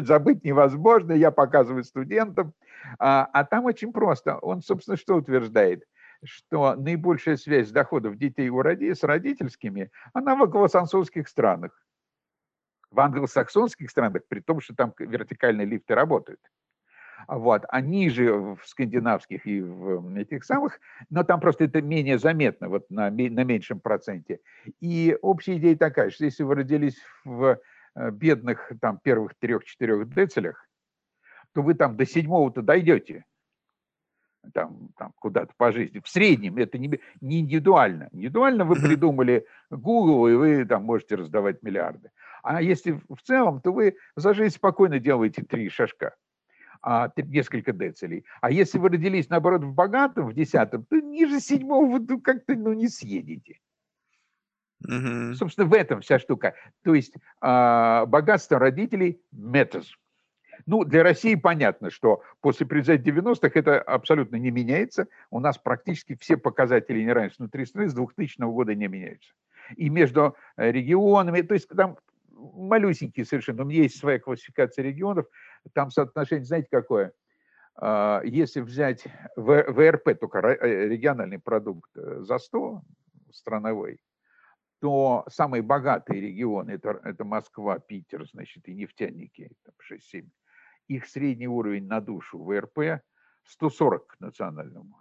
забыть 0.04 0.44
невозможно, 0.44 1.12
я 1.12 1.30
показываю 1.30 1.84
студентам. 1.84 2.52
А, 2.98 3.28
а 3.32 3.44
там 3.44 3.64
очень 3.64 3.92
просто. 3.92 4.36
Он, 4.38 4.62
собственно, 4.62 4.96
что 4.96 5.16
утверждает? 5.16 5.84
что 6.24 6.76
наибольшая 6.76 7.36
связь 7.36 7.70
доходов 7.70 8.16
детей 8.16 8.48
у 8.48 8.62
роди, 8.62 8.94
с 8.94 9.02
родительскими, 9.02 9.90
она 10.12 10.36
в 10.36 10.42
англосаксонских 10.42 11.28
странах. 11.28 11.72
В 12.90 13.00
англосаксонских 13.00 13.90
странах, 13.90 14.22
при 14.28 14.40
том, 14.40 14.60
что 14.60 14.74
там 14.74 14.94
вертикальные 14.98 15.66
лифты 15.66 15.94
работают. 15.94 16.40
Вот. 17.28 17.64
Они 17.68 18.08
же 18.10 18.32
в 18.32 18.58
скандинавских 18.64 19.46
и 19.46 19.60
в 19.60 20.16
этих 20.16 20.44
самых, 20.44 20.80
но 21.10 21.24
там 21.24 21.40
просто 21.40 21.64
это 21.64 21.80
менее 21.82 22.18
заметно, 22.18 22.68
вот 22.68 22.90
на, 22.90 23.10
на 23.10 23.44
меньшем 23.44 23.80
проценте. 23.80 24.40
И 24.80 25.16
общая 25.22 25.56
идея 25.56 25.76
такая, 25.76 26.10
что 26.10 26.24
если 26.24 26.42
вы 26.42 26.54
родились 26.54 26.98
в 27.24 27.58
э, 27.94 28.10
бедных 28.10 28.72
там 28.80 28.98
первых 28.98 29.34
трех-четырех 29.38 30.08
децелях, 30.12 30.68
то 31.54 31.62
вы 31.62 31.74
там 31.74 31.96
до 31.96 32.06
седьмого-то 32.06 32.62
дойдете 32.62 33.24
там, 34.52 34.88
там 34.96 35.12
куда-то 35.18 35.52
по 35.56 35.72
жизни. 35.72 36.00
В 36.00 36.08
среднем 36.08 36.56
это 36.56 36.78
не, 36.78 37.00
не 37.20 37.40
индивидуально. 37.40 38.08
Индивидуально 38.12 38.64
вы 38.64 38.76
придумали 38.76 39.46
Google, 39.70 40.28
и 40.28 40.34
вы 40.34 40.64
там 40.64 40.84
можете 40.84 41.16
раздавать 41.16 41.62
миллиарды. 41.62 42.10
А 42.42 42.60
если 42.60 43.00
в 43.08 43.22
целом, 43.22 43.60
то 43.60 43.72
вы 43.72 43.96
за 44.16 44.34
жизнь 44.34 44.56
спокойно 44.56 44.98
делаете 44.98 45.42
три 45.42 45.68
шажка, 45.68 46.14
а, 46.82 47.10
несколько 47.16 47.72
децелей. 47.72 48.24
А 48.40 48.50
если 48.50 48.78
вы 48.78 48.88
родились, 48.88 49.28
наоборот, 49.28 49.62
в 49.62 49.72
богатом, 49.72 50.28
в 50.28 50.34
десятом, 50.34 50.84
то 50.84 51.00
ниже 51.00 51.40
седьмого 51.40 51.98
вы 51.98 52.20
как-то 52.20 52.54
ну, 52.54 52.72
не 52.72 52.88
съедете. 52.88 53.60
Mm-hmm. 54.86 55.34
Собственно, 55.34 55.68
в 55.68 55.74
этом 55.74 56.00
вся 56.00 56.18
штука. 56.18 56.54
То 56.82 56.94
есть 56.94 57.14
э, 57.16 58.06
богатство 58.06 58.58
родителей– 58.58 59.20
метаз. 59.32 59.92
Ну, 60.66 60.84
для 60.84 61.02
России 61.02 61.34
понятно, 61.34 61.90
что 61.90 62.22
после 62.40 62.66
председателя 62.66 63.14
90-х 63.14 63.50
это 63.54 63.80
абсолютно 63.80 64.36
не 64.36 64.50
меняется. 64.50 65.06
У 65.30 65.40
нас 65.40 65.58
практически 65.58 66.16
все 66.16 66.36
показатели 66.36 67.02
неравенства 67.02 67.44
внутри 67.44 67.64
страны 67.66 67.88
с 67.88 67.94
2000 67.94 68.40
года 68.40 68.74
не 68.74 68.88
меняются. 68.88 69.32
И 69.76 69.88
между 69.88 70.36
э, 70.56 70.70
регионами, 70.70 71.42
то 71.42 71.54
есть 71.54 71.68
там 71.68 71.96
малюсенькие 72.32 73.24
совершенно, 73.24 73.62
у 73.62 73.66
меня 73.66 73.82
есть 73.82 73.98
своя 73.98 74.18
классификация 74.18 74.84
регионов, 74.84 75.26
там 75.72 75.90
соотношение, 75.90 76.44
знаете, 76.44 76.68
какое? 76.70 77.12
А, 77.76 78.20
если 78.24 78.60
взять 78.60 79.06
ВРП, 79.36 80.18
только 80.18 80.38
э, 80.38 80.88
региональный 80.88 81.38
продукт 81.38 81.90
э, 81.96 82.20
за 82.20 82.38
100 82.38 82.82
страновой, 83.32 84.00
то 84.80 85.24
самые 85.28 85.62
богатые 85.62 86.20
регионы, 86.20 86.72
это, 86.72 87.00
это 87.04 87.24
Москва, 87.24 87.78
Питер, 87.78 88.26
значит, 88.26 88.68
и 88.68 88.74
нефтяники, 88.74 89.52
6-7, 89.90 90.28
их 90.88 91.06
средний 91.06 91.46
уровень 91.46 91.86
на 91.86 92.00
душу 92.00 92.42
ВРП 92.42 93.00
140 93.44 94.06
к 94.06 94.20
национальному. 94.20 94.98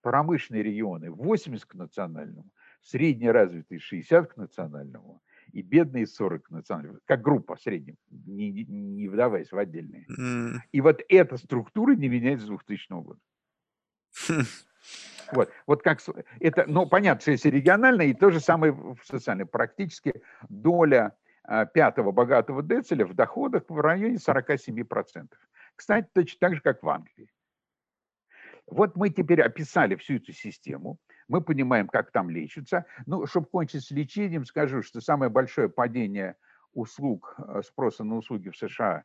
Промышленные 0.00 0.62
регионы 0.62 1.10
80 1.10 1.66
к 1.66 1.74
национальному, 1.74 2.50
средне 2.80 3.30
развитые 3.30 3.80
60 3.80 4.32
к 4.32 4.36
национальному, 4.38 5.22
и 5.52 5.62
бедные 5.62 6.06
40 6.06 6.42
к 6.42 6.50
национальному, 6.50 6.98
как 7.04 7.22
группа 7.22 7.56
в 7.56 7.60
среднем, 7.60 7.96
не, 8.10 8.50
не 8.50 9.08
вдаваясь 9.08 9.52
в 9.52 9.58
отдельные. 9.58 10.06
Mm. 10.06 10.58
И 10.72 10.80
вот 10.80 11.02
эта 11.08 11.36
структура 11.36 11.94
не 11.94 12.08
меняется 12.08 12.46
с 12.46 12.48
2000 12.48 13.02
года. 13.02 13.20
Вот, 15.32 15.50
вот 15.66 15.82
как 15.82 16.00
это, 16.40 16.64
ну, 16.66 16.86
понятно, 16.86 17.20
что 17.20 17.30
если 17.30 17.50
регионально, 17.50 18.02
и 18.02 18.14
то 18.14 18.30
же 18.30 18.40
самое 18.40 18.72
в 18.72 18.98
социальной. 19.04 19.46
Практически 19.46 20.22
доля 20.48 21.16
а, 21.44 21.66
пятого 21.66 22.10
богатого 22.12 22.62
децеля 22.62 23.06
в 23.06 23.14
доходах 23.14 23.64
в 23.68 23.80
районе 23.80 24.16
47%. 24.16 25.28
Кстати, 25.76 26.08
точно 26.12 26.38
так 26.40 26.54
же, 26.54 26.60
как 26.60 26.82
в 26.82 26.88
Англии. 26.88 27.30
Вот 28.66 28.96
мы 28.96 29.10
теперь 29.10 29.42
описали 29.42 29.96
всю 29.96 30.16
эту 30.16 30.32
систему, 30.32 30.98
мы 31.30 31.40
понимаем, 31.40 31.88
как 31.88 32.10
там 32.10 32.28
лечится. 32.28 32.84
Ну, 33.06 33.26
чтобы 33.26 33.46
кончить 33.46 33.84
с 33.84 33.90
лечением, 33.90 34.44
скажу, 34.44 34.82
что 34.82 35.00
самое 35.00 35.30
большое 35.30 35.68
падение 35.68 36.36
услуг, 36.72 37.34
э, 37.38 37.62
спроса 37.64 38.04
на 38.04 38.16
услуги 38.16 38.50
в 38.50 38.56
США 38.56 39.04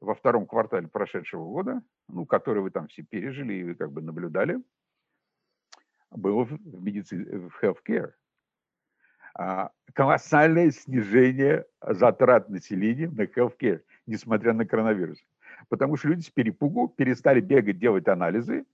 во 0.00 0.14
втором 0.14 0.46
квартале 0.46 0.88
прошедшего 0.88 1.44
года, 1.44 1.82
ну, 2.08 2.26
который 2.26 2.62
вы 2.62 2.70
там 2.70 2.88
все 2.88 3.02
пережили 3.02 3.54
и 3.54 3.74
как 3.74 3.92
бы 3.92 4.00
наблюдали– 4.00 4.62
было 6.16 6.44
в 6.44 6.82
медицине, 6.82 7.24
в 7.48 7.62
healthcare. 7.62 8.12
А, 9.36 9.70
колоссальное 9.94 10.70
снижение 10.70 11.66
затрат 11.82 12.48
населения 12.48 13.08
на 13.08 13.22
healthcare, 13.22 13.82
несмотря 14.06 14.52
на 14.52 14.66
коронавирус. 14.66 15.18
Потому 15.68 15.96
что 15.96 16.08
люди 16.08 16.22
с 16.22 16.30
перепугу 16.30 16.88
перестали 16.88 17.40
бегать, 17.40 17.78
делать 17.78 18.06
анализы 18.08 18.64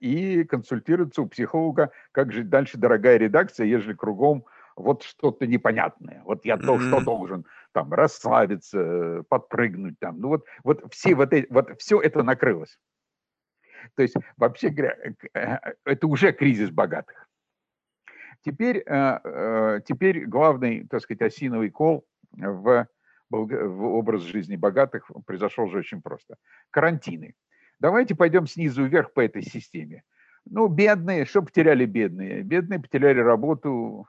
и 0.00 0.44
консультироваться 0.44 1.22
у 1.22 1.26
психолога, 1.26 1.90
как 2.12 2.32
же 2.32 2.42
дальше, 2.42 2.78
дорогая 2.78 3.16
редакция, 3.16 3.66
ежели 3.66 3.94
кругом 3.94 4.44
вот 4.76 5.02
что-то 5.02 5.46
непонятное. 5.46 6.22
Вот 6.24 6.44
я 6.44 6.56
то, 6.56 6.78
что 6.78 7.00
должен 7.00 7.46
там 7.72 7.92
расслабиться, 7.92 9.24
подпрыгнуть 9.28 9.98
там. 9.98 10.20
Ну 10.20 10.28
вот, 10.28 10.44
вот 10.64 10.84
все 10.92 11.14
вот, 11.14 11.32
эти, 11.32 11.46
вот 11.50 11.80
все 11.80 12.00
это 12.00 12.22
накрылось. 12.22 12.78
То 13.94 14.02
есть, 14.02 14.14
вообще 14.36 14.70
говоря, 14.70 14.96
э, 15.34 15.58
это 15.84 16.06
уже 16.06 16.32
кризис 16.32 16.70
богатых. 16.70 17.28
Теперь, 18.42 18.78
э, 18.78 19.20
э, 19.24 19.80
теперь 19.86 20.26
главный, 20.26 20.86
так 20.88 21.02
сказать, 21.02 21.22
осиновый 21.22 21.70
кол 21.70 22.06
в, 22.32 22.86
в 23.30 23.84
образ 23.84 24.22
жизни 24.22 24.56
богатых 24.56 25.10
произошел 25.24 25.68
же 25.68 25.78
очень 25.78 26.02
просто. 26.02 26.36
Карантины. 26.70 27.34
Давайте 27.78 28.14
пойдем 28.14 28.46
снизу 28.46 28.84
вверх 28.84 29.12
по 29.12 29.20
этой 29.20 29.42
системе. 29.42 30.02
Ну, 30.44 30.68
бедные, 30.68 31.24
что 31.24 31.42
потеряли 31.42 31.84
бедные? 31.86 32.42
Бедные 32.42 32.80
потеряли 32.80 33.20
работу, 33.20 34.06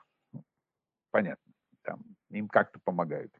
понятно, 1.10 1.52
там, 1.82 2.02
им 2.30 2.48
как-то 2.48 2.78
помогают. 2.82 3.32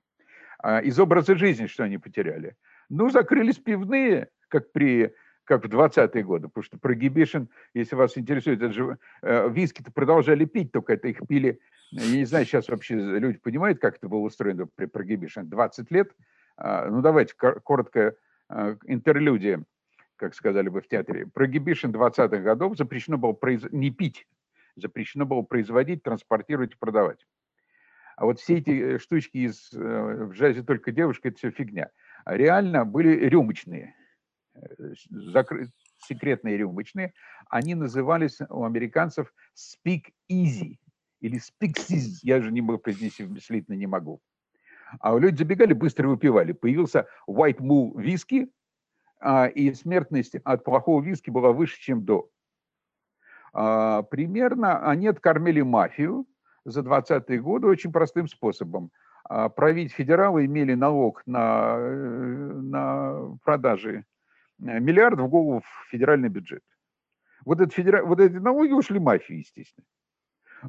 А 0.58 0.80
из 0.80 0.98
образа 0.98 1.36
жизни 1.36 1.66
что 1.66 1.84
они 1.84 1.98
потеряли? 1.98 2.56
Ну, 2.88 3.10
закрылись 3.10 3.58
пивные, 3.58 4.28
как 4.48 4.72
при 4.72 5.14
как 5.48 5.64
в 5.64 5.68
20-е 5.68 6.22
годы, 6.24 6.48
потому 6.48 6.62
что 6.62 6.76
Prohibition, 6.76 7.48
если 7.72 7.96
вас 7.96 8.18
интересует, 8.18 8.60
это 8.60 8.70
же 8.70 8.98
э, 9.22 9.48
виски-то 9.48 9.90
продолжали 9.90 10.44
пить, 10.44 10.72
только 10.72 10.92
это 10.92 11.08
их 11.08 11.26
пили, 11.26 11.58
я 11.90 12.18
не 12.18 12.26
знаю, 12.26 12.44
сейчас 12.44 12.68
вообще 12.68 12.96
люди 12.96 13.38
понимают, 13.38 13.80
как 13.80 13.96
это 13.96 14.08
было 14.08 14.20
устроено 14.20 14.66
при 14.66 14.86
Prohibition, 14.86 15.44
20 15.44 15.90
лет, 15.90 16.12
э, 16.58 16.88
ну 16.90 17.00
давайте 17.00 17.32
коротко 17.34 18.14
э, 18.50 18.76
интерлюдия, 18.84 19.64
как 20.18 20.34
сказали 20.34 20.68
бы 20.68 20.80
в 20.80 20.88
театре. 20.88 21.24
Prohibition 21.24 21.92
20-х 21.92 22.38
годов 22.38 22.76
запрещено 22.76 23.18
было 23.18 23.32
произ... 23.32 23.62
не 23.70 23.90
пить, 23.90 24.26
запрещено 24.76 25.24
было 25.24 25.42
производить, 25.42 26.02
транспортировать 26.02 26.72
и 26.72 26.78
продавать. 26.78 27.26
А 28.16 28.24
вот 28.24 28.40
все 28.40 28.58
эти 28.58 28.70
э, 28.70 28.98
штучки 28.98 29.38
из, 29.38 29.72
э, 29.72 29.78
в 29.78 30.32
джазе 30.32 30.62
только 30.62 30.92
девушка, 30.92 31.28
это 31.28 31.38
все 31.38 31.50
фигня. 31.50 31.90
А 32.24 32.36
реально 32.36 32.84
были 32.84 33.26
рюмочные– 33.28 33.94
закры... 35.10 35.68
секретные 36.06 36.56
рюмочные, 36.56 37.12
они 37.48 37.74
назывались 37.74 38.38
у 38.48 38.64
американцев 38.64 39.32
speak 39.56 40.06
easy 40.30 40.78
или 41.20 41.38
speak 41.38 41.74
easy, 41.90 42.18
я 42.22 42.40
же 42.40 42.50
не 42.50 42.60
могу 42.60 42.78
произнести 42.78 43.24
мыслительно 43.24 43.76
не 43.76 43.86
могу. 43.86 44.20
А 45.00 45.16
люди 45.18 45.36
забегали, 45.36 45.74
быстро 45.74 46.08
выпивали. 46.08 46.52
Появился 46.52 47.06
white 47.28 47.58
mool 47.58 48.00
виски, 48.00 48.50
и 49.54 49.72
смертность 49.74 50.36
от 50.44 50.64
плохого 50.64 51.02
виски 51.02 51.30
была 51.30 51.52
выше, 51.52 51.80
чем 51.80 52.04
до. 52.04 52.28
А, 53.52 54.02
примерно 54.02 54.88
они 54.88 55.08
откормили 55.08 55.62
мафию 55.62 56.26
за 56.64 56.82
20-е 56.82 57.40
годы 57.40 57.66
очень 57.66 57.92
простым 57.92 58.28
способом. 58.28 58.90
А, 59.24 59.48
править 59.48 59.92
федералы 59.92 60.46
имели 60.46 60.74
налог 60.74 61.22
на, 61.26 61.76
э, 61.78 62.52
на 62.62 63.38
продажи 63.44 64.04
Э, 64.60 64.80
миллиард 64.80 65.20
в 65.20 65.28
голову 65.28 65.60
в 65.60 65.90
федеральный 65.90 66.28
бюджет. 66.28 66.62
Вот, 67.44 67.60
это 67.60 67.72
федера... 67.72 68.04
вот 68.04 68.20
эти 68.20 68.34
налоги 68.34 68.72
ушли 68.72 68.98
мафии, 68.98 69.36
естественно. 69.36 69.86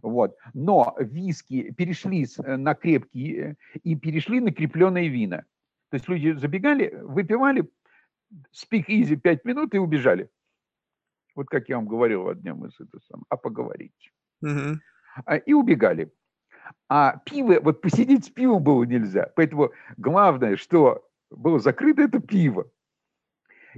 Вот. 0.01 0.37
Но 0.53 0.95
виски 0.99 1.71
перешли 1.71 2.25
э, 2.25 2.57
на 2.57 2.75
крепкие 2.75 3.55
и 3.83 3.95
перешли 3.95 4.39
на 4.39 4.51
крепленные 4.51 5.09
вина. 5.09 5.45
То 5.89 5.95
есть 5.95 6.07
люди 6.07 6.33
забегали, 6.33 6.93
выпивали, 7.01 7.67
speak 8.53 8.85
easy 8.87 9.15
5 9.15 9.45
минут 9.45 9.73
и 9.73 9.79
убежали. 9.79 10.29
Вот 11.35 11.47
как 11.47 11.69
я 11.69 11.77
вам 11.77 11.87
говорил 11.87 12.23
в 12.23 12.29
одном 12.29 12.65
из 12.65 12.79
этого 12.79 13.01
самого, 13.01 13.25
а 13.29 13.37
поговорить. 13.37 14.11
Угу. 14.41 14.79
И 15.45 15.53
убегали. 15.53 16.11
А 16.87 17.17
пиво, 17.25 17.59
вот 17.61 17.81
посидеть 17.81 18.25
с 18.25 18.29
пивом 18.29 18.63
было 18.63 18.83
нельзя. 18.83 19.31
Поэтому 19.35 19.71
главное, 19.97 20.55
что 20.55 21.07
было 21.29 21.59
закрыто, 21.59 22.01
это 22.01 22.19
пиво. 22.19 22.69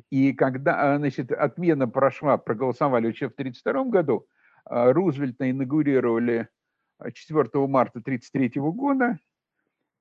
И 0.09 0.33
когда, 0.33 0.93
а, 0.93 0.97
значит, 0.97 1.31
отмена 1.31 1.87
прошла, 1.87 2.37
проголосовали 2.37 3.07
еще 3.07 3.29
в 3.29 3.33
1932 3.33 3.91
году, 3.91 4.27
а, 4.65 4.93
Рузвельта 4.93 5.49
инаугурировали 5.49 6.47
4 7.13 7.49
а, 7.53 7.67
марта 7.67 7.99
1933 7.99 8.61
года. 8.71 9.19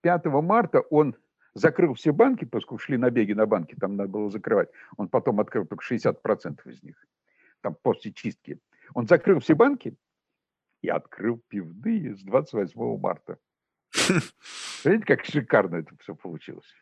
5 0.02 0.26
марта 0.26 0.80
он 0.80 1.16
закрыл 1.54 1.94
все 1.94 2.12
банки, 2.12 2.44
поскольку 2.44 2.82
шли 2.82 2.96
набеги 2.96 3.32
на 3.32 3.46
банки, 3.46 3.74
там 3.74 3.96
надо 3.96 4.10
было 4.10 4.30
закрывать. 4.30 4.70
Он 4.96 5.08
потом 5.08 5.40
открыл 5.40 5.66
только 5.66 5.84
60% 5.84 6.60
из 6.70 6.82
них, 6.82 6.96
там 7.60 7.76
после 7.82 8.12
чистки. 8.12 8.58
Он 8.94 9.06
закрыл 9.06 9.40
все 9.40 9.54
банки 9.54 9.96
и 10.82 10.88
открыл 10.88 11.42
пивные 11.48 12.16
с 12.16 12.22
28 12.22 12.98
марта. 12.98 13.38
Видите, 14.84 15.04
как 15.04 15.24
шикарно 15.24 15.76
это 15.76 15.94
все 16.00 16.14
получилось. 16.14 16.72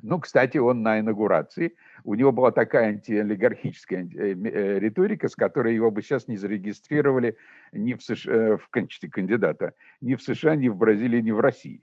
Ну, 0.00 0.20
кстати, 0.20 0.56
он 0.56 0.82
на 0.82 1.00
инаугурации, 1.00 1.76
у 2.04 2.14
него 2.14 2.32
была 2.32 2.50
такая 2.50 2.88
антиолигархическая 2.88 4.04
э, 4.04 4.32
э, 4.32 4.78
риторика, 4.78 5.28
с 5.28 5.36
которой 5.36 5.74
его 5.74 5.90
бы 5.90 6.00
сейчас 6.00 6.28
не 6.28 6.38
зарегистрировали 6.38 7.36
ни 7.72 7.92
в, 7.92 8.02
США, 8.02 8.32
э, 8.32 8.56
в 8.56 8.68
качестве 8.68 9.10
кандидата 9.10 9.74
ни 10.00 10.14
в 10.14 10.22
США, 10.22 10.56
ни 10.56 10.68
в 10.68 10.76
Бразилии, 10.76 11.20
ни 11.20 11.30
в 11.30 11.40
России. 11.40 11.82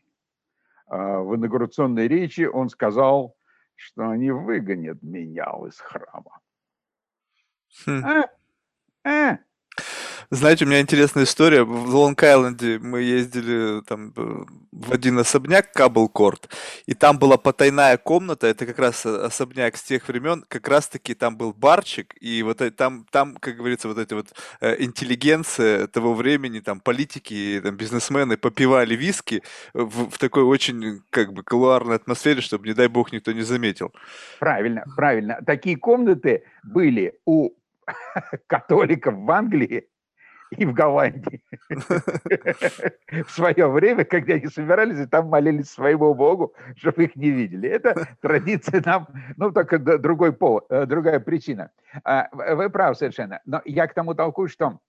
А 0.89 1.19
в 1.19 1.35
инаугурационной 1.35 2.07
речи 2.07 2.41
он 2.41 2.69
сказал, 2.69 3.35
что 3.75 4.09
они 4.09 4.31
выгонят 4.31 5.01
меня 5.01 5.45
из 5.67 5.79
храма. 5.79 6.39
Хм. 7.85 8.03
А? 8.03 8.29
А? 9.03 9.37
Знаете, 10.31 10.63
у 10.63 10.67
меня 10.67 10.79
интересная 10.79 11.23
история. 11.23 11.63
В 11.63 11.95
Лонг-Айленде 11.95 12.77
мы 12.77 13.01
ездили 13.01 13.81
там 13.81 14.13
э, 14.15 14.45
в 14.71 14.93
один 14.93 15.17
особняк, 15.17 15.71
Gold 15.73 16.04
Coast, 16.04 16.49
и 16.85 16.93
там 16.93 17.17
была 17.17 17.37
потайная 17.37 17.97
комната, 17.97 18.45
это 18.45 18.67
как 18.67 18.77
раз 18.77 19.07
особняк 19.07 19.75
с 19.75 19.81
тех 19.81 20.07
времен, 20.07 20.45
как 20.47 20.67
раз-таки 20.67 21.15
там 21.15 21.35
был 21.35 21.51
барчик, 21.51 22.13
и 22.21 22.43
вот 22.43 22.61
там, 22.77 23.07
там, 23.09 23.37
как 23.37 23.55
говорится, 23.55 23.87
вот 23.87 23.97
эти 23.97 24.13
вот 24.13 24.27
э, 24.61 24.75
интеллигенция 24.83 25.87
того 25.87 26.13
времени, 26.13 26.59
там 26.59 26.79
политики, 26.79 27.59
там 27.63 27.75
бизнесмены 27.75 28.37
попивали 28.37 28.95
виски 28.95 29.41
в, 29.73 30.11
в 30.11 30.17
такой 30.19 30.43
очень, 30.43 31.01
как 31.09 31.33
бы, 31.33 31.41
колуарной 31.41 31.95
атмосфере, 31.95 32.41
чтобы, 32.41 32.67
не 32.67 32.75
дай 32.75 32.87
бог, 32.87 33.11
никто 33.11 33.31
не 33.31 33.41
заметил. 33.41 33.91
Правильно, 34.39 34.83
правильно. 34.95 35.39
Такие 35.43 35.75
комнаты 35.75 36.43
были 36.61 37.15
у 37.25 37.49
католиков 38.47 39.15
в 39.15 39.31
Англии, 39.31 39.88
и 40.51 40.65
в 40.65 40.73
Голландии. 40.73 41.43
В 41.77 43.29
свое 43.29 43.67
время, 43.67 44.05
когда 44.05 44.33
они 44.35 44.47
собирались, 44.47 44.99
и 44.99 45.05
там 45.05 45.27
молились 45.27 45.69
своему 45.69 46.13
Богу, 46.13 46.53
чтобы 46.75 47.05
их 47.05 47.15
не 47.15 47.29
видели. 47.29 47.69
Это 47.69 48.07
традиция 48.21 48.81
нам, 48.85 49.07
ну, 49.37 49.51
только 49.51 49.77
другой 49.79 50.33
пол, 50.33 50.61
э, 50.69 50.85
другая 50.85 51.19
причина. 51.19 51.71
А, 52.03 52.29
вы 52.31 52.69
правы 52.69 52.95
совершенно. 52.95 53.41
Но 53.45 53.61
я 53.65 53.87
к 53.87 53.93
тому 53.93 54.15
толкую, 54.15 54.47
что 54.49 54.79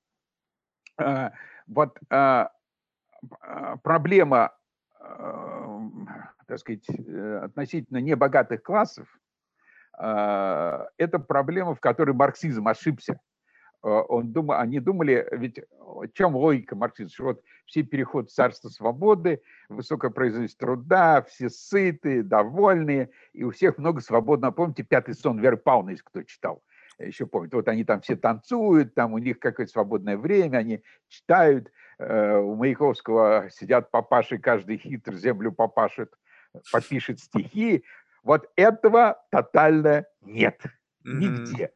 э, 0.99 1.31
вот 1.67 1.99
э, 2.11 2.47
проблема, 3.83 4.53
так 6.47 6.59
сказать, 6.59 6.89
относительно 7.43 7.99
небогатых 7.99 8.63
классов, 8.63 9.07
это 9.99 11.19
проблема, 11.27 11.75
в 11.75 11.81
которой 11.81 12.13
марксизм 12.13 12.67
ошибся. 12.67 13.21
Он 13.83 14.33
думал, 14.33 14.57
они 14.57 14.79
думали, 14.79 15.27
ведь 15.33 15.61
чем 16.13 16.37
логика 16.37 16.77
марксизма? 16.77 17.11
Что 17.11 17.25
вот 17.25 17.43
все 17.65 17.83
переход 17.83 18.31
в 18.31 18.35
царство 18.35 18.69
свободы, 18.69 19.43
высокая 19.69 20.11
производительность 20.11 20.59
труда, 20.59 21.23
все 21.23 21.49
сытые, 21.49 22.23
довольные, 22.23 23.11
и 23.33 23.45
у 23.45 23.51
всех 23.51 23.79
много 23.79 24.01
свободного. 24.01 24.53
Помните, 24.53 24.83
пятый 24.83 25.15
сон 25.15 25.39
Веры 25.39 25.57
Павловны, 25.57 25.91
если 25.91 26.05
кто 26.05 26.23
читал? 26.23 26.63
еще 26.99 27.27
помню, 27.27 27.51
вот 27.53 27.69
они 27.69 27.85
там 27.85 28.01
все 28.01 28.17
танцуют, 28.17 28.95
там 28.95 29.15
у 29.15 29.19
них 29.19 29.39
какое-то 29.39 29.73
свободное 29.73 30.17
время, 30.17 30.59
они 30.59 30.83
читают, 31.09 31.71
э, 31.99 32.37
у 32.37 32.55
Маяковского 32.57 33.49
сидят 33.51 33.91
папаши, 33.91 34.39
каждый 34.39 34.79
хитр 34.79 35.15
землю 35.15 35.53
попашет, 35.53 36.13
попишет 36.73 37.21
стихи. 37.21 37.85
Вот 38.23 38.51
этого 38.57 39.23
тотально 39.31 40.05
нет 40.21 40.61
нигде. 41.05 41.73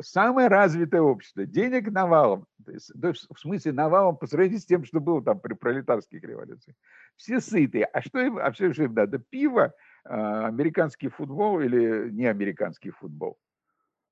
Самое 0.00 0.48
развитое 0.48 1.02
общество, 1.02 1.44
денег 1.44 1.90
навалом, 1.90 2.46
в 2.66 3.38
смысле 3.38 3.72
навалом 3.72 4.16
по 4.16 4.26
сравнению 4.26 4.60
с 4.60 4.66
тем, 4.66 4.84
что 4.84 5.00
было 5.00 5.22
там 5.22 5.40
при 5.40 5.54
пролетарских 5.54 6.22
революциях. 6.22 6.76
Все 7.16 7.40
сытые. 7.40 7.84
А 7.84 8.00
что 8.00 8.20
им, 8.20 8.38
а 8.38 8.50
все, 8.52 8.72
что 8.72 8.84
им 8.84 8.94
надо? 8.94 9.18
Пиво, 9.18 9.74
а, 10.04 10.46
американский 10.46 11.08
футбол 11.08 11.60
или 11.60 12.10
не 12.10 12.26
американский 12.26 12.90
футбол? 12.90 13.36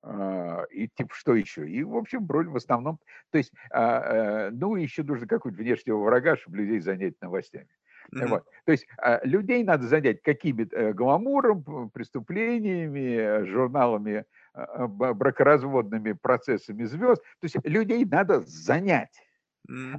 А, 0.03 0.63
и 0.71 0.87
типа 0.87 1.13
что 1.13 1.33
еще? 1.33 1.67
И, 1.67 1.83
в 1.83 1.95
общем, 1.95 2.25
бронь 2.25 2.49
в 2.49 2.55
основном... 2.55 2.99
То 3.31 3.37
есть, 3.37 3.51
а, 3.71 4.47
э, 4.47 4.49
ну, 4.51 4.75
еще 4.75 5.03
нужно 5.03 5.27
какого-то 5.27 5.59
внешнего 5.59 5.97
врага, 5.97 6.37
чтобы 6.37 6.57
людей 6.57 6.79
занять 6.79 7.19
новостями. 7.21 7.67
Mm-hmm. 8.13 8.27
Вот. 8.27 8.45
То 8.65 8.71
есть 8.71 8.87
людей 9.23 9.63
надо 9.63 9.87
занять 9.87 10.21
какими-то 10.21 10.75
э, 10.75 10.93
гламуром, 10.93 11.89
преступлениями, 11.91 13.45
журналами, 13.45 14.25
бракоразводными 14.53 16.13
процессами 16.13 16.83
звезд. 16.83 17.21
То 17.39 17.45
есть 17.45 17.55
людей 17.63 18.05
надо 18.05 18.41
занять. 18.41 19.23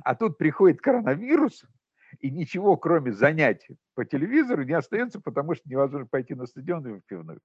А 0.05 0.14
тут 0.14 0.38
приходит 0.38 0.80
коронавирус, 0.80 1.64
и 2.18 2.30
ничего, 2.30 2.76
кроме 2.76 3.12
занять 3.12 3.66
по 3.94 4.05
телевизору, 4.05 4.64
не 4.64 4.74
остается, 4.74 5.20
потому 5.20 5.55
что 5.55 5.68
невозможно 5.68 6.07
пойти 6.07 6.34
на 6.34 6.46
стадион 6.46 6.86
и 6.86 7.00
в 7.00 7.07
пивную. 7.07 7.40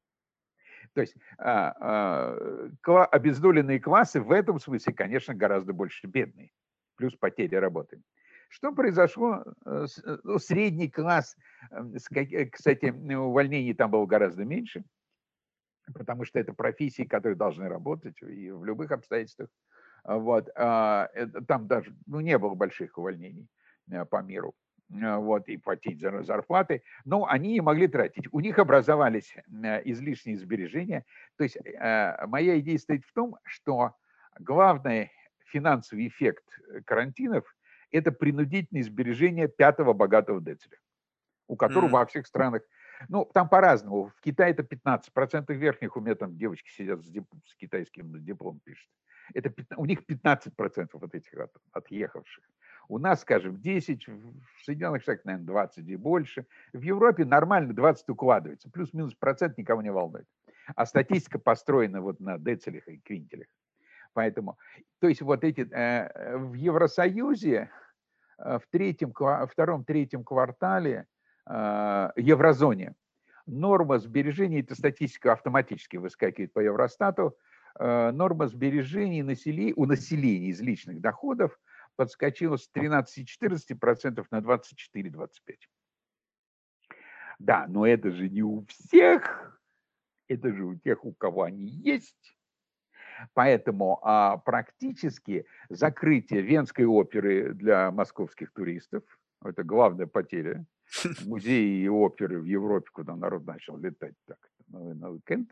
То 0.93 1.01
есть 1.01 1.15
а, 1.37 1.73
а, 1.79 3.05
обездоленные 3.05 3.79
классы 3.79 4.21
в 4.21 4.31
этом 4.31 4.59
смысле, 4.59 4.93
конечно, 4.93 5.33
гораздо 5.33 5.73
больше 5.73 6.07
бедные, 6.07 6.51
плюс 6.95 7.15
потери 7.15 7.55
работы. 7.55 8.01
Что 8.49 8.71
произошло? 8.71 9.43
Э, 9.65 9.85
э, 10.05 10.17
ну, 10.23 10.39
средний 10.39 10.89
класс, 10.89 11.35
э, 11.71 12.45
кстати, 12.45 12.89
увольнений 13.13 13.73
там 13.73 13.91
было 13.91 14.05
гораздо 14.05 14.45
меньше, 14.45 14.83
потому 15.93 16.25
что 16.25 16.39
это 16.39 16.53
профессии, 16.53 17.03
которые 17.03 17.35
должны 17.35 17.67
работать 17.67 18.21
и 18.21 18.51
в 18.51 18.63
любых 18.65 18.91
обстоятельствах. 18.91 19.49
Вот. 20.03 20.49
А, 20.55 21.09
там 21.47 21.67
даже 21.67 21.95
ну, 22.05 22.19
не 22.19 22.37
было 22.37 22.53
больших 22.55 22.97
увольнений 22.97 23.47
по 24.09 24.21
миру. 24.21 24.53
Э, 24.89 25.17
вот, 25.17 25.49
и 25.49 25.57
платить 25.57 25.99
за 25.99 26.23
зарплаты, 26.23 26.83
но 27.03 27.25
они 27.25 27.53
не 27.53 27.61
могли 27.61 27.87
тратить. 27.87 28.25
У 28.31 28.39
них 28.39 28.57
образовались 28.57 29.35
э, 29.35 29.81
излишние 29.83 30.37
сбережения. 30.37 31.03
То 31.37 31.43
есть 31.43 31.57
э, 31.57 32.25
моя 32.25 32.59
идея 32.59 32.77
стоит 32.77 33.03
в 33.05 33.13
том, 33.13 33.35
что 33.43 33.95
главный 34.39 35.11
финансовый 35.45 36.07
эффект 36.07 36.45
карантинов– 36.85 37.43
это 37.91 38.11
принудительные 38.11 38.83
сбережения 38.83 39.47
пятого 39.47 39.93
богатого 39.93 40.41
децеля, 40.41 40.77
у 41.47 41.57
которого 41.57 41.89
mm. 41.89 41.91
во 41.91 42.05
всех 42.05 42.27
странах 42.27 42.61
ну, 43.09 43.25
там 43.33 43.49
по-разному. 43.49 44.11
В 44.17 44.21
Китае 44.21 44.51
это 44.51 44.63
15% 44.63 45.53
верхних. 45.53 45.95
У 45.95 46.01
меня 46.01 46.15
там 46.15 46.37
девочки 46.37 46.69
сидят 46.69 47.03
с, 47.03 47.09
дип, 47.09 47.25
с 47.45 47.55
китайским 47.55 48.23
диплом 48.23 48.59
пишут. 48.63 48.89
Это, 49.33 49.53
у 49.75 49.85
них 49.85 50.03
15% 50.07 50.89
вот 50.93 51.15
этих 51.15 51.33
от, 51.33 51.51
отъехавших. 51.71 52.43
У 52.89 52.99
нас, 52.99 53.21
скажем, 53.21 53.59
10, 53.59 54.07
в 54.07 54.63
Соединенных 54.63 55.01
Штатах, 55.01 55.25
наверное, 55.25 55.47
20 55.47 55.87
и 55.87 55.95
больше. 55.97 56.45
В 56.71 56.81
Европе 56.81 57.25
нормально 57.25 57.73
20 57.73 58.09
укладывается. 58.09 58.69
Плюс-минус 58.69 59.13
процент 59.13 59.57
никого 59.57 59.81
не 59.81 59.91
волнует. 59.91 60.25
А 60.75 60.85
статистика 60.85 61.39
построена 61.39 62.01
вот 62.01 62.19
на 62.19 62.37
децелях 62.37 62.87
и 62.87 62.99
квинтелях. 62.99 63.47
Поэтому, 64.13 64.57
то 64.99 65.07
есть 65.07 65.21
вот 65.21 65.43
эти, 65.43 65.67
э, 65.69 66.37
в 66.37 66.53
Евросоюзе 66.53 67.69
э, 68.39 68.59
в 68.59 68.67
третьем, 68.71 69.13
втором-третьем 69.13 70.23
квартале 70.23 71.05
еврозоне 71.49 72.95
норма 73.45 73.99
сбережений, 73.99 74.61
это 74.61 74.75
статистика 74.75 75.33
автоматически 75.33 75.97
выскакивает 75.97 76.53
по 76.53 76.59
Евростату, 76.59 77.37
норма 77.79 78.47
сбережений 78.47 79.21
населения, 79.21 79.73
у 79.75 79.85
населения 79.85 80.47
из 80.47 80.59
личных 80.61 80.99
доходов 80.99 81.57
подскочила 81.95 82.57
с 82.57 82.69
13,14% 82.73 84.25
на 84.31 84.37
24,25%. 84.39 85.29
Да, 87.39 87.65
но 87.67 87.85
это 87.85 88.11
же 88.11 88.29
не 88.29 88.41
у 88.41 88.65
всех, 88.65 89.59
это 90.27 90.51
же 90.53 90.65
у 90.65 90.75
тех, 90.75 91.05
у 91.05 91.13
кого 91.13 91.43
они 91.43 91.65
есть. 91.65 92.37
Поэтому 93.33 93.99
а, 94.03 94.37
практически 94.37 95.45
закрытие 95.69 96.41
Венской 96.41 96.85
оперы 96.85 97.53
для 97.53 97.91
московских 97.91 98.51
туристов– 98.53 99.03
это 99.43 99.63
главная 99.63 100.07
потеря. 100.07 100.65
Музеи 101.25 101.83
и 101.83 101.87
оперы 101.89 102.39
в 102.39 102.45
Европе, 102.45 102.89
куда 102.91 103.15
народ 103.15 103.45
начал 103.45 103.77
летать 103.77 104.15
так 104.25 104.39
на, 104.67 104.93
на 104.93 105.09
уикенд, 105.11 105.49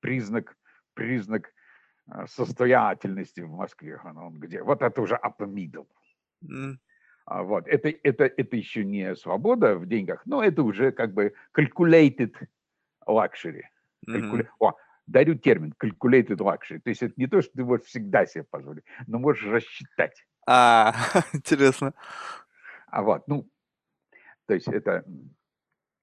признак, 0.00 0.56
признак 0.94 1.52
Э, 2.10 2.26
состоятельности 2.26 3.40
в 3.40 3.50
Москве. 3.50 3.98
Он 4.04 4.38
где? 4.38 4.62
Вот 4.62 4.82
это 4.82 5.00
уже 5.00 5.18
upper 5.22 5.46
middle. 5.46 5.86
Mm. 6.44 6.76
Вот. 7.26 7.68
Это, 7.68 7.88
это, 8.02 8.24
это 8.24 8.56
еще 8.56 8.84
не 8.84 9.14
свобода 9.14 9.76
в 9.76 9.86
деньгах, 9.86 10.22
но 10.26 10.42
это 10.42 10.62
уже 10.62 10.90
как 10.90 11.12
бы 11.12 11.32
calculated 11.56 12.34
luxury. 13.06 13.62
Mm-hmm. 14.08 14.48
О, 14.58 14.72
дарю 15.06 15.36
термин 15.36 15.72
calculated 15.80 16.38
luxury. 16.38 16.80
То 16.80 16.90
есть 16.90 17.02
это 17.02 17.14
не 17.16 17.28
то, 17.28 17.40
что 17.40 17.52
ты 17.52 17.64
можешь 17.64 17.86
всегда 17.86 18.26
себе 18.26 18.44
позволить, 18.44 18.84
но 19.06 19.20
можешь 19.20 19.46
рассчитать. 19.46 20.26
А, 20.46 20.92
интересно. 21.32 21.94
А 22.88 23.02
вот, 23.02 23.28
ну, 23.28 23.48
то 24.46 24.54
есть 24.54 24.68
это 24.68 25.04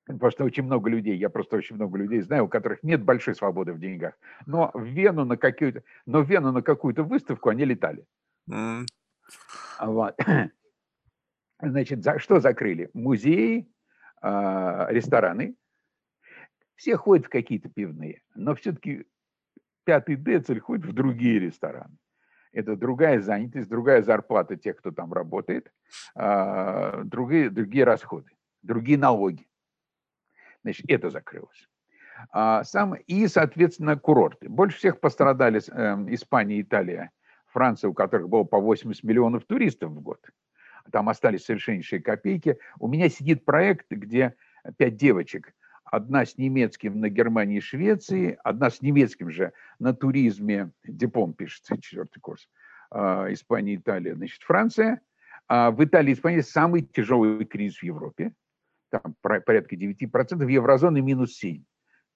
Потому 0.09 0.31
что 0.31 0.43
очень 0.43 0.63
много 0.63 0.89
людей, 0.89 1.15
я 1.17 1.29
просто 1.29 1.57
очень 1.57 1.75
много 1.75 1.95
людей 1.99 2.21
знаю, 2.21 2.45
у 2.45 2.47
которых 2.47 2.81
нет 2.81 3.03
большой 3.03 3.35
свободы 3.35 3.73
в 3.73 3.79
деньгах. 3.79 4.17
Но 4.47 4.71
в 4.73 4.83
Вену 4.83 5.23
на 5.23 5.37
какую-то, 5.37 5.83
но 6.07 6.23
в 6.23 6.27
Вену 6.27 6.51
на 6.51 6.63
какую-то 6.63 7.03
выставку 7.03 7.49
они 7.49 7.63
летали. 7.63 8.03
Mm. 8.49 8.87
Вот. 9.81 10.17
Значит, 11.61 12.03
за, 12.03 12.17
что 12.17 12.39
закрыли? 12.39 12.89
Музеи, 12.95 13.71
э, 14.23 14.85
рестораны. 14.89 15.55
Все 16.75 16.97
ходят 16.97 17.27
в 17.27 17.29
какие-то 17.29 17.69
пивные, 17.69 18.23
но 18.33 18.55
все-таки 18.55 19.05
пятый 19.83 20.15
децель 20.15 20.59
ходит 20.59 20.85
в 20.85 20.93
другие 20.93 21.39
рестораны. 21.39 21.95
Это 22.51 22.75
другая 22.75 23.21
занятость, 23.21 23.69
другая 23.69 24.01
зарплата 24.01 24.55
тех, 24.55 24.77
кто 24.77 24.91
там 24.91 25.13
работает, 25.13 25.71
э, 26.15 27.03
другие, 27.05 27.49
другие 27.49 27.83
расходы, 27.83 28.31
другие 28.63 28.97
налоги. 28.97 29.47
Значит, 30.63 30.85
это 30.89 31.09
закрылось. 31.09 31.69
А, 32.31 32.63
сам, 32.63 32.95
и, 32.95 33.27
соответственно, 33.27 33.97
курорты. 33.97 34.49
Больше 34.49 34.77
всех 34.77 34.99
пострадали 34.99 35.61
э, 35.61 36.13
Испания, 36.13 36.61
Италия, 36.61 37.11
Франция, 37.47 37.89
у 37.89 37.93
которых 37.93 38.29
было 38.29 38.43
по 38.43 38.59
80 38.59 39.03
миллионов 39.03 39.45
туристов 39.45 39.91
в 39.91 40.01
год. 40.01 40.19
Там 40.91 41.09
остались 41.09 41.45
совершеннейшие 41.45 42.01
копейки. 42.01 42.57
У 42.79 42.87
меня 42.87 43.09
сидит 43.09 43.45
проект, 43.45 43.89
где 43.89 44.35
пять 44.77 44.97
девочек. 44.97 45.53
Одна 45.91 46.25
с 46.25 46.37
немецким 46.37 46.99
на 46.99 47.09
Германии 47.09 47.57
и 47.57 47.61
Швеции, 47.61 48.37
одна 48.43 48.69
с 48.69 48.81
немецким 48.81 49.31
же 49.31 49.53
на 49.79 49.93
туризме, 49.93 50.71
диплом 50.83 51.33
пишется, 51.33 51.81
четвертый 51.81 52.19
курс, 52.19 52.47
э, 52.91 53.33
Испания, 53.33 53.75
Италия, 53.75 54.15
значит, 54.15 54.41
Франция. 54.43 55.01
А 55.47 55.71
в 55.71 55.83
Италии 55.83 56.13
Испании 56.13 56.41
самый 56.41 56.83
тяжелый 56.83 57.43
кризис 57.45 57.79
в 57.79 57.83
Европе 57.83 58.33
там 58.89 59.15
порядка 59.21 59.75
9%, 59.75 60.45
в 60.45 60.47
еврозоне 60.47 61.01
минус 61.01 61.41
7%. 61.43 61.63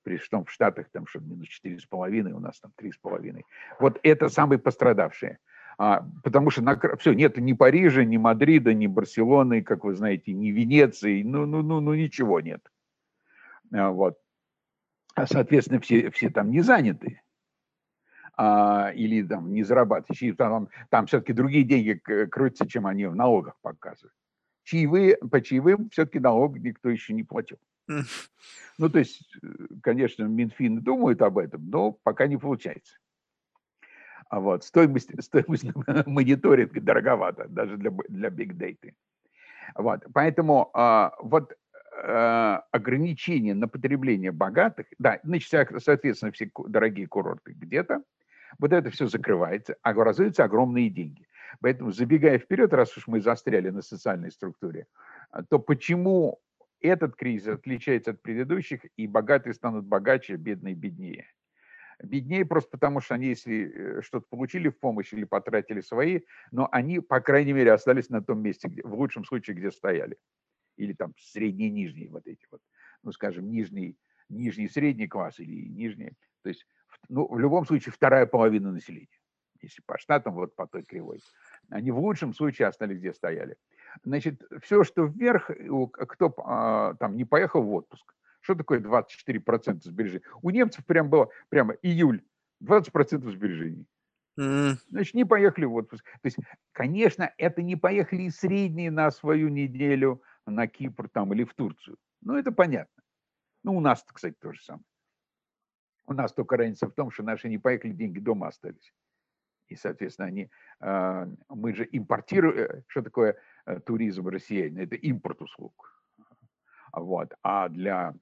При 0.03 0.17
том 0.17 0.43
в 0.43 0.51
Штатах 0.51 0.88
там 0.91 1.07
что 1.07 1.19
минус 1.21 1.47
4,5, 1.63 2.32
у 2.34 2.39
нас 2.39 2.59
там 2.59 2.74
3,5. 2.80 3.41
Вот 3.80 3.99
это 4.03 4.28
самые 4.28 4.59
пострадавшие. 4.59 5.39
А, 5.78 6.05
потому 6.24 6.49
что 6.49 6.61
на, 6.61 6.80
все, 6.97 7.13
нет 7.13 7.38
ни 7.38 7.53
Парижа, 7.53 8.03
ни 8.03 8.17
Мадрида, 8.17 8.74
ни 8.74 8.88
Барселоны, 8.88 9.63
как 9.63 9.86
вы 9.86 9.95
знаете, 9.95 10.34
ни 10.34 10.49
Венеции, 10.49 11.24
ну, 11.24 11.45
ну, 11.45 11.61
ну, 11.61 11.80
ну 11.80 11.93
ничего 11.93 12.41
нет. 12.41 12.61
А, 13.72 13.91
вот. 13.91 14.18
А, 15.16 15.28
соответственно, 15.28 15.80
все, 15.80 16.09
все 16.09 16.30
там 16.30 16.51
не 16.51 16.61
заняты. 16.61 17.22
А, 18.36 18.91
или 18.95 19.26
там 19.26 19.53
не 19.53 19.64
зарабатывающие. 19.64 20.34
Там, 20.34 20.70
там 20.89 21.05
все-таки 21.05 21.34
другие 21.34 21.64
деньги 21.64 21.93
крутятся, 21.93 22.68
чем 22.68 22.88
они 22.88 23.05
в 23.05 23.16
налогах 23.16 23.55
показывают. 23.61 24.14
чаевые, 24.64 25.18
по 25.18 25.41
чаевым 25.41 25.89
все-таки 25.89 26.20
налог 26.20 26.57
никто 26.57 26.89
еще 26.89 27.14
не 27.14 27.24
платил. 27.24 27.57
Ну, 28.80 28.89
то 28.89 28.99
есть, 28.99 29.22
э, 29.43 29.47
конечно, 29.84 30.24
Минфин 30.24 30.82
думает 30.82 31.22
об 31.22 31.38
этом, 31.38 31.70
но 31.70 31.91
пока 31.91 32.28
не 32.28 32.38
получается. 32.38 32.97
А 34.30 34.39
вот 34.39 34.64
стоимость, 34.64 35.11
стоимость 35.24 35.66
мониторинга 36.07 36.82
дороговато, 36.82 37.47
даже 37.49 37.78
для, 37.78 37.91
для 38.09 38.30
big 38.30 38.53
data. 38.53 38.93
Вот, 39.76 40.05
поэтому 40.14 40.70
а, 40.74 41.14
вот 41.22 41.55
ограничение 42.71 43.53
на 43.53 43.67
потребление 43.67 44.31
богатых, 44.31 44.87
да, 44.99 45.19
значит, 45.23 45.49
соответственно, 45.77 46.31
все 46.31 46.49
дорогие 46.67 47.07
курорты 47.07 47.53
где-то, 47.53 48.03
вот 48.59 48.73
это 48.73 48.89
все 48.89 49.07
закрывается, 49.07 49.75
а 49.81 49.91
образуются 49.91 50.43
огромные 50.43 50.89
деньги. 50.89 51.27
Поэтому, 51.61 51.91
забегая 51.91 52.39
вперед, 52.39 52.73
раз 52.73 52.95
уж 52.97 53.07
мы 53.07 53.21
застряли 53.21 53.69
на 53.69 53.81
социальной 53.81 54.31
структуре, 54.31 54.87
то 55.49 55.59
почему 55.59 56.39
этот 56.81 57.15
кризис 57.15 57.47
отличается 57.47 58.11
от 58.11 58.21
предыдущих, 58.21 58.81
и 58.97 59.07
богатые 59.07 59.53
станут 59.53 59.85
богаче, 59.85 60.35
бедные 60.35 60.75
беднее? 60.75 61.27
Беднее 62.01 62.45
просто 62.45 62.71
потому, 62.71 63.01
что 63.01 63.15
они, 63.15 63.27
если 63.27 63.71
э, 63.99 64.01
что-то 64.01 64.25
получили 64.29 64.67
в 64.69 64.77
помощь 64.77 65.13
или 65.13 65.23
потратили 65.23 65.79
свои, 65.79 66.21
но 66.51 66.67
они, 66.71 66.99
по 66.99 67.21
крайней 67.21 67.53
мере, 67.53 67.71
остались 67.71 68.09
на 68.09 68.21
том 68.21 68.41
месте, 68.41 68.67
где, 68.67 68.81
в 68.83 68.93
лучшем 68.95 69.23
случае, 69.23 69.55
где 69.55 69.71
стояли. 69.71 70.17
Или 70.78 70.93
там 70.93 71.13
средний, 71.17 71.69
нижний 71.69 72.07
вот 72.07 72.28
эти 72.28 72.45
вот, 72.51 72.61
ну, 73.03 73.11
скажем, 73.11 73.49
нижний, 73.49 73.97
нижний 74.30 74.67
средний 74.67 75.07
класс 75.07 75.39
или 75.39 75.67
нижний. 75.69 76.13
То 76.41 76.49
есть, 76.49 76.65
ну, 77.09 77.28
в 77.28 77.39
любом 77.39 77.65
случае, 77.65 77.93
вторая 77.93 78.26
половина 78.26 78.71
населения, 78.71 79.19
если 79.61 79.82
по 79.86 79.97
штатам, 79.97 80.34
вот 80.36 80.55
по 80.55 80.67
той 80.67 80.84
кривой. 80.84 81.21
Они 81.69 81.91
в 81.91 81.99
лучшем 81.99 82.34
случае 82.34 82.67
остались, 82.67 82.99
где 82.99 83.13
стояли. 83.13 83.55
Значит, 84.03 84.41
все, 84.61 84.84
что 84.84 85.05
вверх, 85.05 85.49
кто 86.09 86.34
а, 86.38 86.95
там 86.95 87.15
не 87.15 87.26
поехал 87.26 87.61
в 87.63 87.74
отпуск, 87.74 88.13
что 88.41 88.55
такое 88.55 88.80
24% 88.80 89.82
сбережений? 89.84 90.26
У 90.41 90.49
немцев 90.49 90.86
прям 90.86 91.09
было, 91.09 91.30
прямо 91.49 91.74
июль, 91.82 92.21
20% 92.61 93.30
сбережений. 93.30 93.88
Значит, 94.36 95.13
не 95.13 95.26
поехали 95.26 95.65
в 95.65 95.76
отпуск. 95.76 96.03
То 96.03 96.26
есть, 96.26 96.38
конечно, 96.71 97.32
это 97.38 97.61
не 97.61 97.76
поехали 97.76 98.24
и 98.24 98.30
средние 98.30 98.91
на 98.91 99.11
свою 99.11 99.49
неделю 99.49 100.21
на 100.45 100.67
Кипр 100.67 101.09
там 101.09 101.33
или 101.33 101.43
в 101.43 101.53
Турцию. 101.53 101.97
Ну, 102.21 102.35
это 102.35 102.51
понятно. 102.51 103.03
Ну, 103.63 103.77
у 103.77 103.79
нас, 103.79 104.05
кстати, 104.07 104.35
то 104.39 104.51
же 104.51 104.61
самое. 104.61 104.85
У 106.05 106.13
нас 106.13 106.33
только 106.33 106.57
разница 106.57 106.87
в 106.87 106.93
том, 106.93 107.11
что 107.11 107.23
наши 107.23 107.47
не 107.47 107.57
поехали, 107.57 107.93
деньги 107.93 108.19
дома 108.19 108.47
остались. 108.47 108.93
И, 109.69 109.75
соответственно, 109.75 110.27
они, 110.27 110.49
а, 110.81 111.27
мы 111.47 111.73
же 111.73 111.87
импортируем, 111.89 112.57
э, 112.57 112.83
что 112.87 113.01
такое 113.01 113.37
э, 113.65 113.79
туризм 113.79 114.27
россиян? 114.27 114.77
Это 114.77 114.95
импорт 114.95 115.41
услуг. 115.41 116.03
Вот. 116.91 117.33
А 117.41 117.69
для 117.69 118.13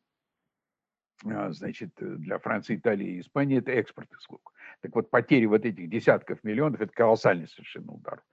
а, 1.26 1.52
значит, 1.52 1.92
для 2.00 2.40
Франции, 2.40 2.76
Италии 2.76 3.16
и 3.16 3.20
Испании 3.20 3.60
это 3.60 3.72
экспорт 3.72 4.12
услуг. 4.14 4.54
Так 4.82 4.96
вот, 4.96 5.10
потери 5.10 5.46
вот 5.46 5.66
этих 5.66 5.90
десятков 5.90 6.44
миллионов– 6.44 6.82
это 6.82 6.94
колоссальный 6.94 7.48
совершенно 7.48 7.94
удар 7.94 8.24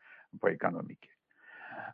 по 0.41 0.55
экономике. 0.55 1.11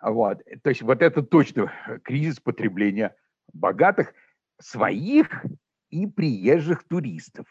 Вот. 0.03 0.43
То 0.63 0.71
есть 0.71 0.83
вот 0.83 1.03
это 1.03 1.23
точно 1.23 1.73
кризис 2.03 2.41
потребления 2.41 3.15
богатых, 3.53 4.15
своих 4.61 5.45
и 5.91 6.07
приезжих 6.07 6.85
туристов. 6.85 7.47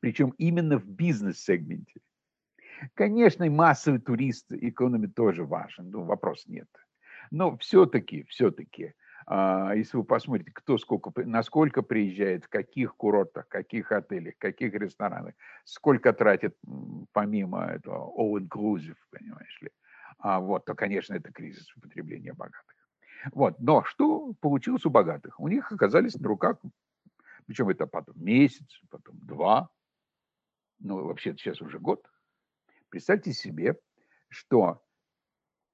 Причем 0.00 0.30
именно 0.38 0.78
в 0.78 0.86
бизнес-сегменте. 0.86 2.00
Конечно, 2.94 3.48
массовый 3.50 4.00
турист 4.00 4.52
экономи 4.52 5.06
тоже 5.06 5.44
важен, 5.44 5.90
ну, 5.90 6.02
вопрос 6.02 6.46
нет. 6.46 6.68
Но 7.30 7.56
все-таки, 7.58 8.24
все-таки 8.24 8.94
а, 9.26 9.72
если 9.74 9.96
вы 9.96 10.04
посмотрите, 10.04 10.50
кто 10.52 10.78
сколько, 10.78 11.12
насколько 11.24 11.82
приезжает, 11.82 12.44
в 12.44 12.48
каких 12.48 12.96
курортах, 12.96 13.48
каких 13.48 13.92
отелях, 13.92 14.34
каких 14.38 14.74
ресторанах, 14.74 15.34
сколько 15.64 16.12
тратит 16.12 16.56
помимо 17.12 17.64
этого 17.66 18.12
all-inclusive, 18.18 18.96
понимаешь 19.10 19.60
ли, 19.60 19.70
вот, 20.18 20.64
то, 20.64 20.74
конечно, 20.74 21.14
это 21.14 21.32
кризис 21.32 21.74
употребления 21.76 22.32
богатых. 22.32 22.76
Вот, 23.32 23.60
но 23.60 23.84
что 23.84 24.32
получилось 24.40 24.84
у 24.84 24.90
богатых? 24.90 25.38
У 25.38 25.48
них 25.48 25.70
оказались 25.70 26.18
на 26.18 26.28
руках, 26.28 26.58
причем 27.46 27.68
это 27.68 27.86
потом 27.86 28.14
месяц, 28.22 28.80
потом 28.90 29.18
два, 29.20 29.70
ну, 30.80 31.04
вообще 31.04 31.32
сейчас 31.32 31.60
уже 31.60 31.78
год. 31.78 32.04
Представьте 32.88 33.32
себе, 33.32 33.78
что 34.28 34.82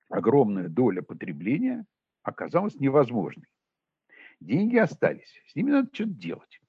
огромная 0.09 0.69
доля 0.69 1.03
потребления– 1.03 1.85
оказалась 2.29 2.79
невозможной. 2.79 3.49
Деньги 4.41 4.77
остались, 4.77 5.43
с 5.49 5.57
ними 5.57 5.73
надо 5.73 5.91
что-то 5.93 6.11
делать. 6.11 6.61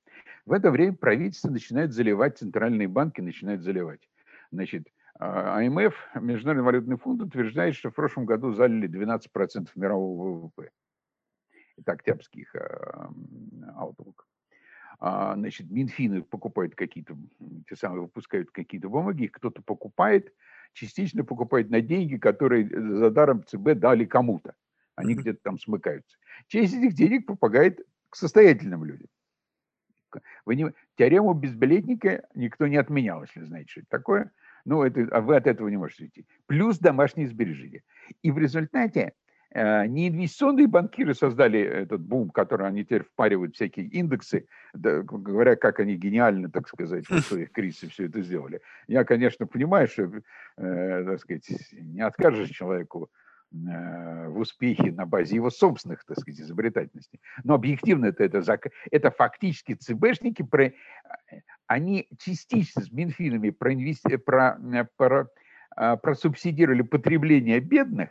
В 0.45 0.53
это 0.53 0.71
время 0.71 0.95
правительство 0.95 1.49
начинает 1.51 1.93
заливать, 1.93 2.39
центральные 2.39 2.87
банки 2.87 3.21
начинают 3.21 3.61
заливать. 3.61 4.09
Значит, 4.51 4.87
АМФ, 5.19 5.93
Международный 6.15 6.63
валютный 6.63 6.97
фонд, 6.97 7.21
утверждает, 7.21 7.75
что 7.75 7.91
в 7.91 7.95
прошлом 7.95 8.25
году 8.25 8.53
залили 8.53 8.89
12% 8.89 9.69
мирового 9.75 10.39
ВВП. 10.39 10.71
Это 11.77 11.91
октябрьский 11.91 12.41
их 12.41 12.55
outlook. 12.55 14.23
А, 15.01 15.35
значит, 15.35 15.69
Минфины 15.69 16.23
покупают 16.23 16.75
какие-то, 16.75 17.17
те 17.69 17.75
самые 17.75 18.01
выпускают 18.01 18.51
какие-то 18.51 18.89
бумаги, 18.89 19.27
кто-то 19.27 19.61
покупает, 19.61 20.33
частично 20.73 21.23
покупает 21.23 21.69
на 21.69 21.81
деньги, 21.81 22.17
которые 22.17 22.67
за 22.67 23.09
даром 23.09 23.45
ЦБ 23.45 23.75
дали 23.75 24.05
кому-то 24.05 24.55
они 24.99 25.13
mm-hmm. 25.13 25.17
где-то 25.17 25.39
там 25.43 25.57
смыкаются. 25.57 26.17
Часть 26.47 26.73
этих 26.73 26.93
денег 26.93 27.25
попадает 27.25 27.79
к 28.09 28.15
состоятельным 28.17 28.83
людям. 28.83 29.07
Вы 30.45 30.55
не, 30.55 30.73
теорему 30.97 31.33
безбилетника 31.33 32.27
никто 32.35 32.67
не 32.67 32.75
отменял, 32.75 33.21
если 33.23 33.43
знаете, 33.43 33.71
что 33.71 33.79
это 33.81 33.89
такое. 33.89 34.31
Ну, 34.65 34.83
это, 34.83 35.07
а 35.11 35.21
вы 35.21 35.35
от 35.35 35.47
этого 35.47 35.67
не 35.69 35.77
можете 35.77 36.03
уйти. 36.03 36.25
Плюс 36.47 36.79
домашние 36.79 37.27
сбережения. 37.27 37.83
И 38.21 38.31
в 38.31 38.37
результате 38.37 39.13
э, 39.51 39.85
не 39.87 40.09
инвестиционные 40.09 40.67
банкиры 40.67 41.13
создали 41.13 41.59
этот 41.59 42.01
бум, 42.01 42.29
который 42.29 42.67
они 42.67 42.83
теперь 42.83 43.03
впаривают 43.03 43.55
всякие 43.55 43.87
индексы, 43.87 44.47
да, 44.73 45.01
говоря, 45.01 45.55
как 45.55 45.79
они 45.79 45.95
гениально, 45.95 46.49
так 46.49 46.67
сказать, 46.67 47.07
в 47.07 47.21
своих 47.21 47.51
кризисах 47.53 47.91
все 47.91 48.05
это 48.05 48.21
сделали. 48.21 48.61
Я, 48.87 49.03
конечно, 49.03 49.47
понимаю, 49.47 49.87
что, 49.87 50.11
э, 50.57 51.03
так 51.05 51.19
сказать, 51.19 51.49
не 51.71 52.01
откажешь 52.01 52.49
человеку 52.49 53.09
Э, 53.51 54.27
в 54.27 54.41
успехе 54.41 54.91
на 54.91 55.07
базе 55.07 55.35
его 55.35 55.49
собственных, 55.49 56.05
так 56.05 56.19
сказать, 56.19 56.39
изобретательностей. 56.39 57.19
Но 57.43 57.55
объективно 57.55 58.05
это, 58.05 58.23
это, 58.23 58.43
это 58.91 59.09
фактически 59.09 59.73
ЦБшники, 59.73 60.43
про, 60.43 60.71
они 61.69 62.07
частично 62.17 62.81
с 62.81 62.91
Минфинами 62.91 63.51
проинвести, 63.51 64.17
про, 64.17 64.57
э, 64.73 64.85
про, 64.97 65.27
э, 65.77 65.97
просубсидировали 65.97 66.81
потребление 66.81 67.59
бедных 67.59 68.09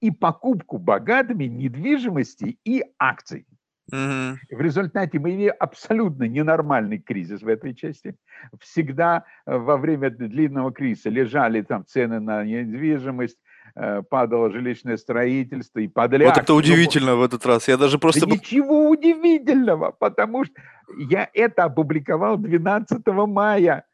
и 0.00 0.12
покупку 0.12 0.78
богатыми 0.78 1.44
недвижимости 1.44 2.58
и 2.64 2.84
акций. 2.98 3.46
Угу. 3.92 4.56
В 4.56 4.60
результате 4.60 5.18
мы 5.18 5.34
имеем 5.34 5.54
абсолютно 5.58 6.22
ненормальный 6.28 7.00
кризис 7.00 7.42
в 7.42 7.48
этой 7.48 7.74
части. 7.74 8.14
Всегда 8.60 9.24
во 9.44 9.76
время 9.76 10.10
длинного 10.10 10.72
кризиса 10.72 11.10
лежали 11.10 11.62
там 11.62 11.84
цены 11.84 12.20
на 12.20 12.44
недвижимость, 12.44 13.38
Э, 13.76 14.02
падало 14.02 14.50
жилищное 14.50 14.96
строительство 14.96 15.78
и 15.78 15.86
подляк. 15.86 16.34
Вот 16.34 16.42
это 16.42 16.54
удивительно 16.54 17.16
в 17.16 17.22
этот 17.22 17.46
раз. 17.46 17.68
Я 17.68 17.76
даже 17.76 17.98
просто... 17.98 18.26
Да 18.26 18.34
ничего 18.34 18.88
удивительного, 18.90 19.92
потому 19.92 20.44
что 20.44 20.54
я 20.96 21.28
это 21.32 21.64
опубликовал 21.64 22.36
12 22.36 23.06
мая 23.06 23.84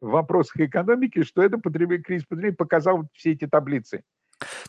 в 0.00 0.10
вопросах 0.10 0.60
экономики, 0.60 1.22
что 1.22 1.42
это 1.42 1.58
потреб... 1.58 2.02
кризис 2.04 2.26
потребления 2.26 2.56
показал 2.56 3.08
все 3.14 3.32
эти 3.32 3.46
таблицы. 3.46 4.02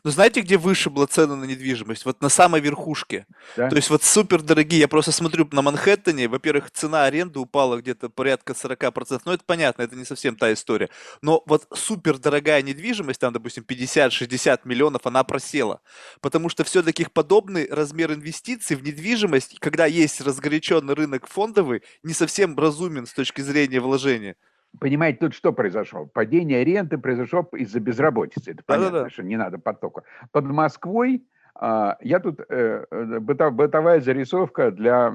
Ну, 0.03 0.11
знаете, 0.11 0.41
где 0.41 0.57
выше 0.57 0.89
была 0.89 1.07
цена 1.07 1.35
на 1.35 1.45
недвижимость? 1.45 2.05
Вот 2.05 2.21
на 2.21 2.29
самой 2.29 2.61
верхушке. 2.61 3.25
Да? 3.55 3.69
То 3.69 3.75
есть 3.75 3.89
вот 3.89 4.03
супер 4.03 4.41
дорогие. 4.41 4.81
Я 4.81 4.87
просто 4.87 5.11
смотрю 5.11 5.47
на 5.51 5.61
Манхэттене. 5.61 6.27
Во-первых, 6.27 6.71
цена 6.71 7.05
аренды 7.05 7.39
упала 7.39 7.77
где-то 7.77 8.09
порядка 8.09 8.53
40%. 8.53 9.21
Ну, 9.25 9.31
это 9.31 9.43
понятно, 9.45 9.83
это 9.83 9.95
не 9.95 10.05
совсем 10.05 10.35
та 10.35 10.51
история. 10.53 10.89
Но 11.21 11.43
вот 11.45 11.67
супер 11.73 12.17
дорогая 12.17 12.61
недвижимость, 12.61 13.19
там, 13.19 13.33
допустим, 13.33 13.63
50-60 13.67 14.61
миллионов, 14.65 15.05
она 15.05 15.23
просела. 15.23 15.81
Потому 16.21 16.49
что 16.49 16.63
все-таки 16.63 17.05
подобный 17.11 17.67
размер 17.69 18.13
инвестиций 18.13 18.75
в 18.75 18.83
недвижимость, 18.83 19.59
когда 19.59 19.85
есть 19.85 20.21
разгоряченный 20.21 20.93
рынок 20.93 21.27
фондовый, 21.27 21.83
не 22.03 22.13
совсем 22.13 22.57
разумен 22.57 23.05
с 23.05 23.13
точки 23.13 23.41
зрения 23.41 23.79
вложения. 23.79 24.35
Понимаете, 24.79 25.19
тут 25.19 25.33
что 25.33 25.53
произошло? 25.53 26.05
Падение 26.05 26.63
ренты 26.63 26.97
произошло 26.97 27.47
из-за 27.53 27.79
безработицы. 27.79 28.51
Это 28.51 28.63
понятно, 28.65 28.91
Да-да-да. 28.91 29.09
что 29.09 29.23
не 29.23 29.37
надо 29.37 29.57
потока. 29.57 30.03
Под 30.31 30.45
Москвой 30.45 31.25
а, 31.55 31.97
я 32.01 32.19
тут 32.19 32.39
э, 32.39 32.85
э 32.89 33.19
бытовая 33.19 33.99
зарисовка 34.01 34.71
для 34.71 35.11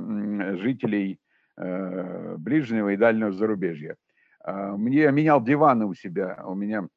жителей 0.57 1.21
э, 1.57 2.37
ближнего 2.39 2.89
и 2.89 2.97
дальнего 2.97 3.31
зарубежья. 3.31 3.97
А, 4.41 4.77
мне 4.77 5.11
менял 5.13 5.41
диваны 5.43 5.87
у 5.87 5.95
себя. 5.95 6.43
У 6.45 6.55
меня, 6.55 6.89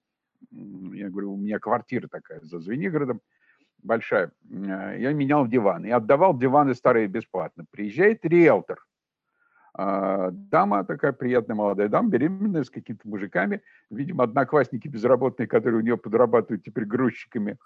я 0.51 1.09
говорю, 1.09 1.33
у 1.33 1.37
меня 1.37 1.59
квартира 1.59 2.07
такая 2.07 2.39
за 2.41 2.59
Звенигородом. 2.59 3.21
большая. 3.83 4.31
Я 4.49 5.13
менял 5.13 5.45
диван 5.47 5.85
и 5.85 5.91
отдавал 5.91 6.35
диваны 6.35 6.73
старые 6.73 7.07
бесплатно. 7.07 7.65
Приезжает 7.69 8.25
риэлтор– 8.25 8.79
а, 8.87 8.94
дама 9.77 10.85
такая 10.85 11.11
приятная 11.11 11.55
молодая 11.55 11.89
дама, 11.89 12.09
беременная, 12.09 12.63
с 12.63 12.69
какими-то 12.69 13.07
мужиками, 13.07 13.61
видимо, 13.89 14.23
одноклассники 14.23 14.87
безработные, 14.87 15.47
которые 15.47 15.79
у 15.79 15.83
нее 15.83 15.97
подрабатывают 15.97 16.63
теперь 16.63 16.85
грузчиками. 16.85 17.57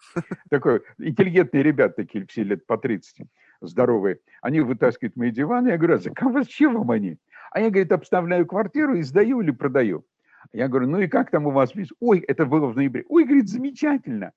Такой, 0.49 0.81
интеллигентные 0.97 1.61
ребята 1.61 1.97
такие, 1.97 2.25
все 2.25 2.43
лет 2.43 2.65
по 2.65 2.77
30, 2.77 3.27
здоровые. 3.61 4.19
Они 4.41 4.61
вытаскивают 4.61 5.15
мои 5.15 5.31
диваны, 5.31 5.69
я 5.69 5.77
говорю, 5.77 5.99
а 6.15 6.29
вас 6.29 6.47
чем 6.47 6.75
вам 6.75 6.91
они? 6.91 7.17
А 7.51 7.59
я, 7.59 7.69
говорит, 7.69 7.91
обставляю 7.91 8.45
квартиру 8.45 8.95
и 8.95 9.03
сдаю 9.03 9.41
или 9.41 9.51
продаю. 9.51 10.05
Я 10.51 10.67
говорю, 10.67 10.87
ну 10.87 10.99
и 10.99 11.07
как 11.07 11.29
там 11.29 11.45
у 11.47 11.51
вас? 11.51 11.73
Ой, 11.99 12.19
это 12.19 12.45
было 12.45 12.67
в 12.67 12.75
ноябре. 12.75 13.05
Ой, 13.07 13.23
говорит, 13.25 13.49
замечательно. 13.49 14.31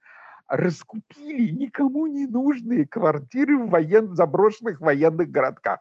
Раскупили 0.47 1.51
никому 1.53 2.07
не 2.07 2.27
нужные 2.27 2.87
квартиры 2.87 3.57
в 3.57 3.71
воен... 3.71 4.15
заброшенных 4.15 4.81
военных 4.81 5.31
городках. 5.31 5.81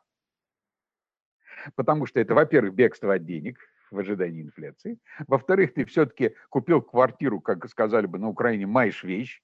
Потому 1.75 2.05
что 2.05 2.19
это, 2.19 2.33
во-первых, 2.33 2.73
бегство 2.73 3.13
от 3.13 3.25
денег 3.25 3.59
в 3.91 3.99
ожидании 3.99 4.41
инфляции. 4.41 4.97
Во-вторых, 5.27 5.73
ты 5.73 5.85
все-таки 5.85 6.35
купил 6.49 6.81
квартиру, 6.81 7.39
как 7.41 7.67
сказали 7.69 8.05
бы 8.05 8.17
на 8.17 8.29
Украине, 8.29 8.65
маешь 8.65 9.03
вещь. 9.03 9.41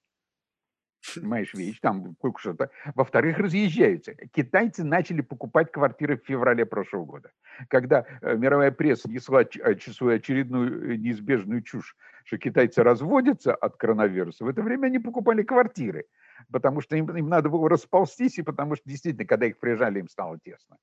Маешь 1.22 1.54
вещь, 1.54 1.78
там 1.80 2.16
что-то. 2.38 2.70
Во-вторых, 2.94 3.38
разъезжаются. 3.38 4.14
Китайцы 4.32 4.82
начали 4.84 5.20
покупать 5.20 5.70
квартиры 5.70 6.18
в 6.18 6.26
феврале 6.26 6.66
прошлого 6.66 7.04
года. 7.04 7.30
Когда 7.68 8.04
э, 8.20 8.36
мировая 8.36 8.72
пресса 8.72 9.08
несла 9.08 9.42
э, 9.42 9.76
свою 9.78 10.16
очередную 10.16 10.92
э, 10.92 10.96
неизбежную 10.96 11.62
чушь, 11.62 11.96
что 12.24 12.36
китайцы 12.36 12.82
разводятся 12.82 13.54
от 13.54 13.76
коронавируса, 13.76 14.44
в 14.44 14.48
это 14.48 14.60
время 14.62 14.86
они 14.86 14.98
покупали 14.98 15.42
квартиры, 15.42 16.06
потому 16.50 16.80
что 16.80 16.96
им, 16.96 17.08
им 17.16 17.28
надо 17.28 17.48
было 17.48 17.68
расползтись, 17.68 18.38
и 18.38 18.42
потому 18.42 18.74
что 18.74 18.88
действительно, 18.88 19.26
когда 19.26 19.46
их 19.46 19.58
приезжали, 19.58 20.00
им 20.00 20.08
стало 20.08 20.38
тесно. 20.44 20.76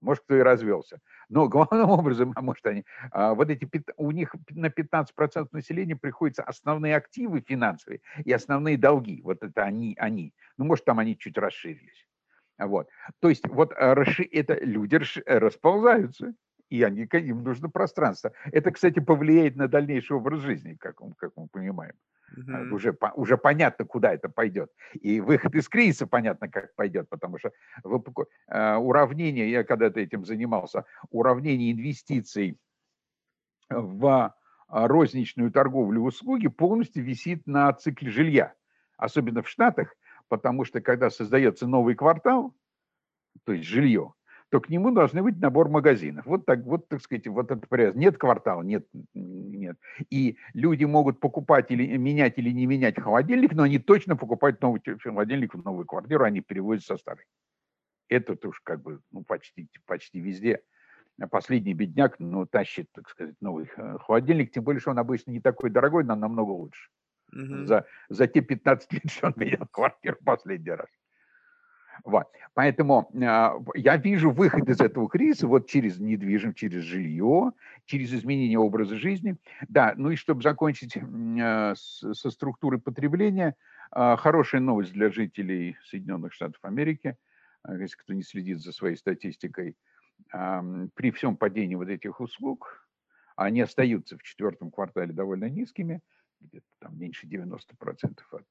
Может, 0.00 0.24
кто 0.24 0.36
и 0.36 0.40
развелся. 0.40 1.00
Но 1.28 1.48
главным 1.48 1.90
образом, 1.90 2.32
а 2.36 2.42
может, 2.42 2.66
они, 2.66 2.84
а, 3.10 3.34
вот 3.34 3.50
эти, 3.50 3.68
у 3.96 4.10
них 4.10 4.34
на 4.50 4.66
15% 4.66 5.48
населения 5.52 5.96
приходятся 5.96 6.42
основные 6.42 6.96
активы 6.96 7.40
финансовые 7.40 8.00
и 8.24 8.32
основные 8.32 8.76
долги. 8.76 9.20
Вот 9.22 9.42
это 9.42 9.62
они, 9.62 9.96
они. 9.98 10.34
Ну, 10.58 10.64
может, 10.64 10.84
там 10.84 10.98
они 10.98 11.16
чуть 11.18 11.38
расширились. 11.38 12.06
Вот. 12.58 12.88
То 13.20 13.28
есть 13.28 13.46
вот 13.48 13.72
а, 13.72 13.94
это 14.32 14.58
люди 14.62 15.00
расползаются, 15.26 16.34
и 16.68 16.82
они, 16.82 17.02
им 17.12 17.42
нужно 17.44 17.68
пространство. 17.68 18.32
Это, 18.52 18.70
кстати, 18.70 19.00
повлияет 19.00 19.56
на 19.56 19.68
дальнейший 19.68 20.16
образ 20.16 20.40
жизни, 20.40 20.76
как, 20.78 20.96
как 21.16 21.32
мы 21.36 21.48
понимаем. 21.48 21.94
Угу. 22.36 22.74
Уже, 22.74 22.96
уже 23.14 23.38
понятно, 23.38 23.84
куда 23.84 24.12
это 24.12 24.28
пойдет. 24.28 24.70
И 24.92 25.20
выход 25.20 25.54
из 25.54 25.68
кризиса 25.68 26.06
понятно, 26.06 26.48
как 26.48 26.74
пойдет, 26.74 27.08
потому 27.08 27.38
что 27.38 27.50
э, 28.48 28.74
уравнение, 28.76 29.50
я 29.50 29.64
когда-то 29.64 30.00
этим 30.00 30.24
занимался, 30.24 30.84
уравнение 31.10 31.72
инвестиций 31.72 32.58
в 33.68 34.34
розничную 34.68 35.50
торговлю 35.50 36.02
услуги 36.02 36.48
полностью 36.48 37.04
висит 37.04 37.46
на 37.46 37.72
цикле 37.72 38.10
жилья, 38.10 38.54
особенно 38.96 39.42
в 39.42 39.48
Штатах, 39.48 39.94
потому 40.28 40.64
что 40.64 40.80
когда 40.80 41.10
создается 41.10 41.66
новый 41.66 41.94
квартал, 41.94 42.54
то 43.44 43.52
есть 43.52 43.68
жилье, 43.68 44.14
то 44.50 44.60
к 44.60 44.68
нему 44.68 44.92
должны 44.92 45.22
быть 45.22 45.40
набор 45.40 45.68
магазинов. 45.68 46.24
Вот 46.26 46.46
так, 46.46 46.64
вот, 46.64 46.88
так 46.88 47.00
сказать, 47.02 47.26
вот 47.26 47.50
этот 47.50 47.68
порядок. 47.68 47.96
Нет 47.96 48.16
квартала, 48.16 48.62
нет, 48.62 48.86
нет. 49.14 49.76
И 50.08 50.38
люди 50.54 50.84
могут 50.84 51.18
покупать 51.18 51.70
или 51.70 51.96
менять 51.96 52.38
или 52.38 52.50
не 52.50 52.66
менять 52.66 53.00
холодильник, 53.00 53.52
но 53.54 53.64
они 53.64 53.78
точно 53.78 54.16
покупают 54.16 54.60
новый 54.62 54.80
холодильник 55.00 55.54
в 55.54 55.64
новую 55.64 55.84
квартиру, 55.84 56.24
они 56.24 56.40
переводят 56.40 56.84
со 56.84 56.96
старой. 56.96 57.24
Это 58.08 58.36
уж 58.46 58.60
как 58.60 58.82
бы 58.82 59.00
ну, 59.10 59.24
почти, 59.24 59.68
почти 59.84 60.20
везде. 60.20 60.62
Последний 61.30 61.74
бедняк 61.74 62.16
ну, 62.20 62.46
тащит, 62.46 62.88
так 62.92 63.08
сказать, 63.08 63.34
новый 63.40 63.66
холодильник, 64.00 64.52
тем 64.52 64.62
более, 64.62 64.80
что 64.80 64.90
он 64.90 64.98
обычно 64.98 65.30
не 65.30 65.40
такой 65.40 65.70
дорогой, 65.70 66.04
но 66.04 66.14
намного 66.14 66.50
лучше. 66.50 66.90
Угу. 67.32 67.64
За, 67.64 67.86
за 68.08 68.26
те 68.28 68.42
15 68.42 68.92
лет, 68.92 69.10
что 69.10 69.28
он 69.28 69.32
менял 69.36 69.66
квартиру 69.70 70.18
последний 70.24 70.70
раз. 70.70 70.88
Вот. 72.04 72.26
Поэтому 72.54 73.08
э, 73.12 73.50
я 73.74 73.96
вижу 73.96 74.30
выход 74.30 74.68
из 74.68 74.80
этого 74.80 75.08
кризиса 75.08 75.46
вот 75.46 75.68
через 75.68 75.98
недвижимость, 75.98 76.58
через 76.58 76.82
жилье, 76.82 77.52
через 77.84 78.12
изменение 78.12 78.58
образа 78.58 78.96
жизни. 78.96 79.36
Да, 79.68 79.94
ну 79.96 80.10
и 80.10 80.16
чтобы 80.16 80.42
закончить 80.42 80.96
э, 80.96 81.74
со 81.76 82.30
структурой 82.30 82.80
потребления, 82.80 83.54
э, 83.94 84.16
хорошая 84.16 84.60
новость 84.60 84.92
для 84.92 85.10
жителей 85.10 85.76
Соединенных 85.84 86.32
Штатов 86.32 86.58
Америки, 86.62 87.16
если 87.68 87.96
кто 87.96 88.12
не 88.12 88.22
следит 88.22 88.60
за 88.60 88.72
своей 88.72 88.96
статистикой, 88.96 89.76
при 90.30 91.10
всем 91.10 91.36
падении 91.36 91.74
вот 91.74 91.88
этих 91.88 92.20
услуг, 92.20 92.86
они 93.36 93.60
остаются 93.60 94.16
в 94.16 94.22
четвертом 94.22 94.70
квартале 94.70 95.12
довольно 95.12 95.48
низкими, 95.48 96.00
где-то 96.40 96.66
там 96.78 96.98
меньше 96.98 97.26
90% 97.26 98.18
от 98.30 98.46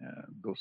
э, 0.00 0.04
до, 0.28 0.54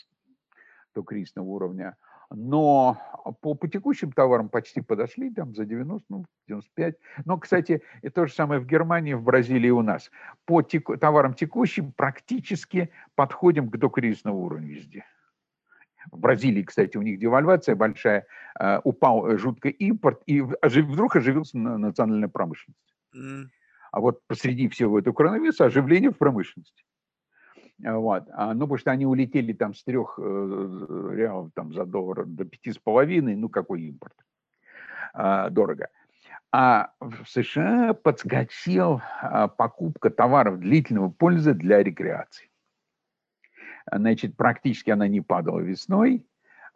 до 0.93 1.03
кризисного 1.03 1.45
уровня, 1.45 1.95
но 2.33 2.97
по, 3.41 3.55
по 3.55 3.67
текущим 3.67 4.11
товарам 4.11 4.49
почти 4.49 4.81
подошли, 4.81 5.31
там 5.31 5.53
за 5.53 5.65
90, 5.65 6.05
ну, 6.09 6.25
95. 6.47 6.95
Но, 7.25 7.37
кстати, 7.37 7.81
это 8.01 8.21
то 8.21 8.27
же 8.27 8.33
самое 8.33 8.59
в 8.59 8.65
Германии, 8.65 9.13
в 9.13 9.23
Бразилии 9.23 9.69
у 9.69 9.81
нас. 9.81 10.09
По 10.45 10.61
теку, 10.61 10.97
товарам 10.97 11.33
текущим 11.33 11.91
практически 11.91 12.89
подходим 13.15 13.69
к 13.69 13.77
докризисному 13.77 14.39
уровню 14.43 14.75
везде. 14.75 15.05
В 16.11 16.17
Бразилии, 16.17 16.63
кстати, 16.63 16.97
у 16.97 17.01
них 17.01 17.19
девальвация 17.19 17.75
большая, 17.75 18.25
э, 18.59 18.79
упал 18.83 19.37
жутко 19.37 19.69
импорт, 19.69 20.23
и 20.25 20.41
вдруг 20.41 21.15
оживился 21.15 21.57
национальная 21.57 22.29
промышленность. 22.29 22.95
А 23.91 23.99
вот 23.99 24.25
посреди 24.25 24.67
всего 24.69 24.97
этого 24.97 25.13
коронавируса 25.13 25.65
оживление 25.65 26.11
в 26.11 26.17
промышленности. 26.17 26.83
Вот. 27.83 28.25
А, 28.33 28.53
ну, 28.53 28.61
потому 28.61 28.77
что 28.77 28.91
они 28.91 29.05
улетели 29.05 29.53
там 29.53 29.73
с 29.73 29.83
трех 29.83 30.19
э, 30.21 31.09
реалов 31.13 31.51
там, 31.55 31.73
за 31.73 31.85
доллар 31.85 32.25
до 32.25 32.45
пяти 32.45 32.71
с 32.71 32.77
половиной, 32.77 33.35
ну, 33.35 33.49
какой 33.49 33.81
импорт? 33.81 34.13
А, 35.13 35.49
дорого. 35.49 35.89
А 36.51 36.91
в 36.99 37.25
США 37.25 37.93
подскочил 37.93 39.01
а, 39.21 39.47
покупка 39.47 40.09
товаров 40.09 40.59
длительного 40.59 41.09
пользы 41.09 41.53
для 41.53 41.81
рекреации. 41.81 42.49
Значит, 43.91 44.37
практически 44.37 44.91
она 44.91 45.07
не 45.07 45.21
падала 45.21 45.59
весной. 45.59 46.27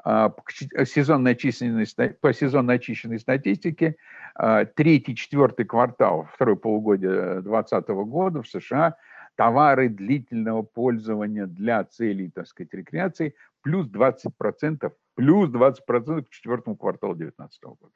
А, 0.04 0.30
по 0.30 0.44
по 0.44 0.86
сезонно 0.86 1.30
очищенной 1.30 3.20
статистике, 3.20 3.96
а, 4.34 4.66
третий, 4.66 5.16
четвертый 5.16 5.66
квартал, 5.66 6.28
второй 6.34 6.56
полугодие 6.56 7.42
2020 7.42 7.88
года 7.90 8.42
в 8.42 8.48
США– 8.48 8.96
товары 9.36 9.90
длительного 9.90 10.64
пользования 10.64 11.46
для 11.46 11.84
целей, 11.84 12.30
так 12.30 12.48
сказать, 12.48 12.74
рекреации, 12.74 13.36
плюс 13.62 13.88
20%, 13.88 14.92
плюс 15.16 15.50
20% 15.50 16.24
к 16.24 16.30
четвертому 16.30 16.76
кварталу 16.76 17.16
2019 17.16 17.64
года. 17.64 17.94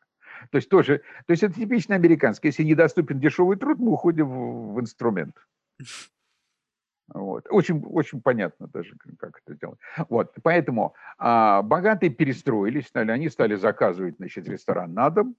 То 0.52 0.58
есть 0.58 0.70
тоже, 0.70 1.02
то 1.26 1.32
есть 1.32 1.44
это 1.44 1.54
типично 1.54 1.96
американский. 1.96 2.48
Если 2.48 2.64
недоступен 2.64 3.20
дешевый 3.20 3.58
труд, 3.58 3.80
мы 3.80 3.92
уходим 3.92 4.28
в, 4.28 4.74
в 4.74 4.80
инструмент. 4.80 5.36
Вот. 7.14 7.48
Очень, 7.50 7.84
очень 7.84 8.22
понятно 8.22 8.68
даже, 8.68 8.96
как 9.18 9.42
это 9.44 9.58
делать. 9.58 9.80
Вот. 10.10 10.34
Поэтому 10.44 10.94
а, 11.18 11.64
богатые 11.64 12.12
перестроились, 12.12 12.88
стали, 12.88 13.12
они 13.12 13.30
стали 13.30 13.56
заказывать 13.56 14.18
значит, 14.18 14.48
ресторан 14.48 14.94
на 14.94 15.10
дом, 15.10 15.36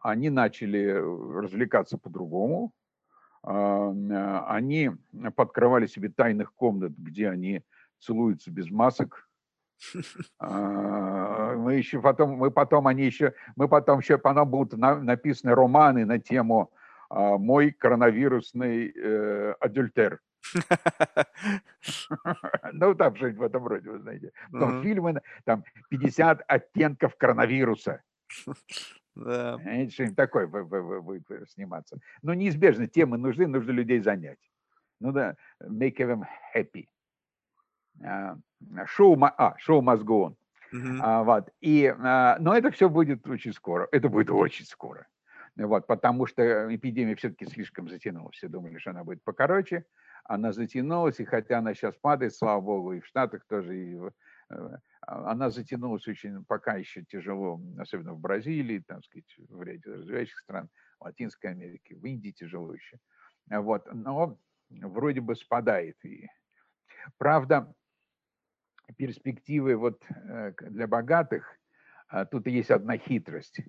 они 0.00 0.30
начали 0.30 0.90
развлекаться 0.90 1.98
по-другому, 1.98 2.72
они 3.46 4.90
подкрывали 5.36 5.86
себе 5.86 6.08
тайных 6.08 6.54
комнат, 6.54 6.92
где 6.96 7.28
они 7.28 7.62
целуются 8.00 8.50
без 8.50 8.70
масок. 8.70 9.28
А, 10.38 11.54
мы 11.56 11.74
еще 11.74 12.00
потом, 12.00 12.36
мы 12.36 12.50
потом, 12.50 12.86
они 12.86 13.04
еще, 13.04 13.34
мы 13.56 13.68
потом 13.68 14.00
еще, 14.00 14.18
потом 14.18 14.48
будут 14.48 14.78
написаны 14.78 15.54
романы 15.54 16.04
на 16.06 16.18
тему 16.18 16.72
а, 17.10 17.38
«Мой 17.38 17.70
коронавирусный 17.72 18.92
э, 18.94 19.54
адюльтер». 19.60 20.20
Ну, 22.72 22.94
там 22.94 23.14
что-нибудь 23.16 23.38
в 23.38 23.42
этом 23.42 23.66
роде, 23.66 23.90
вы 23.90 23.98
знаете. 23.98 24.32
Потом 24.52 24.82
фильмы, 24.82 25.20
там 25.44 25.64
50 25.90 26.42
оттенков 26.46 27.16
коронавируса. 27.16 28.02
Да. 29.14 29.58
Что-нибудь 29.90 30.16
такое 30.16 30.46
будет 30.46 31.24
сниматься. 31.50 31.98
Но 32.22 32.34
неизбежно 32.34 32.88
темы 32.88 33.16
нужны, 33.16 33.46
нужно 33.46 33.70
людей 33.70 34.00
занять. 34.00 34.40
Ну 35.00 35.12
да, 35.12 35.36
make 35.62 35.96
them 35.96 36.24
happy. 36.54 36.88
Шоу, 38.86 39.18
а, 39.22 39.54
шоу 39.58 39.82
must 39.82 40.02
go 40.02 40.28
on. 40.28 40.36
Uh-huh. 40.72 40.98
А, 41.00 41.22
вот. 41.22 41.50
И, 41.60 41.86
а, 41.86 42.36
но 42.40 42.56
это 42.56 42.70
все 42.70 42.88
будет 42.88 43.26
очень 43.28 43.52
скоро. 43.52 43.88
Это 43.92 44.08
будет 44.08 44.30
очень 44.30 44.64
скоро. 44.64 45.06
Вот, 45.56 45.86
потому 45.86 46.26
что 46.26 46.74
эпидемия 46.74 47.14
все-таки 47.14 47.46
слишком 47.46 47.88
затянула. 47.88 48.30
Все 48.32 48.48
думали, 48.48 48.78
что 48.78 48.90
она 48.90 49.04
будет 49.04 49.22
покороче. 49.22 49.84
она 50.24 50.52
затянулась, 50.52 51.20
и 51.20 51.24
хотя 51.24 51.58
она 51.58 51.74
сейчас 51.74 51.94
падает, 51.96 52.34
слава 52.34 52.60
богу, 52.60 52.94
и 52.94 53.00
в 53.00 53.06
Штатах 53.06 53.44
тоже, 53.46 53.76
и 53.76 53.94
в, 53.94 54.12
э, 54.50 54.78
она 55.06 55.50
затянулась 55.50 56.06
очень 56.08 56.44
пока 56.44 56.76
еще 56.76 57.04
тяжело, 57.04 57.60
особенно 57.78 58.14
в 58.14 58.20
Бразилии, 58.20 58.84
там, 58.86 59.02
сказать, 59.02 59.34
в 59.38 59.62
ряде 59.62 59.90
развивающих 59.90 60.38
стран, 60.38 60.68
в 60.98 61.04
Латинской 61.04 61.50
Америке, 61.50 61.96
в 61.96 62.04
Индии 62.04 62.30
тяжело 62.30 62.72
еще. 62.74 62.98
Вот, 63.50 63.86
но 63.92 64.38
вроде 64.70 65.20
бы 65.20 65.36
спадает. 65.36 65.96
И, 66.04 66.28
правда, 67.18 67.72
перспективы 68.96 69.76
вот 69.76 70.02
э, 70.08 70.52
для 70.60 70.86
богатых, 70.86 71.58
а, 72.08 72.24
тут 72.24 72.46
есть 72.46 72.70
одна 72.70 72.96
хитрость. 72.96 73.60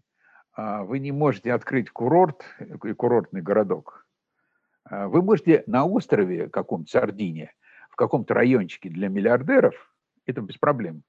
А, 0.54 0.84
вы 0.84 1.00
не 1.00 1.12
можете 1.12 1.54
открыть 1.54 1.90
курорт, 1.90 2.46
курортный 2.98 3.42
городок. 3.42 4.06
А, 4.84 5.08
вы 5.08 5.22
можете 5.22 5.64
на 5.68 5.86
острове 5.86 6.50
каком-то, 6.50 6.90
Сардине, 6.90 7.54
в 7.90 7.96
каком-то 7.96 8.34
райончике 8.34 8.90
для 8.90 9.10
миллиардеров, 9.10 9.76
это 10.26 10.42
без 10.42 10.58
проблем. 10.58 11.04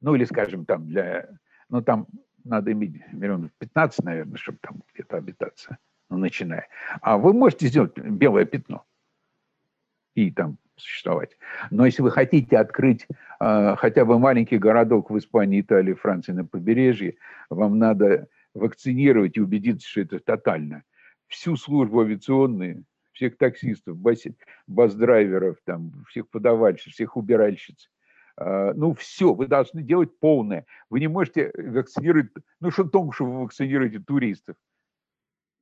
Ну 0.00 0.14
или, 0.14 0.24
скажем, 0.24 0.64
там 0.64 0.86
для, 0.86 1.28
ну 1.68 1.82
там 1.82 2.06
надо 2.44 2.72
иметь 2.72 3.00
миллионов 3.12 3.50
15, 3.58 4.04
наверное, 4.04 4.38
чтобы 4.38 4.58
там 4.60 4.82
где-то 4.94 5.16
обитаться, 5.16 5.78
ну 6.08 6.16
начиная. 6.18 6.68
А 7.02 7.18
вы 7.18 7.32
можете 7.32 7.66
сделать 7.68 7.96
белое 7.98 8.44
пятно 8.44 8.84
и 10.14 10.30
там 10.30 10.58
существовать. 10.76 11.36
Но 11.70 11.86
если 11.86 12.02
вы 12.02 12.10
хотите 12.10 12.56
открыть 12.58 13.06
э, 13.40 13.76
хотя 13.76 14.04
бы 14.04 14.18
маленький 14.18 14.58
городок 14.58 15.10
в 15.10 15.18
Испании, 15.18 15.60
Италии, 15.60 15.92
Франции 15.92 16.32
на 16.32 16.44
побережье, 16.44 17.16
вам 17.50 17.78
надо 17.78 18.28
вакцинировать 18.54 19.36
и 19.36 19.40
убедиться, 19.40 19.88
что 19.88 20.00
это 20.00 20.18
тотально. 20.18 20.84
Всю 21.28 21.56
службу 21.56 22.00
авиационную, 22.00 22.84
всех 23.12 23.36
таксистов, 23.36 23.96
бас, 23.98 24.22
бас-драйверов, 24.66 25.58
там, 25.64 26.04
всех 26.08 26.28
подавальщиц, 26.30 26.92
всех 26.92 27.16
убиральщиц. 27.16 27.90
Э, 28.40 28.72
ну, 28.74 28.94
все, 28.94 29.34
вы 29.34 29.46
должны 29.46 29.82
делать 29.82 30.18
полное. 30.18 30.66
Вы 30.88 31.00
не 31.00 31.08
можете 31.08 31.52
вакцинировать, 31.54 32.30
ну, 32.60 32.70
что 32.70 32.84
том, 32.84 33.12
что 33.12 33.26
вы 33.26 33.42
вакцинируете 33.42 33.98
туристов, 34.00 34.56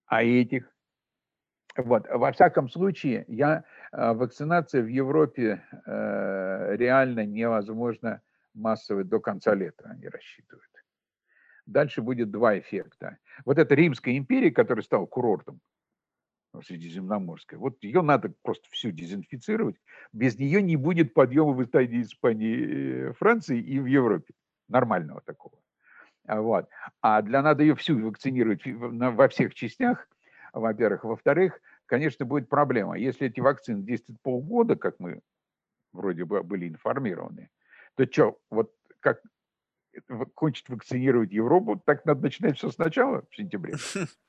а 0.07 0.23
этих, 0.23 0.73
вот. 1.77 2.07
Во 2.09 2.33
всяком 2.33 2.69
случае, 2.69 3.25
я, 3.27 3.65
э, 3.93 4.13
вакцинация 4.13 4.83
в 4.83 4.87
Европе 4.87 5.63
э, 5.87 6.77
реально 6.77 7.27
невозможно 7.27 8.23
массовой 8.55 9.05
до 9.05 9.21
конца 9.21 9.55
лета, 9.55 9.89
они 9.91 10.09
рассчитывают. 10.09 10.65
Дальше 11.67 12.01
будет 12.01 12.31
два 12.31 12.59
эффекта. 12.59 13.19
Вот 13.45 13.59
эта 13.59 13.75
Римская 13.75 14.17
империя, 14.17 14.51
которая 14.51 14.83
стала 14.83 15.05
курортом, 15.05 15.61
Средиземноморская, 16.65 17.59
вот 17.59 17.83
ее 17.83 18.03
надо 18.03 18.33
просто 18.43 18.67
всю 18.71 18.91
дезинфицировать. 18.91 19.77
Без 20.13 20.39
нее 20.39 20.63
не 20.63 20.77
будет 20.77 21.15
подъема 21.15 21.53
в 21.53 21.63
Италии, 21.63 22.03
Испании, 22.03 23.11
э, 23.11 23.13
Франции 23.15 23.61
и 23.61 23.79
в 23.79 23.87
Европе. 23.87 24.35
Нормального 24.69 25.21
такого. 25.21 25.59
Вот. 26.27 26.69
А 27.01 27.23
для 27.23 27.43
надо 27.43 27.63
ее 27.63 27.75
всю 27.75 27.99
вакцинировать 28.07 28.63
во 28.67 29.29
всех 29.29 29.55
частях, 29.55 30.09
во-первых. 30.53 31.05
Во-вторых, 31.05 31.61
конечно, 31.87 32.27
будет 32.27 32.49
проблема. 32.49 32.99
Если 32.99 33.29
эти 33.29 33.41
вакцины 33.41 33.83
действуют 33.83 34.21
полгода, 34.23 34.77
как 34.77 34.97
мы 34.99 35.21
вроде 35.93 36.25
бы 36.25 36.43
были 36.43 36.69
информированы, 36.69 37.51
то 37.95 38.05
что, 38.05 38.39
вот 38.51 38.73
как 39.01 39.23
кончить 40.35 40.69
вакцинировать 40.69 41.33
Европу, 41.33 41.81
так 41.85 42.05
надо 42.05 42.23
начинать 42.23 42.59
все 42.59 42.71
сначала, 42.71 43.25
в 43.31 43.37
сентябре. 43.37 43.75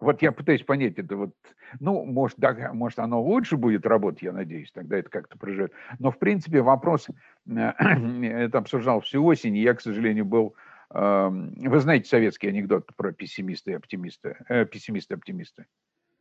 Вот 0.00 0.22
я 0.22 0.30
пытаюсь 0.30 0.62
понять 0.62 0.98
это 0.98 1.16
вот, 1.16 1.34
ну, 1.80 2.04
может, 2.04 2.38
да, 2.38 2.72
может, 2.72 3.00
оно 3.00 3.20
лучше 3.20 3.56
будет 3.56 3.84
работать, 3.84 4.22
я 4.22 4.32
надеюсь, 4.32 4.70
тогда 4.70 4.98
это 4.98 5.10
как-то 5.10 5.36
проживет. 5.36 5.72
Но, 5.98 6.12
в 6.12 6.18
принципе, 6.18 6.62
вопрос, 6.62 7.08
э, 7.08 7.52
это 7.52 8.58
обсуждал 8.58 9.00
всю 9.00 9.24
осень, 9.24 9.56
и 9.56 9.62
я, 9.62 9.74
к 9.74 9.80
сожалению, 9.80 10.24
был, 10.24 10.54
эм, 10.94 11.52
вы 11.56 11.80
знаете 11.80 12.08
советский 12.08 12.48
анекдот 12.48 12.86
про 12.96 13.12
пессимиста 13.12 13.72
и 13.72 13.74
оптимиста, 13.74 14.36
э, 14.48 14.64
пессимиста 14.66 15.14
и 15.14 15.16
оптимиста. 15.16 15.66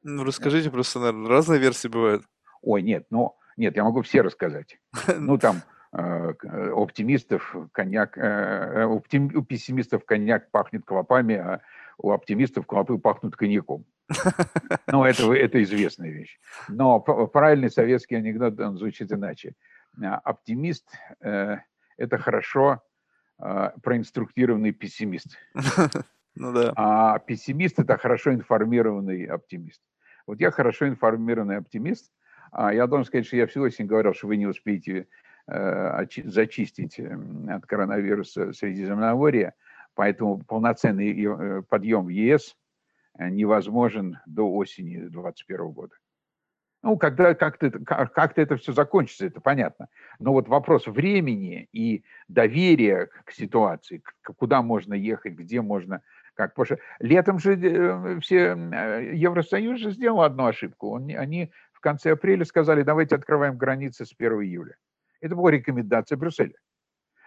Ну, 0.02 0.24
расскажите 0.24 0.72
просто, 0.72 1.00
наверное, 1.00 1.30
разные 1.30 1.60
версии 1.60 1.88
бывают. 1.88 2.24
Ой, 2.64 2.82
нет, 2.82 3.06
ну, 3.12 3.36
нет, 3.58 3.76
я 3.76 3.84
могу 3.84 4.02
все 4.02 4.22
рассказать. 4.22 4.80
Ну, 5.20 5.38
там, 5.38 5.62
э, 5.94 6.34
э, 6.44 6.72
оптимистов 6.72 7.56
коньяк, 7.74 8.18
э, 8.18 8.86
у 8.86 9.00
пессимистов 9.44 10.04
коньяк 10.04 10.50
пахнет 10.50 10.84
клопами, 10.84 11.36
а 11.36 11.62
у 11.98 12.12
оптимистов 12.12 12.66
клопы 12.66 12.98
пахнут 12.98 13.36
коньяком. 13.36 13.86
Ну, 14.90 15.04
это, 15.04 15.34
это 15.34 15.62
известная 15.64 16.12
вещь. 16.12 16.40
Но 16.70 17.00
правильный 17.00 17.70
советский 17.70 18.16
анекдот, 18.16 18.60
он 18.60 18.78
звучит 18.78 19.12
иначе. 19.12 19.54
Оптимист– 20.02 20.90
это 21.20 22.18
хорошо 22.18 22.82
проинструктированный 23.38 24.72
пессимист. 24.72 25.38
Ну 26.40 26.54
да. 26.54 26.72
А 26.76 27.18
пессимист– 27.18 27.80
это 27.80 27.98
хорошо 27.98 28.32
информированный 28.32 29.26
оптимист. 29.26 29.82
Вот 30.28 30.40
я 30.40 30.52
хорошо 30.52 30.88
информированный 30.88 31.58
оптимист. 31.58 32.12
А 32.52 32.74
я 32.74 32.86
должен 32.86 33.06
сказать, 33.06 33.26
что 33.26 33.38
я 33.38 33.48
всю 33.48 33.62
осень 33.64 33.88
говорил, 33.88 34.14
что 34.14 34.28
вы 34.28 34.38
не 34.38 34.46
успеете 34.46 35.08
э, 35.48 36.06
зачистить 36.26 37.00
эм, 37.00 37.50
от 37.50 37.66
коронавируса 37.66 38.54
Средиземноморье, 38.54 39.54
поэтому 39.98 40.38
полноценный 40.44 41.26
э, 41.26 41.62
подъем 41.64 42.06
в 42.06 42.10
ЕС 42.10 42.56
э, 43.18 43.30
невозможен 43.30 44.20
до 44.28 44.50
осени 44.54 44.98
2021 44.98 45.72
года. 45.72 45.96
Ну, 46.84 46.98
когда 46.98 47.34
как-то 47.34 47.72
как, 47.72 48.14
как 48.14 48.38
это 48.38 48.58
все 48.58 48.74
закончится, 48.74 49.26
это 49.26 49.42
понятно. 49.42 49.90
Но 50.20 50.34
вот 50.34 50.48
вопрос 50.48 50.86
времени 50.86 51.68
и 51.74 52.04
доверия 52.28 53.10
к 53.26 53.32
ситуации, 53.32 54.04
куда 54.38 54.62
можно 54.62 54.94
ехать, 54.94 55.34
где 55.34 55.62
можно 55.62 56.04
как, 56.36 56.54
потому 56.54 56.66
что 56.68 56.80
летом 57.00 57.40
же 57.40 57.56
э, 57.56 58.20
все 58.20 58.50
Евросоюз 59.14 59.80
же 59.80 59.90
сделал 59.90 60.22
одну 60.22 60.46
ошибку. 60.46 60.96
Они 60.96 61.52
в 61.74 61.80
конце 61.80 62.12
апреля 62.12 62.46
сказали, 62.46 62.84
давайте 62.84 63.16
открываем 63.16 63.58
границы 63.58 64.06
с 64.06 64.14
1 64.16 64.44
июля. 64.44 64.78
Это 65.22 65.36
была 65.36 65.50
рекомендация 65.50 66.18
Брюсселя. 66.18 66.54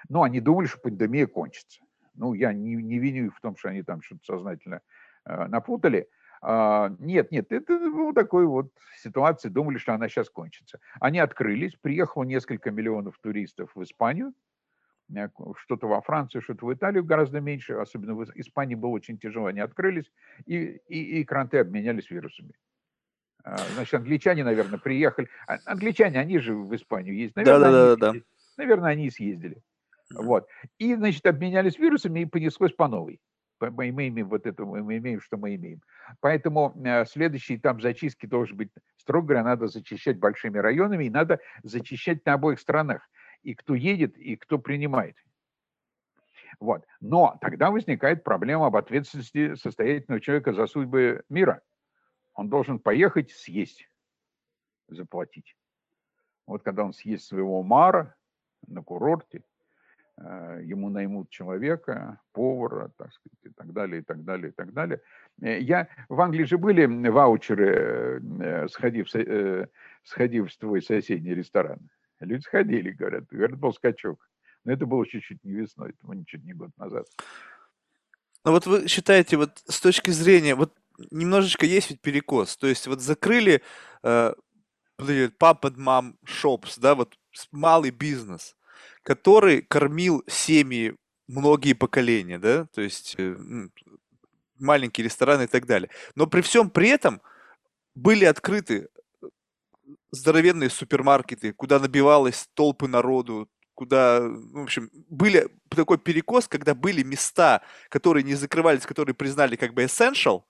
Но 0.09 0.23
они 0.23 0.41
думали, 0.41 0.67
что 0.67 0.79
пандемия 0.79 1.27
кончится. 1.27 1.83
Ну, 2.15 2.35
я 2.35 2.53
не, 2.53 2.77
не 2.77 2.99
виню 2.99 3.27
их 3.27 3.37
в 3.37 3.41
том, 3.41 3.57
что 3.57 3.69
они 3.69 3.83
там 3.83 4.03
что-то 4.03 4.25
сознательно 4.25 4.81
э, 5.25 5.47
напутали. 5.47 6.09
А, 6.43 6.95
нет, 6.99 7.31
нет, 7.31 7.53
это 7.53 7.79
была 7.79 8.13
такой 8.13 8.47
вот 8.47 8.73
ситуация, 8.97 9.51
думали, 9.51 9.79
что 9.79 9.95
она 9.95 10.09
сейчас 10.09 10.31
кончится. 10.31 10.81
Они 11.01 11.19
открылись, 11.19 11.75
приехало 11.75 12.25
несколько 12.25 12.71
миллионов 12.71 13.19
туристов 13.19 13.71
в 13.75 13.83
Испанию, 13.83 14.33
что-то 15.57 15.89
во 15.89 16.01
Францию, 16.01 16.41
что-то 16.41 16.67
в 16.67 16.73
Италию 16.73 17.05
гораздо 17.05 17.41
меньше, 17.41 17.75
особенно 17.75 18.15
в 18.15 18.31
Испании 18.37 18.75
было 18.75 18.91
очень 18.91 19.19
тяжело, 19.19 19.47
они 19.47 19.61
открылись, 19.61 20.11
и, 20.47 20.81
и, 20.89 21.21
и 21.21 21.25
кранты 21.25 21.59
обменялись 21.59 22.11
вирусами. 22.11 22.53
А, 23.43 23.57
значит, 23.75 23.95
англичане, 23.95 24.45
наверное, 24.45 24.79
приехали. 24.79 25.29
А, 25.47 25.59
англичане, 25.67 26.21
они 26.21 26.39
же 26.39 26.55
в 26.55 26.75
Испанию 26.75 27.17
ездят. 27.17 27.37
Наверное, 27.37 27.71
да, 27.71 27.71
да, 27.71 27.97
да, 27.97 28.13
да. 28.13 28.21
Наверное, 28.57 28.91
они 28.91 29.07
и 29.07 29.11
съездили. 29.11 29.63
Вот. 30.15 30.49
И, 30.79 30.95
значит, 30.95 31.25
обменялись 31.27 31.79
вирусами 31.79 32.21
и 32.21 32.27
понеслось 32.27 32.73
по 32.73 32.89
новой. 32.89 33.21
Мы 33.61 33.91
имеем 33.91 34.29
вот 34.29 34.47
это, 34.47 34.65
мы 34.65 34.97
имеем, 34.97 35.21
что 35.21 35.37
мы 35.37 35.55
имеем. 35.55 35.83
Поэтому 36.21 36.73
э, 36.83 37.05
следующий 37.05 37.57
этап 37.57 37.83
зачистки 37.83 38.25
должен 38.25 38.57
быть, 38.57 38.71
строго 38.97 39.29
говоря, 39.29 39.45
надо 39.45 39.67
зачищать 39.67 40.19
большими 40.19 40.57
районами, 40.59 41.05
и 41.05 41.11
надо 41.11 41.41
зачищать 41.63 42.25
на 42.25 42.35
обоих 42.35 42.59
сторонах 42.59 43.07
и 43.43 43.55
кто 43.55 43.75
едет, 43.75 44.17
и 44.17 44.37
кто 44.37 44.59
принимает. 44.59 45.17
Вот. 46.59 46.85
Но 47.01 47.39
тогда 47.41 47.71
возникает 47.71 48.25
проблема 48.25 48.67
об 48.67 48.77
ответственности 48.77 49.55
состоятельного 49.55 50.21
человека 50.21 50.53
за 50.53 50.67
судьбы 50.67 51.23
мира. 51.29 51.63
Он 52.35 52.49
должен 52.49 52.79
поехать 52.79 53.31
съесть, 53.31 53.89
заплатить. 54.89 55.57
Вот 56.47 56.63
когда 56.63 56.85
он 56.85 56.93
съест 56.93 57.27
своего 57.27 57.63
мара 57.63 58.17
на 58.67 58.83
курорте, 58.83 59.43
ему 60.63 60.91
наймут 60.91 61.31
человека, 61.31 62.21
повара, 62.33 62.91
так 62.97 63.13
сказать, 63.13 63.39
и 63.45 63.49
так 63.51 63.73
далее, 63.73 64.01
и 64.01 64.05
так 64.05 64.25
далее, 64.25 64.51
и 64.51 64.53
так 64.53 64.73
далее. 64.73 65.01
Э, 65.41 65.59
я, 65.61 65.89
в 66.09 66.21
Англии 66.21 66.45
же 66.45 66.59
были 66.59 66.87
ваучеры, 67.09 68.23
э, 68.41 68.69
сходив, 68.69 69.09
сходив 70.05 70.53
в 70.53 70.59
твой 70.59 70.83
соседний 70.83 71.35
ресторан. 71.35 71.79
Люди 72.21 72.43
сходили, 72.43 72.91
говорят, 72.91 73.25
говорят, 73.31 73.59
был 73.59 73.73
скачок. 73.73 74.29
Но 74.65 74.73
это 74.73 74.85
было 74.85 75.07
чуть-чуть 75.07 75.43
не 75.43 75.55
весной, 75.55 75.91
это 75.91 76.25
чуть 76.27 76.45
не 76.45 76.53
год 76.53 76.71
назад. 76.77 77.07
Ну 78.45 78.53
вот 78.53 78.67
вы 78.67 78.89
считаете, 78.89 79.37
вот 79.37 79.63
с 79.67 79.81
точки 79.81 80.11
зрения, 80.11 80.55
вот 80.55 80.75
немножечко 81.11 81.65
есть 81.67 81.91
ведь 81.91 82.01
перекос. 82.01 82.57
То 82.57 82.67
есть 82.67 82.87
вот 82.87 83.01
закрыли 83.01 83.63
э, 84.03 84.35
mom 84.99 86.15
shops, 86.27 86.79
да, 86.79 86.95
вот 86.95 87.19
малый 87.53 87.91
бизнес, 87.91 88.57
который 89.03 89.63
кормил 89.63 90.23
семьи 90.29 90.95
многие 91.29 91.75
поколения, 91.75 92.39
да, 92.39 92.67
то 92.75 92.81
есть 92.81 93.15
э, 93.19 93.37
маленькие 94.59 95.05
рестораны 95.05 95.45
и 95.45 95.47
так 95.47 95.67
далее. 95.67 95.91
Но 96.15 96.27
при 96.27 96.41
всем 96.41 96.71
при 96.71 96.89
этом 96.89 97.21
были 97.95 98.25
открыты 98.25 98.89
здоровенные 100.11 100.71
супермаркеты, 100.71 101.53
куда 101.53 101.79
набивалось 101.79 102.49
толпы 102.55 102.89
народу, 102.89 103.49
куда, 103.75 104.21
в 104.21 104.63
общем, 104.63 104.91
были 105.09 105.49
такой 105.69 105.99
перекос, 105.99 106.49
когда 106.49 106.75
были 106.75 107.03
места, 107.03 107.63
которые 107.89 108.25
не 108.25 108.35
закрывались, 108.35 108.87
которые 108.87 109.15
признали 109.15 109.57
как 109.57 109.73
бы 109.73 109.85
essential, 109.85 110.43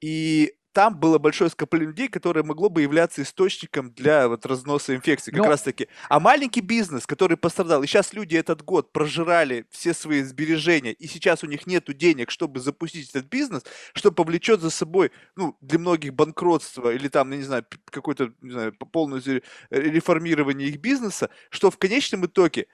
и 0.00 0.54
там 0.78 0.96
было 0.96 1.18
большое 1.18 1.50
скопление 1.50 1.88
людей, 1.88 2.06
которое 2.06 2.44
могло 2.44 2.68
бы 2.68 2.82
являться 2.82 3.22
источником 3.22 3.90
для 3.90 4.28
вот 4.28 4.46
разноса 4.46 4.94
инфекции, 4.94 5.32
как 5.32 5.40
Но... 5.40 5.48
раз 5.48 5.62
таки. 5.62 5.88
А 6.08 6.20
маленький 6.20 6.60
бизнес, 6.60 7.04
который 7.04 7.36
пострадал, 7.36 7.82
и 7.82 7.88
сейчас 7.88 8.12
люди 8.12 8.36
этот 8.36 8.62
год 8.62 8.92
прожирали 8.92 9.66
все 9.70 9.92
свои 9.92 10.22
сбережения, 10.22 10.92
и 10.92 11.08
сейчас 11.08 11.42
у 11.42 11.48
них 11.48 11.66
нету 11.66 11.94
денег, 11.94 12.30
чтобы 12.30 12.60
запустить 12.60 13.10
этот 13.10 13.26
бизнес, 13.26 13.64
что 13.92 14.12
повлечет 14.12 14.60
за 14.60 14.70
собой, 14.70 15.10
ну, 15.34 15.56
для 15.60 15.80
многих 15.80 16.14
банкротство 16.14 16.94
или 16.94 17.08
там, 17.08 17.32
я 17.32 17.38
не 17.38 17.42
знаю, 17.42 17.66
какое-то, 17.86 18.32
не 18.40 18.52
знаю, 18.52 18.72
полное 18.72 19.20
реформирование 19.70 20.68
их 20.68 20.76
бизнеса, 20.76 21.28
что 21.50 21.72
в 21.72 21.78
конечном 21.78 22.26
итоге 22.26 22.68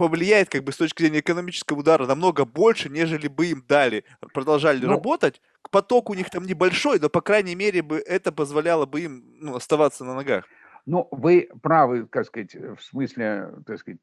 повлияет 0.00 0.48
как 0.48 0.64
бы 0.64 0.72
с 0.72 0.78
точки 0.78 1.02
зрения 1.02 1.20
экономического 1.20 1.80
удара 1.80 2.06
намного 2.06 2.46
больше, 2.46 2.88
нежели 2.88 3.28
бы 3.28 3.48
им 3.48 3.62
дали, 3.68 4.04
продолжали 4.32 4.82
ну, 4.82 4.92
работать, 4.92 5.42
поток 5.70 6.08
у 6.08 6.14
них 6.14 6.30
там 6.30 6.46
небольшой, 6.46 6.98
но, 6.98 7.10
по 7.10 7.20
крайней 7.20 7.54
мере, 7.54 7.82
бы 7.82 7.98
это 7.98 8.32
позволяло 8.32 8.86
бы 8.86 9.02
им 9.02 9.22
ну, 9.40 9.56
оставаться 9.56 10.06
на 10.06 10.14
ногах. 10.14 10.46
Ну, 10.86 11.06
вы 11.10 11.50
правы, 11.62 12.06
как 12.06 12.24
сказать, 12.24 12.54
в 12.54 12.80
смысле, 12.80 13.52
так 13.66 13.78
сказать, 13.78 14.00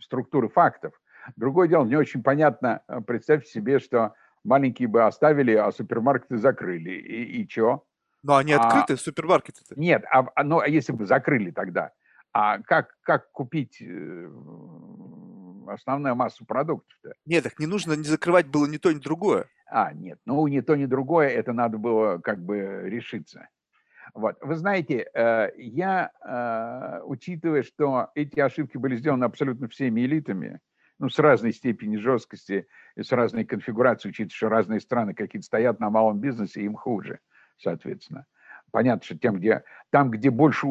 структуры 0.00 0.48
фактов. 0.48 0.94
Другое 1.36 1.68
дело, 1.68 1.84
не 1.84 1.96
очень 1.96 2.22
понятно, 2.22 2.80
э, 2.88 3.02
представьте 3.06 3.50
себе, 3.50 3.78
что 3.78 4.14
маленькие 4.42 4.88
бы 4.88 5.04
оставили, 5.04 5.54
а 5.54 5.70
супермаркеты 5.70 6.38
закрыли. 6.38 6.92
И, 6.92 7.42
и 7.42 7.46
что? 7.46 7.84
Но 8.22 8.36
они 8.36 8.54
а 8.54 8.62
открыты, 8.62 8.94
а, 8.94 8.96
супермаркеты. 8.96 9.60
Нет, 9.76 10.02
а, 10.10 10.24
а, 10.34 10.44
ну, 10.44 10.60
а 10.60 10.66
если 10.66 10.92
бы 10.92 11.04
закрыли 11.04 11.50
тогда? 11.50 11.92
А 12.32 12.58
как, 12.60 12.96
как 13.02 13.30
купить 13.32 13.82
основную 15.68 16.14
массу 16.14 16.44
продуктов-то? 16.44 17.12
Нет, 17.26 17.44
так 17.44 17.58
не 17.58 17.66
нужно 17.66 17.94
не 17.94 18.04
закрывать 18.04 18.46
было 18.48 18.66
ни 18.66 18.76
то, 18.76 18.92
ни 18.92 18.98
другое. 18.98 19.46
А, 19.66 19.92
нет, 19.92 20.18
ну 20.24 20.46
ни 20.46 20.60
то, 20.60 20.74
ни 20.76 20.86
другое, 20.86 21.28
это 21.28 21.52
надо 21.52 21.78
было 21.78 22.18
как 22.18 22.42
бы 22.44 22.82
решиться. 22.84 23.48
Вот. 24.14 24.36
Вы 24.40 24.56
знаете, 24.56 25.06
э, 25.14 25.50
я, 25.56 26.10
э, 26.24 27.02
учитывая, 27.04 27.62
что 27.62 28.10
эти 28.14 28.40
ошибки 28.40 28.76
были 28.76 28.96
сделаны 28.96 29.24
абсолютно 29.24 29.68
всеми 29.68 30.00
элитами, 30.00 30.60
ну, 30.98 31.08
с 31.08 31.18
разной 31.18 31.52
степенью 31.52 32.00
жесткости 32.00 32.66
и 32.96 33.02
с 33.02 33.12
разной 33.12 33.44
конфигурацией, 33.44 34.10
учитывая, 34.10 34.36
что 34.36 34.48
разные 34.48 34.80
страны 34.80 35.14
какие-то 35.14 35.46
стоят 35.46 35.80
на 35.80 35.90
малом 35.90 36.20
бизнесе, 36.20 36.62
им 36.62 36.74
хуже, 36.74 37.20
соответственно. 37.56 38.26
Понятно, 38.70 39.04
что 39.04 39.18
тем, 39.18 39.36
где, 39.36 39.62
там, 39.90 40.10
где 40.10 40.30
больше... 40.30 40.66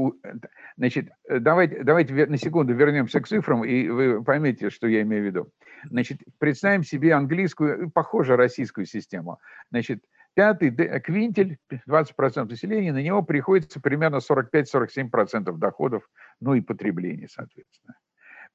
Значит, 0.78 1.10
давайте, 1.28 1.84
давайте 1.84 2.26
на 2.26 2.38
секунду 2.38 2.74
вернемся 2.74 3.22
к 3.22 3.28
цифрам, 3.28 3.64
и 3.64 3.88
вы 3.90 4.24
поймете, 4.24 4.70
что 4.70 4.88
я 4.88 5.02
имею 5.02 5.24
в 5.24 5.26
виду. 5.26 5.52
Значит, 5.86 6.20
представим 6.38 6.84
себе 6.84 7.14
английскую, 7.14 7.90
похоже, 7.92 8.36
российскую 8.36 8.86
систему. 8.86 9.40
Значит, 9.72 10.04
пятый 10.34 10.72
квинтель, 11.02 11.58
20% 11.88 12.50
населения, 12.50 12.94
на 12.94 13.02
него 13.02 13.22
приходится 13.24 13.80
примерно 13.80 14.18
45-47% 14.18 15.58
доходов, 15.58 16.10
ну 16.40 16.54
и 16.54 16.62
потребления, 16.62 17.28
соответственно. 17.30 17.96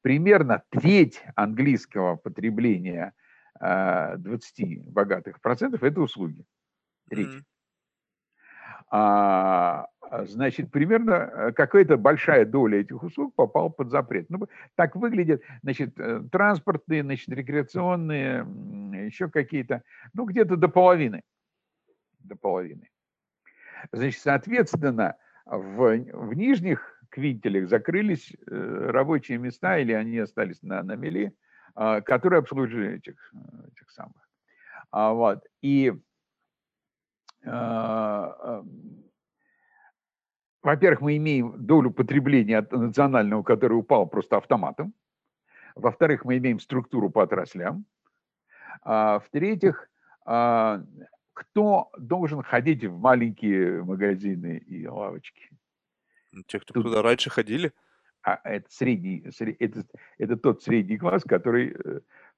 Примерно 0.03 0.63
треть 0.71 1.23
английского 1.35 2.17
потребления 2.17 3.15
20 3.61 4.61
э, 4.61 4.65
богатых 4.91 5.41
процентов– 5.41 5.83
это 5.83 6.01
услуги. 6.01 6.45
Треть. 7.09 7.43
А, 8.97 9.89
значит, 10.25 10.71
примерно 10.71 11.11
э, 11.11 11.53
какая-то 11.53 11.97
большая 11.97 12.45
доля 12.45 12.79
этих 12.79 13.03
услуг 13.03 13.35
попала 13.35 13.69
под 13.69 13.91
запрет. 13.91 14.31
Ну, 14.31 14.47
так 14.77 14.95
выглядят, 14.95 15.43
значит, 15.65 15.99
э, 15.99 16.23
транспортные, 16.31 17.03
значит, 17.03 17.29
рекреационные, 17.31 18.47
еще 19.07 19.29
какие-то, 19.29 19.83
ну, 20.13 20.27
где-то 20.27 20.57
до 20.57 20.69
половины. 20.69 21.23
До 22.21 22.37
половины. 22.37 22.89
Значит, 23.91 24.23
соответственно, 24.23 25.17
в, 25.45 25.97
в 26.13 26.35
нижних 26.35 27.03
квинтелях 27.09 27.69
закрылись 27.69 28.33
э, 28.47 28.91
рабочие 28.93 29.39
места, 29.39 29.79
или 29.79 29.91
они 29.91 30.19
остались 30.19 30.63
на, 30.63 30.85
на 30.85 30.95
мели, 30.95 31.35
а, 31.75 32.01
которые 32.01 32.39
обслуживали 32.39 32.99
этих, 32.99 33.33
этих 33.73 33.91
самых. 33.91 34.29
А, 34.93 35.13
вот. 35.13 35.45
И 35.63 35.91
а, 35.91 35.97
во-первых, 40.65 41.03
мы 41.03 41.17
имеем 41.19 41.55
долю 41.59 41.91
потребления 41.91 42.59
от 42.59 42.73
национального, 42.73 43.43
который 43.43 43.75
упал 43.75 44.07
просто 44.07 44.39
автоматом. 44.39 44.95
Во-вторых, 45.75 46.25
мы 46.25 46.39
имеем 46.39 46.59
структуру 46.59 47.11
по 47.11 47.23
отраслям. 47.23 47.85
А, 48.83 49.19
в-третьих, 49.19 49.91
а, 50.25 50.83
кто 51.35 51.91
должен 51.99 52.43
ходить 52.43 52.85
в 52.85 52.99
маленькие 52.99 53.85
магазины 53.85 54.57
и 54.57 54.87
лавочки? 54.87 55.51
Те, 56.47 56.61
кто 56.61 56.73
Тут... 56.73 56.85
туда 56.85 57.03
раньше 57.03 57.29
ходили. 57.29 57.73
А 58.23 58.41
это 58.45 58.71
средний, 58.71 59.23
это, 59.59 59.85
это 60.17 60.37
тот 60.39 60.63
средний 60.63 60.97
класс, 60.97 61.25
который 61.25 61.77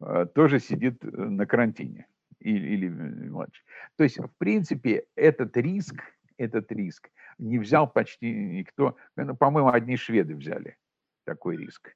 э, 0.01 0.27
тоже 0.35 0.59
сидит 0.59 1.01
на 1.05 1.47
карантине 1.47 2.09
или, 2.41 2.87
или 2.87 2.89
младше. 3.29 3.63
То 3.97 4.05
есть, 4.05 4.19
в 4.19 4.31
принципе, 4.39 5.07
этот 5.17 5.57
риск, 5.57 6.03
этот 6.37 6.71
риск 6.73 7.11
не 7.39 7.59
взял 7.59 7.91
почти 7.91 8.33
никто. 8.33 8.97
Ну, 9.17 9.37
по-моему, 9.37 9.71
одни 9.71 9.97
шведы 9.97 10.35
взяли 10.35 10.77
такой 11.25 11.57
риск. 11.57 11.95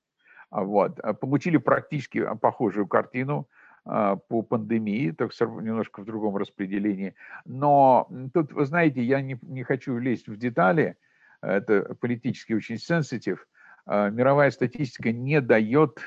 А 0.51 0.63
вот. 0.63 0.99
А 1.01 1.15
получили 1.15 1.57
практически 1.57 2.27
похожую 2.37 2.87
картину 2.87 3.49
а, 3.85 4.17
по 4.17 4.43
пандемии, 4.43 5.13
так 5.13 5.31
немножко 5.41 6.01
в 6.01 6.05
другом 6.05 6.37
распределении. 6.37 7.15
Но 7.45 8.11
тут, 8.35 8.53
вы 8.53 8.67
знаете, 8.67 9.03
я 9.03 9.21
не, 9.21 9.39
не 9.43 9.63
хочу 9.63 9.97
лезть 9.99 10.29
в 10.29 10.37
детали, 10.37 10.97
это 11.41 11.95
политически 11.95 12.53
очень 12.53 12.79
сенситив. 12.79 13.47
Мировая 13.87 14.51
статистика 14.51 15.11
не 15.11 15.41
дает 15.41 15.99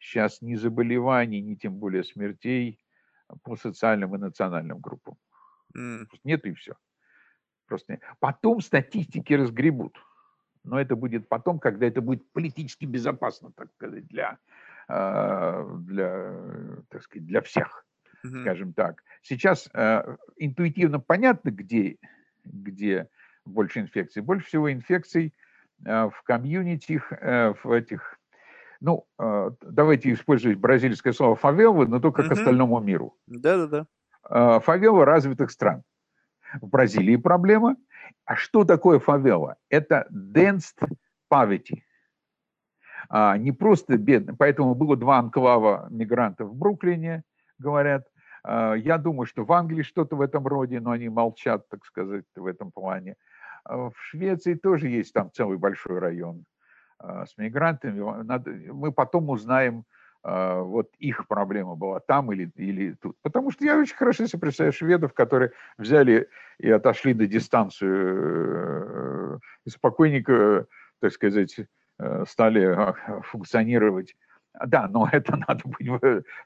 сейчас 0.00 0.42
ни 0.42 0.56
заболеваний, 0.56 1.40
ни 1.40 1.54
тем 1.54 1.74
более 1.74 2.02
смертей 2.02 2.80
по 3.42 3.56
социальным 3.56 4.14
и 4.14 4.18
национальным 4.18 4.80
группам. 4.80 5.16
Mm. 5.76 6.06
Нет 6.24 6.44
и 6.46 6.52
все. 6.54 6.74
Просто 7.66 7.92
нет. 7.92 8.02
Потом 8.18 8.60
статистики 8.60 9.32
разгребут. 9.32 9.96
Но 10.64 10.80
это 10.80 10.96
будет 10.96 11.28
потом, 11.28 11.58
когда 11.58 11.86
это 11.86 12.00
будет 12.00 12.30
политически 12.32 12.84
безопасно, 12.84 13.50
так 13.52 13.72
сказать, 13.72 14.06
для, 14.08 14.38
а, 14.88 15.64
для, 15.78 16.82
так 16.88 17.02
сказать, 17.02 17.26
для 17.26 17.40
всех, 17.40 17.86
mm-hmm. 18.24 18.40
скажем 18.42 18.72
так. 18.74 19.02
Сейчас 19.22 19.70
э, 19.72 20.16
интуитивно 20.36 21.00
понятно, 21.00 21.50
где, 21.50 21.96
где 22.44 23.08
больше 23.46 23.80
инфекций. 23.80 24.20
Больше 24.20 24.46
всего 24.46 24.70
инфекций 24.70 25.32
э, 25.84 26.10
в 26.10 26.22
комьюнити, 26.24 27.00
э, 27.10 27.54
в 27.64 27.72
этих 27.72 28.19
ну, 28.80 29.06
а, 29.18 29.50
давайте 29.60 30.12
использовать 30.12 30.58
бразильское 30.58 31.12
слово 31.12 31.36
фавела, 31.36 31.84
но 31.84 32.00
только 32.00 32.20
угу. 32.20 32.28
к 32.28 32.32
остальному 32.32 32.80
миру. 32.80 33.14
Да-да-да. 33.26 33.86
А, 34.22 34.60
фавела 34.60 35.04
развитых 35.04 35.50
стран. 35.50 35.82
В 36.60 36.68
Бразилии 36.68 37.16
проблема. 37.16 37.76
А 38.24 38.34
что 38.34 38.64
такое 38.64 38.98
фавела? 38.98 39.56
Это 39.68 40.06
dense 40.10 40.74
poverty. 41.32 41.82
А, 43.08 43.36
не 43.36 43.52
просто 43.52 43.98
бедно. 43.98 44.34
Поэтому 44.36 44.74
было 44.74 44.96
два 44.96 45.18
анклава 45.18 45.86
мигрантов 45.90 46.48
в 46.48 46.54
Бруклине, 46.54 47.22
говорят. 47.58 48.06
Я 48.42 48.96
думаю, 48.96 49.26
что 49.26 49.44
в 49.44 49.52
Англии 49.52 49.82
что-то 49.82 50.16
в 50.16 50.22
этом 50.22 50.46
роде, 50.46 50.80
но 50.80 50.92
они 50.92 51.10
молчат, 51.10 51.68
так 51.68 51.84
сказать, 51.84 52.24
в 52.34 52.46
этом 52.46 52.72
плане. 52.72 53.16
В 53.66 53.92
Швеции 53.94 54.54
тоже 54.54 54.88
есть 54.88 55.12
там 55.12 55.30
целый 55.30 55.58
большой 55.58 55.98
район 55.98 56.46
с 57.02 57.38
мигрантами, 57.38 58.22
надо, 58.22 58.50
мы 58.50 58.92
потом 58.92 59.30
узнаем, 59.30 59.86
а, 60.22 60.60
вот 60.60 60.90
их 60.98 61.26
проблема 61.28 61.76
была 61.76 62.00
там 62.00 62.30
или, 62.32 62.50
или 62.56 62.92
тут. 62.92 63.16
Потому 63.22 63.50
что 63.50 63.64
я 63.64 63.78
очень 63.78 63.96
хорошо 63.96 64.26
себе 64.26 64.40
представляю 64.40 64.72
шведов, 64.72 65.14
которые 65.14 65.52
взяли 65.78 66.28
и 66.58 66.70
отошли 66.70 67.14
на 67.14 67.26
дистанцию, 67.26 69.36
э, 69.36 69.38
и 69.64 69.70
спокойненько, 69.70 70.66
так 71.00 71.12
сказать, 71.12 71.56
э, 71.98 72.24
стали 72.28 72.64
а, 72.64 73.22
функционировать. 73.22 74.14
Да, 74.66 74.88
но 74.88 75.08
это 75.12 75.36
надо 75.36 75.62
быть 75.64 75.88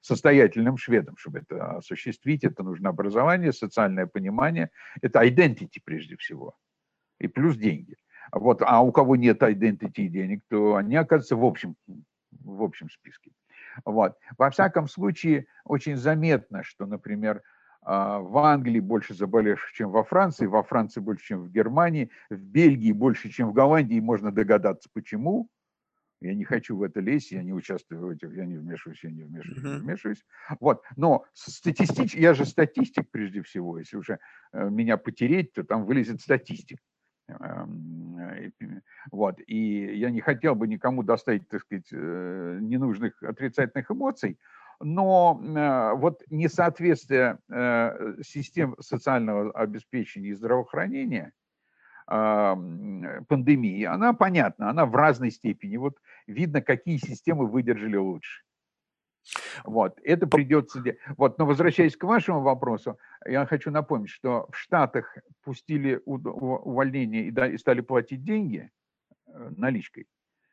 состоятельным 0.03 0.77
шведом, 0.77 1.17
чтобы 1.17 1.41
это 1.41 1.79
осуществить. 1.79 2.45
Это 2.45 2.63
нужно 2.63 2.91
образование, 2.91 3.53
социальное 3.53 4.07
понимание. 4.07 4.71
Это 5.03 5.25
identity 5.25 5.81
прежде 5.85 6.17
всего. 6.17 6.55
И 7.19 7.27
плюс 7.27 7.57
деньги. 7.57 7.97
Вот, 8.35 8.63
а 8.63 8.81
у 8.81 8.91
кого 8.91 9.15
нет 9.15 9.43
identity 9.43 10.09
денег, 10.09 10.43
то 10.49 10.75
они 10.75 10.97
оказываются 10.97 11.37
в 11.37 11.45
общем, 11.45 11.77
в 12.33 12.63
общем 12.63 12.91
списке. 12.91 13.31
Вот. 13.85 14.17
Во 14.37 14.51
всяком 14.51 14.89
случае, 14.89 15.47
очень 15.65 15.97
заметно, 15.97 16.65
что, 16.65 16.87
например, 16.87 17.43
а, 17.83 18.19
в 18.19 18.37
Англии 18.39 18.81
больше 18.81 19.15
заболевших, 19.15 19.73
чем 19.73 19.91
во 19.91 20.03
Франции, 20.03 20.47
во 20.47 20.65
Франции 20.65 21.01
больше, 21.01 21.27
чем 21.27 21.43
в 21.43 21.51
Германии, 21.51 22.11
в 22.29 22.37
Бельгии 22.37 22.93
больше, 22.93 23.29
чем 23.31 23.51
в 23.51 23.53
Голландии, 23.53 24.01
можно 24.01 24.33
догадаться, 24.33 24.89
почему. 24.93 25.49
Я 26.21 26.35
не 26.35 26.45
хочу 26.45 26.77
в 26.77 26.83
это 26.83 27.01
лезть, 27.01 27.33
я 27.33 27.43
не 27.43 27.53
участвую 27.53 28.07
в 28.07 28.09
этих, 28.11 28.35
я 28.35 28.47
не 28.47 28.57
вмешиваюсь, 28.57 29.05
я 29.05 29.11
не 29.11 29.25
вмешиваюсь, 29.25 29.63
не 29.63 29.81
вмешиваюсь. 29.81 30.25
Вот, 30.59 30.83
но 30.97 31.27
статистически, 31.35 32.19
я 32.19 32.35
же 32.35 32.47
статистик 32.47 33.11
прежде 33.11 33.43
всего, 33.43 33.79
если 33.79 33.97
уже 33.97 34.19
э, 34.53 34.71
меня 34.71 34.97
потереть, 34.97 35.53
то 35.53 35.63
там 35.65 35.85
вылезет 35.85 36.23
статистик. 36.23 36.79
Эм, 37.29 38.19
э, 38.19 38.51
вот, 39.11 39.41
и 39.47 39.97
я 39.97 40.11
не 40.11 40.21
хотел 40.21 40.55
бы 40.55 40.69
никому 40.69 41.03
доставить, 41.03 41.49
так 41.49 41.63
сказать, 41.63 41.89
э, 41.93 42.59
ненужных 42.61 43.23
отрицательных 43.23 43.91
эмоций, 43.91 44.39
но 44.81 45.35
вот 45.97 46.23
несоответствие 46.31 47.39
систем 48.23 48.75
социального 48.81 49.53
обеспечения 49.53 50.31
и 50.31 50.35
здравоохранения– 50.35 51.33
пандемии, 52.07 53.85
она 53.85 54.13
понятна, 54.13 54.71
она 54.71 54.85
в 54.85 54.95
разной 54.95 55.31
степени. 55.31 55.77
Вот 55.77 55.97
видно, 56.27 56.61
какие 56.61 56.99
системы 56.99 57.47
выдержали 57.47 57.97
лучше. 57.97 58.43
Вот, 59.65 59.99
это 60.05 60.27
придется... 60.27 60.83
Вот, 61.17 61.39
но 61.39 61.47
возвращаясь 61.47 61.97
к 61.97 62.05
вашему 62.05 62.43
вопросу, 62.43 62.99
я 63.27 63.47
хочу 63.47 63.71
напомнить, 63.71 64.11
что 64.11 64.49
в 64.51 64.57
Штатах 64.57 65.17
пустили 65.43 66.01
увольнение 66.05 67.29
и 67.29 67.59
стали 67.59 67.81
платить 67.81 68.23
деньги 68.23 68.71
э, 69.27 69.51
наличкой. 69.57 70.07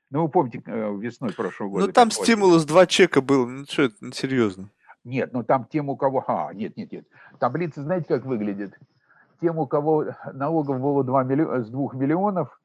Ну, 0.10 0.24
вы 0.24 0.30
помните, 0.30 0.62
э, 0.66 0.98
весной 0.98 1.34
прошлого 1.34 1.70
года. 1.70 1.88
Ну, 1.88 1.92
там 1.92 2.12
стимулус 2.12 2.66
два 2.66 2.86
чека 2.86 3.22
был, 3.22 3.48
ну, 3.48 3.66
что 3.66 3.84
это, 3.84 3.96
ну, 4.02 4.12
серьезно. 4.12 4.70
Нет, 5.04 5.34
ну 5.34 5.44
там 5.44 5.66
тем, 5.66 5.90
у 5.90 5.98
кого... 5.98 6.24
А, 6.28 6.54
нет, 6.54 6.78
нет, 6.78 6.92
нет. 6.92 7.08
Таблица, 7.40 7.82
знаете, 7.82 8.08
как 8.08 8.26
выглядит? 8.26 8.78
тем, 9.42 9.58
у 9.58 9.68
кого 9.68 10.16
налогов 10.34 10.80
было 10.80 11.04
2 11.04 11.24
миллиона, 11.24 11.64
с 11.64 11.70
2 11.70 11.94
миллионов, 11.94 12.62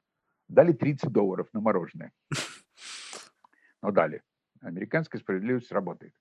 дали 0.49 0.73
30 0.73 1.11
долларов 1.11 1.49
на 1.53 1.61
мороженое. 1.61 2.12
Но 3.83 3.91
дали. 3.91 4.23
Американская 4.66 5.20
справедливость 5.20 5.72
работает. 5.72 6.14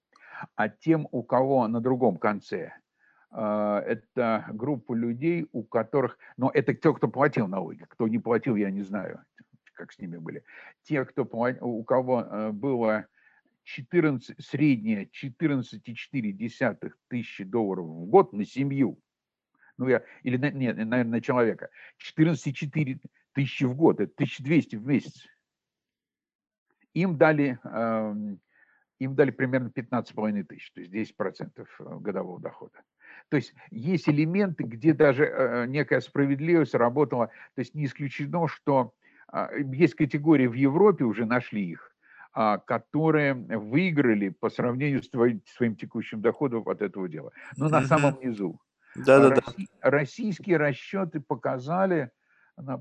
А 0.56 0.70
тем, 0.70 1.08
у 1.12 1.24
кого 1.24 1.68
на 1.68 1.82
другом 1.82 2.18
конце, 2.18 2.74
э, 3.32 3.84
это 3.86 4.46
группа 4.50 4.94
людей, 4.94 5.48
у 5.52 5.64
которых... 5.64 6.18
Но 6.38 6.52
это 6.54 6.74
те, 6.74 6.94
кто 6.94 7.08
платил 7.08 7.48
налоги. 7.48 7.86
Кто 7.90 8.08
не 8.08 8.20
платил, 8.20 8.56
я 8.56 8.70
не 8.70 8.82
знаю, 8.82 9.24
как 9.74 9.92
с 9.92 10.00
ними 10.00 10.18
были. 10.18 10.44
Те, 10.84 11.06
кто, 11.06 11.24
у 11.24 11.84
кого 11.84 12.22
э, 12.22 12.52
было 12.52 13.08
14, 13.64 14.44
среднее 14.46 15.10
14,4 15.12 16.92
тысячи 17.08 17.44
долларов 17.44 17.86
в 17.86 18.06
год 18.06 18.34
на 18.34 18.46
семью, 18.46 19.00
ну 19.78 19.88
я, 19.88 20.04
или, 20.24 20.38
нет, 20.38 20.78
наверное, 20.78 21.04
на 21.04 21.22
человека, 21.22 21.70
14,4 22.16 23.00
тысячи 23.34 23.64
в 23.66 23.76
год, 23.76 24.00
это 24.00 24.14
1200 24.14 24.76
в 24.78 24.86
месяц. 24.86 25.26
Им 26.96 27.18
дали, 27.18 27.60
э, 27.64 28.16
им 29.00 29.16
дали 29.16 29.32
примерно 29.32 29.68
15,5 29.68 30.44
тысяч, 30.44 30.72
то 30.72 30.80
есть 30.80 30.92
10 30.92 31.16
процентов 31.16 31.68
э, 31.80 31.84
годового 32.00 32.40
дохода. 32.40 32.82
То 33.30 33.38
есть 33.38 33.54
есть 33.70 34.08
элементы, 34.08 34.64
где 34.64 34.94
даже 34.94 35.26
э, 35.26 35.66
некая 35.68 36.00
справедливость 36.00 36.74
работала. 36.74 37.28
То 37.56 37.60
есть 37.60 37.76
не 37.76 37.86
исключено, 37.86 38.48
что 38.48 38.94
э, 39.32 39.62
есть 39.74 39.96
категории 39.96 40.48
в 40.48 40.54
Европе, 40.54 41.04
уже 41.04 41.26
нашли 41.26 41.66
их, 41.66 41.92
э, 42.34 42.60
которые 42.66 43.34
выиграли 43.34 44.30
по 44.30 44.50
сравнению 44.50 45.04
с 45.04 45.10
твоим, 45.10 45.42
своим 45.46 45.76
текущим 45.76 46.22
доходом 46.22 46.68
от 46.70 46.82
этого 46.82 47.10
дела. 47.10 47.32
Но 47.58 47.68
на 47.68 47.82
самом 47.82 48.18
низу. 48.22 48.60
Да, 48.96 49.20
да, 49.20 49.36
да. 49.36 49.42
Российские 49.82 50.56
расчеты 50.56 51.20
показали, 51.20 52.12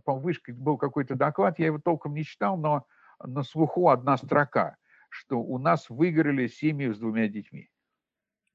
по 0.05 0.15
вышке 0.15 0.53
был 0.53 0.77
какой-то 0.77 1.17
доклад, 1.17 1.59
я 1.59 1.67
его 1.67 1.81
толком 1.81 2.15
не 2.15 2.23
читал, 2.23 2.57
но 2.57 2.87
на 3.27 3.43
слуху 3.43 3.89
одна 3.89 4.17
строка, 4.17 4.77
что 5.09 5.41
у 5.41 5.59
нас 5.59 5.91
выиграли 5.91 6.47
семьи 6.47 6.91
с 6.91 6.99
двумя 6.99 7.29
детьми. 7.29 7.71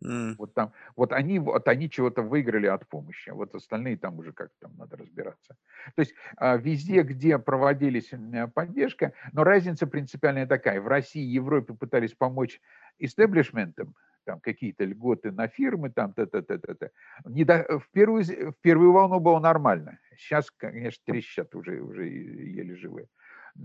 Mm. 0.03 0.35
Вот 0.37 0.53
там, 0.53 0.71
вот 0.95 1.11
они, 1.11 1.39
вот 1.39 1.67
они 1.67 1.89
чего-то 1.89 2.21
выиграли 2.21 2.67
от 2.67 2.87
помощи, 2.87 3.29
а 3.29 3.33
вот 3.33 3.53
остальные 3.53 3.97
там 3.97 4.17
уже 4.17 4.31
как 4.31 4.49
там 4.59 4.75
надо 4.77 4.95
разбираться. 4.95 5.57
То 5.95 5.99
есть 5.99 6.13
а, 6.37 6.55
везде, 6.55 7.01
где 7.03 7.37
проводились 7.37 8.11
поддержка, 8.53 9.13
но 9.33 9.43
разница 9.43 9.87
принципиальная 9.87 10.47
такая: 10.47 10.79
в 10.79 10.87
России 10.87 11.21
и 11.21 11.33
Европе 11.33 11.73
пытались 11.73 12.13
помочь 12.13 12.61
истеблишментам, 12.97 13.93
там 14.23 14.39
какие-то 14.39 14.85
льготы 14.85 15.31
на 15.31 15.49
фирмы, 15.49 15.89
там 15.89 16.13
т-т-т-т-т. 16.13 16.91
Не 17.25 17.43
до, 17.43 17.79
в, 17.79 17.89
первую, 17.91 18.23
в 18.23 18.55
первую 18.61 18.93
волну 18.93 19.19
было 19.19 19.39
нормально. 19.39 19.99
Сейчас, 20.17 20.49
конечно, 20.51 21.01
трещат 21.05 21.55
уже, 21.55 21.81
уже 21.81 22.07
еле 22.07 22.75
живые. 22.75 23.07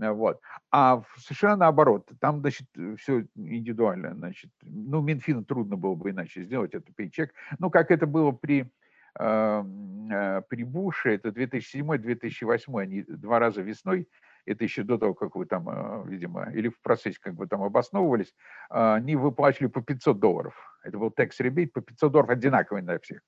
Э, 0.01 0.11
вот. 0.11 0.39
А 0.71 1.03
США 1.17 1.55
наоборот, 1.55 2.09
там, 2.19 2.39
значит, 2.39 2.67
все 2.97 3.25
индивидуально, 3.35 4.13
значит, 4.15 4.51
ну, 4.61 5.01
Минфину 5.01 5.43
трудно 5.43 5.75
было 5.77 5.95
бы 5.95 6.11
иначе 6.11 6.43
сделать, 6.43 6.73
это 6.73 6.91
пейчек. 6.93 7.33
Ну, 7.59 7.69
как 7.69 7.91
это 7.91 8.07
было 8.07 8.31
при, 8.31 8.71
э, 9.19 9.63
э, 10.11 10.41
при 10.49 10.63
Буше, 10.63 11.15
это 11.15 11.29
2007-2008, 11.29 12.79
они 12.79 13.03
два 13.03 13.39
раза 13.39 13.61
весной 13.61 14.07
это 14.45 14.63
еще 14.63 14.83
до 14.83 14.97
того, 14.97 15.13
как 15.13 15.35
вы 15.35 15.45
там, 15.45 15.67
э, 15.69 16.03
видимо, 16.07 16.51
или 16.53 16.69
в 16.69 16.79
процессе 16.81 17.17
как 17.21 17.33
бы 17.33 17.47
там 17.47 17.63
обосновывались, 17.63 18.33
а, 18.69 18.95
они 18.95 19.15
выплачивали 19.15 19.67
по 19.67 19.81
500 19.81 20.19
долларов. 20.19 20.55
Это 20.83 20.97
был 20.97 21.11
текс 21.11 21.39
ребейт 21.39 21.73
по 21.73 21.81
500 21.81 22.11
долларов 22.11 22.29
одинаковый 22.29 22.83
на 22.83 22.99
всех. 22.99 23.21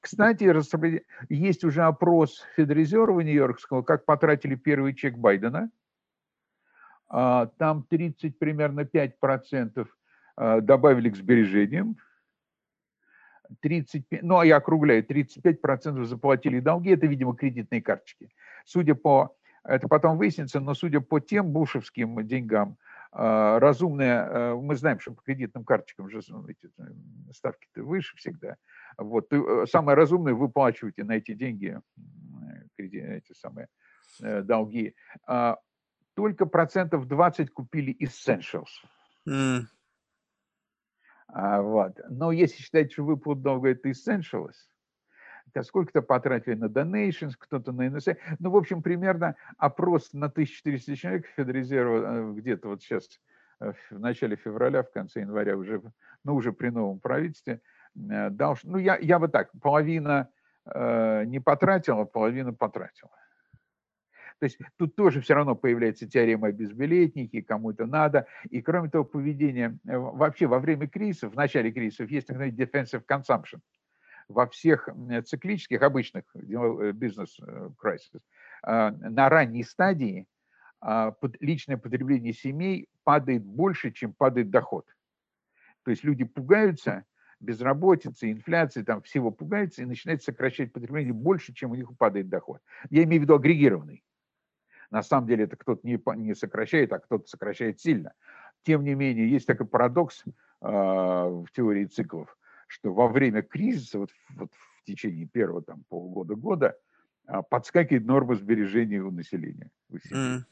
Кстати, 0.00 0.44
есть 1.28 1.64
уже 1.64 1.82
опрос 1.82 2.44
Федрезерва 2.56 3.20
Нью-Йоркского, 3.20 3.82
как 3.82 4.04
потратили 4.04 4.54
первый 4.54 4.94
чек 4.94 5.16
Байдена. 5.16 5.70
А, 7.10 7.46
там 7.58 7.82
30, 7.82 8.38
примерно 8.38 8.84
5 8.84 9.18
процентов 9.18 9.88
а, 10.36 10.60
добавили 10.60 11.10
к 11.10 11.16
сбережениям, 11.16 11.96
35, 13.60 14.22
ну, 14.22 14.38
а 14.38 14.46
я 14.46 14.58
округляю, 14.58 15.04
35 15.04 15.60
процентов 15.60 16.06
заплатили 16.06 16.60
долги, 16.60 16.90
это, 16.90 17.06
видимо, 17.06 17.34
кредитные 17.34 17.82
карточки. 17.82 18.30
Судя 18.64 18.94
по 18.94 19.34
это 19.64 19.88
потом 19.88 20.16
выяснится, 20.16 20.60
но 20.60 20.74
судя 20.74 21.00
по 21.00 21.20
тем 21.20 21.52
бушевским 21.52 22.26
деньгам, 22.26 22.78
а, 23.12 23.58
разумные, 23.58 24.20
а, 24.20 24.56
мы 24.56 24.76
знаем, 24.76 25.00
что 25.00 25.12
по 25.12 25.22
кредитным 25.22 25.64
карточкам 25.64 26.08
же 26.08 26.20
ну, 26.28 26.46
эти 26.46 26.70
ставки-то 27.32 27.82
выше 27.82 28.16
всегда. 28.16 28.56
Вот, 28.96 29.32
э, 29.32 29.66
самое 29.66 29.96
разумное 29.96 30.32
выплачивайте 30.32 31.04
на 31.04 31.12
эти 31.12 31.34
деньги 31.34 31.78
эти 32.76 33.32
самые 33.34 33.68
э, 34.22 34.42
долги. 34.42 34.94
А, 36.10 36.16
только 36.16 36.46
процентов 36.46 37.06
20 37.06 37.50
купили 37.50 37.96
essentials. 38.00 38.70
Mm. 39.28 39.62
Вот. 41.32 42.00
Но 42.08 42.32
если 42.32 42.62
считать, 42.62 42.92
что 42.92 43.04
выплат 43.04 43.40
долга 43.40 43.70
это 43.70 43.88
essentials, 43.88 44.56
сколько-то 45.62 46.02
потратили 46.02 46.54
на 46.54 46.66
donations, 46.66 47.32
кто-то 47.38 47.72
на 47.72 47.88
NSA. 47.88 48.16
Ну, 48.38 48.50
в 48.50 48.56
общем, 48.56 48.82
примерно 48.82 49.36
опрос 49.58 50.12
на 50.12 50.26
1400 50.26 50.96
человек 50.96 51.26
Федрезерва 51.36 52.30
э, 52.30 52.32
где-то 52.34 52.68
вот 52.68 52.82
сейчас 52.82 53.20
э, 53.60 53.72
в 53.90 53.98
начале 53.98 54.36
февраля, 54.36 54.82
в 54.82 54.90
конце 54.92 55.20
января 55.20 55.56
уже, 55.56 55.82
ну, 56.24 56.34
уже 56.34 56.52
при 56.52 56.70
новом 56.70 57.00
правительстве 57.00 57.60
э, 57.96 58.30
дал, 58.30 58.56
ну, 58.62 58.78
я, 58.78 58.96
я 58.98 59.18
бы 59.18 59.28
так, 59.28 59.50
половина 59.60 60.28
э, 60.66 61.24
не 61.24 61.40
потратила, 61.40 62.04
половина 62.04 62.52
потратила. 62.52 63.10
То 64.40 64.46
есть 64.46 64.58
тут 64.76 64.96
тоже 64.96 65.20
все 65.20 65.34
равно 65.34 65.54
появляется 65.54 66.08
теорема 66.08 66.48
о 66.48 67.42
кому 67.42 67.70
это 67.70 67.86
надо. 67.86 68.26
И 68.48 68.60
кроме 68.60 68.88
того, 68.88 69.04
поведение 69.04 69.78
вообще 69.84 70.46
во 70.46 70.58
время 70.58 70.88
кризисов, 70.88 71.34
в 71.34 71.36
начале 71.36 71.70
кризисов 71.70 72.10
есть 72.10 72.26
так 72.26 72.38
называемый 72.38 72.58
defensive 72.58 73.04
consumption– 73.06 73.60
во 74.30 74.46
всех 74.46 74.88
циклических, 75.26 75.82
обычных 75.82 76.24
э, 76.34 76.92
бизнес-кризисах 76.92 78.22
э, 78.64 78.90
на 78.90 79.28
ранней 79.28 79.64
стадии 79.64 80.26
а, 80.82 81.14
личное 81.40 81.76
потребление 81.76 82.32
семей 82.32 82.88
падает 83.04 83.44
больше, 83.44 83.90
чем 83.90 84.14
падает 84.14 84.50
доход. 84.50 84.86
То 85.84 85.90
есть 85.90 86.04
люди 86.04 86.24
пугаются 86.24 87.04
безработицы, 87.38 88.30
инфляции, 88.30 88.82
там 88.82 89.02
всего 89.02 89.30
пугаются 89.30 89.82
и 89.82 89.86
начинают 89.86 90.22
сокращать 90.22 90.72
потребление 90.72 91.12
больше, 91.12 91.52
чем 91.52 91.72
у 91.72 91.74
них 91.74 91.90
падает 91.98 92.28
доход. 92.28 92.62
Я 92.88 93.04
имею 93.04 93.20
в 93.20 93.24
виду 93.24 93.34
агрегированный. 93.34 94.02
На 94.90 95.02
самом 95.02 95.26
деле 95.26 95.44
это 95.44 95.56
кто-то 95.56 95.86
не, 95.86 96.00
не 96.16 96.34
сокращает, 96.34 96.92
а 96.92 96.98
кто-то 96.98 97.28
сокращает 97.28 97.80
сильно. 97.80 98.12
Тем 98.64 98.84
не 98.84 98.94
менее, 98.94 99.30
есть 99.30 99.46
такой 99.46 99.66
парадокс 99.66 100.24
э, 100.26 100.30
в 100.62 101.46
теории 101.52 101.86
циклов 101.86 102.36
что 102.70 102.94
во 102.94 103.08
время 103.08 103.42
кризиса, 103.42 103.98
вот, 103.98 104.10
вот 104.36 104.52
в 104.54 104.84
течение 104.84 105.26
первого 105.26 105.60
там, 105.60 105.82
полгода-года, 105.88 106.76
а, 107.26 107.42
подскакивает 107.42 108.06
норма 108.06 108.36
сбережения 108.36 109.00
у 109.00 109.10
населения. 109.10 109.70
У 109.88 109.96
mm. 109.96 110.42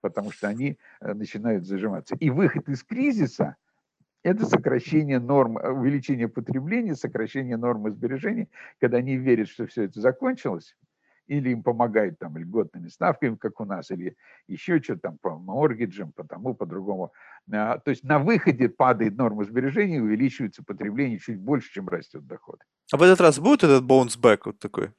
Потому 0.00 0.30
что 0.30 0.48
они 0.48 0.78
э, 1.00 1.12
начинают 1.12 1.66
зажиматься. 1.66 2.14
И 2.20 2.30
выход 2.30 2.68
из 2.68 2.84
кризиса 2.84 3.56
это 4.22 4.46
сокращение 4.46 5.18
норм, 5.18 5.56
увеличение 5.56 6.28
потребления, 6.28 6.94
сокращение 6.94 7.56
нормы 7.56 7.90
сбережений, 7.90 8.48
когда 8.78 8.98
они 8.98 9.16
верят, 9.16 9.48
что 9.48 9.66
все 9.66 9.84
это 9.84 10.00
закончилось, 10.00 10.76
или 11.30 11.50
им 11.50 11.62
помогают 11.62 12.18
там 12.18 12.36
льготными 12.36 12.88
ставками, 12.88 13.36
как 13.36 13.60
у 13.60 13.64
нас, 13.64 13.92
или 13.92 14.16
еще 14.48 14.82
что-то 14.82 15.02
там 15.02 15.18
по 15.18 15.38
моргиджам, 15.38 16.10
по 16.12 16.24
тому, 16.24 16.54
по 16.54 16.66
другому. 16.66 17.12
А, 17.52 17.78
то 17.78 17.90
есть 17.92 18.02
на 18.02 18.18
выходе 18.18 18.68
падает 18.68 19.16
норма 19.16 19.44
сбережений, 19.44 20.00
увеличивается 20.00 20.64
потребление 20.64 21.20
чуть 21.20 21.38
больше, 21.38 21.72
чем 21.72 21.88
растет 21.88 22.26
доход. 22.26 22.60
А 22.92 22.96
в 22.96 23.02
этот 23.02 23.20
раз 23.20 23.38
будет 23.38 23.62
этот 23.62 23.84
bounce 23.84 24.40
вот 24.44 24.58
такой? 24.58 24.90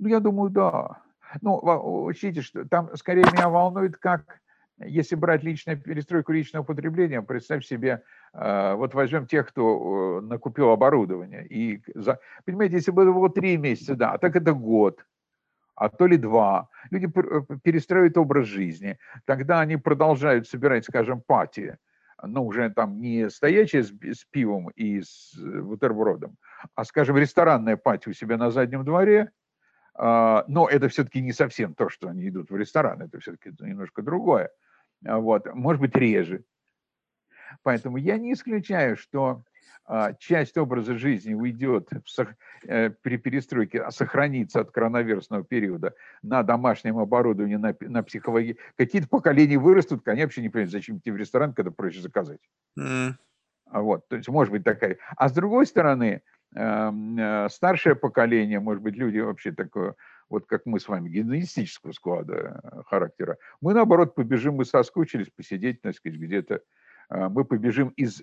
Ну, 0.00 0.08
я 0.08 0.18
думаю, 0.18 0.50
да. 0.50 1.02
Ну, 1.40 1.60
учтите, 2.04 2.42
что 2.42 2.68
там 2.68 2.90
скорее 2.96 3.22
меня 3.32 3.48
волнует, 3.48 3.96
как 3.96 4.40
если 4.78 5.14
брать 5.14 5.44
личную 5.44 5.80
перестройку 5.80 6.32
личного 6.32 6.64
потребления, 6.64 7.22
представь 7.22 7.64
себе, 7.64 8.02
а, 8.32 8.74
вот 8.74 8.92
возьмем 8.94 9.28
тех, 9.28 9.48
кто 9.48 10.20
накупил 10.20 10.70
оборудование. 10.70 11.46
И 11.46 11.80
за, 11.94 12.18
понимаете, 12.44 12.74
если 12.74 12.90
бы 12.90 13.02
это 13.02 13.12
было 13.12 13.30
три 13.30 13.56
месяца, 13.56 13.94
да, 13.94 14.14
а 14.14 14.18
так 14.18 14.34
это 14.34 14.52
год 14.52 15.04
а 15.74 15.88
то 15.88 16.06
ли 16.06 16.16
два. 16.16 16.68
Люди 16.90 17.06
э, 17.06 17.58
перестраивают 17.62 18.16
образ 18.16 18.46
жизни. 18.46 18.98
Тогда 19.24 19.60
они 19.60 19.76
продолжают 19.76 20.48
собирать, 20.48 20.84
скажем, 20.84 21.20
пати, 21.20 21.78
но 22.22 22.44
уже 22.44 22.70
там 22.70 23.00
не 23.00 23.28
стоячие 23.30 23.82
с, 23.82 23.90
с 23.90 24.24
пивом 24.24 24.70
и 24.70 25.00
с 25.00 25.36
э, 25.38 25.60
бутербродом, 25.60 26.36
а, 26.74 26.84
скажем, 26.84 27.16
ресторанная 27.16 27.76
пати 27.76 28.08
у 28.08 28.12
себя 28.12 28.36
на 28.36 28.50
заднем 28.50 28.84
дворе. 28.84 29.30
А, 29.94 30.44
но 30.48 30.68
это 30.68 30.88
все-таки 30.88 31.20
не 31.20 31.32
совсем 31.32 31.74
то, 31.74 31.88
что 31.88 32.08
они 32.08 32.28
идут 32.28 32.50
в 32.50 32.56
ресторан, 32.56 33.02
это 33.02 33.20
все-таки 33.20 33.50
немножко 33.60 34.02
другое. 34.02 34.50
А 35.04 35.18
вот. 35.18 35.52
Может 35.54 35.80
быть, 35.80 35.96
реже. 35.96 36.44
Поэтому 37.62 37.96
я 37.96 38.18
не 38.18 38.32
исключаю, 38.32 38.96
что 38.96 39.44
часть 40.18 40.56
образа 40.56 40.96
жизни 40.96 41.34
уйдет 41.34 41.90
э, 42.62 42.90
при 43.02 43.16
перестройке, 43.18 43.82
а 43.82 43.90
сохранится 43.90 44.60
от 44.60 44.70
коронавирусного 44.70 45.44
периода 45.44 45.94
на 46.22 46.42
домашнем 46.42 46.98
оборудовании, 46.98 47.56
на, 47.56 47.76
на 47.80 48.02
психологии. 48.02 48.56
Какие-то 48.76 49.08
поколения 49.08 49.58
вырастут, 49.58 50.02
конечно, 50.02 50.26
вообще 50.26 50.42
не 50.42 50.48
понимают, 50.48 50.72
зачем 50.72 50.98
идти 50.98 51.10
в 51.10 51.16
ресторан, 51.16 51.52
когда 51.52 51.70
проще 51.70 52.00
заказать. 52.00 52.40
Mm. 52.78 53.12
Вот, 53.72 54.08
то 54.08 54.16
есть 54.16 54.28
может 54.28 54.52
быть 54.52 54.64
такая. 54.64 54.98
А 55.16 55.28
с 55.28 55.32
другой 55.32 55.66
стороны, 55.66 56.22
эм, 56.54 57.18
э, 57.18 57.48
старшее 57.50 57.94
поколение, 57.94 58.60
может 58.60 58.82
быть, 58.82 58.94
люди 58.94 59.18
вообще 59.18 59.52
такое, 59.52 59.96
вот 60.30 60.46
как 60.46 60.62
мы 60.64 60.80
с 60.80 60.88
вами, 60.88 61.10
генетического 61.10 61.92
склада 61.92 62.60
э, 62.62 62.82
характера, 62.86 63.36
мы 63.60 63.74
наоборот 63.74 64.14
побежим, 64.14 64.54
мы 64.54 64.64
соскучились 64.64 65.28
посидеть, 65.34 65.82
так 65.82 65.94
сказать, 65.94 66.18
где-то 66.18 66.54
а, 66.54 66.60
мы 67.10 67.44
побежим 67.44 67.88
из 67.90 68.22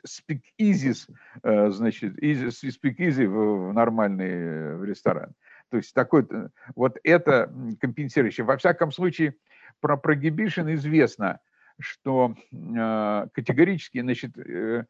easy, 0.60 0.96
э, 1.44 1.70
значит, 1.72 2.18
из 2.20 2.64
speak 2.64 2.98
easy 2.98 3.28
в, 3.28 3.74
нормальный 3.74 4.30
э, 4.30 4.76
в 4.76 4.84
ресторан. 4.84 5.34
То 5.70 5.78
есть 5.78 5.94
такой, 5.94 6.28
вот 6.76 6.98
это 7.04 7.54
компенсирующее. 7.80 8.46
Во 8.46 8.58
всяком 8.58 8.92
случае, 8.92 9.36
про 9.80 9.98
прогибишин 9.98 10.74
известно, 10.74 11.40
что 11.80 12.36
э, 12.52 13.28
категорически, 13.34 14.02
значит, 14.02 14.38
э, 14.38 14.86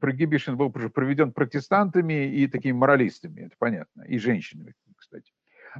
прогибишин 0.00 0.56
был 0.56 0.70
проведен 0.70 1.32
протестантами 1.32 2.28
и 2.28 2.46
такими 2.48 2.72
моралистами, 2.72 3.42
это 3.42 3.54
понятно, 3.58 4.02
и 4.02 4.18
женщинами, 4.18 4.74
кстати. 4.96 5.32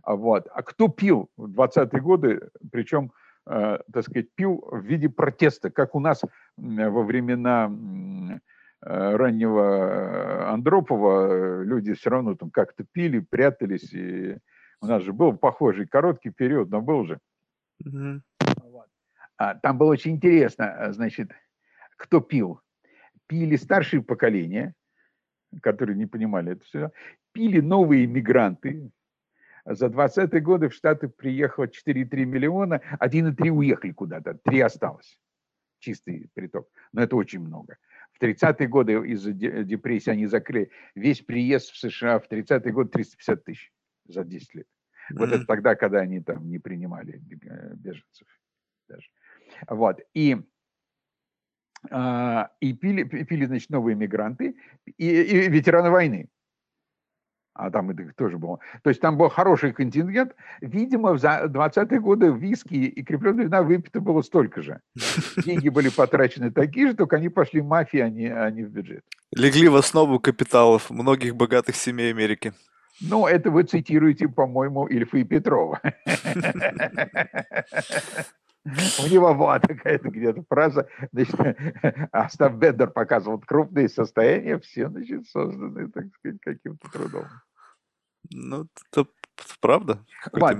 А 0.02 0.14
вот. 0.14 0.46
А 0.52 0.62
кто 0.62 0.88
пил 0.88 1.30
в 1.36 1.58
20-е 1.58 2.00
годы, 2.00 2.48
причем 2.70 3.12
Э, 3.12 3.25
так 3.46 4.02
сказать, 4.02 4.34
пил 4.34 4.64
в 4.70 4.84
виде 4.84 5.08
протеста, 5.08 5.70
как 5.70 5.94
у 5.94 6.00
нас 6.00 6.22
во 6.56 7.02
времена 7.04 7.70
э, 7.70 8.36
раннего 9.16 10.50
Андропова 10.50 11.62
люди 11.62 11.94
все 11.94 12.10
равно 12.10 12.34
там 12.34 12.50
как-то 12.50 12.84
пили, 12.90 13.20
прятались. 13.20 13.92
И 13.92 14.36
у 14.80 14.86
нас 14.86 15.02
же 15.02 15.12
был 15.12 15.36
похожий 15.36 15.86
короткий 15.86 16.30
период, 16.30 16.70
но 16.70 16.80
был 16.80 17.04
же. 17.04 17.20
Вот. 17.84 18.86
А, 19.36 19.54
там 19.54 19.78
было 19.78 19.92
очень 19.92 20.16
интересно, 20.16 20.64
э, 20.64 20.92
значит, 20.92 21.30
кто 21.96 22.20
пил. 22.20 22.60
Пили 23.28 23.56
старшие 23.56 24.02
поколения, 24.02 24.74
которые 25.62 25.96
не 25.96 26.06
понимали 26.06 26.52
это 26.52 26.64
все. 26.64 26.90
Пили 27.32 27.60
новые 27.60 28.06
мигранты, 28.06 28.90
за 29.66 29.86
20-е 29.86 30.40
годы 30.40 30.68
в 30.68 30.74
Штаты 30.74 31.08
приехало 31.08 31.64
4,3 31.64 32.24
миллиона, 32.24 32.80
1,3 33.00 33.50
уехали 33.50 33.92
куда-то, 33.92 34.34
3 34.34 34.60
осталось. 34.60 35.18
Чистый 35.80 36.30
приток. 36.34 36.68
Но 36.92 37.02
это 37.02 37.16
очень 37.16 37.40
много. 37.40 37.76
В 38.12 38.22
30-е 38.22 38.68
годы 38.68 38.92
из-за 38.92 39.32
депрессии 39.32 40.10
они 40.10 40.26
закрыли 40.26 40.70
весь 40.94 41.20
приезд 41.20 41.70
в 41.70 41.78
США 41.78 42.18
в 42.18 42.30
30-е 42.30 42.72
годы 42.72 42.90
350 42.90 43.44
тысяч 43.44 43.72
за 44.06 44.24
10 44.24 44.54
лет. 44.54 44.66
Вот 45.10 45.28
mm-hmm. 45.28 45.34
это 45.34 45.46
тогда, 45.46 45.74
когда 45.74 45.98
они 45.98 46.20
там 46.20 46.48
не 46.48 46.58
принимали 46.58 47.14
э, 47.16 47.74
беженцев 47.74 48.26
даже. 48.88 49.08
Вот. 49.68 50.00
И, 50.14 50.36
а, 51.90 52.50
и 52.60 52.72
пили, 52.72 53.04
пили, 53.04 53.46
значит, 53.46 53.70
новые 53.70 53.94
мигранты 53.94 54.56
и, 54.96 55.22
и 55.22 55.48
ветераны 55.48 55.90
войны 55.90 56.28
а 57.56 57.70
там 57.70 57.90
это 57.90 58.12
тоже 58.16 58.38
было. 58.38 58.58
То 58.82 58.90
есть 58.90 59.00
там 59.00 59.16
был 59.16 59.28
хороший 59.28 59.72
контингент. 59.72 60.34
Видимо, 60.60 61.14
в 61.14 61.24
20-е 61.24 62.00
годы 62.00 62.32
виски 62.32 62.74
и 62.74 63.02
крепленное 63.02 63.44
вина 63.44 63.62
выпито 63.62 64.00
было 64.00 64.22
столько 64.22 64.62
же. 64.62 64.80
Деньги 65.44 65.68
были 65.68 65.88
потрачены 65.88 66.50
такие 66.50 66.88
же, 66.88 66.94
только 66.94 67.16
они 67.16 67.28
пошли 67.28 67.60
в 67.60 67.66
мафии, 67.66 68.00
а 68.00 68.10
не, 68.10 68.26
а 68.26 68.50
не 68.50 68.64
в 68.64 68.70
бюджет. 68.70 69.04
Легли 69.32 69.68
в 69.68 69.76
основу 69.76 70.20
капиталов 70.20 70.90
многих 70.90 71.34
богатых 71.34 71.76
семей 71.76 72.10
Америки. 72.10 72.52
Ну, 73.00 73.26
это 73.26 73.50
вы 73.50 73.64
цитируете, 73.64 74.28
по-моему, 74.28 74.86
Ильфа 74.86 75.18
и 75.18 75.24
Петрова. 75.24 75.80
У 78.64 79.06
него 79.08 79.32
была 79.34 79.60
такая-то 79.60 80.08
где-то 80.08 80.42
фраза, 80.48 80.88
значит, 81.12 81.36
Остап 82.10 82.54
Бендер 82.54 82.90
показывал 82.90 83.38
крупные 83.38 83.88
состояния, 83.88 84.58
все, 84.58 84.88
значит, 84.88 85.28
созданы, 85.28 85.88
так 85.88 86.06
сказать, 86.18 86.40
каким-то 86.42 86.90
трудом. 86.90 87.26
Ну, 88.30 88.66
это 88.90 89.06
правда. 89.60 89.98
Вот. 90.32 90.56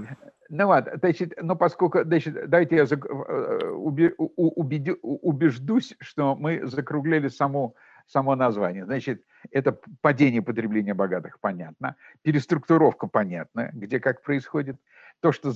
Ну 0.49 0.67
вот, 0.67 0.89
значит, 1.01 1.35
ну 1.43 1.57
поскольку, 1.57 2.05
значит, 2.05 2.49
дайте 2.49 2.77
я 2.77 2.85
э, 2.85 3.69
убедю, 3.69 4.97
убеждусь, 5.03 5.97
что 5.99 6.37
мы 6.37 6.65
закруглили 6.67 7.29
саму, 7.29 7.75
само 8.07 8.37
название. 8.37 8.85
Значит, 8.85 9.23
это 9.51 9.77
падение 10.01 10.43
потребления 10.43 10.95
богатых, 10.95 11.41
понятно. 11.41 11.97
Переструктуровка, 12.23 13.09
понятно, 13.09 13.71
где 13.73 13.99
как 13.99 14.23
происходит. 14.23 14.77
То, 15.21 15.33
что, 15.33 15.53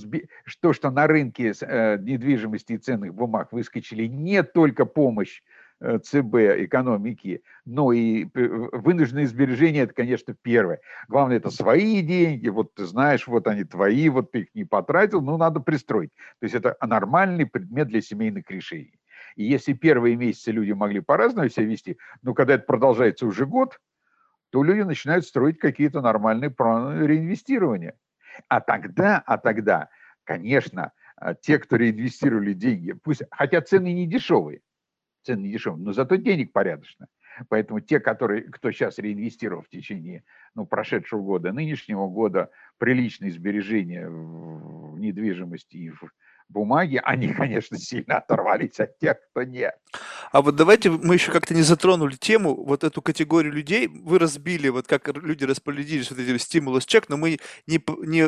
то, 0.59 0.73
что 0.73 0.89
на 0.89 1.07
рынке 1.07 1.53
э, 1.61 1.97
недвижимости 1.99 2.73
и 2.73 2.77
ценных 2.77 3.13
бумаг 3.13 3.53
выскочили 3.53 4.07
не 4.07 4.43
только 4.43 4.85
помощь 4.85 5.41
ЦБ 5.81 6.35
экономики, 6.65 7.41
но 7.65 7.91
и 7.91 8.27
вынужденные 8.33 9.27
сбережения, 9.27 9.81
это, 9.81 9.93
конечно, 9.93 10.35
первое. 10.39 10.79
Главное, 11.07 11.37
это 11.37 11.49
свои 11.49 12.01
деньги, 12.01 12.49
вот 12.49 12.73
ты 12.75 12.85
знаешь, 12.85 13.27
вот 13.27 13.47
они 13.47 13.63
твои, 13.63 14.09
вот 14.09 14.31
ты 14.31 14.41
их 14.41 14.47
не 14.53 14.63
потратил, 14.63 15.21
ну, 15.21 15.37
надо 15.37 15.59
пристроить. 15.59 16.11
То 16.39 16.45
есть 16.45 16.55
это 16.55 16.77
нормальный 16.81 17.47
предмет 17.47 17.87
для 17.87 18.01
семейных 18.01 18.49
решений. 18.51 18.99
И 19.35 19.43
если 19.43 19.73
первые 19.73 20.15
месяцы 20.15 20.51
люди 20.51 20.71
могли 20.71 20.99
по-разному 20.99 21.49
себя 21.49 21.65
вести, 21.65 21.97
но 22.21 22.33
когда 22.33 22.55
это 22.55 22.65
продолжается 22.65 23.25
уже 23.25 23.45
год, 23.45 23.79
то 24.51 24.63
люди 24.63 24.81
начинают 24.81 25.25
строить 25.25 25.57
какие-то 25.57 26.01
нормальные 26.01 26.51
планы 26.51 27.07
реинвестирования. 27.07 27.95
А 28.49 28.61
тогда, 28.61 29.23
а 29.25 29.37
тогда, 29.37 29.89
конечно, 30.25 30.91
э, 31.19 31.35
те, 31.41 31.57
кто 31.57 31.77
реинвестировали 31.77 32.53
деньги, 32.53 32.91
пусть, 32.91 33.23
хотя 33.31 33.61
цены 33.61 33.93
не 33.93 34.07
дешевые, 34.07 34.61
цены 35.23 35.41
не 35.41 35.51
дешевые, 35.51 35.83
но 35.83 35.93
зато 35.93 36.15
денег 36.15 36.51
порядочно. 36.51 37.07
Поэтому 37.49 37.79
те, 37.79 37.99
которые, 37.99 38.43
кто 38.43 38.71
сейчас 38.71 38.97
реинвестировал 38.97 39.61
в 39.61 39.69
течение 39.69 40.23
ну, 40.53 40.65
прошедшего 40.65 41.21
года, 41.21 41.53
нынешнего 41.53 42.07
года, 42.07 42.49
приличные 42.77 43.31
сбережения 43.31 44.07
в 44.07 44.99
недвижимости 44.99 45.77
и 45.77 45.89
в 45.89 46.11
бумаги, 46.51 47.01
они, 47.03 47.27
конечно, 47.33 47.77
сильно 47.77 48.17
оторвались 48.17 48.79
от 48.79 48.97
тех, 48.99 49.17
кто 49.29 49.43
нет. 49.43 49.75
А 50.31 50.41
вот 50.41 50.55
давайте 50.55 50.89
мы 50.89 51.15
еще 51.15 51.31
как-то 51.31 51.53
не 51.53 51.61
затронули 51.61 52.15
тему, 52.15 52.55
вот 52.63 52.83
эту 52.83 53.01
категорию 53.01 53.53
людей, 53.53 53.87
вы 53.87 54.19
разбили, 54.19 54.69
вот 54.69 54.87
как 54.87 55.07
люди 55.17 55.43
распорядились 55.43 56.09
вот 56.09 56.19
этим 56.19 56.39
стимулус 56.39 56.85
чек, 56.85 57.09
но 57.09 57.17
мы 57.17 57.39
не, 57.67 57.81
не 58.05 58.27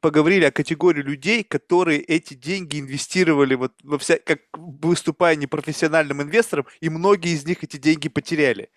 поговорили 0.00 0.44
о 0.44 0.50
категории 0.50 1.02
людей, 1.02 1.44
которые 1.44 2.00
эти 2.00 2.34
деньги 2.34 2.80
инвестировали 2.80 3.54
вот 3.54 3.72
во 3.82 3.98
вся, 3.98 4.18
как 4.24 4.40
выступая 4.54 5.36
непрофессиональным 5.36 6.22
инвестором, 6.22 6.66
и 6.80 6.88
многие 6.88 7.34
из 7.34 7.44
них 7.44 7.62
эти 7.64 7.76
деньги 7.76 8.08
потеряли. 8.08 8.70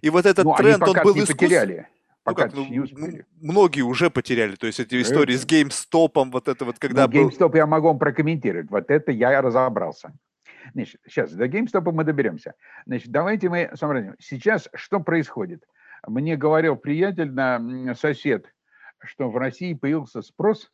И 0.00 0.10
вот 0.10 0.26
этот 0.26 0.44
ну, 0.44 0.54
тренд, 0.56 0.82
он 0.82 0.96
был 1.02 1.14
не 1.14 1.22
искус... 1.22 1.36
потеряли. 1.36 1.86
Ну 1.88 2.01
Пока 2.24 2.46
ну 2.46 2.64
как, 2.64 2.70
ну, 2.92 3.08
многие 3.40 3.82
уже 3.82 4.08
потеряли, 4.08 4.54
то 4.54 4.66
есть 4.66 4.78
эти 4.78 5.02
истории 5.02 5.34
это... 5.34 5.42
с 5.42 5.46
GameStop, 5.46 6.30
вот 6.30 6.46
это 6.46 6.64
вот, 6.64 6.78
когда 6.78 7.08
ну, 7.08 7.12
GameStop 7.12 7.48
был... 7.48 7.56
я 7.56 7.66
могу 7.66 7.88
вам 7.88 7.98
прокомментировать, 7.98 8.70
вот 8.70 8.90
это 8.90 9.10
я 9.10 9.42
разобрался. 9.42 10.12
Значит, 10.72 11.00
сейчас 11.08 11.32
до 11.32 11.46
GameStop 11.46 11.90
мы 11.90 12.04
доберемся. 12.04 12.54
Значит, 12.86 13.10
давайте 13.10 13.48
мы 13.48 13.70
смотрим. 13.74 14.14
Сейчас 14.20 14.68
что 14.74 15.00
происходит? 15.00 15.64
Мне 16.06 16.36
говорил 16.36 16.76
приятель, 16.76 17.32
сосед, 17.96 18.46
что 19.00 19.28
в 19.28 19.36
России 19.36 19.74
появился 19.74 20.22
спрос 20.22 20.70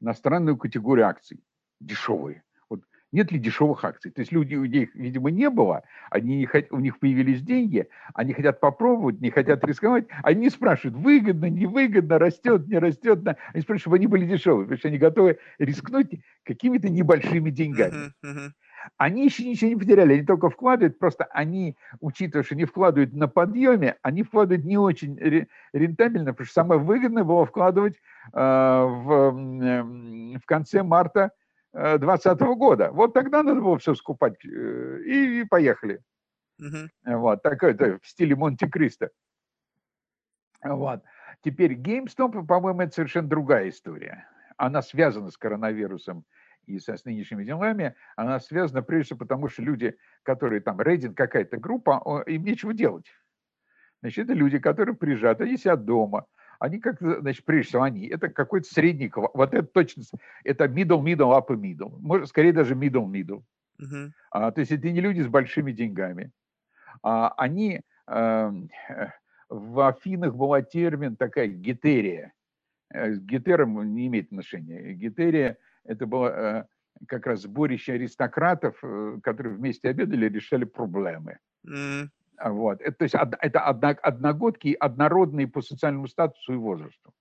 на 0.00 0.12
странную 0.12 0.58
категорию 0.58 1.06
акций. 1.06 1.42
Дешевые 1.80 2.42
нет 3.12 3.32
ли 3.32 3.38
дешевых 3.38 3.84
акций. 3.84 4.10
То 4.10 4.20
есть 4.20 4.32
люди, 4.32 4.54
у 4.54 4.64
них, 4.64 4.94
видимо, 4.94 5.30
не 5.30 5.50
было, 5.50 5.82
они 6.10 6.48
у 6.70 6.80
них 6.80 6.98
появились 6.98 7.42
деньги, 7.42 7.88
они 8.14 8.32
хотят 8.32 8.60
попробовать, 8.60 9.20
не 9.20 9.30
хотят 9.30 9.64
рисковать, 9.64 10.06
они 10.22 10.42
не 10.42 10.50
спрашивают, 10.50 10.96
выгодно, 10.96 11.46
невыгодно, 11.46 12.18
растет, 12.18 12.66
не 12.68 12.78
растет. 12.78 13.20
Они 13.26 13.62
спрашивают, 13.62 13.80
чтобы 13.80 13.96
они 13.96 14.06
были 14.06 14.26
дешевые, 14.26 14.64
потому 14.64 14.78
что 14.78 14.88
они 14.88 14.98
готовы 14.98 15.38
рискнуть 15.58 16.20
какими-то 16.44 16.88
небольшими 16.88 17.50
деньгами. 17.50 18.12
Они 18.96 19.24
еще 19.24 19.46
ничего 19.46 19.70
не 19.70 19.76
потеряли, 19.76 20.14
они 20.14 20.24
только 20.24 20.48
вкладывают, 20.48 20.98
просто 20.98 21.24
они, 21.24 21.76
учитывая, 22.00 22.44
что 22.44 22.54
не 22.54 22.64
вкладывают 22.64 23.12
на 23.12 23.28
подъеме, 23.28 23.96
они 24.02 24.22
вкладывают 24.22 24.64
не 24.64 24.78
очень 24.78 25.18
рентабельно, 25.72 26.32
потому 26.32 26.46
что 26.46 26.54
самое 26.54 26.80
выгодное 26.80 27.24
было 27.24 27.44
вкладывать 27.44 27.96
э, 28.32 28.38
в, 28.38 29.32
в 29.32 30.46
конце 30.46 30.82
марта 30.82 31.32
2020 31.72 32.40
года. 32.56 32.90
Вот 32.90 33.14
тогда 33.14 33.42
надо 33.42 33.60
было 33.60 33.78
все 33.78 33.94
скупать. 33.94 34.34
Э, 34.44 35.00
и, 35.04 35.40
и 35.40 35.44
поехали. 35.44 36.00
Угу. 36.58 37.16
Вот, 37.18 37.42
такой 37.42 37.74
то 37.74 37.98
в 38.02 38.06
стиле 38.06 38.36
Монте-Кристо. 38.36 39.10
Вот. 40.62 41.02
Теперь 41.42 41.74
GameStop, 41.74 42.46
по-моему, 42.46 42.82
это 42.82 42.94
совершенно 42.94 43.28
другая 43.28 43.70
история. 43.70 44.28
Она 44.56 44.82
связана 44.82 45.30
с 45.30 45.38
коронавирусом 45.38 46.24
и 46.66 46.78
со 46.78 46.96
с 46.96 47.04
нынешними 47.06 47.44
делами. 47.44 47.94
Она 48.16 48.40
связана 48.40 48.82
прежде 48.82 49.06
всего 49.06 49.20
потому, 49.20 49.48
что 49.48 49.62
люди, 49.62 49.96
которые 50.22 50.60
там, 50.60 50.78
Reddit, 50.80 51.14
какая-то 51.14 51.56
группа, 51.56 52.22
им 52.26 52.44
нечего 52.44 52.74
делать. 52.74 53.06
Значит, 54.02 54.24
это 54.26 54.34
люди, 54.34 54.58
которые 54.58 54.96
приезжают, 54.96 55.40
они 55.40 55.56
сидят 55.56 55.84
дома, 55.84 56.26
они 56.60 56.78
как, 56.78 57.00
значит, 57.00 57.44
прежде 57.44 57.68
всего 57.68 57.82
они, 57.82 58.06
это 58.06 58.28
какой-то 58.28 58.68
средний, 58.72 59.10
вот 59.14 59.54
это 59.54 59.66
точно, 59.66 60.04
это 60.44 60.66
middle, 60.66 61.02
middle, 61.02 61.36
upper 61.36 61.56
middle, 61.56 61.96
может, 61.98 62.28
скорее 62.28 62.52
даже 62.52 62.74
middle, 62.74 63.10
middle. 63.10 63.42
Uh-huh. 63.80 64.10
А, 64.30 64.52
то 64.52 64.60
есть 64.60 64.70
это 64.70 64.90
не 64.90 65.00
люди 65.00 65.22
с 65.22 65.26
большими 65.26 65.72
деньгами. 65.72 66.30
А, 67.02 67.32
они, 67.36 67.80
а, 68.06 68.52
в 69.48 69.88
Афинах 69.88 70.36
была 70.36 70.62
термин 70.62 71.16
такая 71.16 71.48
гетерия. 71.48 72.32
Э, 72.92 73.12
с 73.12 73.20
гетером 73.20 73.94
не 73.94 74.08
имеет 74.08 74.26
отношения. 74.26 74.92
Гетерия– 74.94 75.56
это 75.84 76.06
было 76.06 76.28
э, 76.28 76.64
как 77.06 77.26
раз 77.26 77.42
сборище 77.42 77.94
аристократов, 77.94 78.78
э, 78.82 79.18
которые 79.22 79.56
вместе 79.56 79.88
обедали, 79.88 80.28
решали 80.28 80.64
проблемы. 80.64 81.38
Mm. 81.66 82.08
Вот. 82.42 82.78
То 82.78 83.02
есть 83.04 83.14
это 83.14 83.60
одногодки, 83.60 84.76
однородные 84.78 85.46
по 85.46 85.62
социальному 85.62 86.08
статусу 86.08 86.54
и 86.54 86.56
возрасту. 86.56 87.12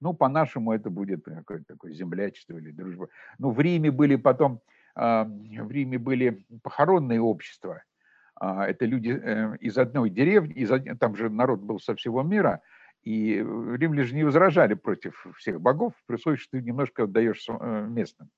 Ну, 0.00 0.12
по-нашему 0.12 0.72
это 0.72 0.90
будет 0.90 1.24
какое-то 1.24 1.64
такое 1.66 1.92
землячество 1.92 2.58
или 2.58 2.70
дружба. 2.70 3.08
Ну, 3.38 3.50
в 3.50 3.60
Риме 3.60 3.90
были 3.90 4.16
потом, 4.16 4.60
в 4.94 5.70
Риме 5.70 5.98
были 5.98 6.44
похоронные 6.62 7.20
общества. 7.20 7.82
А, 8.36 8.66
это 8.66 8.84
люди 8.84 9.10
э, 9.10 9.56
из 9.60 9.78
одной 9.78 10.10
деревни, 10.10 10.54
из, 10.54 10.70
там 10.98 11.16
же 11.16 11.30
народ 11.30 11.60
был 11.60 11.78
со 11.78 11.94
всего 11.94 12.22
мира, 12.22 12.60
и 13.02 13.36
римляне 13.36 14.10
не 14.12 14.24
возражали 14.24 14.74
против 14.74 15.26
всех 15.36 15.60
богов, 15.60 15.92
при 16.06 16.16
условии, 16.16 16.36
что 16.36 16.58
ты 16.58 16.62
немножко 16.62 17.04
отдаешь 17.04 17.46
э, 17.48 17.86
местным. 17.88 18.30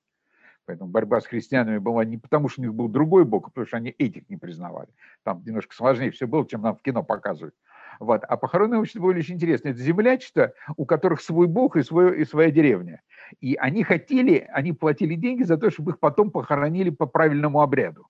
Поэтому 0.67 0.91
борьба 0.91 1.21
с 1.21 1.25
христианами 1.25 1.77
была 1.77 2.03
не 2.03 2.17
потому, 2.17 2.49
что 2.49 2.59
у 2.61 2.65
них 2.65 2.73
был 2.73 2.89
другой 2.89 3.23
бог, 3.23 3.47
а 3.47 3.49
потому 3.49 3.65
что 3.65 3.77
они 3.77 3.89
этих 3.97 4.29
не 4.29 4.35
признавали. 4.35 4.89
Там 5.23 5.41
немножко 5.45 5.73
сложнее 5.73 6.11
все 6.11 6.27
было, 6.27 6.45
чем 6.45 6.61
нам 6.61 6.75
в 6.75 6.81
кино 6.81 7.03
показывают. 7.03 7.55
Вот. 8.01 8.25
А 8.25 8.35
похоронные 8.35 8.79
общества 8.79 8.99
были 8.99 9.19
очень 9.19 9.35
интересны. 9.35 9.69
Это 9.69 9.79
землячество, 9.79 10.51
у 10.75 10.85
которых 10.85 11.21
свой 11.21 11.47
бог 11.47 11.77
и, 11.77 11.83
свой, 11.83 12.19
и 12.19 12.25
своя 12.25 12.51
деревня. 12.51 13.01
И 13.39 13.55
они 13.55 13.83
хотели, 13.83 14.45
они 14.51 14.73
платили 14.73 15.15
деньги 15.15 15.43
за 15.43 15.57
то, 15.57 15.71
чтобы 15.71 15.91
их 15.91 15.99
потом 15.99 16.31
похоронили 16.31 16.89
по 16.89 17.05
правильному 17.05 17.61
обряду. 17.61 18.05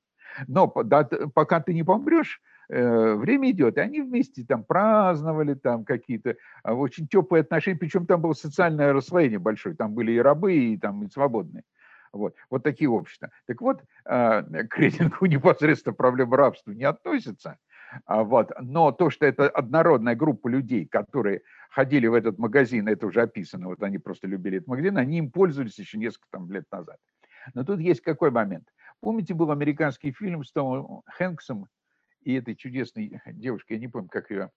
Но 0.47 0.67
пока 0.67 1.59
ты 1.59 1.75
не 1.75 1.83
помрешь, 1.83 2.41
э, 2.69 3.13
время 3.13 3.51
идет, 3.51 3.77
и 3.77 3.81
они 3.81 4.01
вместе 4.01 4.43
там 4.43 4.63
праздновали 4.63 5.53
там 5.53 5.85
какие-то 5.85 6.35
а, 6.63 6.73
очень 6.73 7.07
теплые 7.07 7.41
отношения, 7.41 7.77
причем 7.77 8.05
там 8.05 8.21
было 8.21 8.33
социальное 8.33 8.93
расслоение 8.93 9.39
большое, 9.39 9.75
там 9.75 9.93
были 9.93 10.11
и 10.11 10.19
рабы, 10.19 10.55
и 10.55 10.77
там 10.77 11.03
и 11.03 11.09
свободные. 11.09 11.63
Вот, 12.17 12.35
вот 12.49 12.63
такие 12.63 12.89
общества. 12.89 13.31
Так 13.45 13.61
вот, 13.61 13.83
а, 14.05 14.43
к 14.43 14.77
рейтингу 14.77 15.25
непосредственно 15.27 15.93
проблема 15.93 16.37
рабства 16.37 16.71
не 16.71 16.83
относится. 16.83 17.57
А, 18.05 18.23
вот. 18.23 18.51
Но 18.59 18.91
то, 18.91 19.09
что 19.09 19.25
это 19.25 19.49
однородная 19.49 20.15
группа 20.15 20.47
людей, 20.47 20.85
которые 20.85 21.41
ходили 21.69 22.07
в 22.07 22.13
этот 22.13 22.37
магазин, 22.37 22.87
это 22.87 23.07
уже 23.07 23.21
описано, 23.21 23.67
вот 23.67 23.81
они 23.83 23.97
просто 23.97 24.27
любили 24.27 24.57
этот 24.57 24.67
магазин, 24.67 24.97
они 24.97 25.19
им 25.19 25.31
пользовались 25.31 25.79
еще 25.79 25.97
несколько 25.97 26.27
там, 26.31 26.51
лет 26.51 26.65
назад. 26.71 26.97
Но 27.53 27.63
тут 27.63 27.79
есть 27.79 28.01
какой 28.01 28.31
момент. 28.31 28.67
Помните, 28.99 29.33
был 29.33 29.51
американский 29.51 30.11
фильм 30.11 30.43
с 30.43 30.51
Томом 30.51 31.03
Хэнксом 31.05 31.67
и 32.21 32.33
этой 32.33 32.55
чудесной 32.55 33.21
девушкой, 33.27 33.73
я 33.73 33.79
не 33.79 33.87
помню, 33.87 34.09
как 34.09 34.31
ее, 34.31 34.51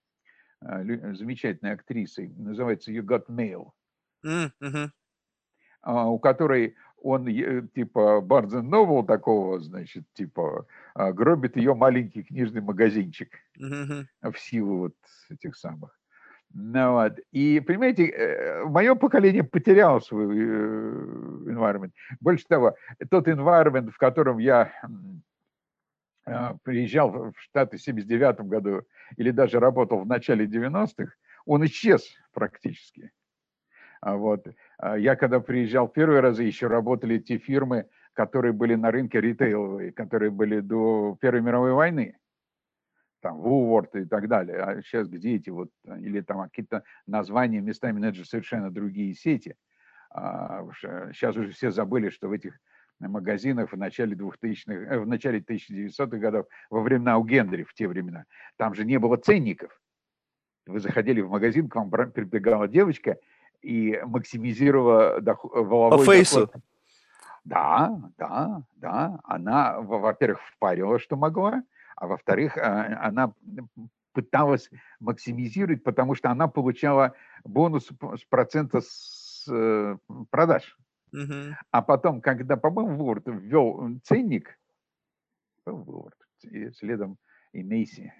а, 0.61 0.83
замечательной 1.13 1.73
актрисой, 1.73 2.29
называется 2.37 2.91
You 2.91 3.03
Got 3.03 3.27
Mail, 3.29 3.71
mm-hmm. 4.25 4.89
у 5.83 6.19
которой 6.19 6.75
он 7.01 7.27
э, 7.27 7.67
типа 7.73 8.21
Барнс 8.21 8.53
Новел 8.53 9.03
такого, 9.03 9.59
значит, 9.59 10.03
типа 10.13 10.65
а, 10.93 11.11
гробит 11.11 11.57
ее 11.57 11.73
маленький 11.73 12.23
книжный 12.23 12.61
магазинчик 12.61 13.29
mm-hmm. 13.59 14.31
в 14.31 14.39
силу 14.39 14.77
вот 14.77 14.95
этих 15.29 15.55
самых. 15.55 15.97
Ну, 16.53 16.93
вот. 16.93 17.17
И, 17.31 17.61
понимаете, 17.61 18.07
э, 18.07 18.65
мое 18.65 18.95
поколение 18.95 19.43
потеряло 19.43 19.99
свой 19.99 20.37
э, 20.37 20.91
environment. 21.47 21.91
Больше 22.19 22.45
того, 22.47 22.75
тот 23.09 23.27
environment, 23.27 23.91
в 23.91 23.97
котором 23.97 24.37
я 24.37 24.71
а, 26.25 26.55
приезжал 26.63 27.09
в 27.11 27.33
Штаты 27.37 27.77
в 27.77 27.81
79 27.81 28.41
году 28.41 28.83
или 29.17 29.31
даже 29.31 29.59
работал 29.59 29.99
в 29.99 30.05
начале 30.05 30.45
90-х, 30.45 31.13
он 31.45 31.65
исчез 31.65 32.07
практически. 32.33 33.11
А 34.01 34.15
вот. 34.15 34.47
А 34.79 34.97
я 34.97 35.15
когда 35.15 35.39
приезжал 35.39 35.87
первый 35.87 36.19
раз, 36.19 36.39
еще 36.39 36.67
работали 36.67 37.19
те 37.19 37.37
фирмы, 37.37 37.87
которые 38.13 38.51
были 38.51 38.75
на 38.75 38.91
рынке 38.91 39.21
ритейловые, 39.21 39.91
которые 39.91 40.31
были 40.31 40.59
до 40.59 41.17
Первой 41.21 41.41
мировой 41.41 41.73
войны. 41.73 42.17
Там 43.21 43.39
Woolworth 43.39 44.01
и 44.01 44.05
так 44.05 44.27
далее. 44.27 44.57
А 44.57 44.81
сейчас 44.81 45.07
где 45.07 45.35
эти 45.35 45.51
вот, 45.51 45.69
или 45.85 46.21
там 46.21 46.41
какие-то 46.41 46.83
названия, 47.05 47.61
местами 47.61 48.11
же 48.11 48.25
совершенно 48.25 48.71
другие 48.71 49.13
сети. 49.13 49.55
Сейчас 50.11 51.37
уже 51.37 51.51
все 51.51 51.69
забыли, 51.69 52.09
что 52.09 52.27
в 52.27 52.31
этих 52.31 52.59
магазинах 52.99 53.71
в 53.71 53.77
начале 53.77 54.15
2000-х, 54.15 54.73
э, 54.73 54.99
в 54.99 55.07
начале 55.07 55.39
1900-х 55.39 56.17
годов, 56.17 56.47
во 56.69 56.81
времена 56.81 57.17
у 57.17 57.23
Генри, 57.23 57.63
в 57.63 57.73
те 57.73 57.87
времена, 57.87 58.25
там 58.57 58.75
же 58.75 58.83
не 58.83 58.99
было 58.99 59.17
ценников. 59.17 59.79
Вы 60.67 60.79
заходили 60.79 61.21
в 61.21 61.29
магазин, 61.29 61.69
к 61.69 61.75
вам 61.75 61.89
прибегала 61.89 62.67
девочка– 62.67 63.17
и 63.61 63.99
максимизировала 64.05 65.21
доход, 65.21 65.51
воловой 65.53 66.05
По 66.05 66.13
фейсу. 66.13 66.47
Доход. 66.47 66.61
Да, 67.43 68.11
да, 68.17 68.63
да. 68.75 69.19
Она, 69.23 69.81
во-первых, 69.81 70.41
впарила, 70.55 70.99
что 70.99 71.15
могла, 71.15 71.63
а 71.95 72.07
во-вторых, 72.07 72.57
а, 72.57 72.99
она 73.01 73.33
пыталась 74.13 74.69
максимизировать, 74.99 75.83
потому 75.83 76.15
что 76.15 76.29
она 76.29 76.47
получала 76.47 77.15
бонус 77.43 77.87
с 77.87 78.23
процента 78.25 78.81
с 78.81 79.47
э, 79.49 79.97
продаж. 80.29 80.77
Угу. 81.13 81.55
А 81.71 81.81
потом, 81.81 82.21
когда, 82.21 82.57
по-моему, 82.57 83.11
Word 83.11 83.23
ввел 83.25 83.99
ценник, 84.03 84.57
Word, 85.65 86.13
следом 86.73 87.17
и 87.53 87.63
Мейси, 87.63 88.13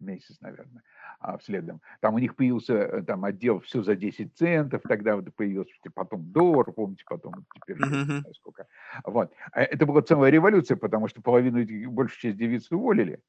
месяц, 0.00 0.40
наверное, 0.40 0.82
а, 1.20 1.38
следом. 1.40 1.80
Там 2.00 2.14
у 2.14 2.18
них 2.18 2.36
появился 2.36 2.74
э, 2.74 3.02
там 3.02 3.24
отдел 3.24 3.60
все 3.60 3.82
за 3.82 3.96
10 3.96 4.36
центов, 4.36 4.82
тогда 4.88 5.16
вот 5.16 5.34
появился 5.34 5.72
потом 5.94 6.30
доллар, 6.32 6.70
помните, 6.72 7.04
потом 7.06 7.46
теперь 7.54 7.78
uh-huh. 7.78 8.22
сколько. 8.34 8.66
Вот. 9.04 9.32
А 9.52 9.62
это 9.62 9.86
была 9.86 10.02
целая 10.02 10.30
революция, 10.30 10.76
потому 10.76 11.08
что 11.08 11.22
половину 11.22 11.64
большую 11.90 12.20
часть 12.20 12.38
девиц 12.38 12.70
уволили. 12.70 13.20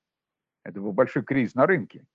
Это 0.63 0.81
был 0.81 0.91
большой 0.91 1.23
кризис 1.23 1.55
на 1.55 1.65
рынке. 1.65 2.05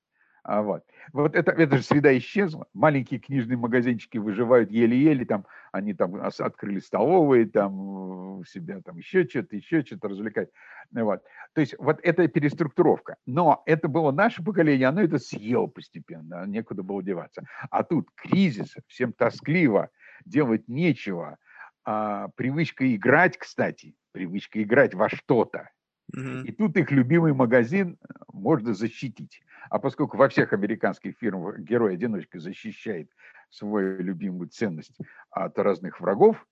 А 0.44 0.62
вот. 0.62 0.84
Вот 1.12 1.36
это, 1.36 1.52
эта 1.52 1.76
же 1.76 1.82
среда 1.82 2.16
исчезла. 2.18 2.66
Маленькие 2.74 3.20
книжные 3.20 3.56
магазинчики 3.56 4.18
выживают 4.18 4.70
еле-еле. 4.70 5.24
Там, 5.24 5.46
они 5.70 5.94
там 5.94 6.16
открыли 6.16 6.80
столовые, 6.80 7.46
там 7.46 8.38
у 8.38 8.44
себя 8.44 8.80
там 8.80 8.96
еще 8.96 9.24
что-то, 9.28 9.54
еще 9.54 9.82
что-то 9.82 10.08
развлекать. 10.08 10.48
Вот. 10.90 11.22
То 11.54 11.60
есть 11.60 11.74
вот 11.78 12.00
эта 12.02 12.26
переструктуровка. 12.26 13.16
Но 13.24 13.62
это 13.66 13.86
было 13.88 14.10
наше 14.10 14.42
поколение, 14.42 14.88
оно 14.88 15.02
это 15.02 15.18
съело 15.18 15.66
постепенно, 15.68 16.44
некуда 16.46 16.82
было 16.82 17.02
деваться. 17.02 17.44
А 17.70 17.84
тут 17.84 18.08
кризис, 18.16 18.74
всем 18.88 19.12
тоскливо, 19.12 19.90
делать 20.24 20.66
нечего. 20.66 21.38
А, 21.84 22.28
привычка 22.36 22.94
играть, 22.94 23.38
кстати, 23.38 23.94
привычка 24.12 24.62
играть 24.62 24.94
во 24.94 25.08
что-то. 25.08 25.70
И 26.14 26.52
тут 26.52 26.76
их 26.76 26.90
любимый 26.90 27.32
магазин 27.32 27.96
можно 28.32 28.74
защитить. 28.74 29.40
А 29.70 29.78
поскольку 29.78 30.16
во 30.16 30.28
всех 30.28 30.52
американских 30.52 31.16
фирмах 31.18 31.58
герой-одиночка 31.58 32.38
защищает 32.38 33.10
свою 33.50 34.02
любимую 34.02 34.48
ценность 34.48 34.96
от 35.30 35.58
разных 35.58 36.00
врагов, 36.00 36.46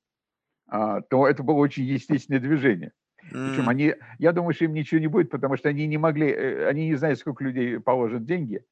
а, 0.67 1.01
то 1.03 1.27
это 1.27 1.43
было 1.43 1.57
очень 1.57 1.85
естественное 1.85 2.41
движение. 2.41 2.93
Причем 3.29 3.69
они, 3.69 3.95
я 4.19 4.33
думаю, 4.33 4.55
что 4.55 4.65
им 4.65 4.73
ничего 4.73 5.01
не 5.01 5.07
будет, 5.07 5.31
потому 5.31 5.57
что 5.57 5.69
они 5.69 5.87
не 5.87 5.99
могли, 5.99 6.31
э, 6.31 6.69
они 6.69 6.89
не 6.89 6.95
знают, 6.95 7.19
сколько 7.19 7.45
людей 7.45 7.79
положат 7.79 8.25
деньги, 8.25 8.65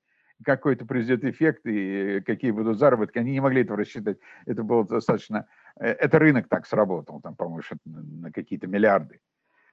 какой 0.45 0.75
это 0.75 0.87
произойдет 0.87 1.25
эффект 1.25 1.67
и 1.67 2.23
какие 2.25 2.51
будут 2.51 2.79
заработки. 2.79 3.19
Они 3.19 3.33
не 3.33 3.41
могли 3.41 3.63
этого 3.63 3.79
рассчитать. 3.79 4.19
Это 4.47 4.63
было 4.63 4.87
достаточно... 4.87 5.47
Э, 5.79 5.89
это 5.89 6.19
рынок 6.19 6.49
так 6.49 6.67
сработал, 6.67 7.21
там, 7.21 7.37
по-моему, 7.37 7.63
на 7.85 8.33
какие-то 8.33 8.67
миллиарды. 8.67 9.21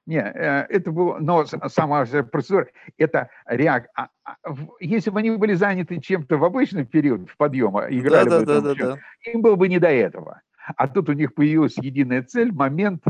Не, 0.05 0.19
э, 0.19 0.65
это 0.69 0.91
было, 0.91 1.17
но 1.19 1.45
сама 1.45 2.05
процедура, 2.31 2.67
это 2.97 3.29
реак... 3.47 3.87
А, 3.95 4.09
а, 4.23 4.35
если 4.79 5.09
бы 5.09 5.19
они 5.19 5.31
были 5.31 5.55
заняты 5.55 5.99
чем-то 5.99 6.37
в 6.37 6.43
обычный 6.43 6.85
период 6.85 7.29
в 7.29 7.37
подъема, 7.37 7.87
играли 7.89 8.29
да, 8.29 8.39
бы, 8.39 8.45
да, 8.45 8.61
да, 8.61 8.75
да, 8.75 8.97
им 9.25 9.41
было 9.41 9.55
бы 9.55 9.67
не 9.67 9.79
до 9.79 9.87
этого. 9.87 10.41
А 10.77 10.87
тут 10.87 11.09
у 11.09 11.13
них 11.13 11.33
появилась 11.33 11.77
единая 11.77 12.23
цель, 12.23 12.51
момент, 12.51 13.03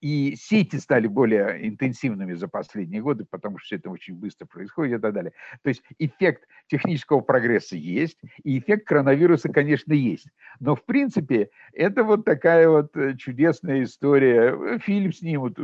и 0.00 0.36
сети 0.36 0.76
стали 0.76 1.06
более 1.06 1.68
интенсивными 1.68 2.34
за 2.34 2.48
последние 2.48 3.02
годы, 3.02 3.24
потому 3.28 3.58
что 3.58 3.74
это 3.76 3.90
очень 3.90 4.14
быстро 4.14 4.46
происходит 4.46 4.98
и 4.98 5.02
так 5.02 5.12
далее. 5.14 5.32
То 5.62 5.68
есть 5.68 5.82
эффект 5.98 6.44
технического 6.68 7.20
прогресса 7.20 7.76
есть, 7.76 8.18
и 8.44 8.58
эффект 8.58 8.86
коронавируса, 8.86 9.48
конечно, 9.48 9.92
есть. 9.92 10.28
Но, 10.60 10.76
в 10.76 10.84
принципе, 10.84 11.50
это 11.72 12.04
вот 12.04 12.24
такая 12.24 12.68
вот 12.68 12.96
э, 12.96 13.16
чудесная 13.16 13.84
история. 13.84 14.78
Фильм 14.80 15.12
снимут, 15.12 15.54
э, 15.58 15.62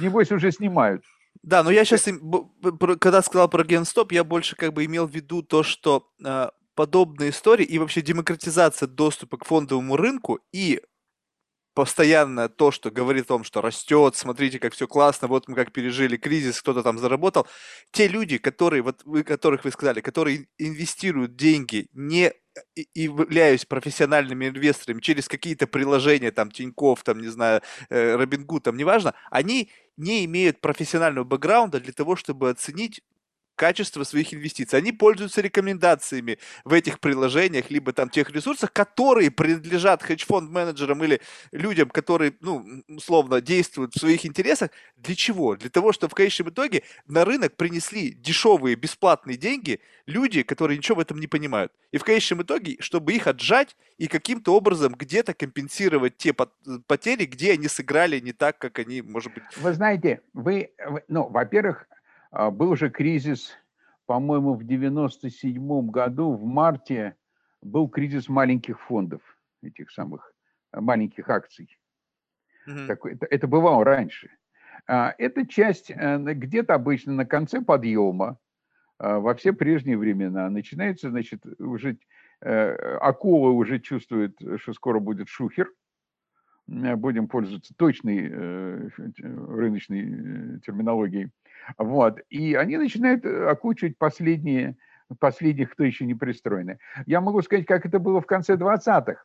небось 0.00 0.32
уже 0.32 0.52
снимают. 0.52 1.04
Да, 1.42 1.62
но 1.62 1.70
я 1.70 1.84
сейчас, 1.84 2.08
когда 3.00 3.22
сказал 3.22 3.48
про 3.48 3.62
GameStop, 3.62 4.08
я 4.10 4.24
больше 4.24 4.56
как 4.56 4.72
бы 4.72 4.84
имел 4.84 5.06
в 5.06 5.14
виду 5.14 5.42
то, 5.42 5.62
что 5.62 6.10
э, 6.24 6.48
подобные 6.74 7.30
истории 7.30 7.64
и 7.64 7.78
вообще 7.78 8.02
демократизация 8.02 8.86
доступа 8.86 9.36
к 9.36 9.44
фондовому 9.44 9.96
рынку 9.96 10.40
и 10.52 10.80
постоянно 11.78 12.48
то, 12.48 12.72
что 12.72 12.90
говорит 12.90 13.26
о 13.26 13.28
том, 13.28 13.44
что 13.44 13.60
растет, 13.60 14.16
смотрите, 14.16 14.58
как 14.58 14.72
все 14.72 14.88
классно, 14.88 15.28
вот 15.28 15.46
мы 15.46 15.54
как 15.54 15.70
пережили 15.70 16.16
кризис, 16.16 16.60
кто-то 16.60 16.82
там 16.82 16.98
заработал. 16.98 17.46
Те 17.92 18.08
люди, 18.08 18.38
которые, 18.38 18.82
вот 18.82 19.02
вы, 19.04 19.22
которых 19.22 19.64
вы 19.64 19.70
сказали, 19.70 20.00
которые 20.00 20.48
инвестируют 20.58 21.36
деньги, 21.36 21.86
не 21.92 22.32
являюсь 22.94 23.64
профессиональными 23.64 24.48
инвесторами 24.48 25.00
через 25.00 25.28
какие-то 25.28 25.68
приложения, 25.68 26.32
там, 26.32 26.50
Тинькофф, 26.50 27.04
там, 27.04 27.20
не 27.20 27.28
знаю, 27.28 27.62
Робингуд, 27.90 28.64
там, 28.64 28.76
неважно, 28.76 29.14
они 29.30 29.70
не 29.96 30.24
имеют 30.24 30.60
профессионального 30.60 31.22
бэкграунда 31.22 31.78
для 31.78 31.92
того, 31.92 32.16
чтобы 32.16 32.50
оценить 32.50 33.02
качество 33.58 34.04
своих 34.04 34.32
инвестиций. 34.32 34.78
Они 34.78 34.92
пользуются 34.92 35.40
рекомендациями 35.40 36.38
в 36.64 36.72
этих 36.72 37.00
приложениях, 37.00 37.70
либо 37.70 37.92
там 37.92 38.08
тех 38.08 38.30
ресурсах, 38.30 38.72
которые 38.72 39.30
принадлежат 39.30 40.02
хедж-фонд-менеджерам 40.02 41.02
или 41.04 41.20
людям, 41.52 41.90
которые, 41.90 42.32
ну, 42.40 42.64
условно, 42.88 43.40
действуют 43.40 43.94
в 43.94 43.98
своих 43.98 44.24
интересах. 44.24 44.70
Для 44.96 45.14
чего? 45.14 45.56
Для 45.56 45.70
того, 45.70 45.92
чтобы 45.92 46.12
в 46.12 46.14
конечном 46.14 46.50
итоге 46.50 46.84
на 47.06 47.24
рынок 47.24 47.56
принесли 47.56 48.12
дешевые 48.12 48.76
бесплатные 48.76 49.36
деньги 49.36 49.80
люди, 50.06 50.42
которые 50.42 50.78
ничего 50.78 50.98
в 50.98 51.00
этом 51.00 51.18
не 51.18 51.26
понимают. 51.26 51.72
И 51.90 51.98
в 51.98 52.04
конечном 52.04 52.42
итоге, 52.42 52.76
чтобы 52.80 53.12
их 53.12 53.26
отжать 53.26 53.76
и 53.98 54.06
каким-то 54.06 54.54
образом 54.54 54.94
где-то 54.94 55.34
компенсировать 55.34 56.16
те 56.16 56.32
потери, 56.32 57.24
где 57.24 57.52
они 57.52 57.66
сыграли 57.66 58.20
не 58.20 58.32
так, 58.32 58.58
как 58.58 58.78
они, 58.78 59.02
может 59.02 59.34
быть... 59.34 59.42
Вы 59.56 59.72
знаете, 59.72 60.20
вы, 60.32 60.70
ну, 61.08 61.28
во-первых, 61.28 61.88
был 62.32 62.76
же 62.76 62.90
кризис, 62.90 63.56
по-моему, 64.06 64.54
в 64.54 64.64
97 64.64 65.90
году, 65.90 66.32
в 66.32 66.44
марте, 66.44 67.14
был 67.62 67.88
кризис 67.88 68.28
маленьких 68.28 68.80
фондов, 68.80 69.20
этих 69.62 69.90
самых 69.90 70.32
э, 70.72 70.80
маленьких 70.80 71.28
акций. 71.28 71.78
Mm-hmm. 72.68 72.86
Такой, 72.86 73.14
это, 73.14 73.26
это 73.26 73.46
бывало 73.46 73.84
раньше. 73.84 74.30
А, 74.86 75.14
эта 75.18 75.46
часть 75.46 75.90
э, 75.90 76.18
где-то 76.18 76.74
обычно 76.74 77.12
на 77.12 77.26
конце 77.26 77.60
подъема, 77.60 78.38
а, 78.98 79.18
во 79.18 79.34
все 79.34 79.52
прежние 79.52 79.98
времена, 79.98 80.48
начинается, 80.50 81.10
значит, 81.10 81.44
уже 81.58 81.98
э, 82.40 82.96
акула 83.00 83.50
уже 83.50 83.80
чувствует, 83.80 84.38
что 84.56 84.72
скоро 84.72 85.00
будет 85.00 85.28
шухер, 85.28 85.70
будем 86.66 87.28
пользоваться 87.28 87.74
точной 87.74 88.28
рыночной 88.90 90.60
терминологией. 90.60 91.30
Вот. 91.76 92.20
И 92.30 92.54
они 92.54 92.76
начинают 92.76 93.24
э, 93.24 93.48
окучивать 93.48 93.98
последние, 93.98 94.76
последних, 95.18 95.70
кто 95.72 95.84
еще 95.84 96.04
не 96.06 96.14
пристроены. 96.14 96.78
Я 97.06 97.20
могу 97.20 97.42
сказать, 97.42 97.66
как 97.66 97.84
это 97.84 97.98
было 97.98 98.20
в 98.20 98.26
конце 98.26 98.54
20-х. 98.54 99.22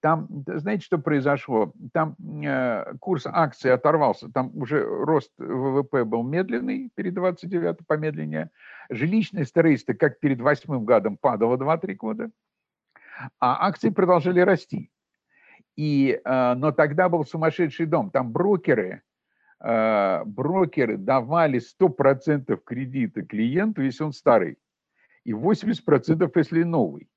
Там, 0.00 0.28
знаете, 0.46 0.84
что 0.84 0.98
произошло? 0.98 1.74
Там 1.92 2.16
э, 2.42 2.94
курс 3.00 3.26
акций 3.26 3.72
оторвался, 3.72 4.30
там 4.32 4.50
уже 4.54 4.82
рост 4.82 5.30
ВВП 5.36 6.04
был 6.04 6.22
медленный, 6.22 6.90
перед 6.94 7.12
29 7.14 7.86
помедленнее. 7.86 8.50
Жилищное 8.88 9.44
строительство, 9.44 9.92
как 9.92 10.18
перед 10.18 10.40
восьмым 10.40 10.86
годом, 10.86 11.18
падало 11.18 11.58
2-3 11.58 11.94
года, 11.96 12.30
а 13.38 13.66
акции 13.66 13.90
продолжали 13.90 14.40
расти. 14.40 14.90
И, 15.76 16.18
э, 16.24 16.54
но 16.54 16.72
тогда 16.72 17.10
был 17.10 17.26
сумасшедший 17.26 17.84
дом, 17.84 18.10
там 18.10 18.32
брокеры, 18.32 19.02
брокеры 19.60 20.96
давали 20.96 21.60
100% 21.60 22.58
кредита 22.64 23.22
клиенту, 23.22 23.82
если 23.82 24.04
он 24.04 24.12
старый, 24.12 24.56
и 25.24 25.32
80% 25.32 26.30
если 26.34 26.62
новый. 26.62 27.08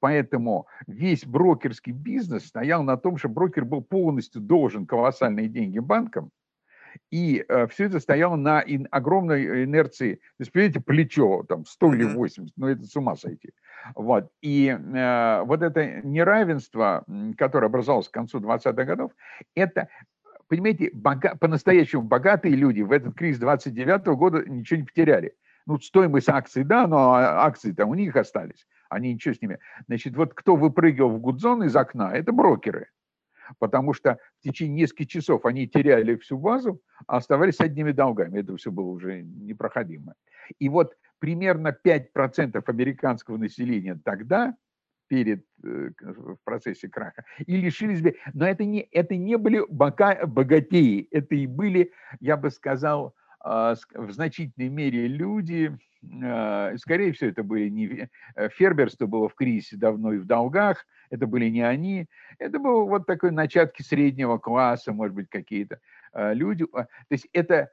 Поэтому 0.00 0.66
весь 0.86 1.24
брокерский 1.24 1.92
бизнес 1.92 2.46
стоял 2.46 2.82
на 2.82 2.96
том, 2.96 3.18
что 3.18 3.28
брокер 3.28 3.64
был 3.64 3.82
полностью 3.82 4.40
должен 4.40 4.86
колоссальные 4.86 5.48
деньги 5.48 5.78
банкам, 5.78 6.30
и 7.10 7.44
э, 7.48 7.66
все 7.68 7.84
это 7.84 8.00
стояло 8.00 8.36
на 8.36 8.60
ин, 8.60 8.86
огромной 8.90 9.64
инерции. 9.64 10.16
То 10.16 10.40
есть, 10.40 10.52
понимаете, 10.52 10.80
плечо, 10.80 11.44
там, 11.48 11.64
100 11.64 11.94
или 11.94 12.04
80, 12.04 12.52
ну, 12.56 12.66
это 12.66 12.84
с 12.84 12.96
ума 12.96 13.16
сойти. 13.16 13.50
Вот. 13.94 14.30
И 14.40 14.68
э, 14.68 15.42
вот 15.44 15.62
это 15.62 16.02
неравенство, 16.02 17.04
которое 17.36 17.66
образовалось 17.66 18.08
к 18.08 18.12
концу 18.12 18.40
20-х 18.40 18.84
годов, 18.84 19.12
это 19.54 19.88
понимаете, 20.52 20.90
бога, 20.92 21.34
по-настоящему 21.40 22.02
богатые 22.02 22.54
люди 22.54 22.82
в 22.82 22.92
этот 22.92 23.14
кризис 23.14 23.38
29 23.38 24.06
-го 24.06 24.16
года 24.16 24.44
ничего 24.46 24.80
не 24.80 24.84
потеряли. 24.84 25.34
Ну, 25.64 25.78
стоимость 25.78 26.28
акций, 26.28 26.62
да, 26.62 26.86
но 26.86 27.14
акции-то 27.14 27.86
у 27.86 27.94
них 27.94 28.16
остались. 28.16 28.66
Они 28.90 29.14
ничего 29.14 29.32
с 29.32 29.40
ними. 29.40 29.58
Значит, 29.86 30.14
вот 30.14 30.34
кто 30.34 30.54
выпрыгивал 30.56 31.08
в 31.08 31.20
Гудзон 31.20 31.62
из 31.64 31.74
окна, 31.74 32.12
это 32.12 32.32
брокеры. 32.32 32.88
Потому 33.60 33.94
что 33.94 34.18
в 34.40 34.42
течение 34.42 34.82
нескольких 34.82 35.08
часов 35.08 35.46
они 35.46 35.66
теряли 35.66 36.16
всю 36.16 36.36
базу, 36.36 36.82
а 37.06 37.16
оставались 37.16 37.58
одними 37.58 37.92
долгами. 37.92 38.40
Это 38.40 38.54
все 38.58 38.70
было 38.70 38.90
уже 38.90 39.22
непроходимо. 39.22 40.12
И 40.58 40.68
вот 40.68 40.92
примерно 41.18 41.74
5% 41.82 42.62
американского 42.66 43.38
населения 43.38 43.98
тогда 44.04 44.54
перед, 45.12 45.44
э, 45.62 45.90
в 46.00 46.38
процессе 46.42 46.88
краха, 46.88 47.22
и 47.46 47.58
лишились 47.58 48.00
бы, 48.00 48.16
но 48.32 48.46
это 48.46 48.64
не, 48.64 48.80
это 48.92 49.14
не 49.14 49.36
были 49.36 49.62
бока, 49.68 50.26
богатеи, 50.26 51.06
это 51.10 51.34
и 51.34 51.46
были, 51.46 51.92
я 52.20 52.38
бы 52.38 52.50
сказал, 52.50 53.14
а, 53.40 53.74
в 53.94 54.10
значительной 54.10 54.70
мере 54.70 55.08
люди, 55.08 55.76
а, 56.24 56.72
скорее 56.78 57.12
всего, 57.12 57.28
это 57.28 57.42
были 57.42 57.68
не... 57.68 58.08
Э, 58.36 58.48
ферберство 58.48 59.04
было 59.04 59.28
в 59.28 59.34
кризисе 59.34 59.76
давно 59.76 60.14
и 60.14 60.18
в 60.18 60.24
долгах, 60.24 60.86
это 61.10 61.26
были 61.26 61.50
не 61.50 61.60
они, 61.60 62.06
это 62.38 62.58
было 62.58 62.84
вот 62.84 63.04
такой 63.04 63.32
начатки 63.32 63.82
среднего 63.82 64.38
класса, 64.38 64.94
может 64.94 65.14
быть, 65.14 65.28
какие-то 65.28 65.78
а, 66.14 66.32
люди. 66.32 66.64
То 66.64 66.88
есть 67.10 67.28
это 67.34 67.68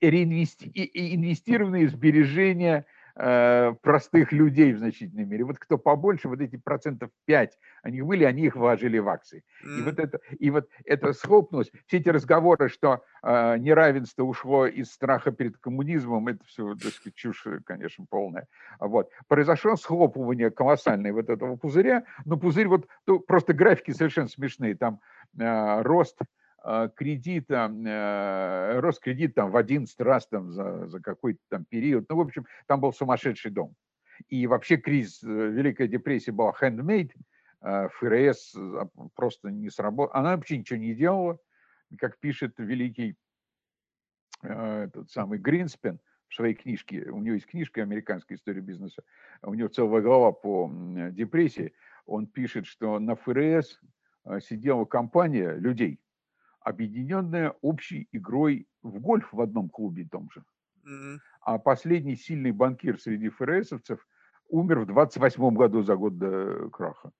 инвестированные 0.00 1.88
сбережения– 1.88 2.86
простых 3.18 4.32
людей 4.32 4.72
в 4.72 4.78
значительной 4.78 5.24
мере. 5.24 5.44
Вот 5.44 5.58
кто 5.58 5.76
побольше, 5.76 6.28
вот 6.28 6.40
эти 6.40 6.56
процентов 6.56 7.10
5, 7.26 7.58
они 7.82 8.02
были, 8.02 8.24
они 8.24 8.42
их 8.42 8.54
вложили 8.54 8.98
в 8.98 9.08
акции. 9.08 9.42
И 9.64 9.82
вот 9.82 9.98
это, 9.98 10.20
и 10.38 10.50
вот 10.50 10.68
это 10.84 11.12
схлопнулось. 11.12 11.70
Все 11.86 11.98
эти 11.98 12.08
разговоры, 12.08 12.68
что 12.68 13.02
э, 13.22 13.58
неравенство 13.58 14.22
ушло 14.22 14.66
из 14.66 14.92
страха 14.92 15.32
перед 15.32 15.56
коммунизмом, 15.58 16.28
это 16.28 16.44
все, 16.44 16.74
так 16.74 16.92
сказать, 16.92 17.14
чушь, 17.14 17.44
конечно, 17.64 18.06
полная. 18.08 18.46
Вот. 18.78 19.10
Произошло 19.26 19.76
схлопывание 19.76 20.50
колоссальное 20.50 21.12
вот 21.12 21.28
этого 21.28 21.56
пузыря, 21.56 22.04
но 22.24 22.36
пузырь 22.36 22.68
вот, 22.68 22.86
то, 23.04 23.18
просто 23.18 23.52
графики 23.52 23.90
совершенно 23.90 24.28
смешные. 24.28 24.76
Там 24.76 25.00
э, 25.38 25.82
рост 25.82 26.18
кредита, 26.94 27.72
э, 27.72 28.80
рост 28.80 29.00
кредит 29.00 29.34
там 29.34 29.50
в 29.50 29.56
11 29.56 30.00
раз 30.00 30.26
там 30.26 30.52
за, 30.52 30.86
за 30.88 31.00
какой-то 31.00 31.40
там 31.48 31.64
период. 31.64 32.06
Ну, 32.08 32.16
в 32.16 32.20
общем, 32.20 32.46
там 32.66 32.80
был 32.80 32.92
сумасшедший 32.92 33.50
дом. 33.50 33.74
И 34.28 34.46
вообще 34.46 34.76
кризис, 34.76 35.22
э, 35.22 35.26
Великая 35.26 35.88
депрессия 35.88 36.32
была 36.32 36.52
handmade, 36.60 37.12
э, 37.62 37.88
ФРС 37.88 38.54
просто 39.14 39.50
не 39.50 39.70
сработала. 39.70 40.18
Она 40.18 40.36
вообще 40.36 40.58
ничего 40.58 40.78
не 40.78 40.94
делала, 40.94 41.38
как 41.96 42.18
пишет 42.18 42.54
великий 42.58 43.16
этот 44.42 45.10
самый 45.10 45.38
Гринспен 45.38 45.98
в 46.28 46.34
своей 46.34 46.54
книжке, 46.54 47.10
у 47.10 47.18
него 47.18 47.34
есть 47.34 47.46
книжка 47.46 47.82
«Американская 47.82 48.36
история 48.36 48.60
бизнеса», 48.60 49.02
у 49.42 49.52
него 49.54 49.68
целая 49.68 50.00
глава 50.00 50.30
по 50.30 50.70
депрессии, 51.10 51.72
он 52.06 52.28
пишет, 52.28 52.66
что 52.66 53.00
на 53.00 53.16
ФРС 53.16 53.80
сидела 54.40 54.84
компания 54.84 55.54
людей, 55.54 55.98
объединенная 56.68 57.54
общей 57.62 58.08
игрой 58.12 58.66
в 58.82 59.00
гольф 59.00 59.32
в 59.32 59.40
одном 59.40 59.68
клубе 59.68 60.06
том 60.10 60.28
же. 60.30 60.44
Mm-hmm. 60.86 61.18
А 61.40 61.58
последний 61.58 62.16
сильный 62.16 62.52
банкир 62.52 63.00
среди 63.00 63.28
ФРСовцев 63.28 64.06
умер 64.48 64.80
в 64.80 64.86
28 64.86 65.54
году 65.54 65.82
за 65.82 65.96
год 65.96 66.18
до 66.18 66.68
краха. 66.70 67.10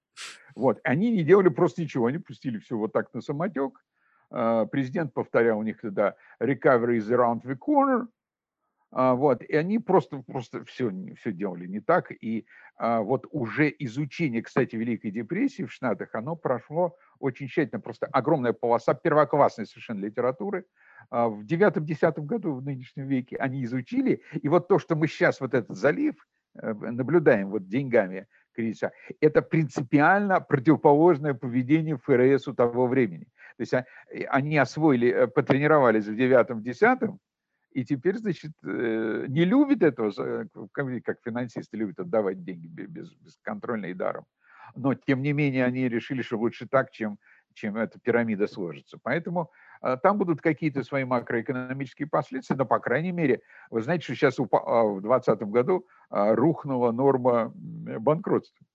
Вот. 0.54 0.80
Они 0.84 1.10
не 1.10 1.24
делали 1.24 1.48
просто 1.48 1.82
ничего, 1.82 2.06
они 2.06 2.18
пустили 2.18 2.58
все 2.58 2.76
вот 2.76 2.92
так 2.92 3.12
на 3.14 3.20
самотек. 3.20 3.84
А, 4.30 4.66
президент 4.66 5.14
повторял 5.14 5.58
у 5.58 5.62
них 5.62 5.80
тогда 5.80 6.14
«recovery 6.40 6.98
is 6.98 7.08
around 7.10 7.42
the 7.42 7.56
corner», 7.56 8.06
а, 8.90 9.14
вот, 9.14 9.42
и 9.42 9.54
они 9.54 9.78
просто, 9.78 10.22
просто 10.22 10.64
все, 10.64 10.90
все 11.16 11.32
делали 11.32 11.66
не 11.66 11.80
так. 11.80 12.10
И 12.10 12.46
а, 12.76 13.00
вот 13.00 13.26
уже 13.30 13.74
изучение, 13.78 14.42
кстати, 14.42 14.76
Великой 14.76 15.10
депрессии 15.10 15.64
в 15.64 15.72
Штатах, 15.72 16.14
оно 16.14 16.36
прошло 16.36 16.96
очень 17.18 17.48
тщательно. 17.48 17.80
Просто 17.80 18.06
огромная 18.06 18.52
полоса 18.52 18.94
первоклассной 18.94 19.66
совершенно 19.66 20.00
литературы. 20.00 20.64
А, 21.10 21.28
в 21.28 21.44
девятом-десятом 21.44 22.26
году 22.26 22.54
в 22.54 22.64
нынешнем 22.64 23.06
веке 23.06 23.36
они 23.36 23.64
изучили. 23.64 24.22
И 24.32 24.48
вот 24.48 24.68
то, 24.68 24.78
что 24.78 24.96
мы 24.96 25.06
сейчас, 25.08 25.40
вот 25.40 25.54
этот 25.54 25.76
залив, 25.76 26.14
э, 26.60 26.72
наблюдаем 26.72 27.50
вот 27.50 27.68
деньгами 27.68 28.26
кризиса, 28.52 28.92
это 29.20 29.42
принципиально 29.42 30.40
противоположное 30.40 31.34
поведение 31.34 31.96
ФРС 31.96 32.48
у 32.48 32.54
того 32.54 32.86
времени. 32.86 33.26
То 33.56 33.62
есть 33.62 33.74
они 34.28 34.58
освоили, 34.58 35.08
э, 35.08 35.26
потренировались 35.26 36.06
в 36.06 36.16
девятом-десятом, 36.16 37.18
и 37.72 37.84
теперь, 37.84 38.16
значит, 38.16 38.52
э, 38.64 39.26
не 39.28 39.44
любит 39.44 39.82
этого, 39.82 40.10
как 41.04 41.18
финансисты 41.24 41.76
любят 41.76 42.00
отдавать 42.00 42.42
деньги 42.42 42.66
без, 42.66 43.12
бесконтрольно 43.14 43.86
и 43.86 43.94
даром. 43.94 44.24
Но, 44.74 44.94
тем 44.94 45.22
не 45.22 45.32
менее, 45.32 45.64
они 45.64 45.88
решили, 45.88 46.22
что 46.22 46.38
лучше 46.38 46.66
так, 46.66 46.90
чем, 46.90 47.18
чем 47.54 47.76
эта 47.76 47.98
пирамида 47.98 48.46
сложится. 48.46 48.98
Поэтому 49.02 49.50
а, 49.80 49.96
там 49.96 50.18
будут 50.18 50.40
какие-то 50.40 50.82
свои 50.82 51.04
макроэкономические 51.04 52.08
последствия, 52.08 52.56
но, 52.56 52.66
по 52.66 52.78
крайней 52.78 53.12
мере, 53.12 53.42
вы 53.70 53.82
знаете, 53.82 54.04
что 54.04 54.14
сейчас 54.14 54.38
а, 54.38 54.42
в 54.42 55.00
2020 55.00 55.42
году 55.48 55.86
а, 56.10 56.34
рухнула 56.34 56.92
норма 56.92 57.52
банкротства. 57.54 58.66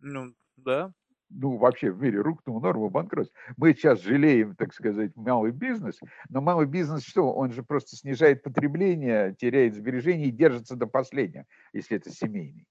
Ну, 0.00 0.34
да 0.56 0.92
ну, 1.30 1.56
вообще 1.56 1.90
в 1.90 2.00
мире 2.00 2.20
рухнула 2.20 2.60
норма 2.60 2.88
банкротства. 2.88 3.36
Мы 3.56 3.74
сейчас 3.74 4.00
жалеем, 4.00 4.54
так 4.54 4.72
сказать, 4.72 5.14
малый 5.16 5.52
бизнес, 5.52 5.98
но 6.28 6.40
малый 6.40 6.66
бизнес 6.66 7.04
что? 7.04 7.32
Он 7.32 7.52
же 7.52 7.62
просто 7.62 7.96
снижает 7.96 8.42
потребление, 8.42 9.34
теряет 9.34 9.74
сбережения 9.74 10.26
и 10.26 10.30
держится 10.30 10.76
до 10.76 10.86
последнего, 10.86 11.46
если 11.72 11.96
это 11.96 12.10
семейный. 12.10 12.66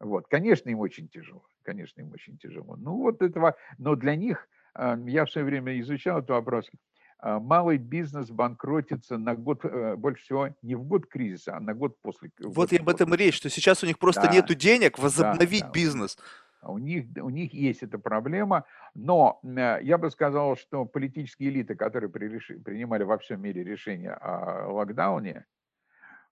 Вот, 0.00 0.26
конечно, 0.28 0.70
им 0.70 0.80
очень 0.80 1.08
тяжело, 1.08 1.46
конечно, 1.64 2.00
им 2.00 2.12
очень 2.12 2.38
тяжело. 2.38 2.76
Ну, 2.76 2.98
вот 2.98 3.22
этого, 3.22 3.56
но 3.78 3.96
для 3.96 4.14
них, 4.14 4.48
а, 4.74 4.96
я 5.06 5.24
в 5.24 5.30
свое 5.30 5.46
время 5.46 5.80
изучал 5.80 6.18
этот 6.18 6.30
вопрос, 6.30 6.70
а, 7.18 7.40
малый 7.40 7.78
бизнес 7.78 8.30
банкротится 8.30 9.18
на 9.18 9.34
год, 9.34 9.64
э, 9.64 9.96
больше 9.96 10.22
всего 10.24 10.48
не 10.62 10.74
в 10.74 10.84
год 10.84 11.06
кризиса, 11.06 11.56
а 11.56 11.60
на 11.60 11.74
год 11.74 11.96
после. 12.02 12.30
Вот 12.40 12.72
и 12.72 12.76
об 12.76 12.88
этом 12.88 13.14
и 13.14 13.16
речь, 13.16 13.36
что 13.36 13.48
сейчас 13.48 13.82
у 13.82 13.86
них 13.86 13.98
просто 13.98 14.22
да, 14.22 14.32
нету 14.32 14.54
денег 14.54 14.98
возобновить 14.98 15.62
да, 15.62 15.66
да. 15.66 15.72
бизнес. 15.72 16.18
У 16.62 16.78
них, 16.78 17.06
у 17.20 17.30
них 17.30 17.52
есть 17.52 17.82
эта 17.82 17.98
проблема, 17.98 18.64
но 18.94 19.40
э, 19.42 19.78
я 19.82 19.98
бы 19.98 20.10
сказал, 20.10 20.56
что 20.56 20.84
политические 20.84 21.50
элиты, 21.50 21.74
которые 21.74 22.10
принимали 22.10 23.04
во 23.04 23.18
всем 23.18 23.42
мире 23.42 23.64
решения 23.64 24.12
о 24.12 24.68
локдауне, 24.70 25.46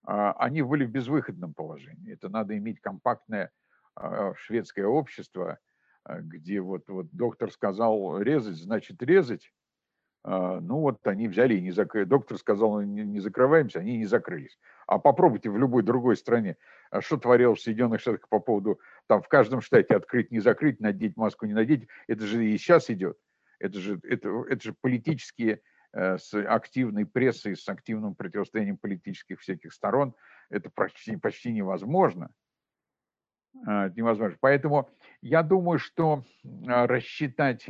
а, 0.04 0.32
они 0.32 0.62
были 0.62 0.84
в 0.84 0.90
безвыходном 0.90 1.54
положении. 1.54 2.12
Это 2.12 2.28
надо 2.28 2.56
иметь 2.58 2.80
компактное 2.80 3.46
а, 3.46 3.50
шведское 4.36 4.86
общество, 4.86 5.58
а, 6.04 6.20
где 6.20 6.60
вот, 6.60 6.88
вот 6.88 7.08
доктор 7.12 7.50
сказал 7.50 8.18
резать, 8.20 8.56
значит 8.56 9.02
резать, 9.02 9.52
а, 10.24 10.60
ну 10.60 10.80
вот 10.80 11.06
они 11.06 11.28
взяли 11.28 11.54
и 11.54 11.60
не 11.60 11.70
закрыли. 11.70 12.04
Доктор 12.04 12.38
сказал, 12.38 12.80
«Ну, 12.80 12.82
не, 12.82 13.20
закрываемся, 13.20 13.80
они 13.80 13.98
не 13.98 14.06
закрылись. 14.06 14.58
А 14.86 14.98
попробуйте 14.98 15.50
в 15.50 15.58
любой 15.58 15.82
другой 15.82 16.16
стране, 16.16 16.56
а 16.90 17.00
что 17.00 17.16
творилось 17.16 17.60
в 17.60 17.62
Соединенных 17.62 18.00
Штатах 18.00 18.28
по 18.28 18.40
поводу, 18.40 18.80
там 19.06 19.22
в 19.22 19.28
каждом 19.28 19.60
штате 19.60 19.94
открыть, 19.94 20.30
не 20.30 20.40
закрыть, 20.40 20.80
надеть 20.80 21.16
маску, 21.16 21.46
не 21.46 21.54
надеть. 21.54 21.88
Это 22.06 22.24
же 22.26 22.44
и 22.44 22.56
сейчас 22.58 22.90
идет. 22.90 23.18
Это 23.58 23.78
же, 23.78 24.00
это, 24.02 24.44
это 24.48 24.62
же 24.62 24.74
политические, 24.80 25.60
э, 25.92 26.18
с 26.18 26.34
активной 26.34 27.06
прессой, 27.06 27.56
с 27.56 27.68
активным 27.68 28.14
противостоянием 28.16 28.76
политических 28.76 29.40
всяких 29.40 29.72
сторон. 29.72 30.14
Это 30.50 30.68
почти, 30.68 31.16
почти 31.16 31.52
невозможно. 31.52 32.30
Э, 33.66 33.90
невозможно. 33.94 34.36
Поэтому 34.40 34.90
я 35.20 35.42
думаю, 35.42 35.78
что 35.78 36.24
рассчитать 36.66 37.66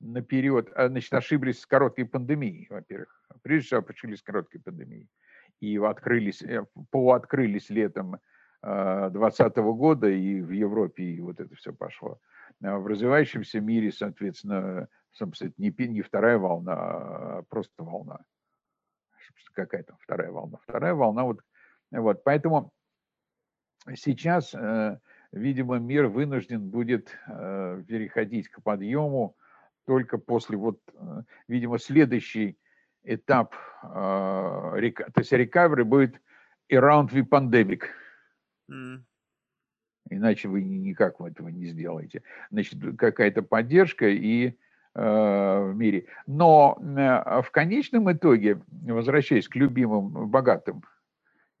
наперед, 0.00 0.70
а, 0.74 0.88
значит, 0.88 1.12
ошиблись 1.12 1.60
с 1.60 1.66
короткой 1.66 2.06
пандемией, 2.06 2.66
во-первых. 2.70 3.22
Прежде 3.42 3.66
всего, 3.66 3.84
ошиблись 3.86 4.20
с 4.20 4.22
короткой 4.22 4.60
пандемией. 4.60 5.08
И 5.60 5.76
открылись, 5.76 6.42
э, 6.42 6.64
полуоткрылись 6.90 7.68
летом 7.70 8.18
2020 8.62 9.58
а, 9.58 9.62
года, 9.72 10.08
и 10.08 10.40
в 10.40 10.50
Европе 10.50 11.04
и 11.04 11.20
вот 11.20 11.38
это 11.40 11.54
все 11.54 11.72
пошло. 11.72 12.18
А 12.62 12.78
в 12.78 12.86
развивающемся 12.86 13.60
мире, 13.60 13.92
соответственно, 13.92 14.88
собственно, 15.12 15.52
не, 15.58 15.72
не 15.86 16.02
вторая 16.02 16.38
волна, 16.38 16.74
а 16.74 17.42
просто 17.48 17.82
волна. 17.82 18.20
Какая 19.52 19.82
там 19.82 19.96
вторая 20.00 20.30
волна? 20.30 20.58
Вторая 20.62 20.94
волна, 20.94 21.24
вот, 21.24 21.40
вот 21.90 22.22
поэтому 22.24 22.72
сейчас, 23.94 24.54
э, 24.54 24.98
видимо, 25.32 25.78
мир 25.78 26.06
вынужден 26.06 26.68
будет 26.68 27.16
э, 27.26 27.82
переходить 27.86 28.48
к 28.48 28.62
подъему 28.62 29.36
только 29.86 30.18
после 30.18 30.56
вот, 30.56 30.80
э, 30.94 31.22
видимо, 31.48 31.78
следующий 31.78 32.58
этап, 33.02 33.54
а, 33.82 34.76
то 34.76 35.20
есть 35.20 35.32
recovery 35.32 35.84
будет 35.84 36.20
around 36.70 37.10
the 37.10 37.22
pandemic. 37.22 37.84
Mm. 38.70 39.02
Иначе 40.10 40.48
вы 40.48 40.62
никак 40.62 41.20
этого 41.20 41.48
не 41.48 41.66
сделаете. 41.66 42.22
Значит, 42.50 42.78
какая-то 42.98 43.42
поддержка 43.42 44.08
и 44.08 44.48
э, 44.48 44.52
в 44.94 45.74
мире. 45.74 46.06
Но 46.26 46.76
э, 46.80 47.42
в 47.42 47.50
конечном 47.52 48.12
итоге, 48.12 48.60
возвращаясь 48.68 49.48
к 49.48 49.54
любимым 49.54 50.28
богатым 50.28 50.82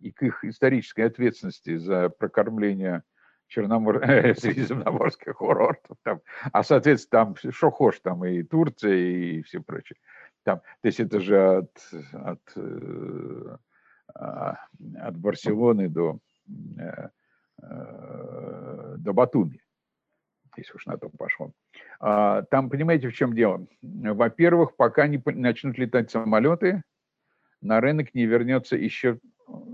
и 0.00 0.10
к 0.10 0.22
их 0.22 0.44
исторической 0.44 1.02
ответственности 1.02 1.76
за 1.76 2.08
прокормление 2.08 3.02
Черномор... 3.50 3.98
средиземноморских 4.38 5.36
курортов, 5.36 5.96
там, 6.04 6.20
а, 6.52 6.62
соответственно, 6.62 7.34
там 7.34 7.52
Шохош, 7.52 7.98
там 7.98 8.24
и 8.24 8.44
Турция, 8.44 8.94
и 8.94 9.42
все 9.42 9.60
прочее. 9.60 9.98
Там, 10.44 10.60
то 10.60 10.86
есть 10.86 11.00
это 11.00 11.20
же 11.20 11.58
от, 11.58 11.70
от, 12.12 12.40
э, 12.56 13.56
а, 14.14 14.56
от 15.00 15.16
Барселоны 15.16 15.88
до, 15.88 16.20
э, 16.78 17.08
э, 17.60 18.94
до 18.98 19.12
Батуми, 19.12 19.60
если 20.56 20.72
уж 20.74 20.86
на 20.86 20.96
то 20.96 21.08
пошло. 21.08 21.52
А, 21.98 22.42
там, 22.42 22.70
понимаете, 22.70 23.08
в 23.08 23.14
чем 23.14 23.34
дело? 23.34 23.66
Во-первых, 23.82 24.76
пока 24.76 25.08
не 25.08 25.20
начнут 25.26 25.76
летать 25.76 26.12
самолеты, 26.12 26.84
на 27.60 27.80
рынок 27.80 28.14
не 28.14 28.26
вернется 28.26 28.76
еще, 28.76 29.18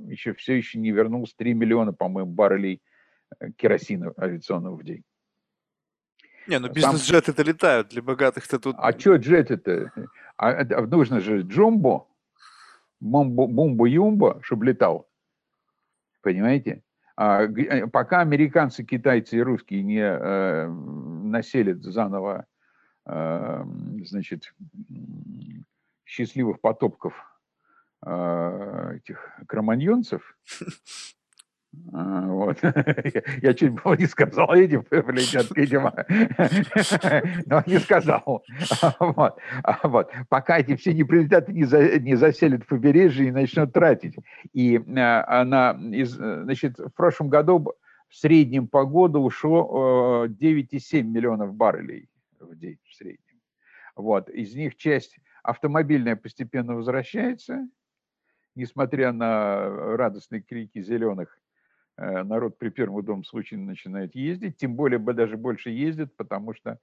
еще 0.07 0.33
все 0.33 0.55
еще 0.55 0.79
не 0.79 0.93
вернулось 0.93 1.35
3 1.35 1.53
миллиона, 1.53 1.93
по-моему, 1.93 2.33
баррелей 2.33 2.81
керосина 3.57 4.13
авиационного 4.17 4.77
в 4.77 4.85
день. 4.85 5.05
Не, 6.47 6.59
ну 6.61 6.69
бизнес-джеты-то 6.69 7.43
летают, 7.43 7.89
для 7.89 8.03
богатых-то 8.03 8.59
тут... 8.59 8.77
А 8.79 8.97
что 8.97 9.17
джеты-то? 9.17 9.93
А, 10.37 10.51
а, 10.51 10.87
нужно 10.87 11.21
же 11.21 11.41
джумбо, 11.41 12.07
бумбо-юмбо, 13.01 14.41
чтобы 14.43 14.67
летал. 14.67 15.09
Понимаете? 16.23 16.83
А, 17.17 17.43
э, 17.43 17.87
пока 17.89 18.21
американцы, 18.21 18.85
китайцы 18.85 19.39
и 19.39 19.43
русские 19.43 19.83
не 19.83 20.03
э, 20.03 20.69
населят 20.69 21.83
заново 21.83 22.47
э, 23.07 23.65
значит, 24.05 24.55
счастливых 26.05 26.61
потопков 26.61 27.15
э, 28.05 28.97
этих 28.97 29.31
кроманьонцев, 29.49 30.37
А, 31.93 32.27
вот. 32.27 32.59
Я 33.43 33.55
чуть 33.55 33.73
было 33.73 33.95
не 33.95 34.07
сказал 34.07 34.53
этим, 34.55 34.85
блядь, 34.91 35.57
видимо, 35.57 35.93
но 37.47 37.63
не 37.67 37.79
сказал. 37.79 38.45
Вот. 39.01 39.39
А, 39.63 39.89
вот. 39.89 40.11
Пока 40.29 40.59
эти 40.59 40.77
все 40.77 40.93
не 40.93 41.05
прилетят, 41.05 41.49
не, 41.49 41.99
не 42.01 42.15
заселят 42.17 42.67
побережье 42.67 43.29
и 43.29 43.33
начнут 43.33 43.73
тратить. 43.73 44.17
И 44.53 44.77
она, 44.77 45.79
из, 45.93 46.11
значит, 46.11 46.79
в 46.79 46.91
прошлом 46.91 47.29
году 47.29 47.75
в 48.09 48.15
среднем 48.15 48.69
по 48.69 48.85
году 48.85 49.21
ушло 49.23 50.27
9,7 50.27 51.03
миллионов 51.03 51.55
баррелей 51.55 52.09
в 52.41 52.55
день 52.57 52.79
в 52.89 52.95
среднем. 52.95 53.41
Вот. 53.97 54.29
Из 54.31 54.55
них 54.55 54.77
часть 54.77 55.19
автомобильная 55.43 56.17
постепенно 56.17 56.75
возвращается– 56.75 57.69
несмотря 58.57 59.13
на 59.13 59.69
радостные 59.97 60.43
крики 60.43 60.83
зеленых, 60.83 61.39
э, 61.39 61.46
народ 61.97 62.59
при 62.59 62.69
первом 62.69 62.97
удобном 62.97 63.25
случае 63.25 63.61
начинает 63.61 64.15
ездить, 64.15 64.57
тем 64.57 64.77
более 64.77 64.99
даже 64.99 65.37
больше 65.37 65.71
ездит, 65.71 66.17
потому 66.17 66.55
что 66.55 66.79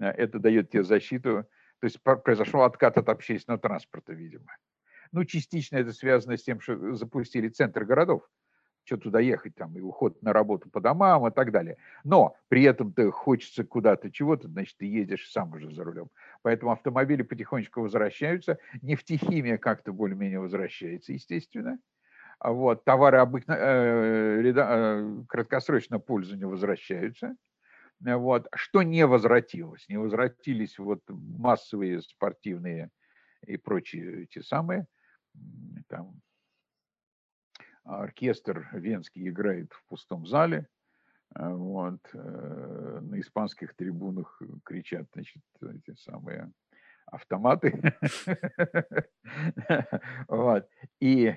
э, 0.00 0.04
это 0.04 0.38
дает 0.38 0.70
тебе 0.70 0.84
защиту. 0.84 1.46
То 1.80 1.86
есть 1.86 2.00
произошел 2.02 2.62
откат 2.62 2.96
от 2.96 3.08
общественного 3.08 3.60
транспорта, 3.60 4.12
видимо. 4.12 4.46
Ну, 5.10 5.24
частично 5.24 5.76
это 5.76 5.92
связано 5.92 6.36
с 6.36 6.42
тем, 6.44 6.60
что 6.60 6.94
запустили 6.94 7.48
центр 7.48 7.84
городов 7.84 8.28
что 8.84 8.96
туда 8.96 9.20
ехать, 9.20 9.54
там, 9.54 9.76
и 9.76 9.80
уход 9.80 10.20
на 10.22 10.32
работу 10.32 10.68
по 10.70 10.80
домам 10.80 11.26
и 11.26 11.30
так 11.30 11.52
далее. 11.52 11.76
Но 12.04 12.36
при 12.48 12.64
этом 12.64 12.92
ты 12.92 13.10
хочется 13.10 13.64
куда-то 13.64 14.10
чего-то, 14.10 14.48
значит, 14.48 14.76
ты 14.76 14.86
едешь 14.86 15.30
сам 15.30 15.52
уже 15.52 15.70
за 15.72 15.84
рулем. 15.84 16.08
Поэтому 16.42 16.72
автомобили 16.72 17.22
потихонечку 17.22 17.82
возвращаются, 17.82 18.58
нефтехимия 18.80 19.58
как-то 19.58 19.92
более-менее 19.92 20.40
возвращается, 20.40 21.12
естественно. 21.12 21.78
Вот, 22.44 22.84
товары 22.84 23.18
обычно, 23.18 23.52
э, 23.52 24.42
э, 24.44 25.22
краткосрочного 25.28 26.00
пользования 26.00 26.46
возвращаются. 26.46 27.36
Вот. 28.00 28.48
Что 28.54 28.82
не 28.82 29.06
возвратилось? 29.06 29.88
Не 29.88 29.96
возвратились 29.96 30.78
вот 30.78 31.02
массовые 31.08 32.02
спортивные 32.02 32.90
и 33.46 33.56
прочие 33.56 34.24
эти 34.24 34.40
самые 34.40 34.86
там, 35.88 36.20
оркестр 37.84 38.68
венский 38.72 39.28
играет 39.28 39.72
в 39.72 39.84
пустом 39.88 40.26
зале, 40.26 40.66
а, 41.34 41.50
вот, 41.50 42.00
э, 42.12 42.98
на 43.02 43.20
испанских 43.20 43.74
трибунах 43.74 44.40
кричат, 44.64 45.06
значит, 45.14 45.42
эти 45.62 45.94
самые 45.96 46.52
автоматы. 47.06 47.94
вот. 50.28 50.68
И 51.00 51.34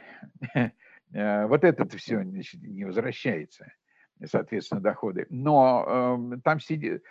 э, 0.55 0.69
вот 1.11 1.63
это 1.63 1.87
все 1.97 2.23
значит, 2.23 2.61
не 2.61 2.83
возвращается, 2.83 3.71
соответственно, 4.25 4.81
доходы. 4.81 5.27
Но 5.29 6.17
э, 6.33 6.37
там 6.43 6.59
сидит, 6.59 7.03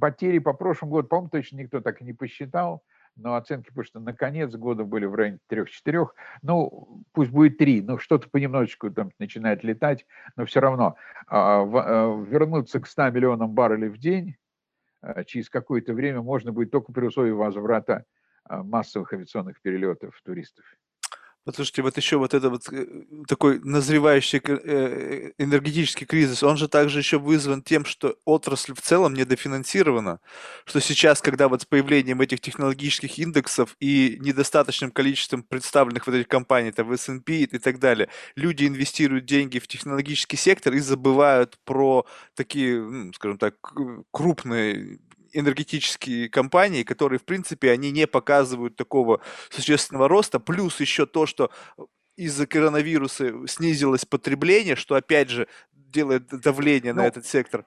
потери 0.00 0.38
по 0.38 0.52
прошлому 0.52 0.92
году, 0.92 1.08
по-моему, 1.08 1.30
точно 1.30 1.58
никто 1.58 1.80
так 1.80 2.00
и 2.00 2.04
не 2.04 2.12
посчитал 2.12 2.82
но 3.16 3.34
оценки, 3.34 3.68
потому 3.68 3.84
что 3.84 4.00
на 4.00 4.14
конец 4.14 4.54
года 4.54 4.84
были 4.84 5.04
в 5.04 5.14
районе 5.14 5.38
3-4, 5.50 6.08
ну, 6.42 7.04
пусть 7.12 7.30
будет 7.30 7.58
3, 7.58 7.82
но 7.82 7.98
что-то 7.98 8.28
понемножечку 8.28 8.90
там 8.90 9.10
начинает 9.18 9.64
летать, 9.64 10.06
но 10.36 10.46
все 10.46 10.60
равно 10.60 10.96
а, 11.26 11.62
а, 11.62 12.24
вернуться 12.24 12.80
к 12.80 12.86
100 12.86 13.10
миллионам 13.10 13.52
баррелей 13.52 13.88
в 13.88 13.98
день 13.98 14.36
а, 15.00 15.24
через 15.24 15.50
какое-то 15.50 15.92
время 15.94 16.22
можно 16.22 16.52
будет 16.52 16.70
только 16.70 16.92
при 16.92 17.06
условии 17.06 17.32
возврата 17.32 18.04
массовых 18.48 19.12
авиационных 19.12 19.60
перелетов 19.62 20.20
туристов. 20.24 20.64
Послушайте, 21.44 21.82
вот 21.82 21.96
еще 21.96 22.18
вот 22.18 22.34
это 22.34 22.50
вот 22.50 22.72
э, 22.72 22.86
такой 23.26 23.58
назревающий 23.64 24.40
э, 24.44 25.32
энергетический 25.38 26.06
кризис, 26.06 26.44
он 26.44 26.56
же 26.56 26.68
также 26.68 27.00
еще 27.00 27.18
вызван 27.18 27.62
тем, 27.62 27.84
что 27.84 28.14
отрасль 28.24 28.74
в 28.74 28.80
целом 28.80 29.14
недофинансирована, 29.14 30.20
что 30.64 30.80
сейчас, 30.80 31.20
когда 31.20 31.48
вот 31.48 31.62
с 31.62 31.64
появлением 31.64 32.20
этих 32.20 32.40
технологических 32.40 33.18
индексов 33.18 33.74
и 33.80 34.18
недостаточным 34.20 34.92
количеством 34.92 35.42
представленных 35.42 36.06
вот 36.06 36.14
этих 36.14 36.28
компаний, 36.28 36.70
там, 36.70 36.92
S&P 36.92 37.32
и 37.40 37.58
так 37.58 37.80
далее, 37.80 38.08
люди 38.36 38.68
инвестируют 38.68 39.24
деньги 39.24 39.58
в 39.58 39.66
технологический 39.66 40.36
сектор 40.36 40.72
и 40.74 40.78
забывают 40.78 41.58
про 41.64 42.06
такие, 42.36 42.80
ну, 42.80 43.12
скажем 43.14 43.38
так, 43.38 43.56
крупные 44.12 45.00
энергетические 45.32 46.28
компании, 46.28 46.82
которые, 46.82 47.18
в 47.18 47.24
принципе, 47.24 47.70
они 47.70 47.90
не 47.90 48.06
показывают 48.06 48.76
такого 48.76 49.20
существенного 49.50 50.08
роста, 50.08 50.40
плюс 50.40 50.80
еще 50.80 51.06
то, 51.06 51.26
что 51.26 51.50
из-за 52.16 52.46
коронавируса 52.46 53.46
снизилось 53.46 54.04
потребление, 54.04 54.76
что, 54.76 54.94
опять 54.94 55.30
же, 55.30 55.48
делает 55.72 56.28
давление 56.28 56.92
ну, 56.92 57.02
на 57.02 57.06
этот 57.06 57.26
сектор. 57.26 57.64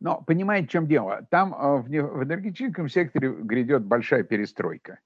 Но 0.00 0.22
понимаете, 0.22 0.68
в 0.68 0.70
чем 0.70 0.86
дело? 0.86 1.26
Там 1.30 1.54
э, 1.54 1.76
в 1.82 2.24
энергетическом 2.24 2.88
секторе 2.88 3.30
грядет 3.30 3.84
большая 3.84 4.24
перестройка, 4.24 4.98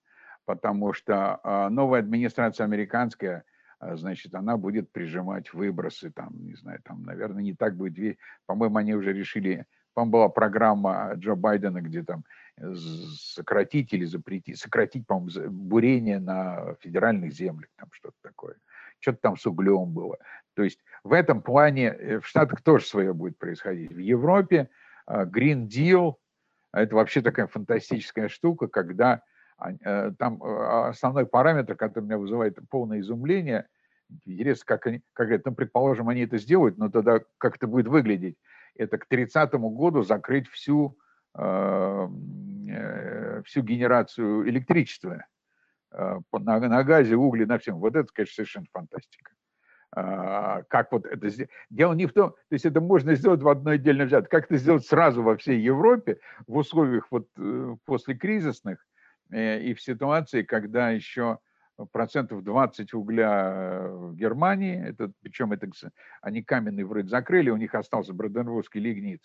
потому 0.45 0.93
что 0.93 1.41
э, 1.43 1.69
новая 1.69 2.01
администрация 2.01 2.65
американская, 2.65 3.45
э, 3.81 3.97
значит, 3.97 4.35
она 4.35 4.57
будет 4.57 4.91
прижимать 4.91 5.53
выбросы, 5.53 6.11
там, 6.11 6.31
не 6.45 6.55
знаю, 6.55 6.81
там, 6.83 7.03
наверное, 7.05 7.43
не 7.43 7.55
так 7.55 7.77
будет, 7.77 8.19
по-моему, 8.47 8.77
они 8.79 8.95
уже 8.95 9.13
решили 9.13 9.67
по 9.99 10.05
была 10.05 10.29
программа 10.29 11.13
Джо 11.17 11.35
Байдена, 11.35 11.81
где 11.81 12.05
там 12.05 12.25
э, 12.57 12.73
сократить 13.17 13.93
или 13.93 14.05
запретить, 14.05 14.59
сократить, 14.59 15.05
по-моему, 15.09 15.51
бурение 15.51 16.21
на 16.21 16.77
федеральных 16.81 17.33
землях, 17.33 17.69
там 17.77 17.89
что-то 17.91 18.17
такое. 18.23 18.55
Что-то 19.01 19.19
там 19.21 19.37
с 19.37 19.45
углем 19.45 19.93
было. 19.93 20.19
То 20.55 20.63
есть 20.63 20.79
в 21.03 21.13
этом 21.13 21.43
плане 21.43 21.87
э, 21.89 22.21
в 22.21 22.27
Штатах 22.29 22.63
тоже 22.63 22.85
свое 22.87 23.13
будет 23.13 23.39
происходить. 23.39 23.93
В 23.93 23.99
Европе 23.99 24.71
э, 25.09 25.25
Green 25.25 25.67
Deal– 25.67 26.15
это 26.73 26.95
вообще 26.95 27.21
такая 27.21 27.49
фантастическая 27.49 28.29
штука, 28.29 28.69
когда 28.69 29.23
там 30.21 30.41
основной 30.41 31.27
параметр, 31.27 31.75
который 31.75 32.05
меня 32.05 32.17
вызывает 32.17 32.57
полное 32.71 33.01
изумление, 33.01 33.67
интересно, 34.25 34.63
как 34.65 34.87
они, 34.87 35.01
как 35.15 35.31
это, 35.31 35.51
ну, 35.51 35.57
предположим, 35.57 36.09
они 36.09 36.21
это 36.21 36.39
сделают, 36.39 36.79
но 36.79 36.89
тогда 36.89 37.23
как 37.39 37.57
это 37.57 37.67
будет 37.67 37.89
выглядеть 37.89 38.37
это 38.79 38.99
к 38.99 39.07
30 39.07 39.53
году 39.55 40.03
закрыть 40.03 40.49
всю, 40.49 40.97
эм, 41.37 42.67
э, 42.69 43.43
всю 43.45 43.63
генерацию 43.63 44.49
электричества 44.49 45.27
э, 45.93 46.19
на, 46.33 46.61
на 46.61 46.85
газе, 46.85 47.17
угле, 47.17 47.47
на 47.47 47.59
всем. 47.59 47.79
Вот 47.79 47.97
это, 47.97 48.09
конечно, 48.13 48.35
совершенно 48.35 48.67
фантастика. 48.73 49.33
А, 49.91 50.63
как 50.69 50.93
вот 50.93 51.07
это 51.07 51.29
сделать? 51.29 51.51
Дело 51.71 51.95
не 51.95 52.07
в 52.07 52.13
том, 52.13 52.31
то 52.33 52.53
есть 52.53 52.67
это 52.67 52.81
можно 52.81 53.15
сделать 53.15 53.41
в 53.41 53.49
одной 53.49 53.77
отдельно 53.77 54.05
взят. 54.05 54.29
Как 54.29 54.45
это 54.45 54.57
сделать 54.57 54.87
сразу 54.87 55.23
во 55.23 55.37
всей 55.37 55.61
Европе 55.61 56.21
в 56.47 56.57
условиях 56.57 57.09
вот 57.11 57.29
э, 57.37 57.77
после 57.85 58.15
кризисных 58.15 58.85
и 59.31 59.75
в 59.75 59.83
ситуации, 59.83 60.43
когда 60.43 60.89
еще 60.89 61.39
процентов 61.87 62.43
20 62.43 62.93
угля 62.95 63.53
э, 63.53 63.89
в 63.89 64.15
Германии, 64.17 64.89
это, 64.89 65.13
причем 65.23 65.53
это, 65.53 65.69
они 66.21 66.43
каменный 66.43 66.85
вроде 66.85 67.09
закрыли, 67.09 67.51
у 67.51 67.57
них 67.57 67.75
остался 67.75 68.13
броденвудский 68.13 68.81
лигнит, 68.81 69.23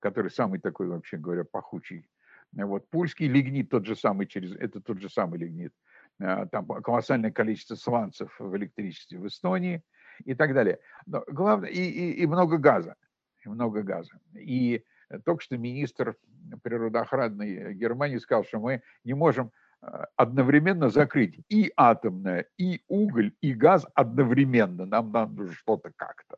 который 0.00 0.30
самый 0.30 0.60
такой, 0.60 0.88
вообще 0.88 1.16
говоря, 1.16 1.44
пахучий. 1.44 2.08
Вот, 2.52 2.88
пульский 2.88 3.28
лигнит 3.28 3.70
тот 3.70 3.86
же 3.86 3.94
самый, 3.94 4.26
через, 4.26 4.54
это 4.56 4.80
тот 4.80 5.00
же 5.00 5.10
самый 5.10 5.38
лигнит. 5.38 5.72
А, 6.20 6.46
там 6.46 6.66
колоссальное 6.66 7.30
количество 7.30 7.74
сланцев 7.74 8.34
в 8.38 8.56
электричестве 8.56 9.18
в 9.18 9.26
Эстонии 9.26 9.82
и 10.24 10.34
так 10.34 10.54
далее. 10.54 10.78
Но 11.06 11.24
главное, 11.26 11.68
и, 11.68 11.80
и, 11.80 12.12
и 12.22 12.26
много 12.26 12.56
газа. 12.56 12.96
И 13.44 13.48
много 13.48 13.82
газа. 13.82 14.18
И 14.34 14.82
только 15.24 15.42
что 15.42 15.58
министр 15.58 16.16
природоохранной 16.62 17.74
Германии 17.74 18.16
сказал, 18.16 18.44
что 18.44 18.60
мы 18.60 18.82
не 19.04 19.14
можем 19.14 19.52
Э, 19.52 19.67
одновременно 20.16 20.88
закрыть 20.88 21.40
и 21.48 21.72
атомное, 21.76 22.46
и 22.58 22.82
уголь, 22.88 23.32
и 23.40 23.54
газ 23.54 23.86
одновременно. 23.94 24.86
Нам 24.86 25.12
надо 25.12 25.52
что-то 25.52 25.92
как-то. 25.94 26.36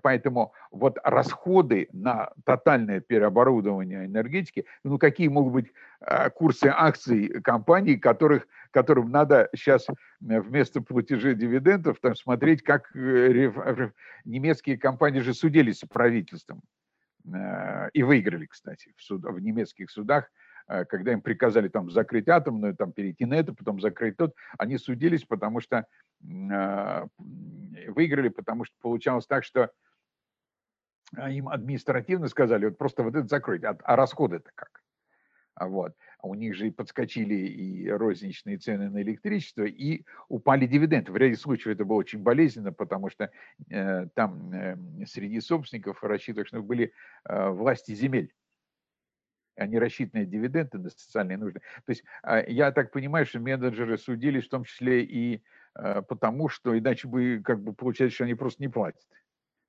Поэтому 0.00 0.52
вот 0.70 0.98
расходы 1.02 1.88
на 1.92 2.30
тотальное 2.44 3.00
переоборудование 3.00 4.06
энергетики, 4.06 4.64
ну 4.84 4.96
какие 4.98 5.28
могут 5.28 5.52
быть 5.52 5.72
э, 6.00 6.30
курсы 6.30 6.66
акций 6.72 7.40
компаний, 7.42 7.96
которых, 7.96 8.46
которым 8.70 9.10
надо 9.10 9.50
сейчас 9.54 9.88
э, 9.88 9.94
вместо 10.20 10.80
платежей 10.80 11.34
дивидендов 11.34 11.98
там, 12.00 12.14
смотреть, 12.14 12.62
как 12.62 12.94
немецкие 12.94 14.78
компании 14.78 15.20
же 15.20 15.34
судились 15.34 15.80
с 15.80 15.86
правительством 15.86 16.62
и 17.92 18.02
выиграли, 18.02 18.46
кстати, 18.46 18.92
в, 18.96 19.02
суд, 19.02 19.22
в 19.24 19.38
немецких 19.38 19.90
судах 19.90 20.24
Э, 20.24 20.41
когда 20.66 21.12
им 21.12 21.20
приказали 21.20 21.68
там 21.68 21.90
закрыть 21.90 22.28
атомную, 22.28 22.76
там 22.76 22.92
перейти 22.92 23.24
на 23.24 23.34
это, 23.34 23.54
потом 23.54 23.80
закрыть 23.80 24.16
тот, 24.16 24.34
они 24.58 24.78
судились, 24.78 25.24
потому 25.24 25.60
что 25.60 25.86
э, 26.22 27.06
выиграли, 27.88 28.28
потому 28.28 28.64
что 28.64 28.74
получалось 28.80 29.26
так, 29.26 29.44
что 29.44 29.70
а, 31.16 31.30
им 31.30 31.48
административно 31.48 32.28
сказали, 32.28 32.66
вот 32.66 32.78
просто 32.78 33.02
вот 33.02 33.14
это 33.14 33.26
закрыть, 33.26 33.64
а, 33.64 33.76
а 33.82 33.96
расходы-то 33.96 34.50
как? 34.54 34.82
А 35.54 35.68
вот. 35.68 35.94
А 36.18 36.28
у 36.28 36.34
них 36.34 36.54
же 36.54 36.68
и 36.68 36.70
подскочили 36.70 37.34
и 37.34 37.88
розничные 37.90 38.56
цены 38.56 38.88
на 38.88 39.02
электричество, 39.02 39.64
и 39.64 40.04
упали 40.28 40.66
дивиденды. 40.66 41.12
В 41.12 41.16
ряде 41.16 41.36
случаев 41.36 41.74
это 41.74 41.84
было 41.84 41.98
очень 41.98 42.20
болезненно, 42.20 42.72
потому 42.72 43.10
что 43.10 43.30
э, 43.70 44.06
там 44.14 44.52
э, 44.52 44.76
среди 45.06 45.40
собственников 45.40 46.02
рассчитывали, 46.02 46.46
что 46.46 46.62
были 46.62 46.92
э, 47.28 47.50
власти 47.50 47.94
земель 47.94 48.32
они 49.56 49.78
рассчитаны 49.78 50.24
дивиденды 50.24 50.78
на 50.78 50.90
социальные 50.90 51.38
нужды. 51.38 51.60
То 51.84 51.90
есть 51.90 52.04
а, 52.22 52.40
я 52.40 52.72
так 52.72 52.90
понимаю, 52.90 53.26
что 53.26 53.40
менеджеры 53.40 53.98
судились 53.98 54.46
в 54.46 54.50
том 54.50 54.64
числе 54.64 55.02
и 55.04 55.42
а, 55.74 56.02
потому, 56.02 56.48
что 56.48 56.78
иначе 56.78 57.08
бы 57.08 57.42
как 57.44 57.62
бы 57.62 57.72
получается, 57.72 58.14
что 58.14 58.24
они 58.24 58.34
просто 58.34 58.62
не 58.62 58.68
платят. 58.68 59.02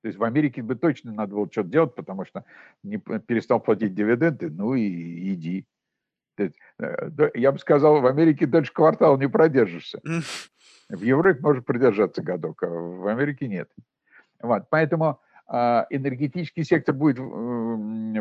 То 0.02 0.08
есть 0.08 0.18
в 0.18 0.24
Америке 0.24 0.62
бы 0.62 0.74
точно 0.74 1.12
надо 1.12 1.34
было 1.34 1.48
что-то 1.50 1.70
делать, 1.70 1.94
потому 1.94 2.26
что 2.26 2.44
не 2.82 2.98
перестал 2.98 3.60
платить 3.60 3.94
дивиденды, 3.94 4.50
ну 4.50 4.74
и 4.74 5.32
иди. 5.34 5.66
Я 7.34 7.52
бы 7.52 7.58
сказал, 7.58 8.00
в 8.00 8.06
Америке 8.06 8.46
дальше 8.46 8.72
квартал 8.72 9.16
не 9.18 9.28
продержишься. 9.28 10.00
В 10.90 11.00
Европе 11.00 11.40
может 11.40 11.64
продержаться 11.64 12.22
годок, 12.22 12.62
а 12.62 12.66
в 12.66 13.06
Америке 13.06 13.48
нет. 13.48 13.70
Вот, 14.42 14.64
поэтому 14.68 15.04
а, 15.04 15.18
энергетический 15.46 16.64
сектор 16.64 16.94
будет 16.94 17.18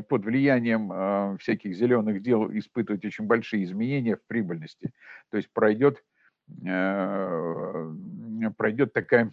под 0.08 0.26
влиянием 0.26 0.92
а, 0.92 1.38
всяких 1.38 1.76
зеленых 1.76 2.22
дел 2.22 2.52
испытывать 2.52 3.06
очень 3.06 3.26
большие 3.26 3.64
изменения 3.64 4.18
в 4.18 4.26
прибыльности. 4.28 4.92
То 5.30 5.38
есть 5.38 5.50
пройдет, 5.54 6.04
э, 6.66 7.94
пройдет 8.58 8.94
такая 8.94 9.32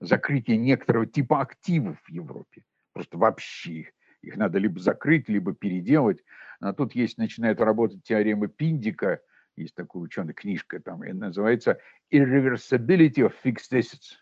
закрытие 0.00 0.56
некоторого 0.56 1.06
типа 1.06 1.40
активов 1.40 1.98
в 2.02 2.10
Европе. 2.10 2.62
Просто 2.92 3.18
вообще 3.18 3.90
их, 4.22 4.36
надо 4.36 4.58
либо 4.58 4.80
закрыть, 4.80 5.28
либо 5.28 5.54
переделать. 5.54 6.22
А 6.60 6.72
тут 6.72 6.94
есть, 6.94 7.18
начинает 7.18 7.60
работать 7.60 8.02
теорема 8.02 8.48
Пиндика, 8.48 9.20
есть 9.56 9.74
такая 9.74 10.02
ученая 10.02 10.34
книжка, 10.34 10.80
там, 10.80 11.04
и 11.04 11.12
называется 11.12 11.78
Irreversibility 12.12 13.18
of 13.18 13.34
Fixed 13.44 13.72
Assets. 13.72 14.16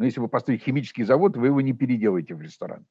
Но 0.00 0.06
если 0.06 0.20
вы 0.20 0.28
построите 0.28 0.64
химический 0.64 1.04
завод, 1.04 1.36
вы 1.36 1.48
его 1.48 1.60
не 1.60 1.74
переделаете 1.74 2.34
в 2.34 2.40
ресторан. 2.40 2.86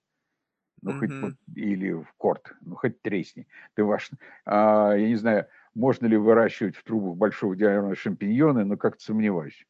Ну, 0.84 0.92
mm-hmm. 0.92 1.22
хоть 1.22 1.36
или 1.56 1.94
в 1.94 2.14
корт, 2.18 2.54
ну, 2.62 2.76
хоть 2.76 3.02
тресни. 3.02 3.48
Ты 3.74 3.84
ваш, 3.84 4.12
а, 4.46 4.94
я 4.94 5.08
не 5.08 5.16
знаю, 5.16 5.48
можно 5.74 6.06
ли 6.06 6.18
выращивать 6.18 6.76
в 6.76 6.84
трубах 6.84 7.18
большого 7.18 7.56
диаметра 7.56 7.96
шампиньоны, 7.96 8.64
но 8.64 8.78
как-то 8.78 9.04
сомневаюсь. 9.04 9.66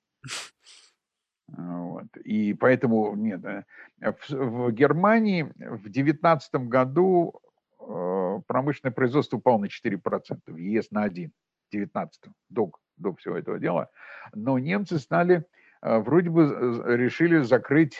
Вот. 1.47 2.07
И 2.25 2.53
поэтому 2.55 3.15
нет. 3.15 3.41
Э, 3.45 3.63
в, 4.01 4.29
в 4.29 4.71
Германии 4.73 5.43
в 5.43 5.81
2019 5.83 6.55
году 6.67 7.39
э, 7.79 8.41
промышленное 8.47 8.91
производство 8.91 9.37
упало 9.37 9.59
на 9.59 9.67
4%, 9.67 10.41
в 10.45 10.57
ЕС 10.57 10.91
на 10.91 11.07
1%, 11.07 11.29
в 11.29 11.71
2019, 11.71 12.21
до, 12.49 12.71
всего 13.15 13.37
этого 13.37 13.59
дела. 13.59 13.89
Но 14.33 14.59
немцы 14.59 14.99
стали 14.99 15.45
вроде 15.81 16.29
бы 16.29 16.83
решили 16.97 17.39
закрыть 17.39 17.97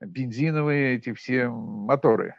бензиновые 0.00 0.96
эти 0.96 1.12
все 1.12 1.48
моторы 1.48 2.34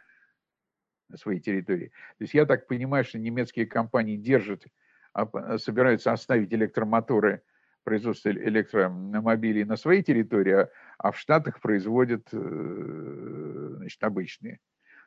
на 1.08 1.16
своей 1.16 1.40
территории. 1.40 1.88
То 2.18 2.24
есть 2.24 2.34
я 2.34 2.46
так 2.46 2.66
понимаю, 2.66 3.04
что 3.04 3.18
немецкие 3.18 3.66
компании 3.66 4.16
держат, 4.16 4.64
а, 5.12 5.58
собираются 5.58 6.12
оставить 6.12 6.52
электромоторы, 6.52 7.42
производство 7.84 8.30
электромобилей 8.30 9.64
на 9.64 9.76
своей 9.76 10.02
территории, 10.02 10.68
а 10.98 11.10
в 11.10 11.18
Штатах 11.18 11.60
производят 11.60 12.28
э, 12.32 13.74
значит, 13.76 14.02
обычные. 14.04 14.60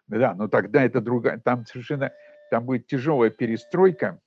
Да, 0.08 0.36
но 0.36 0.48
тогда 0.48 0.84
это 0.84 1.02
другая, 1.02 1.40
там 1.40 1.66
совершенно, 1.66 2.12
там 2.52 2.66
будет 2.66 2.86
тяжелая 2.86 3.32
перестройка, 3.32 4.20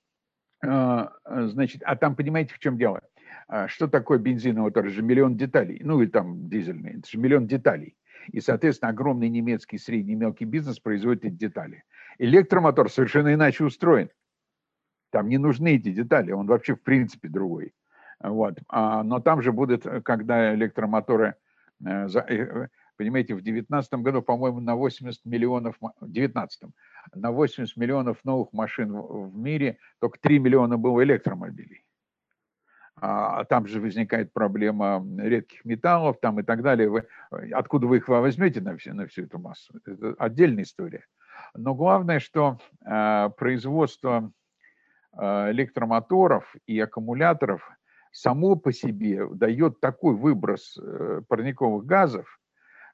а, 0.67 1.13
значит, 1.25 1.83
а 1.85 1.95
там, 1.95 2.17
понимаете, 2.17 2.55
в 2.55 2.59
чем 2.59 2.79
дело? 2.79 3.01
А 3.49 3.67
что 3.67 3.89
такое 3.89 4.19
бензиновый 4.19 4.69
мотор? 4.69 4.85
Это 4.85 4.95
же 4.95 5.03
миллион 5.03 5.37
деталей. 5.37 5.81
Ну, 5.83 6.03
и 6.03 6.07
там 6.07 6.49
дизельный. 6.49 6.99
Это 6.99 7.09
же 7.11 7.19
миллион 7.19 7.47
деталей. 7.47 7.97
И, 8.31 8.41
соответственно, 8.41 8.91
огромный 8.91 9.31
немецкий 9.31 9.79
средний 9.79 10.15
мелкий 10.15 10.45
бизнес 10.45 10.79
производит 10.79 11.25
эти 11.25 11.35
детали. 11.35 11.85
Электромотор 12.19 12.91
совершенно 12.91 13.33
иначе 13.33 13.65
устроен. 13.65 14.11
Там 15.11 15.29
не 15.29 15.39
нужны 15.39 15.77
эти 15.77 15.91
детали, 15.91 16.33
он 16.33 16.47
вообще 16.47 16.75
в 16.75 16.83
принципе 16.83 17.29
другой. 17.29 17.73
Вот. 18.21 18.59
А, 18.69 19.03
но 19.03 19.21
там 19.21 19.41
же 19.41 19.53
будет, 19.53 19.87
когда 20.05 20.55
электромоторы, 20.55 21.37
э, 21.87 22.07
э, 22.07 22.69
понимаете, 22.99 23.35
в 23.35 23.41
2019 23.41 23.95
году, 23.95 24.21
по-моему, 24.21 24.61
на 24.61 24.77
80 24.77 25.25
миллионов, 25.25 25.77
в 25.81 26.11
19 26.11 26.65
на 27.15 27.33
80 27.33 27.75
миллионов 27.79 28.23
новых 28.25 28.53
машин 28.53 28.93
в 28.93 29.35
мире 29.35 29.79
только 30.01 30.19
3 30.21 30.39
миллиона 30.39 30.77
было 30.77 31.03
электромобилей 31.03 31.88
а 33.01 33.45
там 33.45 33.67
же 33.67 33.81
возникает 33.81 34.33
проблема 34.33 35.05
редких 35.19 35.65
металлов 35.65 36.19
там 36.21 36.41
и 36.41 36.43
так 36.43 36.63
далее. 36.63 36.89
Вы, 36.89 37.07
откуда 37.53 37.87
вы 37.87 37.99
их 37.99 38.09
возьмете 38.09 38.61
на, 38.61 38.77
все, 38.77 38.93
на 38.93 39.07
всю 39.07 39.25
эту 39.25 39.39
массу? 39.39 39.73
Это 39.85 40.15
отдельная 40.19 40.65
история. 40.65 41.05
Но 41.55 41.75
главное, 41.75 42.19
что 42.21 42.59
э, 42.85 43.31
производство 43.37 44.31
э, 45.17 45.51
электромоторов 45.53 46.55
и 46.67 46.79
аккумуляторов 46.81 47.69
само 48.13 48.57
по 48.57 48.73
себе 48.73 49.27
дает 49.35 49.81
такой 49.81 50.15
выброс 50.15 50.79
э, 50.81 51.23
парниковых 51.29 51.85
газов, 51.85 52.39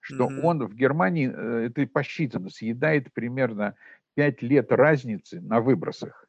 что 0.01 0.29
mm-hmm. 0.29 0.41
он 0.43 0.67
в 0.67 0.75
Германии, 0.75 1.33
э, 1.35 1.67
это 1.69 1.87
посчитано, 1.87 2.51
съедает 2.51 3.13
примерно 3.13 3.75
5 4.15 4.43
лет 4.43 4.71
разницы 4.73 5.41
на 5.41 5.61
выбросах 5.61 6.24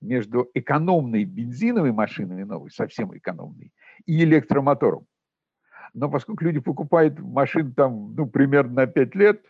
между 0.00 0.48
экономной 0.54 1.24
бензиновой 1.24 1.92
машиной 1.92 2.44
новой, 2.44 2.70
совсем 2.70 3.16
экономной, 3.16 3.72
и 4.06 4.24
электромотором. 4.24 5.06
Но 5.94 6.10
поскольку 6.10 6.44
люди 6.44 6.60
покупают 6.60 7.18
машины 7.18 7.72
там, 7.72 8.14
ну, 8.14 8.26
примерно 8.26 8.74
на 8.74 8.86
5 8.86 9.14
лет, 9.14 9.44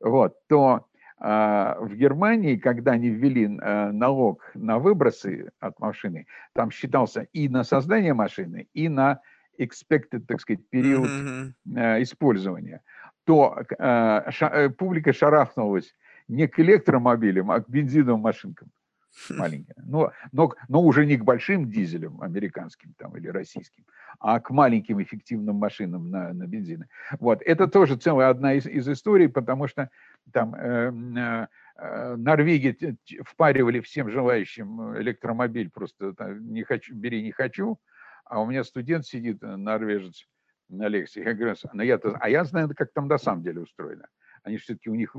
вот, 0.00 0.34
то 0.48 0.86
э, 1.20 1.24
в 1.24 1.94
Германии, 1.94 2.56
когда 2.56 2.92
они 2.92 3.10
ввели 3.10 3.44
э, 3.44 3.90
налог 3.92 4.50
на 4.54 4.78
выбросы 4.78 5.50
от 5.60 5.78
машины, 5.78 6.26
там 6.52 6.70
считался 6.70 7.22
и 7.32 7.48
на 7.48 7.64
создание 7.64 8.12
машины, 8.12 8.68
и 8.74 8.88
на 8.88 9.20
expected, 9.58 10.20
так 10.26 10.40
сказать, 10.40 10.68
период 10.68 11.08
э, 11.08 12.02
использования, 12.02 12.82
то 13.24 13.56
э, 13.56 14.30
ша, 14.30 14.48
э, 14.48 14.70
публика 14.70 15.12
шарахнулась 15.12 15.94
не 16.28 16.48
к 16.48 16.58
электромобилям, 16.58 17.50
а 17.50 17.60
к 17.60 17.68
бензиновым 17.68 18.20
машинкам 18.20 18.68
маленькие. 19.30 19.74
Но, 19.76 20.12
но, 20.32 20.52
но 20.68 20.82
уже 20.82 21.06
не 21.06 21.16
к 21.16 21.24
большим 21.24 21.70
дизелям 21.70 22.20
американским 22.20 22.94
там, 22.98 23.16
или 23.16 23.28
российским, 23.28 23.84
а 24.18 24.40
к 24.40 24.50
маленьким 24.50 25.02
эффективным 25.02 25.56
машинам 25.56 26.10
на, 26.10 26.32
на 26.32 26.46
бензины. 26.46 26.88
Вот. 27.20 27.42
Это 27.42 27.68
тоже 27.68 27.96
целая 27.96 28.30
одна 28.30 28.54
из, 28.54 28.66
из 28.66 28.88
историй, 28.88 29.28
потому 29.28 29.68
что 29.68 29.90
там 30.32 30.54
э, 30.54 30.92
э, 31.16 31.46
э 31.76 32.16
Норвегии 32.16 32.96
впаривали 33.24 33.80
всем 33.80 34.10
желающим 34.10 34.96
электромобиль, 34.98 35.70
просто 35.70 36.14
не 36.40 36.62
хочу, 36.62 36.94
бери, 36.94 37.22
не 37.22 37.32
хочу, 37.32 37.78
а 38.24 38.40
у 38.40 38.46
меня 38.46 38.64
студент 38.64 39.06
сидит, 39.06 39.42
э, 39.42 39.56
норвежец, 39.56 40.26
на 40.68 40.88
лекции. 40.88 41.22
Я 41.22 41.34
говорю, 41.34 41.54
а 41.62 41.84
я, 41.84 42.00
а 42.20 42.28
я 42.28 42.44
знаю, 42.44 42.70
как 42.74 42.92
там 42.92 43.06
на 43.06 43.18
самом 43.18 43.42
деле 43.42 43.60
устроено. 43.60 44.08
Они 44.42 44.56
все-таки, 44.56 44.90
у 44.90 44.94
них 44.94 45.14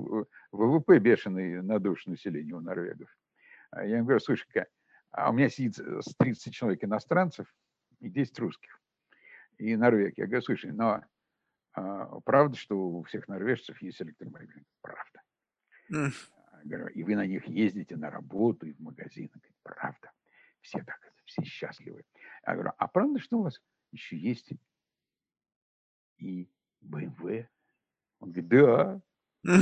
ВВП 0.51 0.99
бешеный 0.99 1.61
на 1.61 1.80
душу 1.80 2.09
населения 2.09 2.53
у 2.53 2.61
норвегов. 2.61 3.09
А 3.76 3.84
я 3.84 3.97
им 3.97 4.06
говорю, 4.06 4.22
слушай-ка, 4.22 4.68
а 5.11 5.30
у 5.30 5.34
меня 5.34 5.49
сидит 5.49 5.77
30 6.18 6.53
человек 6.53 6.84
иностранцев 6.84 7.53
и 7.99 8.10
10 8.10 8.39
русских, 8.39 8.81
и 9.57 9.76
норвег. 9.76 10.18
Я 10.18 10.27
говорю, 10.27 10.41
слушай, 10.41 10.72
но 10.72 11.03
а, 11.73 12.22
правда, 12.22 12.57
что 12.57 12.77
у 12.77 13.03
всех 13.03 13.27
норвежцев 13.27 13.81
есть 13.81 14.02
электромобили? 14.02 14.64
Правда. 14.81 15.22
Mm. 15.91 16.11
Говорю, 16.64 16.88
и 16.88 17.03
вы 17.03 17.15
на 17.15 17.26
них 17.26 17.47
ездите 17.47 17.97
на 17.97 18.10
работу 18.10 18.65
и 18.65 18.72
в 18.72 18.80
магазин? 18.80 19.30
Говорю, 19.34 19.53
правда. 19.61 20.11
Все 20.61 20.81
так, 20.81 20.99
все 21.26 21.43
счастливы. 21.43 22.06
Я 22.47 22.53
говорю, 22.53 22.72
а 22.77 22.88
правда, 22.88 23.19
что 23.19 23.39
у 23.39 23.43
вас 23.43 23.61
еще 23.91 24.18
есть 24.18 24.53
и 26.18 26.49
BMW? 26.81 27.47
Он 28.19 28.31
говорит, 28.31 28.47
да. 28.47 29.02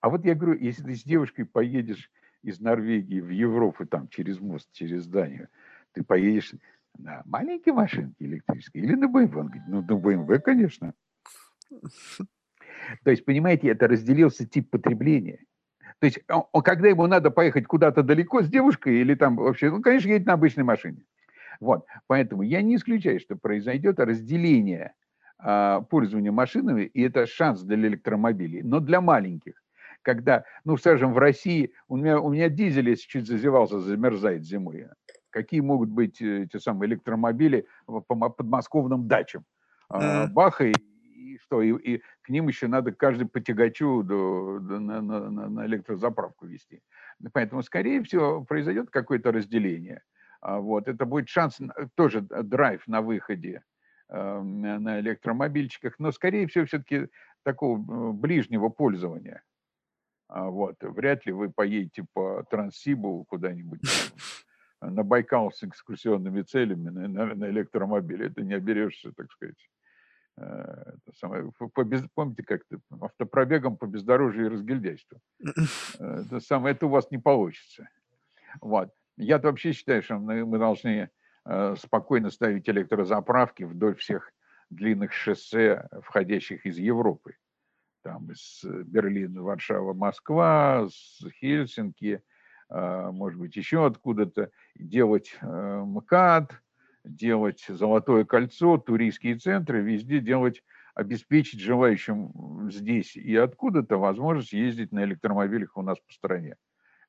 А 0.00 0.10
вот 0.10 0.24
я 0.24 0.36
говорю, 0.36 0.60
если 0.60 0.84
ты 0.84 0.94
с 0.94 1.02
девушкой 1.02 1.44
поедешь 1.44 2.08
из 2.42 2.60
Норвегии 2.60 3.20
в 3.20 3.30
Европу, 3.30 3.86
там, 3.86 4.08
через 4.08 4.40
мост, 4.40 4.68
через 4.72 5.06
Данию, 5.06 5.48
ты 5.92 6.02
поедешь 6.02 6.54
на 6.96 7.22
маленькой 7.24 7.72
машинке 7.72 8.24
электрической 8.24 8.82
или 8.82 8.94
на 8.94 9.06
BMW? 9.06 9.38
Он 9.38 9.46
говорит, 9.46 9.62
ну, 9.68 9.82
на 9.82 9.92
BMW, 9.92 10.38
конечно. 10.38 10.94
То 13.04 13.10
есть, 13.10 13.24
понимаете, 13.24 13.68
это 13.68 13.88
разделился 13.88 14.46
тип 14.46 14.70
потребления. 14.70 15.44
То 15.98 16.06
есть, 16.06 16.20
он, 16.28 16.62
когда 16.62 16.88
ему 16.88 17.06
надо 17.06 17.30
поехать 17.30 17.66
куда-то 17.66 18.02
далеко 18.02 18.42
с 18.42 18.48
девушкой 18.48 19.00
или 19.00 19.14
там 19.14 19.36
вообще, 19.36 19.70
ну, 19.70 19.82
конечно, 19.82 20.08
едет 20.08 20.26
на 20.26 20.34
обычной 20.34 20.64
машине. 20.64 21.02
Вот, 21.60 21.86
поэтому 22.06 22.42
я 22.42 22.62
не 22.62 22.76
исключаю, 22.76 23.18
что 23.18 23.34
произойдет 23.34 23.98
разделение 23.98 24.94
а, 25.38 25.80
пользования 25.80 26.30
машинами, 26.30 26.82
и 26.82 27.02
это 27.02 27.26
шанс 27.26 27.62
для 27.62 27.76
электромобилей, 27.76 28.62
но 28.62 28.78
для 28.78 29.00
маленьких 29.00 29.60
когда, 30.02 30.44
ну, 30.64 30.76
скажем, 30.76 31.12
в 31.12 31.18
России, 31.18 31.72
у 31.88 31.96
меня, 31.96 32.20
у 32.20 32.30
меня 32.30 32.48
дизель, 32.48 32.90
если 32.90 33.06
чуть 33.06 33.26
зазевался, 33.26 33.80
замерзает 33.80 34.44
зимой. 34.44 34.86
Какие 35.30 35.60
могут 35.60 35.90
быть 35.90 36.20
э, 36.22 36.44
эти 36.44 36.56
самые 36.58 36.88
электромобили 36.90 37.66
по 37.86 38.00
подмосковным 38.00 39.06
дачам? 39.08 39.44
Mm-hmm. 39.92 40.28
Баха 40.28 40.64
и, 40.64 40.72
и 40.72 41.38
что? 41.38 41.62
И, 41.62 41.72
и 41.74 42.02
к 42.22 42.28
ним 42.28 42.48
еще 42.48 42.68
надо 42.68 42.92
каждый 42.92 43.26
по 43.26 43.40
тягачу 43.40 44.02
до, 44.02 44.58
до, 44.60 44.78
на, 44.78 45.00
на, 45.00 45.48
на 45.48 45.66
электрозаправку 45.66 46.46
вести. 46.46 46.80
Поэтому, 47.32 47.62
скорее 47.62 48.02
всего, 48.02 48.44
произойдет 48.44 48.90
какое-то 48.90 49.32
разделение. 49.32 50.02
А 50.40 50.58
вот. 50.60 50.88
Это 50.88 51.04
будет 51.04 51.28
шанс, 51.28 51.58
тоже 51.94 52.20
драйв 52.20 52.86
на 52.86 53.02
выходе 53.02 53.62
эм, 54.08 54.60
на 54.60 55.00
электромобильчиках, 55.00 55.98
но, 55.98 56.12
скорее 56.12 56.46
всего, 56.46 56.64
все-таки 56.66 57.08
такого 57.42 57.78
э, 57.78 58.12
ближнего 58.12 58.68
пользования. 58.68 59.42
А, 60.28 60.48
вот, 60.50 60.76
вряд 60.82 61.24
ли 61.26 61.32
вы 61.32 61.50
поедете 61.50 62.04
по 62.12 62.44
Транссибу 62.50 63.24
куда-нибудь 63.24 63.80
на 64.80 65.02
Байкал 65.02 65.50
с 65.50 65.64
экскурсионными 65.64 66.42
целями 66.42 66.90
на, 66.90 67.08
на, 67.08 67.34
на 67.34 67.50
электромобиле. 67.50 68.26
Это 68.26 68.42
не 68.42 68.54
оберешься, 68.54 69.12
так 69.12 69.32
сказать. 69.32 69.56
Э, 70.36 70.92
это 70.96 71.16
самое, 71.16 71.50
по, 71.74 71.82
без, 71.82 72.02
помните, 72.14 72.42
как-то 72.42 72.78
автопробегом 73.00 73.76
по 73.76 73.86
бездорожью 73.86 74.46
и 74.46 74.48
разгильдяйству. 74.48 75.20
Э, 75.98 76.22
это, 76.26 76.40
самое, 76.40 76.74
это 76.74 76.86
у 76.86 76.90
вас 76.90 77.10
не 77.10 77.18
получится. 77.18 77.88
Вот. 78.60 78.92
Я 79.16 79.38
вообще 79.38 79.72
считаю, 79.72 80.02
что 80.02 80.18
мы, 80.18 80.44
мы 80.44 80.58
должны 80.58 81.10
э, 81.44 81.76
спокойно 81.76 82.30
ставить 82.30 82.68
электрозаправки 82.68 83.64
вдоль 83.64 83.96
всех 83.96 84.30
длинных 84.70 85.12
шоссе, 85.12 85.88
входящих 86.02 86.66
из 86.66 86.76
Европы. 86.76 87.36
Там 88.08 88.30
из 88.30 88.64
Берлина, 88.64 89.42
Варшава, 89.42 89.92
Москва, 89.92 90.88
с 90.88 91.22
Хельсинки, 91.38 92.22
э, 92.70 93.10
может 93.12 93.38
быть, 93.38 93.54
еще 93.54 93.84
откуда-то. 93.84 94.50
Делать 94.76 95.36
э, 95.42 95.82
МКАД, 95.84 96.58
делать 97.04 97.66
Золотое 97.68 98.24
кольцо, 98.24 98.78
туристские 98.78 99.36
центры, 99.36 99.82
везде 99.82 100.20
делать, 100.20 100.64
обеспечить 100.94 101.60
желающим 101.60 102.70
здесь 102.70 103.14
и 103.14 103.36
откуда-то 103.36 103.98
возможность 103.98 104.54
ездить 104.54 104.90
на 104.90 105.04
электромобилях 105.04 105.76
у 105.76 105.82
нас 105.82 105.98
по 106.00 106.10
стране. 106.14 106.56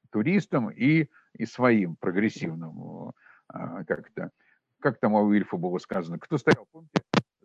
Туристам 0.09 0.69
и, 0.69 1.07
и 1.38 1.45
своим 1.45 1.95
прогрессивным. 1.95 3.13
А, 3.47 3.85
как-то, 3.85 4.31
как 4.81 4.99
там 4.99 5.13
у 5.13 5.31
Ильфа 5.31 5.55
было 5.55 5.77
сказано, 5.77 6.19
кто 6.19 6.38
стоял, 6.38 6.67
помните, 6.73 7.01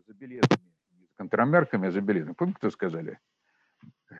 за 0.09 0.13
билетами, 0.13 0.75
контрамерками, 1.15 1.87
а 1.87 1.93
за 1.93 2.01
билетами. 2.01 2.33
Помните, 2.33 2.59
кто 2.59 2.71
сказали? 2.71 3.21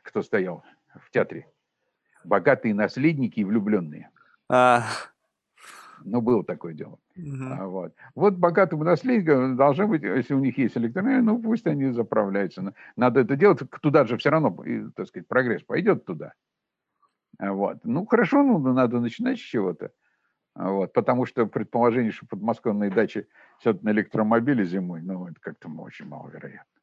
Кто 0.03 0.21
стоял 0.21 0.63
в 0.95 1.11
театре? 1.11 1.47
Богатые 2.23 2.73
наследники 2.73 3.39
и 3.39 3.43
влюбленные. 3.43 4.09
А, 4.49 4.83
ну, 6.03 6.21
было 6.21 6.43
такое 6.43 6.73
дело. 6.73 6.99
Угу. 7.15 7.45
А, 7.49 7.65
вот. 7.65 7.93
вот 8.13 8.35
богатым 8.35 8.79
наследникам 8.79 9.55
должны 9.55 9.87
быть, 9.87 10.03
если 10.03 10.33
у 10.33 10.39
них 10.39 10.57
есть 10.57 10.77
электроэнергия, 10.77 11.23
ну 11.23 11.41
пусть 11.41 11.65
они 11.67 11.91
заправляются. 11.91 12.73
Надо 12.95 13.21
это 13.21 13.35
делать, 13.35 13.59
туда 13.81 14.05
же 14.05 14.17
все 14.17 14.29
равно, 14.29 14.55
так 14.95 15.07
сказать, 15.07 15.27
прогресс 15.27 15.63
пойдет 15.63 16.05
туда. 16.05 16.33
А, 17.39 17.51
вот. 17.51 17.79
Ну, 17.83 18.05
хорошо, 18.05 18.43
ну, 18.43 18.59
надо 18.59 18.99
начинать 18.99 19.37
с 19.37 19.41
чего-то. 19.41 19.91
А, 20.53 20.69
вот, 20.69 20.93
потому 20.93 21.25
что 21.25 21.45
предположение, 21.47 22.11
что 22.11 22.25
подмосковные 22.27 22.91
дачи 22.91 23.27
сядут 23.61 23.83
на 23.83 23.89
электромобиле 23.89 24.63
зимой, 24.63 25.01
ну, 25.01 25.27
это 25.27 25.39
как-то 25.41 25.69
очень 25.69 26.07
маловероятно. 26.07 26.74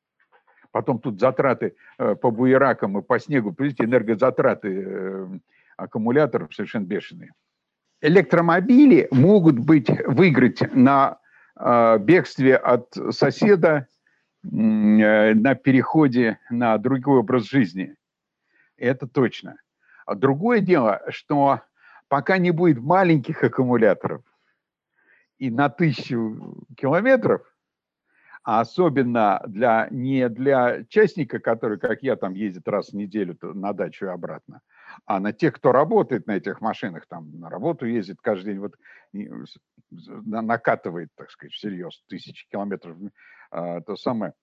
Потом 0.73 0.99
тут 0.99 1.21
затраты 1.21 1.77
э, 1.99 2.17
по 2.17 2.31
буеракам 2.31 2.99
и 2.99 3.03
по 3.03 3.19
снегу, 3.21 3.55
видите, 3.57 3.85
энергозатраты 3.85 4.85
э, 4.85 5.29
аккумуляторов 5.77 6.55
совершенно 6.55 6.85
бешеные 6.85 7.33
электромобили 8.03 9.09
могут 9.11 9.59
быть 9.59 9.89
выиграть 10.07 10.61
на 10.75 11.19
э, 11.57 11.99
бегстве 11.99 12.57
от 12.57 12.95
соседа, 13.11 13.87
на 14.45 15.55
переходе 15.55 16.41
на 16.51 16.77
другой 16.77 17.21
образ 17.21 17.45
жизни. 17.45 17.95
Это 18.77 19.07
точно. 19.07 19.55
А 20.05 20.17
другое 20.17 20.59
дело, 20.59 21.01
что 21.11 21.61
пока 22.09 22.39
не 22.39 22.51
будет 22.51 22.81
маленьких 22.81 23.45
аккумуляторов 23.45 24.23
и 25.39 25.49
на 25.49 25.69
тысячу 25.69 26.65
километров, 26.77 27.43
а 28.45 28.61
особенно 28.61 29.43
для, 29.47 29.89
не 29.91 30.29
для 30.29 30.85
частника, 30.85 31.39
который, 31.39 31.79
как 31.79 32.03
я, 32.03 32.17
там 32.17 32.35
ездит 32.35 32.67
раз 32.67 32.91
в 32.91 32.95
неделю 32.95 33.37
на 33.41 33.73
дачу 33.73 34.07
и 34.07 34.09
обратно, 34.09 34.61
а 35.07 35.21
на 35.21 35.33
тех, 35.33 35.55
кто 35.55 35.73
работает 35.73 36.27
на 36.27 36.33
этих 36.37 36.61
машинах, 36.61 37.07
там 37.07 37.39
на 37.39 37.49
работу 37.49 37.87
ездит 37.87 38.19
каждый 38.21 38.55
день, 38.55 38.59
вот 38.59 38.75
накатывает, 39.91 41.11
так 41.15 41.31
сказать, 41.31 41.53
всерьез 41.53 42.03
тысячи 42.09 42.49
километров, 42.49 42.97
а, 43.51 43.81
то 43.81 43.97
самое, 43.97 44.35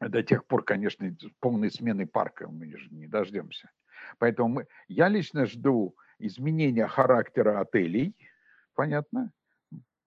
до 0.00 0.22
тех 0.22 0.46
пор, 0.46 0.64
конечно, 0.64 1.14
полной 1.40 1.70
смены 1.70 2.06
парка 2.06 2.48
мы 2.48 2.66
же 2.76 2.88
не 2.90 3.06
дождемся. 3.06 3.70
Поэтому 4.18 4.48
мы, 4.48 4.66
я 4.88 5.08
лично 5.08 5.46
жду 5.46 5.94
изменения 6.18 6.86
характера 6.86 7.60
отелей, 7.60 8.14
понятно, 8.74 9.32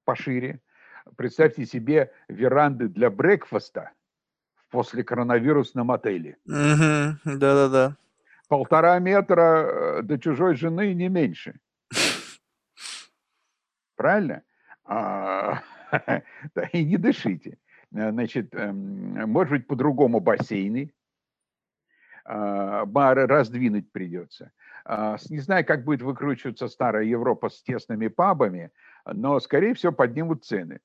пошире. 0.04 0.62
Представьте 1.16 1.66
себе 1.66 2.12
веранды 2.28 2.88
для 2.88 3.10
брекфаста 3.10 3.92
в 4.56 4.70
после 4.70 5.04
коронавирусном 5.04 5.92
отеле. 5.92 6.38
Да-да-да 6.46 7.98
полтора 8.54 9.00
метра 9.00 9.42
э, 9.42 10.02
до 10.04 10.20
чужой 10.20 10.56
жены 10.56 10.94
не 10.94 11.10
меньше. 11.10 11.56
Правильно? 13.96 14.44
А, 14.86 15.64
да, 16.56 16.64
и 16.72 16.84
не 16.84 16.98
дышите. 16.98 17.58
Значит, 17.90 18.54
эм, 18.54 19.30
может 19.32 19.54
быть, 19.54 19.66
по-другому 19.66 20.20
бассейны. 20.20 20.94
А, 22.26 22.86
бары 22.86 23.26
раздвинуть 23.26 23.92
придется. 23.92 24.52
А, 24.86 25.18
не 25.30 25.40
знаю, 25.40 25.66
как 25.66 25.84
будет 25.84 26.04
выкручиваться 26.04 26.68
старая 26.68 27.06
Европа 27.06 27.50
с 27.50 27.64
тесными 27.64 28.08
пабами, 28.08 28.72
но, 29.06 29.40
скорее 29.40 29.74
всего, 29.74 29.94
поднимут 29.94 30.46
цены. 30.46 30.80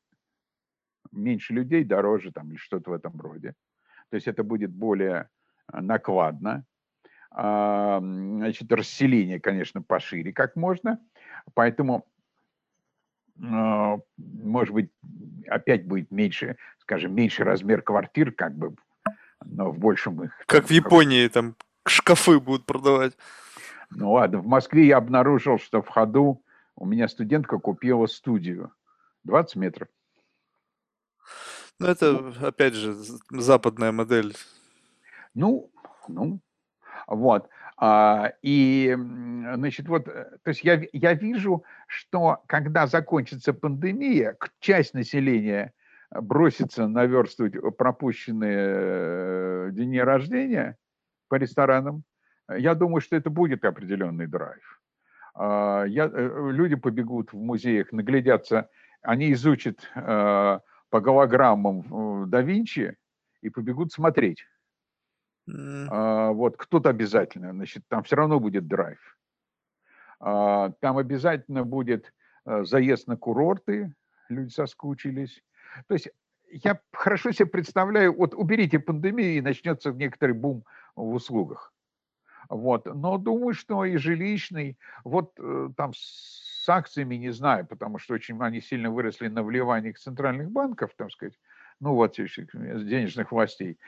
Меньше 1.12 1.52
людей, 1.52 1.85
дороже 1.85 2.32
там 2.32 2.51
или 2.51 2.56
что-то 2.56 2.90
в 2.90 2.93
этом 2.93 3.20
роде. 3.20 3.55
То 4.10 4.16
есть 4.16 4.26
это 4.26 4.43
будет 4.43 4.70
более 4.70 5.28
э, 5.72 5.80
накладно. 5.80 6.64
А, 7.30 8.01
значит, 8.01 8.72
расселение, 8.72 9.40
конечно, 9.40 9.82
пошире 9.82 10.32
как 10.32 10.56
можно. 10.56 10.98
Поэтому, 11.55 12.06
а, 13.43 13.98
может 14.16 14.74
быть, 14.74 14.90
опять 15.47 15.86
будет 15.86 16.10
меньше, 16.10 16.56
скажем, 16.78 17.14
меньше 17.14 17.44
размер 17.44 17.82
квартир, 17.82 18.32
как 18.32 18.56
бы, 18.56 18.74
но 19.44 19.70
в 19.70 19.78
большем 19.78 20.24
их... 20.24 20.32
Как 20.47 20.66
в 20.66 20.70
Японии, 20.70 21.28
там 21.28 21.55
шкафы 21.86 22.40
будут 22.40 22.66
продавать. 22.66 23.16
Ну 23.90 24.12
ладно, 24.12 24.39
в 24.39 24.47
Москве 24.47 24.86
я 24.86 24.98
обнаружил, 24.98 25.59
что 25.59 25.82
в 25.82 25.89
ходу 25.89 26.43
у 26.76 26.86
меня 26.86 27.09
студентка 27.09 27.59
купила 27.59 28.06
студию. 28.06 28.72
20 29.24 29.56
метров. 29.56 29.89
Ну, 31.79 31.87
это, 31.87 32.33
опять 32.43 32.75
же, 32.75 32.95
западная 33.31 33.93
модель. 33.93 34.35
Ну, 35.35 35.71
ну, 36.09 36.41
вот. 37.07 37.49
А, 37.77 38.33
и, 38.43 38.97
значит, 39.55 39.87
вот, 39.89 40.09
э, 40.09 40.39
то 40.43 40.49
есть 40.49 40.65
я, 40.65 40.83
я 40.93 41.15
вижу, 41.15 41.63
что 41.87 42.43
когда 42.47 42.89
закончится 42.89 43.53
пандемия, 43.55 44.37
часть 44.59 44.95
населения 44.95 45.73
бросится 46.11 46.89
наверстывать 46.89 47.55
пропущенные 47.77 48.59
э, 48.59 49.69
дни 49.71 50.01
рождения 50.01 50.77
по 51.29 51.37
ресторанам, 51.37 52.03
я 52.49 52.75
думаю, 52.75 53.01
что 53.01 53.15
это 53.15 53.31
будет 53.31 53.65
определенный 53.65 54.27
драйв. 54.27 54.81
А, 55.35 55.85
я, 55.85 56.11
э, 56.13 56.51
люди 56.51 56.75
побегут 56.75 57.33
в 57.33 57.37
музеях, 57.37 57.93
наглядятся, 57.93 58.69
они 59.03 59.33
изучат 59.33 59.79
по 60.90 61.01
голограммам 61.01 62.28
да 62.31 62.40
Винчи 62.40 62.97
и 63.43 63.51
побегут 63.51 63.93
смотреть. 63.93 64.44
А, 65.90 66.31
вот 66.32 66.56
кто-то 66.56 66.90
обязательно, 66.90 67.52
значит, 67.52 67.82
там 67.89 68.02
все 68.02 68.16
равно 68.16 68.40
будет 68.40 68.66
драйв. 68.66 68.98
А, 70.20 70.70
там 70.81 70.98
обязательно 70.98 71.65
будет 71.65 72.12
э, 72.44 72.65
заезд 72.65 73.06
на 73.06 73.16
курорты, 73.16 73.94
люди 74.28 74.51
соскучились. 74.51 75.43
То 75.86 75.94
есть 75.94 76.09
я 76.51 76.81
хорошо 76.93 77.31
себе 77.32 77.47
представляю, 77.47 78.16
вот 78.16 78.35
уберите 78.35 78.78
пандемию 78.78 79.36
и 79.36 79.40
начнется 79.40 79.93
некоторый 79.93 80.32
бум 80.32 80.65
в 80.97 81.15
услугах. 81.15 81.73
Вот. 82.48 82.86
Но 82.86 83.19
думаю, 83.19 83.55
что 83.55 83.85
и 83.85 83.97
жилищный, 83.97 84.78
вот 85.05 85.32
э, 85.39 85.69
там 85.77 85.93
с 86.69 86.70
акциями 86.70 87.15
не 87.15 87.32
знаю, 87.32 87.66
потому 87.66 87.99
что 87.99 88.12
очень 88.15 88.39
они 88.43 88.61
сильно 88.61 88.90
выросли 88.90 89.28
на 89.28 89.43
вливаниях 89.43 89.99
центральных 89.99 90.51
банков, 90.51 90.90
так 90.97 91.11
сказать, 91.11 91.32
ну 91.81 91.95
вот 91.95 92.16
денежных 92.16 93.32
властей. 93.32 93.78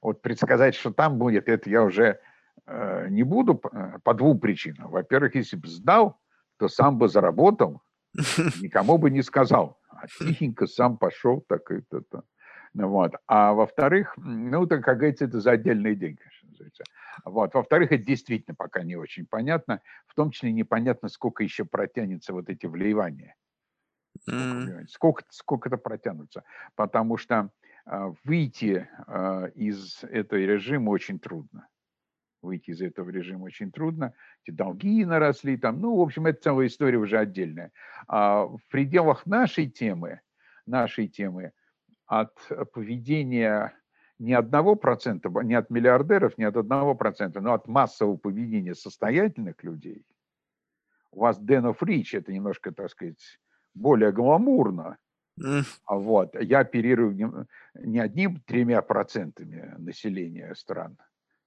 Вот 0.00 0.22
предсказать, 0.22 0.74
что 0.74 0.90
там 0.90 1.18
будет, 1.18 1.50
это 1.50 1.68
я 1.68 1.82
уже 1.82 2.18
э, 2.66 3.08
не 3.10 3.24
буду 3.24 3.60
э, 3.72 3.98
по 4.02 4.14
двум 4.14 4.40
причинам. 4.40 4.90
Во-первых, 4.90 5.34
если 5.34 5.56
бы 5.56 5.68
сдал, 5.68 6.18
то 6.56 6.68
сам 6.68 6.96
бы 6.96 7.08
заработал, 7.08 7.82
никому 8.62 8.96
бы 8.96 9.10
не 9.10 9.22
сказал. 9.22 9.78
А 9.90 10.06
тихенько 10.06 10.66
сам 10.66 10.96
пошел, 10.96 11.44
так 11.46 11.70
это, 11.70 12.00
то. 12.00 12.24
Вот. 12.72 13.12
А 13.26 13.52
во-вторых, 13.52 14.14
ну, 14.16 14.66
так, 14.66 14.82
как 14.82 14.96
говорится, 14.96 15.26
это 15.26 15.40
за 15.40 15.50
отдельные 15.50 15.94
деньги. 15.94 16.22
Вот. 17.24 17.54
Во-вторых, 17.54 17.92
это 17.92 18.04
действительно 18.04 18.54
пока 18.54 18.82
не 18.82 18.96
очень 18.96 19.26
понятно. 19.26 19.80
В 20.06 20.14
том 20.14 20.30
числе 20.30 20.52
непонятно, 20.52 21.08
сколько 21.08 21.42
еще 21.42 21.64
протянется 21.64 22.32
вот 22.32 22.48
эти 22.48 22.66
вливания. 22.66 23.34
Сколько, 24.20 24.42
mm. 24.42 24.86
сколько, 24.88 25.24
сколько 25.30 25.68
это 25.68 25.76
протянутся. 25.76 26.44
Потому 26.74 27.16
что 27.16 27.50
а, 27.86 28.12
выйти 28.24 28.88
а, 29.06 29.46
из 29.54 30.02
этого 30.04 30.38
режима 30.38 30.90
очень 30.90 31.18
трудно. 31.18 31.68
выйти 32.42 32.70
из 32.70 32.82
этого 32.82 33.10
режима 33.10 33.44
очень 33.44 33.70
трудно. 33.70 34.14
Эти 34.44 34.54
долги 34.54 35.04
наросли 35.04 35.56
там. 35.56 35.80
Ну, 35.80 35.96
в 35.96 36.00
общем, 36.00 36.26
это 36.26 36.42
целая 36.42 36.66
история 36.66 36.98
уже 36.98 37.18
отдельная. 37.18 37.72
А 38.08 38.44
в 38.44 38.60
пределах 38.68 39.26
нашей 39.26 39.68
темы, 39.68 40.20
нашей 40.66 41.08
темы 41.08 41.52
от 42.06 42.34
поведения 42.72 43.74
не 44.20 44.34
одного 44.34 44.76
процента, 44.76 45.30
не 45.42 45.54
от 45.54 45.70
миллиардеров, 45.70 46.36
не 46.36 46.44
от 46.44 46.56
одного 46.56 46.94
процента, 46.94 47.40
но 47.40 47.54
от 47.54 47.66
массового 47.66 48.18
поведения 48.18 48.74
состоятельных 48.74 49.64
людей. 49.64 50.04
У 51.10 51.20
вас 51.20 51.40
Den 51.40 51.64
of 51.64 51.78
Rich, 51.80 52.18
это 52.18 52.30
немножко, 52.30 52.70
так 52.70 52.90
сказать, 52.90 53.40
более 53.74 54.12
гламурно. 54.12 54.98
Mm. 55.40 55.64
Вот. 55.88 56.36
Я 56.40 56.60
оперирую 56.60 57.14
не, 57.14 57.28
не 57.74 57.98
одним 57.98 58.40
тремя 58.40 58.82
процентами 58.82 59.74
населения 59.78 60.54
стран 60.54 60.98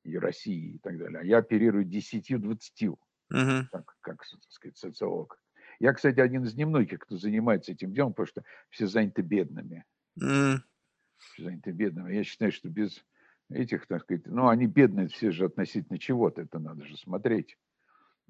и 0.04 0.18
России 0.18 0.76
и 0.76 0.80
так 0.80 0.98
далее, 0.98 1.20
а 1.20 1.24
я 1.24 1.38
оперирую 1.38 1.86
десятью-двадцатью, 1.86 2.98
mm-hmm. 3.32 3.66
как, 3.72 3.96
как, 4.02 4.18
так 4.26 4.50
сказать, 4.50 4.78
социолог. 4.78 5.40
Я, 5.80 5.94
кстати, 5.94 6.20
один 6.20 6.44
из 6.44 6.56
немногих, 6.56 7.00
кто 7.00 7.18
занимается 7.18 7.72
этим 7.72 7.94
делом, 7.94 8.14
потому 8.14 8.28
что 8.28 8.44
все 8.70 8.88
заняты 8.88 9.22
бедными. 9.22 9.86
Mm. 10.20 10.58
Все 11.18 11.44
заняты 11.44 11.72
бедными. 11.72 12.14
Я 12.14 12.24
считаю, 12.24 12.52
что 12.52 12.70
без 12.70 13.04
этих, 13.50 13.88
так 13.88 14.02
сказать, 14.02 14.26
ну, 14.26 14.48
они 14.48 14.68
бедные 14.68 15.08
все 15.08 15.32
же 15.32 15.46
относительно 15.46 16.00
чего-то, 16.00 16.42
это 16.42 16.60
надо 16.60 16.86
же 16.86 16.98
смотреть. 16.98 17.58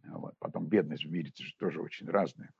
Вот. 0.04 0.36
Потом 0.40 0.68
бедность 0.68 1.06
в 1.06 1.12
мире 1.12 1.32
же 1.36 1.56
тоже 1.58 1.82
очень 1.82 2.10
разная. 2.10 2.52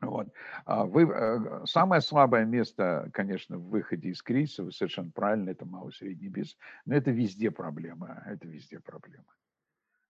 Вот. 0.00 0.32
А 0.64 0.84
вы, 0.84 1.04
э, 1.04 1.64
самое 1.64 2.00
слабое 2.00 2.44
место, 2.44 3.08
конечно, 3.12 3.56
в 3.56 3.68
выходе 3.68 4.08
из 4.08 4.20
кризиса, 4.20 4.64
вы 4.64 4.72
совершенно 4.72 5.12
правильно, 5.12 5.50
это 5.50 5.64
малый 5.64 5.92
средний 5.92 6.28
бизнес, 6.28 6.58
но 6.84 6.96
это 6.96 7.12
везде 7.12 7.52
проблема, 7.52 8.22
это 8.26 8.48
везде 8.48 8.80
проблема. 8.80 9.32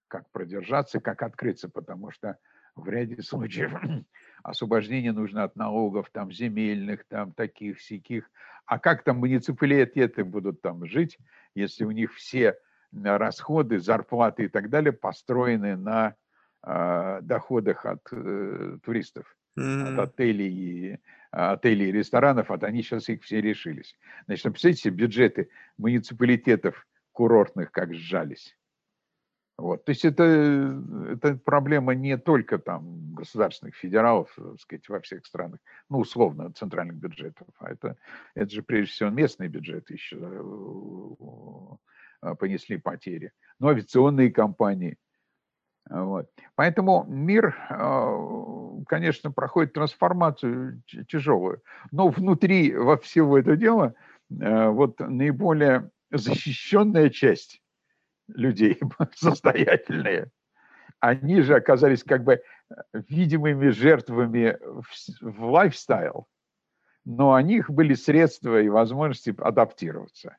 Как 0.08 0.30
продержаться, 0.30 0.98
как 0.98 1.22
открыться, 1.22 1.68
потому 1.68 2.10
что 2.10 2.38
в 2.74 2.88
ряде 2.88 3.22
случаев 3.22 3.72
освобождение 4.42 5.12
нужно 5.12 5.44
от 5.44 5.56
налогов, 5.56 6.10
там, 6.12 6.32
земельных, 6.32 7.04
там, 7.08 7.32
таких, 7.32 7.78
всяких. 7.78 8.30
А 8.66 8.78
как 8.78 9.04
там 9.04 9.18
муниципалитеты 9.18 10.24
будут 10.24 10.62
там 10.62 10.86
жить, 10.86 11.18
если 11.54 11.84
у 11.84 11.90
них 11.90 12.14
все 12.14 12.56
расходы, 12.92 13.78
зарплаты 13.78 14.44
и 14.44 14.48
так 14.48 14.68
далее 14.70 14.92
построены 14.92 15.76
на 15.76 16.14
э, 16.64 17.20
доходах 17.22 17.86
от 17.86 18.00
э, 18.12 18.78
туристов? 18.84 19.36
mm-hmm. 19.58 19.94
от 19.94 19.98
отелей, 19.98 20.98
отелей 21.30 21.88
и 21.88 21.92
ресторанов, 21.92 22.48
вот 22.48 22.64
они 22.64 22.82
сейчас 22.82 23.08
их 23.08 23.22
все 23.22 23.40
решились. 23.40 23.96
Значит, 24.26 24.44
представляете 24.44 24.82
себе 24.82 24.96
бюджеты 24.96 25.48
муниципалитетов 25.78 26.86
курортных 27.12 27.72
как 27.72 27.94
сжались. 27.94 28.56
Вот. 29.62 29.84
То 29.84 29.90
есть 29.90 30.04
это, 30.04 30.24
это 31.08 31.36
проблема 31.36 31.94
не 31.94 32.18
только 32.18 32.58
там 32.58 33.14
государственных 33.14 33.76
федералов, 33.76 34.28
так 34.36 34.60
сказать, 34.60 34.88
во 34.88 35.00
всех 35.00 35.24
странах, 35.24 35.60
ну, 35.88 35.98
условно, 36.00 36.52
центральных 36.52 36.96
бюджетов, 36.96 37.46
а 37.60 37.70
это, 37.70 37.96
это 38.34 38.50
же 38.50 38.62
прежде 38.64 38.92
всего 38.92 39.10
местные 39.10 39.48
бюджеты 39.48 39.94
еще 39.94 40.18
э, 42.22 42.34
понесли 42.34 42.78
потери. 42.78 43.30
Но 43.60 43.68
авиационные 43.68 44.32
компании– 44.32 44.96
вот. 45.90 46.26
Поэтому 46.56 47.04
мир, 47.08 47.56
а, 47.68 48.82
конечно, 48.88 49.30
проходит 49.30 49.74
трансформацию 49.74 50.82
тяжелую, 51.08 51.62
но 51.90 52.08
внутри 52.08 52.74
во 52.74 52.96
всего 52.96 53.38
этого 53.38 53.56
дела 53.56 53.94
а, 54.40 54.70
вот 54.70 55.00
наиболее 55.00 55.90
защищенная 56.10 57.10
часть 57.10 57.61
людей, 58.28 58.78
состоятельные, 59.14 60.30
они 61.00 61.40
же 61.40 61.56
оказались 61.56 62.04
как 62.04 62.24
бы 62.24 62.42
видимыми 62.92 63.70
жертвами 63.70 64.58
в 65.20 65.44
лайфстайл, 65.44 66.26
но 67.04 67.32
у 67.32 67.40
них 67.40 67.70
были 67.70 67.94
средства 67.94 68.60
и 68.60 68.68
возможности 68.68 69.34
адаптироваться. 69.38 70.36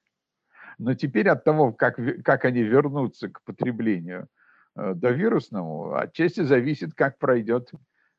Но 0.77 0.93
теперь 0.95 1.29
от 1.29 1.43
того, 1.43 1.73
как, 1.73 1.99
как 2.23 2.45
они 2.45 2.63
вернутся 2.63 3.29
к 3.29 3.43
потреблению– 3.43 4.27
Э, 4.75 4.93
до 4.95 5.11
вирусному 5.11 5.95
отчасти 5.95 6.41
зависит, 6.41 6.93
как 6.93 7.17
пройдет 7.19 7.71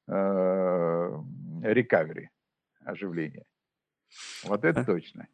рекавери, 0.06 2.24
э, 2.24 2.28
оживление. 2.84 3.44
Вот 4.44 4.64
это 4.64 4.84
точно. 4.84 5.26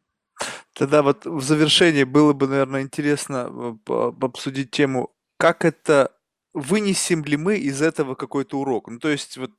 Тогда 0.81 1.03
вот 1.03 1.27
в 1.27 1.41
завершении 1.43 2.03
было 2.03 2.33
бы, 2.33 2.47
наверное, 2.47 2.81
интересно 2.81 3.77
э, 3.87 4.11
обсудить 4.19 4.71
тему, 4.71 5.13
как 5.37 5.63
это 5.63 6.11
вынесем 6.55 7.23
ли 7.23 7.37
мы 7.37 7.57
из 7.57 7.83
этого 7.83 8.15
какой-то 8.15 8.59
урок? 8.59 8.87
Ну, 8.87 8.97
то 8.97 9.09
есть 9.09 9.37
вот 9.37 9.51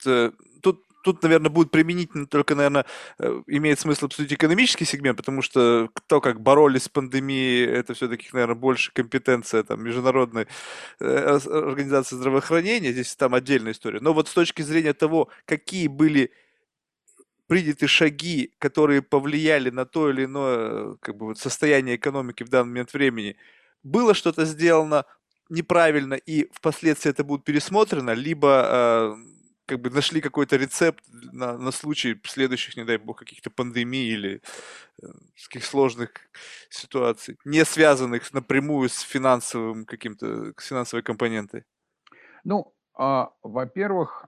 тут 0.63 0.83
тут, 1.05 1.23
наверное, 1.23 1.51
будет 1.51 1.71
применительно 1.71 2.27
только, 2.27 2.57
наверное, 2.57 2.87
э, 3.19 3.43
имеет 3.47 3.79
смысл 3.79 4.07
обсудить 4.07 4.33
экономический 4.33 4.85
сегмент, 4.85 5.19
потому 5.19 5.43
что 5.43 5.91
то, 6.09 6.21
как 6.21 6.41
боролись 6.41 6.85
с 6.85 6.89
пандемией, 6.89 7.67
это 7.67 7.95
все-таки, 7.95 8.29
наверное, 8.33 8.57
больше 8.57 8.93
компетенция 8.93 9.63
там, 9.63 9.83
международной 9.83 10.49
э, 11.01 11.39
организации 11.47 12.17
здравоохранения, 12.17 12.93
здесь 12.93 13.15
там 13.15 13.35
отдельная 13.35 13.73
история. 13.73 14.01
Но 14.01 14.13
вот 14.13 14.29
с 14.29 14.33
точки 14.33 14.63
зрения 14.63 14.93
того, 14.93 15.29
какие 15.45 15.87
были 15.87 16.33
приняты 17.53 17.87
шаги, 17.87 18.51
которые 18.59 19.03
повлияли 19.03 19.69
на 19.69 19.85
то 19.85 20.09
или 20.09 20.25
иное 20.25 20.97
как 21.03 21.17
бы, 21.19 21.27
вот 21.27 21.39
состояние 21.39 21.97
экономики 21.97 22.45
в 22.45 22.49
данный 22.49 22.69
момент 22.69 22.95
времени, 22.95 23.37
было 23.83 24.15
что-то 24.15 24.47
сделано 24.47 25.05
неправильно, 25.51 26.15
и 26.15 26.49
впоследствии 26.51 27.11
это 27.11 27.25
будет 27.25 27.45
пересмотрено, 27.45 28.13
либо 28.13 28.49
э, 28.49 29.17
как 29.67 29.83
бы 29.83 29.91
нашли 29.91 30.23
какой-то 30.23 30.57
рецепт 30.57 31.05
на, 31.11 31.59
на 31.59 31.73
случай 31.73 32.19
следующих, 32.25 32.75
не 32.79 32.85
дай 32.85 32.97
бог, 32.97 33.19
каких-то 33.19 33.51
пандемий 33.51 34.09
или 34.09 34.41
э, 35.03 35.07
таких 35.45 35.67
сложных 35.67 36.11
ситуаций, 36.71 37.37
не 37.45 37.67
связанных 37.67 38.33
напрямую 38.33 38.89
с 38.89 39.01
финансовым 39.01 39.85
каким-то, 39.85 40.55
с 40.57 40.69
финансовой 40.69 41.03
компонентой? 41.03 41.65
Ну, 42.45 42.75
а, 42.95 43.29
во-первых, 43.43 44.25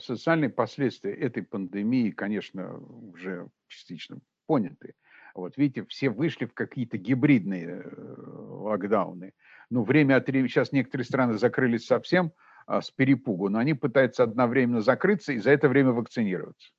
социальные 0.00 0.50
последствия 0.50 1.12
этой 1.12 1.42
пандемии, 1.42 2.10
конечно, 2.10 2.78
уже 2.78 3.48
частично 3.68 4.18
поняты. 4.46 4.94
Вот 5.34 5.56
видите, 5.56 5.84
все 5.86 6.08
вышли 6.08 6.46
в 6.46 6.54
какие-то 6.54 6.96
гибридные 6.96 7.82
э, 7.84 8.14
локдауны. 8.16 9.32
Ну, 9.68 9.82
время 9.82 10.16
от 10.16 10.26
времени, 10.28 10.48
сейчас 10.48 10.72
некоторые 10.72 11.04
страны 11.04 11.34
закрылись 11.34 11.84
совсем, 11.86 12.32
а, 12.66 12.80
с 12.80 12.90
перепугу, 12.90 13.48
но 13.48 13.58
они 13.58 13.74
пытаются 13.74 14.22
одновременно 14.22 14.80
закрыться 14.80 15.32
и 15.32 15.38
за 15.38 15.50
это 15.50 15.68
время 15.68 15.92
вакцинироваться. 15.92 16.70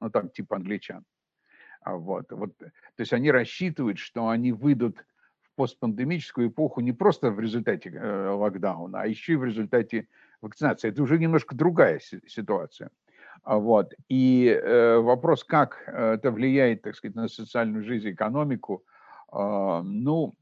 Ну, 0.00 0.10
там, 0.10 0.28
типа 0.28 0.56
англичан. 0.56 1.04
А 1.80 1.96
вот, 1.96 2.30
вот, 2.30 2.56
то 2.58 2.72
есть 2.98 3.12
они 3.12 3.30
рассчитывают, 3.30 3.98
что 3.98 4.28
они 4.28 4.52
выйдут 4.52 5.04
постпандемическую 5.58 6.48
эпоху 6.50 6.80
не 6.80 6.92
просто 6.92 7.32
в 7.32 7.40
результате 7.40 7.90
э, 7.90 8.28
локдауна, 8.30 9.00
а 9.00 9.06
еще 9.06 9.32
и 9.32 9.36
в 9.36 9.44
результате 9.44 10.06
вакцинации. 10.40 10.90
Это 10.90 11.02
уже 11.02 11.18
немножко 11.18 11.56
другая 11.56 12.00
ситуация. 12.28 12.90
А 13.42 13.56
вот. 13.58 13.92
И 14.08 14.46
э, 14.46 14.98
вопрос, 14.98 15.42
как 15.42 15.82
э, 15.86 16.14
это 16.14 16.30
влияет, 16.30 16.82
так 16.82 16.94
сказать, 16.94 17.16
на 17.16 17.28
социальную 17.28 17.82
жизнь, 17.82 18.10
экономику, 18.10 18.84
э, 19.32 19.80
ну, 19.82 20.34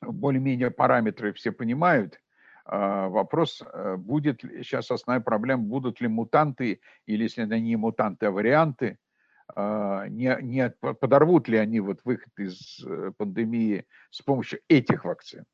более-менее 0.00 0.72
параметры 0.72 1.32
все 1.32 1.52
понимают, 1.52 2.18
а, 2.64 3.08
вопрос, 3.08 3.62
будет 3.98 4.42
сейчас 4.62 4.90
основная 4.90 5.22
проблема, 5.22 5.62
будут 5.62 6.00
ли 6.00 6.08
мутанты, 6.08 6.80
или 7.06 7.24
если 7.24 7.44
это 7.44 7.60
не 7.60 7.76
мутанты, 7.76 8.26
а 8.26 8.30
варианты, 8.30 8.86
а, 8.90 9.11
не, 9.54 10.38
не 10.42 10.70
подорвут 10.70 11.48
ли 11.48 11.58
они 11.58 11.80
вот 11.80 12.00
выход 12.04 12.32
из 12.38 12.84
э, 12.84 13.12
пандемии 13.16 13.86
с 14.10 14.22
помощью 14.22 14.60
этих 14.68 15.04
вакцин. 15.04 15.44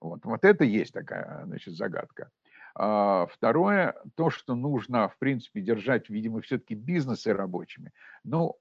Вот, 0.00 0.24
вот 0.24 0.44
это 0.44 0.64
есть 0.64 0.92
такая 0.92 1.44
значит, 1.44 1.74
загадка. 1.74 2.30
А 2.74 3.26
второе, 3.26 3.94
то, 4.16 4.30
что 4.30 4.54
нужно, 4.54 5.08
в 5.08 5.16
принципе, 5.18 5.60
держать, 5.60 6.10
видимо, 6.10 6.40
все-таки 6.40 6.74
бизнесы 6.74 7.32
рабочими. 7.32 7.92
Ну, 8.24 8.58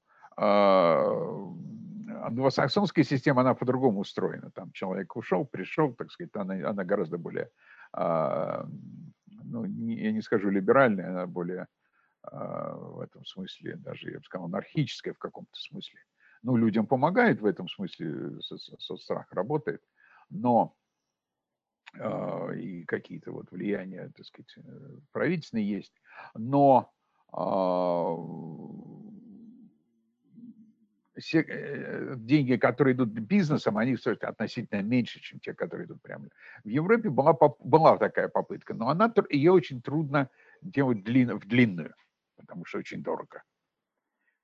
англосаксонская 2.23 3.03
система, 3.03 3.41
она 3.41 3.53
по-другому 3.53 3.99
устроена. 4.01 4.51
Там 4.51 4.71
человек 4.71 5.15
ушел, 5.15 5.45
пришел, 5.45 5.93
так 5.93 6.11
сказать, 6.11 6.35
она, 6.35 6.69
она 6.69 6.84
гораздо 6.84 7.17
более, 7.17 7.49
а, 7.91 8.65
ну, 9.43 9.65
я 9.65 10.11
не 10.11 10.21
скажу 10.21 10.49
либеральная, 10.49 11.09
она 11.09 11.27
более 11.27 11.61
а, 11.61 11.67
в 12.31 13.01
этом 13.01 13.25
смысле, 13.25 13.75
даже, 13.75 14.11
я 14.11 14.19
бы 14.19 14.23
сказал, 14.23 14.47
анархическая 14.47 15.13
в 15.13 15.19
каком-то 15.19 15.59
смысле. 15.59 15.99
Ну, 16.41 16.55
людям 16.57 16.87
помогает 16.87 17.41
в 17.41 17.45
этом 17.45 17.67
смысле, 17.69 18.39
соцстрах 18.41 19.31
работает, 19.31 19.81
но 20.29 20.75
а, 21.99 22.51
и 22.51 22.83
какие-то 22.85 23.31
вот 23.31 23.51
влияния, 23.51 24.11
так 24.15 24.25
сказать, 24.25 24.53
э, 24.57 24.97
правительственные 25.11 25.69
есть, 25.69 25.93
но 26.33 26.91
все, 31.17 31.41
э, 31.41 32.15
деньги, 32.17 32.55
которые 32.55 32.95
идут 32.95 33.09
бизнесом, 33.09 33.77
они 33.77 33.95
стоят 33.97 34.23
относительно 34.23 34.81
меньше, 34.81 35.19
чем 35.19 35.39
те, 35.39 35.53
которые 35.53 35.85
идут 35.85 36.01
прямо. 36.01 36.27
В 36.63 36.67
Европе 36.67 37.09
была, 37.09 37.33
была 37.59 37.97
такая 37.97 38.27
попытка, 38.27 38.73
но 38.73 38.89
она, 38.89 39.13
ее 39.29 39.51
очень 39.51 39.81
трудно 39.81 40.29
делать 40.61 41.03
длин, 41.03 41.39
в 41.39 41.47
длинную, 41.47 41.93
потому 42.38 42.65
что 42.65 42.80
очень 42.80 43.03
дорого. 43.03 43.43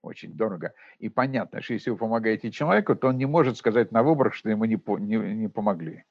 Очень 0.02 0.34
дорого. 0.34 0.74
И 1.00 1.10
понятно, 1.10 1.62
что 1.62 1.74
если 1.74 1.90
вы 1.90 1.98
помогаете 1.98 2.52
человеку, 2.52 2.96
то 2.96 3.10
он 3.10 3.18
не 3.18 3.26
может 3.26 3.58
сказать 3.58 3.92
на 3.92 4.02
выборах, 4.02 4.34
что 4.34 4.50
ему 4.50 4.66
не, 4.66 4.80
не, 5.00 5.18
не 5.36 5.48
помогли. 5.50 6.06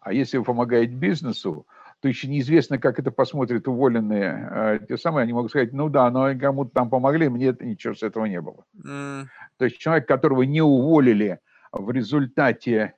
А 0.00 0.12
если 0.12 0.38
вы 0.38 0.44
помогаете 0.44 0.94
бизнесу, 0.94 1.66
то 2.00 2.08
еще 2.08 2.26
неизвестно, 2.26 2.78
как 2.78 2.98
это 2.98 3.10
посмотрят 3.10 3.68
уволенные. 3.68 4.48
Э, 4.50 4.78
те 4.88 4.96
самые, 4.96 5.22
они 5.24 5.32
могут 5.32 5.50
сказать, 5.50 5.72
ну 5.72 5.88
да, 5.88 6.10
но 6.10 6.36
кому-то 6.38 6.70
там 6.70 6.90
помогли, 6.90 7.28
мне 7.28 7.46
это, 7.46 7.64
ничего 7.64 7.94
с 7.94 8.02
этого 8.02 8.24
не 8.24 8.40
было. 8.40 8.64
Mm. 8.84 9.26
То 9.58 9.64
есть 9.64 9.78
человек, 9.78 10.08
которого 10.08 10.42
не 10.42 10.62
уволили 10.62 11.38
в 11.72 11.90
результате 11.90 12.94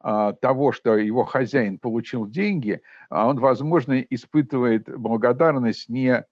а, 0.00 0.32
того, 0.32 0.72
что 0.72 0.96
его 0.96 1.24
хозяин 1.24 1.78
получил 1.78 2.26
деньги, 2.26 2.82
а 3.08 3.28
он, 3.28 3.38
возможно, 3.38 4.00
испытывает 4.00 4.88
благодарность 4.98 5.88
не 5.88 6.24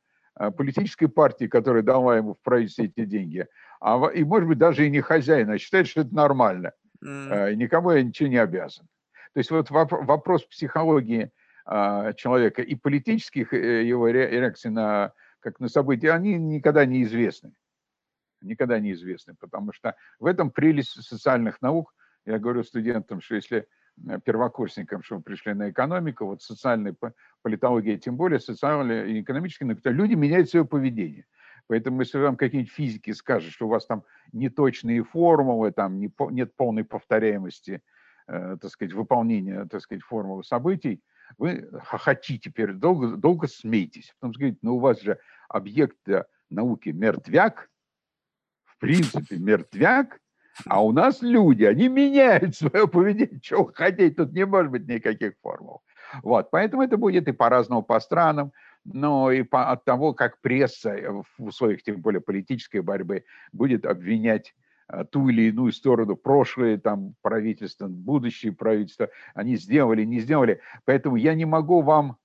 политической 0.48 1.06
партии, 1.08 1.46
которая 1.46 1.82
дала 1.82 2.16
ему 2.16 2.34
в 2.34 2.40
правительстве 2.40 2.86
эти 2.86 3.04
деньги, 3.04 3.46
а, 3.80 4.06
и, 4.08 4.24
может 4.24 4.48
быть, 4.48 4.58
даже 4.58 4.86
и 4.86 4.90
не 4.90 5.00
хозяина, 5.00 5.54
а 5.54 5.58
считает, 5.58 5.86
что 5.86 6.00
это 6.00 6.14
нормально. 6.14 6.72
Mm. 7.04 7.54
Никому 7.54 7.90
я 7.90 8.02
ничего 8.02 8.28
не 8.28 8.36
обязан. 8.36 8.86
То 9.32 9.38
есть 9.38 9.50
вот 9.50 9.70
вопрос 9.70 10.44
психологии 10.44 11.30
а, 11.64 12.12
человека 12.14 12.62
и 12.62 12.74
политических 12.74 13.52
э, 13.52 13.84
его 13.84 14.08
реакций 14.08 14.70
на, 14.70 15.12
как 15.40 15.60
на 15.60 15.68
события, 15.68 16.12
они 16.12 16.34
никогда 16.34 16.84
не 16.84 17.02
известны. 17.04 17.52
Никогда 18.40 18.78
не 18.80 18.92
известны, 18.92 19.34
потому 19.38 19.72
что 19.72 19.94
в 20.18 20.26
этом 20.26 20.50
прелесть 20.50 21.02
социальных 21.02 21.60
наук. 21.62 21.94
Я 22.26 22.38
говорю 22.38 22.64
студентам, 22.64 23.20
что 23.20 23.34
если 23.36 23.66
первокурсникам, 24.24 25.02
что 25.02 25.16
мы 25.16 25.22
пришли 25.22 25.54
на 25.54 25.70
экономику, 25.70 26.26
вот 26.26 26.42
социальная 26.42 26.94
политология, 27.42 27.98
тем 27.98 28.16
более 28.16 28.40
социальная 28.40 29.04
и 29.04 29.20
экономическая 29.20 29.64
наука, 29.66 29.90
люди 29.90 30.14
меняют 30.14 30.50
свое 30.50 30.64
поведение. 30.64 31.26
Поэтому 31.66 32.00
если 32.00 32.18
вам 32.18 32.36
какие-нибудь 32.36 32.72
физики 32.72 33.12
скажут, 33.12 33.52
что 33.52 33.66
у 33.66 33.70
вас 33.70 33.86
там 33.86 34.04
неточные 34.32 35.04
формулы, 35.04 35.70
там 35.70 36.00
нет 36.00 36.56
полной 36.56 36.84
повторяемости, 36.84 37.82
э, 38.26 38.56
так 38.60 38.70
сказать, 38.70 38.92
выполнения, 38.92 39.66
так 39.66 39.80
сказать, 39.80 40.02
формулы 40.02 40.42
событий, 40.42 41.00
вы 41.38 41.68
хохотите, 41.84 42.50
теперь 42.50 42.72
долго, 42.72 43.16
долго 43.16 43.46
смеетесь. 43.46 44.12
Потом 44.18 44.32
говорите, 44.32 44.58
ну 44.62 44.76
у 44.76 44.80
вас 44.80 45.00
же 45.00 45.18
объект 45.48 45.98
науки 46.48 46.88
мертвяк, 46.88 47.70
в 48.64 48.76
принципе 48.78 49.36
мертвяк, 49.36 50.20
а 50.66 50.82
у 50.84 50.92
нас 50.92 51.22
люди, 51.22 51.64
они 51.64 51.88
меняют 51.88 52.56
свое 52.56 52.86
поведение. 52.88 53.40
Чего 53.40 53.70
хотеть, 53.74 54.16
тут 54.16 54.32
не 54.32 54.44
может 54.44 54.70
быть 54.70 54.88
никаких 54.88 55.34
формул. 55.42 55.82
Вот, 56.22 56.50
поэтому 56.50 56.82
это 56.82 56.96
будет 56.96 57.28
и 57.28 57.32
по-разному 57.32 57.82
по 57.82 58.00
странам, 58.00 58.52
но 58.84 59.30
и 59.30 59.42
по, 59.42 59.70
от 59.70 59.84
того, 59.84 60.12
как 60.12 60.40
пресса 60.40 60.96
в 61.38 61.44
условиях, 61.44 61.82
тем 61.82 62.00
более 62.00 62.20
политической 62.20 62.80
борьбы, 62.80 63.24
будет 63.52 63.86
обвинять 63.86 64.54
а, 64.88 65.04
ту 65.04 65.28
или 65.28 65.50
иную 65.50 65.72
сторону, 65.72 66.16
прошлые 66.16 66.78
там 66.78 67.14
правительства, 67.22 67.86
будущие 67.86 68.52
правительства, 68.52 69.08
они 69.34 69.56
сделали, 69.56 70.04
не 70.04 70.20
сделали. 70.20 70.60
Поэтому 70.84 71.16
я 71.16 71.34
не 71.34 71.44
могу 71.44 71.82
вам 71.82 72.16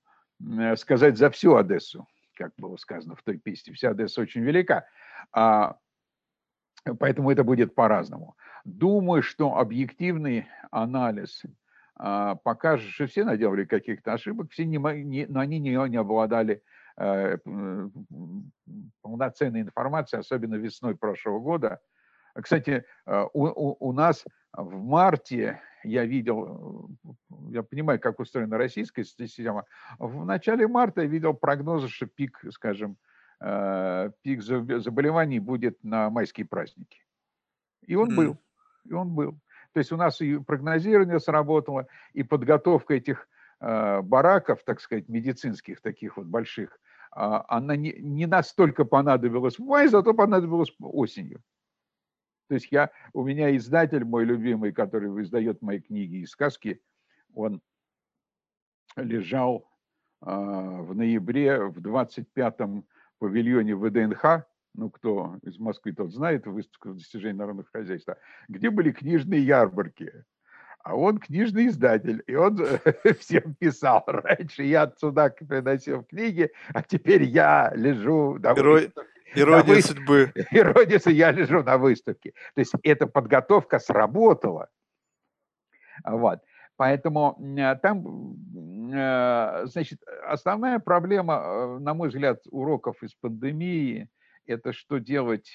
сказать 0.76 1.16
за 1.16 1.30
всю 1.30 1.56
Одессу, 1.56 2.06
как 2.34 2.52
было 2.58 2.76
сказано 2.76 3.14
в 3.14 3.22
той 3.22 3.38
песне. 3.38 3.72
Вся 3.72 3.90
Одесса 3.90 4.20
очень 4.20 4.42
велика. 4.42 4.86
А, 5.32 5.76
поэтому 6.98 7.30
это 7.30 7.44
будет 7.44 7.74
по-разному. 7.74 8.36
Думаю, 8.64 9.22
что 9.22 9.56
объективный 9.56 10.46
анализ 10.70 11.42
а, 11.96 12.34
покажет, 12.36 12.90
что 12.90 13.06
все 13.06 13.24
наделали 13.24 13.64
каких-то 13.64 14.12
ошибок, 14.12 14.50
все 14.50 14.64
не, 14.64 14.78
не, 15.02 15.26
но 15.26 15.40
они 15.40 15.58
не, 15.58 15.70
не 15.88 15.96
обладали 15.96 16.62
э, 16.98 17.38
полноценной 19.02 19.62
информацией, 19.62 20.20
особенно 20.20 20.56
весной 20.56 20.96
прошлого 20.96 21.40
года, 21.40 21.80
кстати, 22.42 22.84
э, 23.06 23.26
у, 23.32 23.46
у, 23.46 23.76
у 23.80 23.92
нас 23.92 24.24
в 24.52 24.82
марте 24.82 25.60
я 25.84 26.04
видел, 26.04 26.90
я 27.50 27.62
понимаю, 27.62 28.00
как 28.00 28.20
устроена 28.20 28.58
российская 28.58 29.04
система, 29.04 29.64
в 29.98 30.24
начале 30.24 30.66
марта 30.66 31.02
я 31.02 31.06
видел 31.06 31.34
прогнозы, 31.34 31.88
что 31.88 32.06
пик, 32.06 32.42
скажем, 32.50 32.92
э, 32.92 33.15
пик 33.38 34.42
заболеваний 34.42 35.40
будет 35.40 35.82
на 35.84 36.08
майские 36.08 36.46
праздники. 36.46 37.04
И 37.86 37.94
он 37.94 38.12
mm. 38.12 38.16
был, 38.16 38.38
и 38.84 38.92
он 38.92 39.14
был. 39.14 39.38
То 39.72 39.80
есть 39.80 39.92
у 39.92 39.96
нас 39.96 40.20
и 40.22 40.38
прогнозирование 40.38 41.20
сработало, 41.20 41.86
и 42.14 42.22
подготовка 42.22 42.94
этих 42.94 43.28
э, 43.60 44.00
бараков, 44.00 44.64
так 44.64 44.80
сказать, 44.80 45.08
медицинских 45.08 45.82
таких 45.82 46.16
вот 46.16 46.26
больших, 46.26 46.80
а, 47.10 47.44
она 47.48 47.76
не, 47.76 47.92
не 47.92 48.26
настолько 48.26 48.84
понадобилась 48.84 49.58
в 49.58 49.64
мае, 49.64 49.88
зато 49.88 50.14
понадобилась 50.14 50.74
осенью. 50.80 51.42
То 52.48 52.54
есть 52.54 52.68
я, 52.70 52.90
у 53.12 53.24
меня 53.24 53.54
издатель 53.56 54.04
мой 54.04 54.24
любимый, 54.24 54.72
который 54.72 55.10
издает 55.22 55.62
мои 55.62 55.80
книги 55.80 56.16
и 56.16 56.26
сказки, 56.26 56.80
он 57.34 57.60
лежал 58.96 59.68
э, 60.22 60.26
в 60.26 60.94
ноябре 60.94 61.66
в 61.66 61.78
25-м 61.78 62.86
павильоне 63.18 63.74
ВДНХ, 63.74 64.44
ну, 64.74 64.90
кто 64.90 65.38
из 65.42 65.58
Москвы, 65.58 65.92
тот 65.92 66.12
знает, 66.12 66.46
выставка 66.46 66.90
достижений 66.90 67.38
народных 67.38 67.70
хозяйства, 67.72 68.18
где 68.48 68.70
были 68.70 68.92
книжные 68.92 69.44
ярмарки. 69.44 70.24
А 70.84 70.94
он 70.94 71.18
книжный 71.18 71.66
издатель, 71.66 72.22
и 72.26 72.34
он 72.36 72.58
всем 73.18 73.54
писал. 73.54 74.04
Раньше 74.06 74.62
я 74.62 74.82
отсюда 74.82 75.30
приносил 75.30 76.04
книги, 76.04 76.52
а 76.72 76.82
теперь 76.82 77.24
я 77.24 77.72
лежу... 77.74 78.38
Герой, 78.38 78.92
Ирония 79.34 79.82
судьбы. 79.82 80.32
Ирония 80.52 80.98
судьбы. 80.98 81.18
Я 81.18 81.32
лежу 81.32 81.62
на 81.62 81.78
выставке. 81.78 82.32
То 82.54 82.60
есть 82.60 82.72
эта 82.82 83.06
подготовка 83.06 83.78
сработала. 83.78 84.68
Вот. 86.04 86.40
Поэтому 86.76 87.36
там, 87.82 88.06
э, 88.06 88.10
значит, 88.90 90.00
основная 90.26 90.78
проблема, 90.78 91.34
э, 91.34 91.78
на 91.78 91.94
мой 91.94 92.08
взгляд, 92.08 92.40
уроков 92.50 93.02
из 93.02 93.14
пандемии, 93.14 94.08
это 94.46 94.72
что 94.72 94.98
делать 94.98 95.50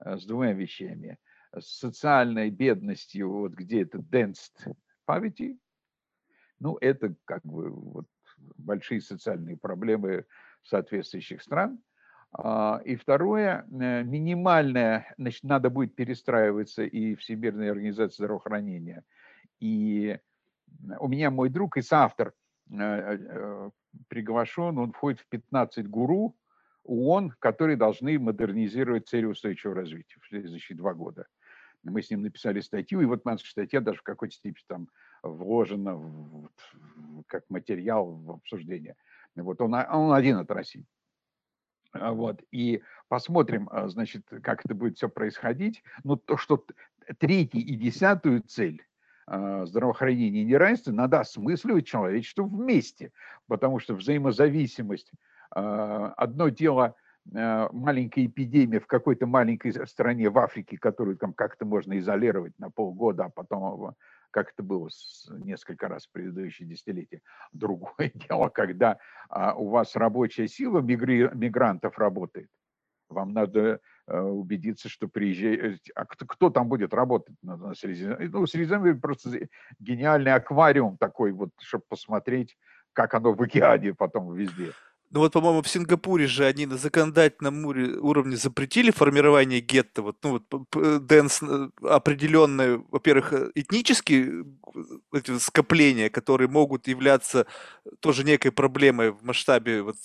э, 0.00 0.16
с 0.16 0.24
двумя 0.24 0.52
вещами. 0.52 1.18
С 1.52 1.78
социальной 1.78 2.50
бедностью, 2.50 3.30
вот 3.30 3.52
где 3.52 3.82
это 3.82 3.98
dense 3.98 4.50
poverty, 5.08 5.58
ну, 6.60 6.76
это 6.80 7.14
как 7.24 7.42
бы 7.44 7.70
вот 7.70 8.06
большие 8.56 9.00
социальные 9.00 9.56
проблемы 9.56 10.26
соответствующих 10.62 11.42
стран. 11.42 11.80
А, 12.32 12.80
и 12.84 12.96
второе, 12.96 13.64
э, 13.70 14.02
минимальное, 14.02 15.14
значит, 15.16 15.44
надо 15.44 15.70
будет 15.70 15.94
перестраиваться 15.94 16.82
и 16.82 17.14
Всемирная 17.14 17.70
организация 17.70 18.24
здравоохранения. 18.24 19.04
И 19.60 20.18
у 21.00 21.08
меня 21.08 21.30
мой 21.30 21.48
друг 21.48 21.76
и 21.76 21.82
соавтор 21.82 22.28
э, 22.28 22.32
э, 22.32 22.47
приглашен, 24.08 24.78
он 24.78 24.92
входит 24.92 25.20
в 25.20 25.28
15 25.28 25.88
гуру 25.88 26.36
ООН, 26.84 27.34
которые 27.38 27.76
должны 27.76 28.18
модернизировать 28.18 29.08
цели 29.08 29.26
устойчивого 29.26 29.76
развития 29.76 30.18
в 30.20 30.26
следующие 30.26 30.76
два 30.76 30.94
года. 30.94 31.26
Мы 31.84 32.02
с 32.02 32.10
ним 32.10 32.22
написали 32.22 32.60
статью, 32.60 33.00
и 33.00 33.04
вот 33.04 33.24
наша 33.24 33.46
статья 33.48 33.80
даже 33.80 34.00
в 34.00 34.02
какой-то 34.02 34.34
степени 34.34 34.64
там 34.66 34.88
вложена 35.22 35.94
в, 35.94 36.50
как 37.26 37.44
материал 37.48 38.10
в 38.10 38.32
обсуждение. 38.32 38.96
Вот 39.36 39.60
он, 39.60 39.74
он 39.74 40.12
один 40.12 40.38
от 40.38 40.50
России. 40.50 40.84
А, 41.92 42.12
вот, 42.12 42.42
и 42.50 42.82
посмотрим, 43.08 43.68
а, 43.70 43.88
значит, 43.88 44.26
как 44.42 44.64
это 44.64 44.74
будет 44.74 44.96
все 44.96 45.08
происходить. 45.08 45.82
Но 46.04 46.16
то, 46.16 46.36
что 46.36 46.64
третий 47.18 47.60
и 47.60 47.76
десятую 47.76 48.42
цель 48.42 48.84
здравоохранения 49.64 50.42
и 50.42 50.44
неравенства 50.44 50.92
надо 50.92 51.20
осмысливать 51.20 51.86
человечеству 51.86 52.46
вместе, 52.46 53.12
потому 53.46 53.78
что 53.78 53.94
взаимозависимость, 53.94 55.12
одно 55.50 56.48
дело 56.48 56.94
маленькая 57.24 58.24
эпидемия 58.26 58.80
в 58.80 58.86
какой-то 58.86 59.26
маленькой 59.26 59.86
стране 59.86 60.30
в 60.30 60.38
Африке, 60.38 60.78
которую 60.78 61.18
там 61.18 61.34
как-то 61.34 61.66
можно 61.66 61.98
изолировать 61.98 62.58
на 62.58 62.70
полгода, 62.70 63.26
а 63.26 63.28
потом 63.28 63.94
как 64.30 64.52
это 64.52 64.62
было 64.62 64.88
несколько 65.30 65.88
раз 65.88 66.06
в 66.06 66.12
предыдущие 66.12 66.68
десятилетия. 66.68 67.22
Другое 67.52 68.12
дело, 68.28 68.48
когда 68.48 68.98
а, 69.28 69.54
у 69.54 69.68
вас 69.68 69.96
рабочая 69.96 70.48
сила 70.48 70.80
мигрантов 70.80 71.98
работает. 71.98 72.48
Вам 73.08 73.32
надо 73.32 73.74
а, 73.74 73.80
убедиться, 74.08 74.88
что 74.88 75.08
приезжает... 75.08 75.80
А 75.94 76.04
кто, 76.04 76.26
кто 76.26 76.50
там 76.50 76.68
будет 76.68 76.94
работать 76.94 77.36
на, 77.42 77.56
на 77.56 77.74
Средиземном? 77.74 78.30
Ну, 78.30 78.46
Средиземное 78.46 78.94
просто 78.94 79.48
гениальный 79.78 80.32
аквариум 80.32 80.96
такой, 80.96 81.32
вот, 81.32 81.50
чтобы 81.60 81.84
посмотреть, 81.88 82.56
как 82.92 83.14
оно 83.14 83.32
в 83.32 83.42
океане 83.42 83.94
потом 83.94 84.34
везде. 84.34 84.72
Ну 85.10 85.20
вот, 85.20 85.32
по-моему, 85.32 85.62
в 85.62 85.68
Сингапуре 85.68 86.26
же 86.26 86.44
они 86.44 86.66
на 86.66 86.76
законодательном 86.76 87.64
уровне 87.64 88.36
запретили 88.36 88.90
формирование 88.90 89.60
гетто. 89.60 90.02
Вот, 90.02 90.18
ну 90.22 90.32
вот 90.50 91.06
Дэнс 91.06 91.42
э, 91.42 91.70
определенные, 91.82 92.84
во-первых, 92.90 93.32
э, 93.32 93.50
этнические 93.54 94.44
э, 94.44 95.16
эти 95.16 95.38
скопления, 95.38 96.10
которые 96.10 96.48
могут 96.48 96.88
являться 96.88 97.46
тоже 98.00 98.22
некой 98.22 98.52
проблемой 98.52 99.12
в 99.12 99.22
масштабе 99.22 99.80
вот 99.80 99.96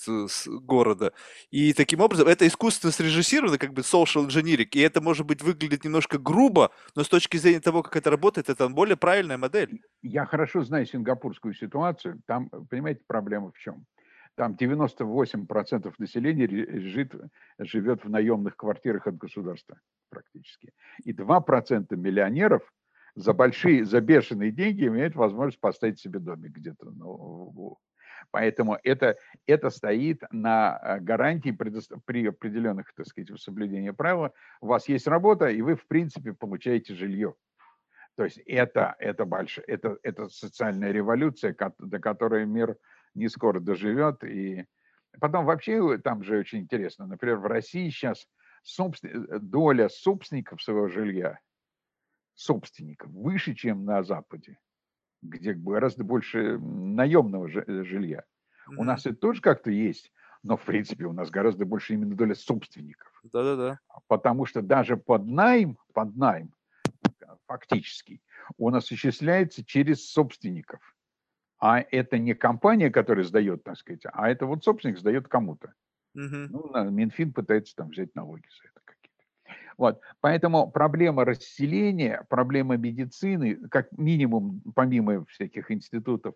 города. 0.46 1.12
И 1.50 1.74
таким 1.74 2.00
образом 2.00 2.26
это 2.26 2.46
искусственно 2.46 2.90
срежиссировано, 2.90 3.58
как 3.58 3.74
бы 3.74 3.82
social 3.82 4.26
engineering, 4.26 4.68
и 4.72 4.80
это, 4.80 5.02
может 5.02 5.26
быть, 5.26 5.42
выглядит 5.42 5.84
немножко 5.84 6.16
грубо, 6.16 6.70
но 6.94 7.04
с 7.04 7.08
точки 7.10 7.36
зрения 7.36 7.60
того, 7.60 7.82
как 7.82 7.96
это 7.96 8.10
работает, 8.10 8.48
это 8.48 8.70
более 8.70 8.96
правильная 8.96 9.36
модель. 9.36 9.82
Я 10.00 10.24
хорошо 10.24 10.62
знаю 10.62 10.86
сингапурскую 10.86 11.52
ситуацию. 11.52 12.22
Там, 12.26 12.48
понимаете, 12.70 13.02
проблема 13.06 13.52
в 13.52 13.58
чем? 13.58 13.84
Там 14.36 14.54
98% 14.54 15.94
населения 15.98 16.48
живет, 16.48 17.14
живет 17.58 18.04
в 18.04 18.10
наемных 18.10 18.56
квартирах 18.56 19.06
от 19.06 19.16
государства 19.16 19.78
практически. 20.10 20.72
И 21.04 21.12
2% 21.12 21.96
миллионеров 21.96 22.72
за 23.14 23.32
большие, 23.32 23.84
за 23.84 24.00
бешеные 24.00 24.50
деньги 24.50 24.86
имеют 24.86 25.14
возможность 25.14 25.60
поставить 25.60 26.00
себе 26.00 26.18
домик 26.18 26.50
где-то 26.50 26.90
на 26.90 27.06
углу. 27.06 27.78
Поэтому 28.30 28.78
это, 28.82 29.16
это 29.46 29.70
стоит 29.70 30.22
на 30.32 30.80
э, 30.82 31.00
гарантии 31.00 31.50
при 31.50 32.26
определенных, 32.26 32.92
так 32.94 33.06
сказать, 33.06 33.40
соблюдении 33.40 33.90
правил. 33.90 34.32
У 34.60 34.66
вас 34.66 34.88
есть 34.88 35.06
работа, 35.06 35.48
и 35.48 35.62
вы, 35.62 35.76
в 35.76 35.86
принципе, 35.86 36.32
получаете 36.32 36.94
жилье. 36.94 37.34
То 38.16 38.24
есть 38.24 38.38
это, 38.46 38.94
это, 38.98 39.24
большая, 39.24 39.64
это, 39.66 39.98
это 40.02 40.28
социальная 40.28 40.92
революция, 40.92 41.56
до 41.78 41.98
которой 41.98 42.46
мир 42.46 42.76
не 43.14 43.28
скоро 43.28 43.60
доживет. 43.60 44.22
И 44.24 44.66
потом 45.20 45.44
вообще 45.44 45.98
там 45.98 46.22
же 46.22 46.38
очень 46.38 46.60
интересно. 46.60 47.06
Например, 47.06 47.36
в 47.36 47.46
России 47.46 47.88
сейчас 47.90 48.26
собствен... 48.62 49.26
Э, 49.30 49.38
доля 49.38 49.88
собственников 49.88 50.62
своего 50.62 50.88
жилья, 50.88 51.38
собственников, 52.34 53.10
выше, 53.10 53.54
чем 53.54 53.84
на 53.84 54.02
Западе, 54.02 54.58
где 55.22 55.54
гораздо 55.54 56.04
больше 56.04 56.58
наемного 56.58 57.48
э, 57.48 57.84
жилья. 57.84 58.24
Mm-hmm. 58.68 58.74
У 58.78 58.84
нас 58.84 59.06
это 59.06 59.16
тоже 59.16 59.40
как-то 59.40 59.70
есть, 59.70 60.12
но 60.42 60.56
в 60.56 60.64
принципе 60.64 61.04
у 61.04 61.12
нас 61.12 61.30
гораздо 61.30 61.64
больше 61.64 61.94
именно 61.94 62.14
доля 62.14 62.34
собственников. 62.34 63.10
Да-да-да. 63.22 63.78
Потому 64.08 64.46
что 64.46 64.62
даже 64.62 64.96
под 64.96 65.26
найм, 65.26 65.78
под 65.92 66.16
найм 66.16 66.54
фактически, 67.46 68.20
он 68.58 68.74
осуществляется 68.74 69.64
через 69.64 70.10
собственников 70.10 70.93
а 71.58 71.80
это 71.80 72.18
не 72.18 72.34
компания, 72.34 72.90
которая 72.90 73.24
сдает, 73.24 73.64
так 73.64 73.76
сказать, 73.76 74.02
а 74.12 74.28
это 74.30 74.46
вот 74.46 74.64
собственник 74.64 74.98
сдает 74.98 75.28
кому-то. 75.28 75.72
Угу. 76.14 76.36
Ну, 76.50 76.90
Минфин 76.90 77.32
пытается 77.32 77.74
там 77.74 77.88
взять 77.88 78.14
налоги 78.14 78.44
за 78.48 78.68
это 78.68 78.80
какие-то. 78.84 79.24
Вот. 79.76 80.00
Поэтому 80.20 80.70
проблема 80.70 81.24
расселения, 81.24 82.24
проблема 82.28 82.76
медицины, 82.76 83.56
как 83.68 83.90
минимум, 83.92 84.62
помимо 84.74 85.24
всяких 85.26 85.70
институтов. 85.70 86.34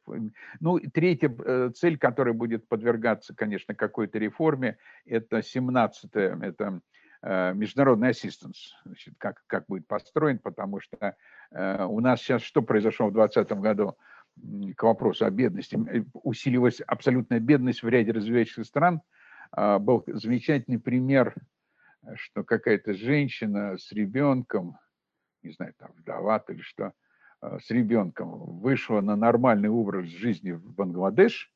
Ну, 0.60 0.80
третья 0.80 1.32
э, 1.44 1.70
цель, 1.74 1.98
которая 1.98 2.34
будет 2.34 2.68
подвергаться, 2.68 3.34
конечно, 3.34 3.74
какой-то 3.74 4.18
реформе, 4.18 4.78
это 5.06 5.38
17-е, 5.38 6.38
это 6.42 6.80
э, 7.22 7.54
международный 7.54 8.08
ассистенс, 8.08 8.74
значит, 8.84 9.14
как, 9.18 9.44
как 9.46 9.66
будет 9.68 9.86
построен, 9.86 10.40
потому 10.40 10.80
что 10.80 11.14
э, 11.52 11.84
у 11.84 12.00
нас 12.00 12.20
сейчас 12.20 12.42
что 12.42 12.62
произошло 12.62 13.08
в 13.08 13.12
2020 13.12 13.58
году? 13.60 13.96
К 14.76 14.82
вопросу 14.82 15.24
о 15.24 15.30
бедности, 15.30 15.76
э, 15.76 16.04
усиливалась 16.12 16.80
абсолютная 16.80 17.40
бедность 17.40 17.82
в 17.82 17.88
ряде 17.88 18.12
развивающихся 18.12 18.64
стран, 18.64 19.02
а, 19.50 19.78
был 19.78 20.04
замечательный 20.06 20.78
пример, 20.78 21.34
что 22.14 22.44
какая-то 22.44 22.94
женщина 22.94 23.76
с 23.76 23.92
ребенком, 23.92 24.78
не 25.42 25.52
знаю, 25.52 25.74
там 25.78 25.92
вдова 25.96 26.44
или 26.48 26.60
что, 26.60 26.92
а, 27.40 27.58
с 27.58 27.70
ребенком 27.70 28.58
вышла 28.60 29.00
на 29.00 29.16
нормальный 29.16 29.68
образ 29.68 30.06
жизни 30.06 30.52
в 30.52 30.72
Бангладеш, 30.72 31.52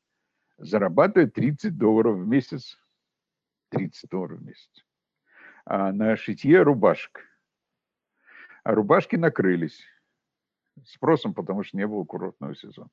зарабатывает 0.57 1.33
30 1.33 1.77
долларов 1.77 2.17
в 2.17 2.27
месяц. 2.27 2.77
30 3.69 4.09
долларов 4.09 4.39
в 4.39 4.43
месяц. 4.43 4.85
А 5.65 5.91
на 5.91 6.15
шитье 6.15 6.61
рубашек. 6.61 7.21
А 8.63 8.73
рубашки 8.73 9.15
накрылись 9.15 9.83
спросом, 10.85 11.33
потому 11.33 11.63
что 11.63 11.77
не 11.77 11.87
было 11.87 12.03
курортного 12.03 12.55
сезона. 12.55 12.89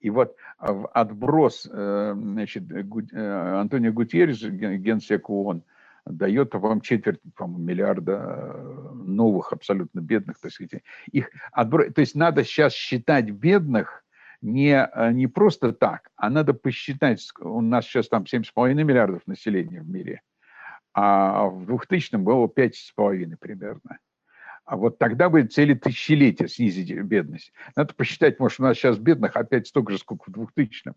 И 0.00 0.10
вот 0.10 0.36
отброс 0.58 1.68
э, 1.70 2.14
значит, 2.14 2.70
э, 2.70 3.58
Антонио 3.58 3.92
Гутьеррес, 3.92 4.42
генсек 4.42 5.30
ООН, 5.30 5.62
дает 6.04 6.54
вам 6.54 6.82
четверть 6.82 7.20
по 7.34 7.46
миллиарда 7.46 8.12
э, 8.12 8.90
новых, 8.92 9.52
абсолютно 9.52 10.00
бедных, 10.00 10.38
так 10.38 10.52
сказать. 10.52 10.82
Их 11.10 11.30
отбро... 11.52 11.90
То 11.90 12.02
есть 12.02 12.14
надо 12.14 12.44
сейчас 12.44 12.74
считать 12.74 13.30
бедных 13.30 14.04
не, 14.42 14.86
не 15.12 15.26
просто 15.26 15.72
так, 15.72 16.10
а 16.16 16.28
надо 16.28 16.52
посчитать, 16.52 17.26
у 17.40 17.62
нас 17.62 17.86
сейчас 17.86 18.08
там 18.08 18.24
7,5 18.24 18.74
миллиардов 18.74 19.26
населения 19.26 19.80
в 19.80 19.88
мире, 19.88 20.20
а 20.92 21.46
в 21.46 21.64
2000 21.64 22.16
было 22.16 22.46
5,5 22.46 23.36
примерно. 23.40 23.98
А 24.64 24.76
вот 24.76 24.98
тогда 24.98 25.28
будет 25.28 25.52
цели 25.52 25.74
тысячелетия 25.74 26.48
снизить 26.48 26.90
бедность. 27.02 27.52
Надо 27.76 27.92
посчитать, 27.94 28.38
может, 28.40 28.60
у 28.60 28.62
нас 28.62 28.76
сейчас 28.76 28.96
бедных 28.96 29.36
опять 29.36 29.66
столько 29.66 29.92
же, 29.92 29.98
сколько 29.98 30.30
в 30.30 30.32
2000 30.32 30.92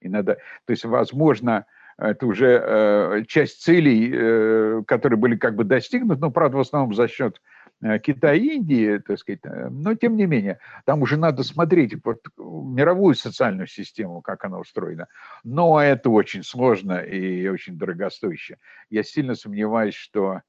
И 0.00 0.08
надо, 0.08 0.34
то 0.66 0.70
есть, 0.70 0.84
возможно, 0.84 1.64
это 1.96 2.26
уже 2.26 2.62
э, 2.62 3.24
часть 3.26 3.62
целей, 3.62 4.10
э, 4.12 4.82
которые 4.86 5.18
были 5.18 5.36
как 5.36 5.56
бы 5.56 5.64
достигнуты, 5.64 6.20
но, 6.20 6.30
правда, 6.30 6.58
в 6.58 6.60
основном 6.60 6.94
за 6.94 7.08
счет 7.08 7.40
э, 7.82 7.98
Китая 7.98 8.34
и 8.34 8.56
Индии, 8.56 8.98
так 8.98 9.18
сказать. 9.18 9.40
Э, 9.44 9.68
но, 9.68 9.94
тем 9.94 10.16
не 10.16 10.26
менее, 10.26 10.60
там 10.84 11.02
уже 11.02 11.16
надо 11.16 11.42
смотреть 11.42 11.96
вот, 12.04 12.20
мировую 12.36 13.14
социальную 13.16 13.66
систему, 13.66 14.20
как 14.20 14.44
она 14.44 14.58
устроена. 14.58 15.08
Но 15.42 15.80
это 15.80 16.10
очень 16.10 16.44
сложно 16.44 16.98
и 16.98 17.48
очень 17.48 17.76
дорогостояще. 17.76 18.58
Я 18.90 19.02
сильно 19.02 19.34
сомневаюсь, 19.34 19.94
что 19.94 20.42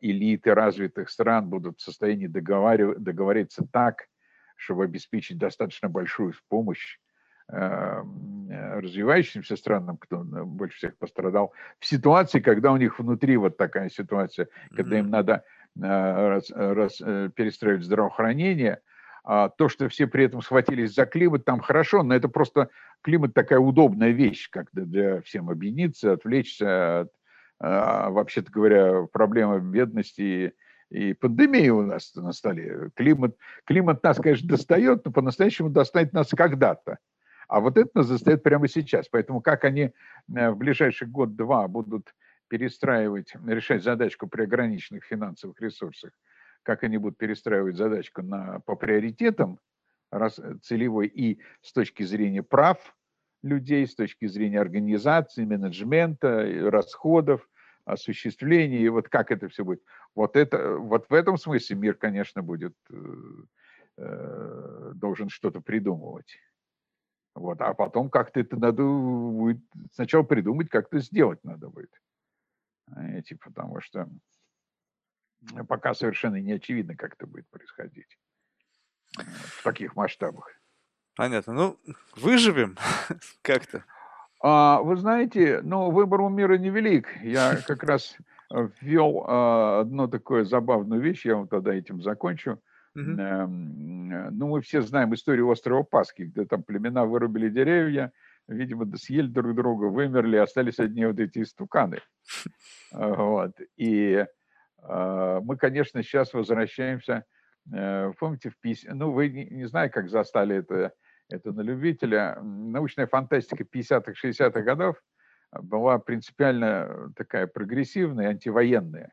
элиты 0.00 0.54
развитых 0.54 1.10
стран 1.10 1.48
будут 1.48 1.78
в 1.78 1.82
состоянии 1.82 2.26
договориться 2.26 3.66
так, 3.70 4.06
чтобы 4.56 4.84
обеспечить 4.84 5.38
достаточно 5.38 5.88
большую 5.88 6.34
помощь 6.48 6.98
развивающимся 7.48 9.56
странам, 9.56 9.96
кто 9.96 10.22
больше 10.22 10.76
всех 10.76 10.96
пострадал, 10.98 11.52
в 11.80 11.86
ситуации, 11.86 12.38
когда 12.38 12.70
у 12.70 12.76
них 12.76 13.00
внутри 13.00 13.36
вот 13.36 13.56
такая 13.56 13.88
ситуация, 13.88 14.46
когда 14.74 15.00
им 15.00 15.10
надо 15.10 15.42
а, 15.80 16.28
раз, 16.28 16.50
раз, 16.50 17.00
э, 17.00 17.30
перестраивать 17.34 17.84
здравоохранение, 17.84 18.80
а 19.22 19.48
то, 19.48 19.68
что 19.68 19.88
все 19.88 20.06
при 20.06 20.24
этом 20.24 20.42
схватились 20.42 20.94
за 20.94 21.06
климат, 21.06 21.44
там 21.44 21.60
хорошо, 21.60 22.02
но 22.02 22.14
это 22.14 22.28
просто 22.28 22.70
климат 23.02 23.34
такая 23.34 23.60
удобная 23.60 24.10
вещь, 24.10 24.48
как 24.50 24.68
для 24.72 25.20
всем 25.22 25.48
объединиться, 25.48 26.12
отвлечься 26.12 27.00
от 27.00 27.12
а, 27.60 28.10
вообще-то 28.10 28.50
говоря, 28.50 29.06
проблема 29.12 29.58
бедности 29.58 30.54
и, 30.90 31.10
и 31.10 31.12
пандемии 31.12 31.68
у 31.68 31.82
нас 31.82 32.14
на 32.14 32.32
столе. 32.32 32.90
Климат, 32.96 33.36
климат 33.64 34.02
нас, 34.02 34.16
конечно, 34.18 34.48
достает, 34.48 35.04
но 35.04 35.12
по-настоящему 35.12 35.68
достанет 35.68 36.12
нас 36.14 36.30
когда-то. 36.30 36.98
А 37.48 37.60
вот 37.60 37.76
это 37.76 37.90
нас 37.94 38.08
достает 38.08 38.42
прямо 38.42 38.66
сейчас. 38.66 39.08
Поэтому 39.08 39.40
как 39.42 39.64
они 39.64 39.92
э, 40.34 40.50
в 40.50 40.56
ближайший 40.56 41.08
год-два 41.08 41.68
будут 41.68 42.14
перестраивать, 42.48 43.34
решать 43.46 43.82
задачку 43.82 44.26
при 44.26 44.42
ограниченных 44.42 45.04
финансовых 45.04 45.60
ресурсах, 45.60 46.12
как 46.62 46.82
они 46.82 46.96
будут 46.96 47.18
перестраивать 47.18 47.76
задачку 47.76 48.22
на, 48.22 48.60
по 48.60 48.74
приоритетам 48.74 49.58
раз, 50.10 50.40
целевой 50.62 51.06
и 51.08 51.40
с 51.60 51.72
точки 51.72 52.04
зрения 52.04 52.42
прав 52.42 52.78
людей, 53.42 53.86
с 53.86 53.94
точки 53.94 54.26
зрения 54.26 54.60
организации, 54.60 55.44
менеджмента, 55.44 56.44
расходов, 56.70 57.48
осуществления, 57.84 58.78
и 58.78 58.88
вот 58.88 59.08
как 59.08 59.30
это 59.30 59.48
все 59.48 59.64
будет. 59.64 59.82
Вот, 60.14 60.36
это, 60.36 60.76
вот 60.76 61.08
в 61.08 61.14
этом 61.14 61.36
смысле 61.36 61.76
мир, 61.76 61.94
конечно, 61.94 62.42
будет, 62.42 62.76
э, 62.90 62.94
э, 63.96 64.92
должен 64.94 65.28
что-то 65.28 65.60
придумывать. 65.60 66.38
Вот, 67.34 67.60
а 67.60 67.74
потом 67.74 68.10
как-то 68.10 68.40
это 68.40 68.56
надо 68.56 68.82
будет 68.82 69.62
сначала 69.92 70.24
придумать, 70.24 70.68
как 70.68 70.86
это 70.86 70.98
сделать 70.98 71.42
надо 71.44 71.68
будет. 71.68 71.92
Эти, 72.96 73.34
потому 73.34 73.80
что 73.80 74.08
пока 75.68 75.94
совершенно 75.94 76.36
не 76.36 76.52
очевидно, 76.52 76.96
как 76.96 77.14
это 77.14 77.26
будет 77.26 77.48
происходить 77.48 78.18
в 79.16 79.62
таких 79.62 79.94
масштабах. 79.96 80.50
Понятно. 81.20 81.52
Ну, 81.52 81.76
выживем 82.16 82.78
как-то. 83.42 83.84
А, 84.42 84.80
вы 84.80 84.96
знаете, 84.96 85.60
ну, 85.62 85.90
выбор 85.90 86.22
у 86.22 86.30
мира 86.30 86.56
невелик. 86.56 87.08
Я 87.22 87.56
как 87.66 87.82
раз 87.82 88.16
ввел 88.80 89.26
а, 89.28 89.80
одну 89.80 90.08
такую 90.08 90.46
забавную 90.46 91.02
вещь, 91.02 91.26
я 91.26 91.36
вот 91.36 91.50
тогда 91.50 91.74
этим 91.74 92.00
закончу. 92.00 92.58
Mm-hmm. 92.96 94.30
Ну, 94.30 94.48
мы 94.48 94.62
все 94.62 94.80
знаем 94.80 95.12
историю 95.12 95.48
острова 95.48 95.82
Пасхи, 95.82 96.22
где 96.22 96.46
там 96.46 96.62
племена 96.62 97.04
вырубили 97.04 97.50
деревья, 97.50 98.12
видимо, 98.48 98.86
съели 98.96 99.26
друг 99.26 99.54
друга, 99.54 99.84
вымерли, 99.84 100.38
остались 100.38 100.78
одни 100.78 101.04
вот 101.04 101.20
эти 101.20 101.42
истуканы. 101.42 101.98
Вот. 102.92 103.52
И 103.76 104.24
э, 104.82 105.40
мы, 105.44 105.56
конечно, 105.58 106.02
сейчас 106.02 106.32
возвращаемся, 106.32 107.24
э, 107.72 108.10
помните, 108.18 108.48
в 108.48 108.58
50... 108.58 108.94
Ну, 108.94 109.12
вы 109.12 109.28
не, 109.28 109.44
не 109.44 109.66
знаю, 109.66 109.90
как 109.92 110.08
застали 110.08 110.56
это, 110.56 110.92
это 111.32 111.52
на 111.52 111.60
любителя. 111.60 112.40
Научная 112.42 113.06
фантастика 113.06 113.64
50-х, 113.64 114.12
60-х 114.12 114.60
годов 114.62 115.02
была 115.52 115.98
принципиально 115.98 117.12
такая 117.16 117.46
прогрессивная, 117.46 118.28
антивоенная. 118.28 119.12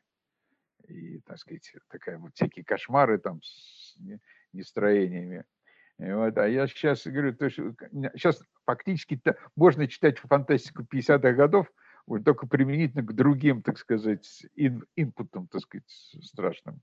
И, 0.87 1.19
так 1.19 1.37
сказать, 1.37 1.73
такая 1.89 2.17
вот 2.17 2.33
всякие 2.35 2.63
кошмары 2.63 3.17
там 3.17 3.41
с 3.43 3.95
нестроениями. 4.53 5.43
И 5.99 6.11
вот, 6.11 6.37
а 6.37 6.47
я 6.47 6.67
сейчас 6.67 7.05
говорю, 7.05 7.35
то 7.35 7.45
есть, 7.45 7.57
сейчас 8.15 8.41
фактически 8.65 9.19
можно 9.55 9.87
читать 9.87 10.19
фантастику 10.19 10.83
50-х 10.83 11.31
годов, 11.33 11.71
вот 12.05 12.23
только 12.23 12.47
применительно 12.47 13.03
к 13.03 13.13
другим, 13.13 13.61
так 13.61 13.77
сказать, 13.77 14.45
ин, 14.55 14.85
инпутам, 14.95 15.47
так 15.47 15.61
сказать, 15.61 15.89
страшным. 16.21 16.81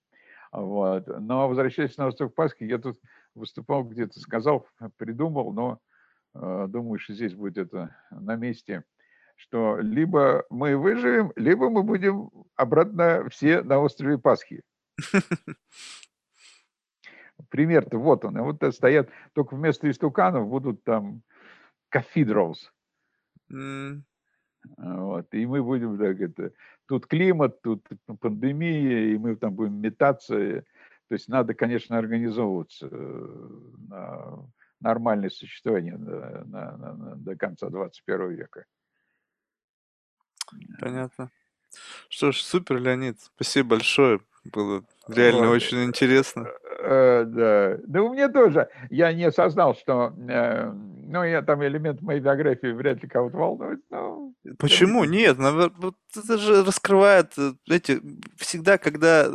Вот. 0.53 1.07
Но 1.07 1.49
возвращаясь 1.49 1.97
на 1.97 2.09
остров 2.09 2.35
Пасхи, 2.35 2.65
я 2.65 2.79
тут 2.79 3.01
выступал 3.35 3.85
где-то, 3.85 4.19
сказал, 4.21 4.67
придумал, 4.97 5.53
но 5.53 5.79
э, 6.35 6.67
думаю, 6.69 6.99
что 6.99 7.15
здесь 7.15 7.35
будет 7.35 7.59
это 7.59 7.97
на 8.11 8.37
месте, 8.37 8.85
что 9.37 9.79
либо 9.79 10.45
мы 10.51 10.77
выживем, 10.77 11.33
либо 11.37 11.69
мы 11.71 11.83
будем 11.83 12.31
обратно 12.57 13.29
все 13.31 13.63
на 13.63 13.79
острове 13.79 14.19
Пасхи. 14.19 14.63
Пример-то 17.51 17.99
вот 17.99 18.25
он. 18.25 18.41
Вот 18.43 18.63
стоят, 18.75 19.09
только 19.33 19.55
вместо 19.57 19.91
истуканов 19.91 20.49
будут 20.49 20.85
там. 20.85 21.23
Mm. 23.53 24.03
Вот. 24.77 25.33
И 25.35 25.47
мы 25.47 25.63
будем 25.63 25.99
так 25.99 26.21
это, 26.21 26.53
тут 26.87 27.07
климат, 27.07 27.61
тут 27.63 27.87
пандемия, 28.21 29.13
и 29.13 29.19
мы 29.19 29.37
там 29.37 29.55
будем 29.55 29.81
метаться. 29.81 30.65
То 31.09 31.15
есть 31.15 31.29
надо, 31.29 31.55
конечно, 31.55 31.99
организовываться 31.99 32.89
э, 32.91 33.27
на 33.89 34.47
нормальное 34.81 35.31
существование 35.31 35.97
на, 35.97 36.45
на, 36.45 36.77
на, 36.77 37.17
до 37.17 37.37
конца 37.37 37.69
21 37.69 38.31
века. 38.31 38.65
Понятно. 40.81 41.31
Что 42.09 42.33
ж, 42.33 42.41
супер, 42.41 42.81
Леонид. 42.81 43.21
Спасибо 43.21 43.71
большое. 43.71 44.21
Было 44.45 44.85
реально 45.09 45.49
вот. 45.49 45.55
очень 45.55 45.85
интересно. 45.85 46.47
Э, 46.81 47.25
да. 47.25 47.79
Да 47.87 48.03
у 48.03 48.13
меня 48.13 48.29
тоже. 48.29 48.69
Я 48.91 49.13
не 49.13 49.25
осознал, 49.25 49.75
что 49.75 50.15
э, 50.29 50.71
ну, 50.71 51.25
я 51.25 51.43
там 51.43 51.65
элемент 51.65 52.03
моей 52.03 52.21
биографии 52.21 52.73
вряд 52.73 53.03
ли 53.03 53.09
кого-то 53.09 53.37
волнует. 53.37 53.81
Но... 53.91 54.33
Почему? 54.59 55.05
Нет, 55.05 55.39
это 55.39 56.39
же 56.39 56.63
раскрывает, 56.63 57.33
э, 57.39 57.53
знаете, 57.67 58.01
всегда, 58.37 58.77
когда 58.77 59.31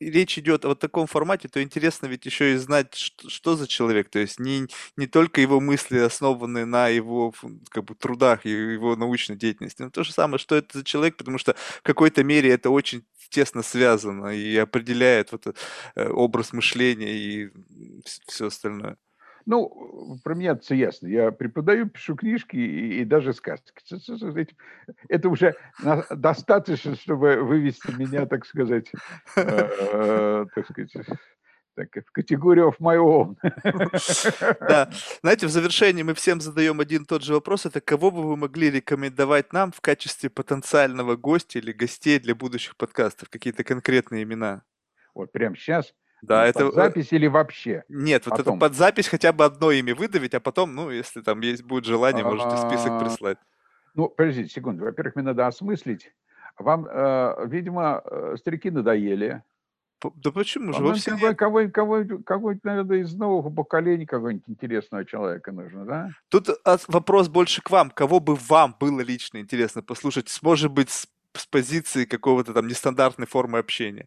речь 0.00 0.38
идет 0.38 0.64
о 0.64 0.74
таком 0.74 1.06
формате, 1.06 1.48
то 1.48 1.62
интересно 1.62 2.06
ведь 2.06 2.26
еще 2.26 2.54
и 2.54 2.56
знать, 2.56 2.94
что, 2.94 3.28
что 3.28 3.56
за 3.56 3.68
человек. 3.68 4.10
То 4.10 4.18
есть 4.18 4.40
не, 4.40 4.66
не 4.96 5.06
только 5.06 5.40
его 5.40 5.60
мысли, 5.60 5.98
основанные 5.98 6.64
на 6.64 6.88
его 6.88 7.32
как 7.70 7.84
бы, 7.84 7.94
трудах 7.94 8.46
и 8.46 8.50
его 8.50 8.96
научной 8.96 9.36
деятельности, 9.36 9.82
но 9.82 9.90
то 9.90 10.02
же 10.04 10.12
самое, 10.12 10.38
что 10.38 10.56
это 10.56 10.78
за 10.78 10.84
человек, 10.84 11.16
потому 11.16 11.38
что 11.38 11.54
в 11.54 11.82
какой-то 11.82 12.24
мере 12.24 12.50
это 12.50 12.70
очень 12.70 13.04
тесно 13.28 13.62
связано 13.62 14.28
и 14.28 14.56
определяет 14.56 15.32
вот 15.32 15.46
э, 15.94 16.08
образ 16.08 16.52
мышления 16.52 17.12
и 17.16 17.50
все 18.26 18.46
остальное. 18.46 18.96
Ну, 19.50 20.16
про 20.22 20.36
меня 20.36 20.52
это 20.52 20.76
ясно. 20.76 21.08
Я 21.08 21.32
преподаю, 21.32 21.88
пишу 21.90 22.14
книжки 22.14 22.54
и, 22.54 23.00
и 23.00 23.04
даже 23.04 23.32
сказки. 23.32 23.72
Это 25.08 25.28
уже 25.28 25.56
достаточно, 26.08 26.94
чтобы 26.94 27.42
вывести 27.42 27.90
меня, 27.98 28.26
так 28.26 28.46
сказать, 28.46 28.92
э, 29.34 30.46
так 30.54 30.66
сказать, 30.70 30.92
так, 31.74 31.88
в 32.06 32.12
категорию 32.12 32.68
of 32.68 32.76
my 32.78 32.96
own. 32.96 33.36
Да. 34.60 34.88
Знаете, 35.20 35.48
в 35.48 35.50
завершении 35.50 36.04
мы 36.04 36.14
всем 36.14 36.40
задаем 36.40 36.78
один 36.78 37.02
и 37.02 37.06
тот 37.06 37.24
же 37.24 37.34
вопрос. 37.34 37.66
Это 37.66 37.80
кого 37.80 38.12
бы 38.12 38.22
вы 38.22 38.36
могли 38.36 38.70
рекомендовать 38.70 39.52
нам 39.52 39.72
в 39.72 39.80
качестве 39.80 40.30
потенциального 40.30 41.16
гостя 41.16 41.58
или 41.58 41.72
гостей 41.72 42.20
для 42.20 42.36
будущих 42.36 42.76
подкастов? 42.76 43.28
Какие-то 43.28 43.64
конкретные 43.64 44.22
имена? 44.22 44.62
Вот 45.12 45.32
прямо 45.32 45.56
сейчас? 45.56 45.92
Да, 46.22 46.42
ну, 46.42 46.48
это 46.48 46.66
под 46.66 46.74
запись 46.74 47.12
или 47.12 47.26
вообще? 47.26 47.84
Нет, 47.88 48.26
вот 48.26 48.36
потом. 48.36 48.56
это 48.56 48.60
под 48.60 48.74
запись 48.74 49.08
хотя 49.08 49.32
бы 49.32 49.44
одно 49.44 49.70
имя 49.70 49.94
выдавить, 49.94 50.34
а 50.34 50.40
потом, 50.40 50.74
ну, 50.74 50.90
если 50.90 51.22
там 51.22 51.40
есть 51.40 51.62
будет 51.62 51.84
желание, 51.84 52.24
можете 52.24 52.56
список 52.56 53.00
прислать. 53.00 53.38
Ну, 53.94 54.08
подождите 54.08 54.50
секунду. 54.50 54.84
Во-первых, 54.84 55.16
мне 55.16 55.24
надо 55.24 55.46
осмыслить. 55.46 56.12
Вам, 56.58 56.86
э, 56.86 57.46
видимо, 57.46 58.02
э, 58.04 58.36
старики 58.38 58.70
надоели. 58.70 59.42
Да 60.14 60.30
почему 60.30 60.72
же? 60.72 60.82
Во 60.82 60.94
всем... 60.94 61.18
кого, 61.34 61.68
кого, 61.68 62.04
кого, 62.24 62.54
наверное, 62.62 62.98
из 62.98 63.14
нового 63.14 63.50
поколения 63.50 64.06
какого-нибудь 64.06 64.48
интересного 64.48 65.04
человека 65.04 65.52
нужно, 65.52 65.84
да? 65.84 66.10
Тут 66.30 66.48
вопрос 66.88 67.28
больше 67.28 67.60
к 67.62 67.70
вам. 67.70 67.90
Кого 67.90 68.20
бы 68.20 68.34
вам 68.34 68.74
было 68.80 69.00
лично 69.00 69.38
интересно 69.38 69.82
послушать? 69.82 70.38
Может 70.42 70.72
быть, 70.72 70.90
с, 70.90 71.06
с 71.34 71.46
позиции 71.46 72.06
какого-то 72.06 72.54
там 72.54 72.66
нестандартной 72.66 73.26
формы 73.26 73.58
общения? 73.58 74.06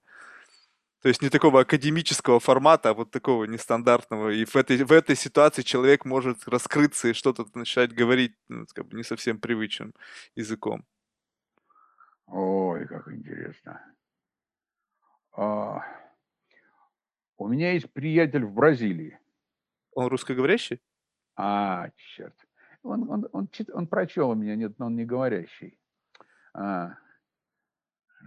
То 1.04 1.10
есть 1.10 1.22
не 1.22 1.30
такого 1.30 1.60
академического 1.60 2.40
формата, 2.40 2.90
а 2.90 2.94
вот 2.94 3.12
такого 3.12 3.44
нестандартного. 3.44 4.30
И 4.30 4.46
в 4.46 4.56
этой, 4.56 4.82
в 4.86 4.92
этой 4.94 5.18
ситуации 5.18 5.62
человек 5.62 6.06
может 6.06 6.48
раскрыться 6.48 7.10
и 7.10 7.14
что-то 7.14 7.46
начать 7.56 7.94
говорить 7.94 8.38
ну, 8.48 8.66
как 8.74 8.88
бы 8.88 8.96
не 8.96 9.04
совсем 9.04 9.38
привычным 9.38 9.94
языком. 10.34 10.86
Ой, 12.26 12.88
как 12.88 13.10
интересно. 13.10 13.82
А, 15.34 15.84
у 17.38 17.50
меня 17.50 17.74
есть 17.74 17.92
приятель 17.92 18.46
в 18.46 18.54
Бразилии. 18.54 19.20
Он 19.92 20.08
русскоговорящий? 20.08 20.80
А, 21.36 21.90
черт. 22.16 22.36
Он, 22.82 23.04
он, 23.10 23.28
он, 23.34 23.50
он, 23.50 23.50
он 23.74 23.88
прочел 23.88 24.30
у 24.30 24.36
меня, 24.36 24.56
нет, 24.56 24.80
но 24.80 24.86
он 24.86 24.96
не 24.96 25.04
говорящий. 25.04 25.78
А, 26.54 26.96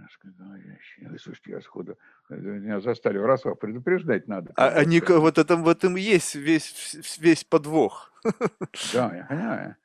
Русскоговорящие. 0.03 1.19
Слушайте, 1.19 1.51
я 1.53 1.61
сходу 1.61 1.97
меня 2.29 2.81
заставили 2.81 3.19
раз 3.19 3.45
вас 3.45 3.57
предупреждать 3.59 4.29
надо. 4.29 4.53
А 4.57 4.69
они 4.69 5.01
вот 5.01 5.39
этом 5.39 5.63
в 5.63 5.69
этом 5.69 5.97
есть 5.97 6.35
весь 6.35 7.19
весь 7.19 7.45
подвох. 7.45 8.13
Да, 8.93 9.15
я 9.15 9.25
понимаю. 9.29 9.77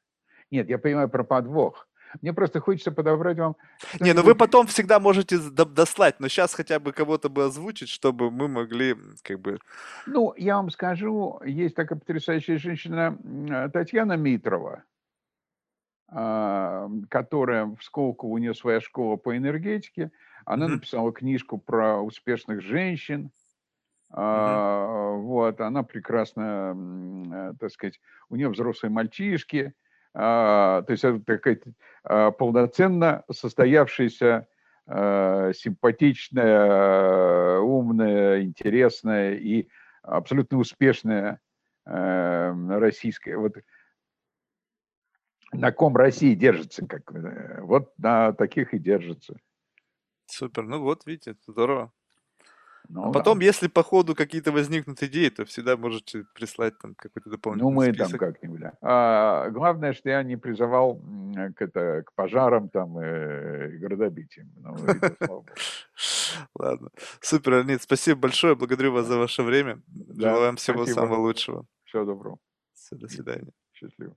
Нет, 0.49 0.69
я 0.69 0.77
понимаю 0.77 1.09
про 1.09 1.23
подвох. 1.23 1.87
Мне 2.21 2.33
просто 2.33 2.59
хочется 2.59 2.91
подобрать 2.91 3.37
вам... 3.37 3.55
Не, 3.99 4.13
ну 4.13 4.21
вы 4.21 4.35
потом 4.35 4.67
всегда 4.67 4.99
можете 4.99 5.37
дослать, 5.37 6.19
но 6.19 6.27
сейчас 6.27 6.53
хотя 6.53 6.79
бы 6.79 6.91
кого-то 6.91 7.29
бы 7.29 7.45
озвучить, 7.45 7.87
чтобы 7.87 8.31
мы 8.31 8.49
могли 8.49 8.97
как 9.23 9.39
бы... 9.39 9.59
Ну, 10.07 10.33
я 10.35 10.57
вам 10.57 10.69
скажу, 10.71 11.39
есть 11.45 11.75
такая 11.75 11.97
потрясающая 11.97 12.57
женщина 12.57 13.17
э, 13.49 13.69
Татьяна 13.69 14.17
Митрова. 14.17 14.83
А, 16.13 16.89
которая 17.09 17.63
в 17.65 17.77
Сколково, 17.81 18.31
у 18.31 18.37
нее 18.37 18.53
своя 18.53 18.81
школа 18.81 19.15
по 19.15 19.37
энергетике. 19.37 20.11
Она 20.45 20.65
mm-hmm. 20.65 20.69
написала 20.69 21.13
книжку 21.13 21.57
про 21.57 22.01
успешных 22.01 22.59
женщин. 22.61 23.31
Mm-hmm. 24.11 25.21
Вот, 25.21 25.61
она 25.61 25.83
прекрасно, 25.83 26.75
э, 27.33 27.53
так 27.57 27.71
сказать, 27.71 28.01
у 28.29 28.35
нее 28.35 28.49
взрослые 28.49 28.91
мальчишки. 28.91 29.73
А, 30.13 30.81
то 30.81 30.91
есть 30.91 31.05
это 31.05 31.21
такая 31.21 31.61
полноценно 32.31 33.23
состоявшаяся, 33.31 34.47
симпатичная, 34.87 37.59
умная, 37.59 38.41
интересная 38.41 39.35
и 39.35 39.69
абсолютно 40.03 40.57
успешная 40.57 41.39
э, 41.85 42.53
российская. 42.67 43.37
Вот 43.37 43.55
на 45.51 45.71
ком 45.71 45.95
Россия 45.95 46.35
держится, 46.35 46.85
как, 46.85 47.11
э, 47.13 47.61
вот 47.61 47.93
на 47.97 48.33
таких 48.33 48.73
и 48.73 48.79
держится. 48.79 49.35
Супер, 50.25 50.63
ну 50.63 50.81
вот, 50.81 51.05
видите, 51.05 51.35
здорово. 51.47 51.91
Ну, 52.89 53.09
а 53.09 53.11
потом, 53.11 53.39
да. 53.39 53.45
если 53.45 53.67
по 53.67 53.83
ходу 53.83 54.15
какие-то 54.15 54.51
возникнут 54.51 55.01
идеи, 55.03 55.29
то 55.29 55.45
всегда 55.45 55.77
можете 55.77 56.25
прислать 56.33 56.77
там 56.79 56.95
какой-то 56.95 57.29
дополнительный 57.29 57.71
Ну, 57.71 57.75
мы 57.75 57.85
список. 57.93 58.09
там 58.09 58.19
как-нибудь, 58.19 58.59
да. 58.59 58.73
А, 58.81 59.49
главное, 59.49 59.93
что 59.93 60.09
я 60.09 60.23
не 60.23 60.35
призывал 60.35 60.99
к, 61.55 61.61
это, 61.61 62.03
к 62.05 62.13
пожарам 62.15 62.69
там 62.69 62.99
и 62.99 63.77
градобитиям. 63.77 64.51
Ну, 64.57 64.75
Ладно. 66.55 66.89
Супер, 67.21 67.53
Леонид, 67.53 67.81
спасибо 67.81 68.21
большое, 68.21 68.55
благодарю 68.55 68.91
вас 68.91 69.05
за 69.05 69.17
ваше 69.17 69.43
время. 69.43 69.81
Желаю 70.17 70.41
вам 70.41 70.55
всего 70.57 70.85
самого 70.85 71.19
лучшего. 71.19 71.65
Всего 71.85 72.05
доброго. 72.05 72.39
Все, 72.73 72.95
до 72.95 73.07
свидания. 73.07 73.51
Счастливо. 73.73 74.15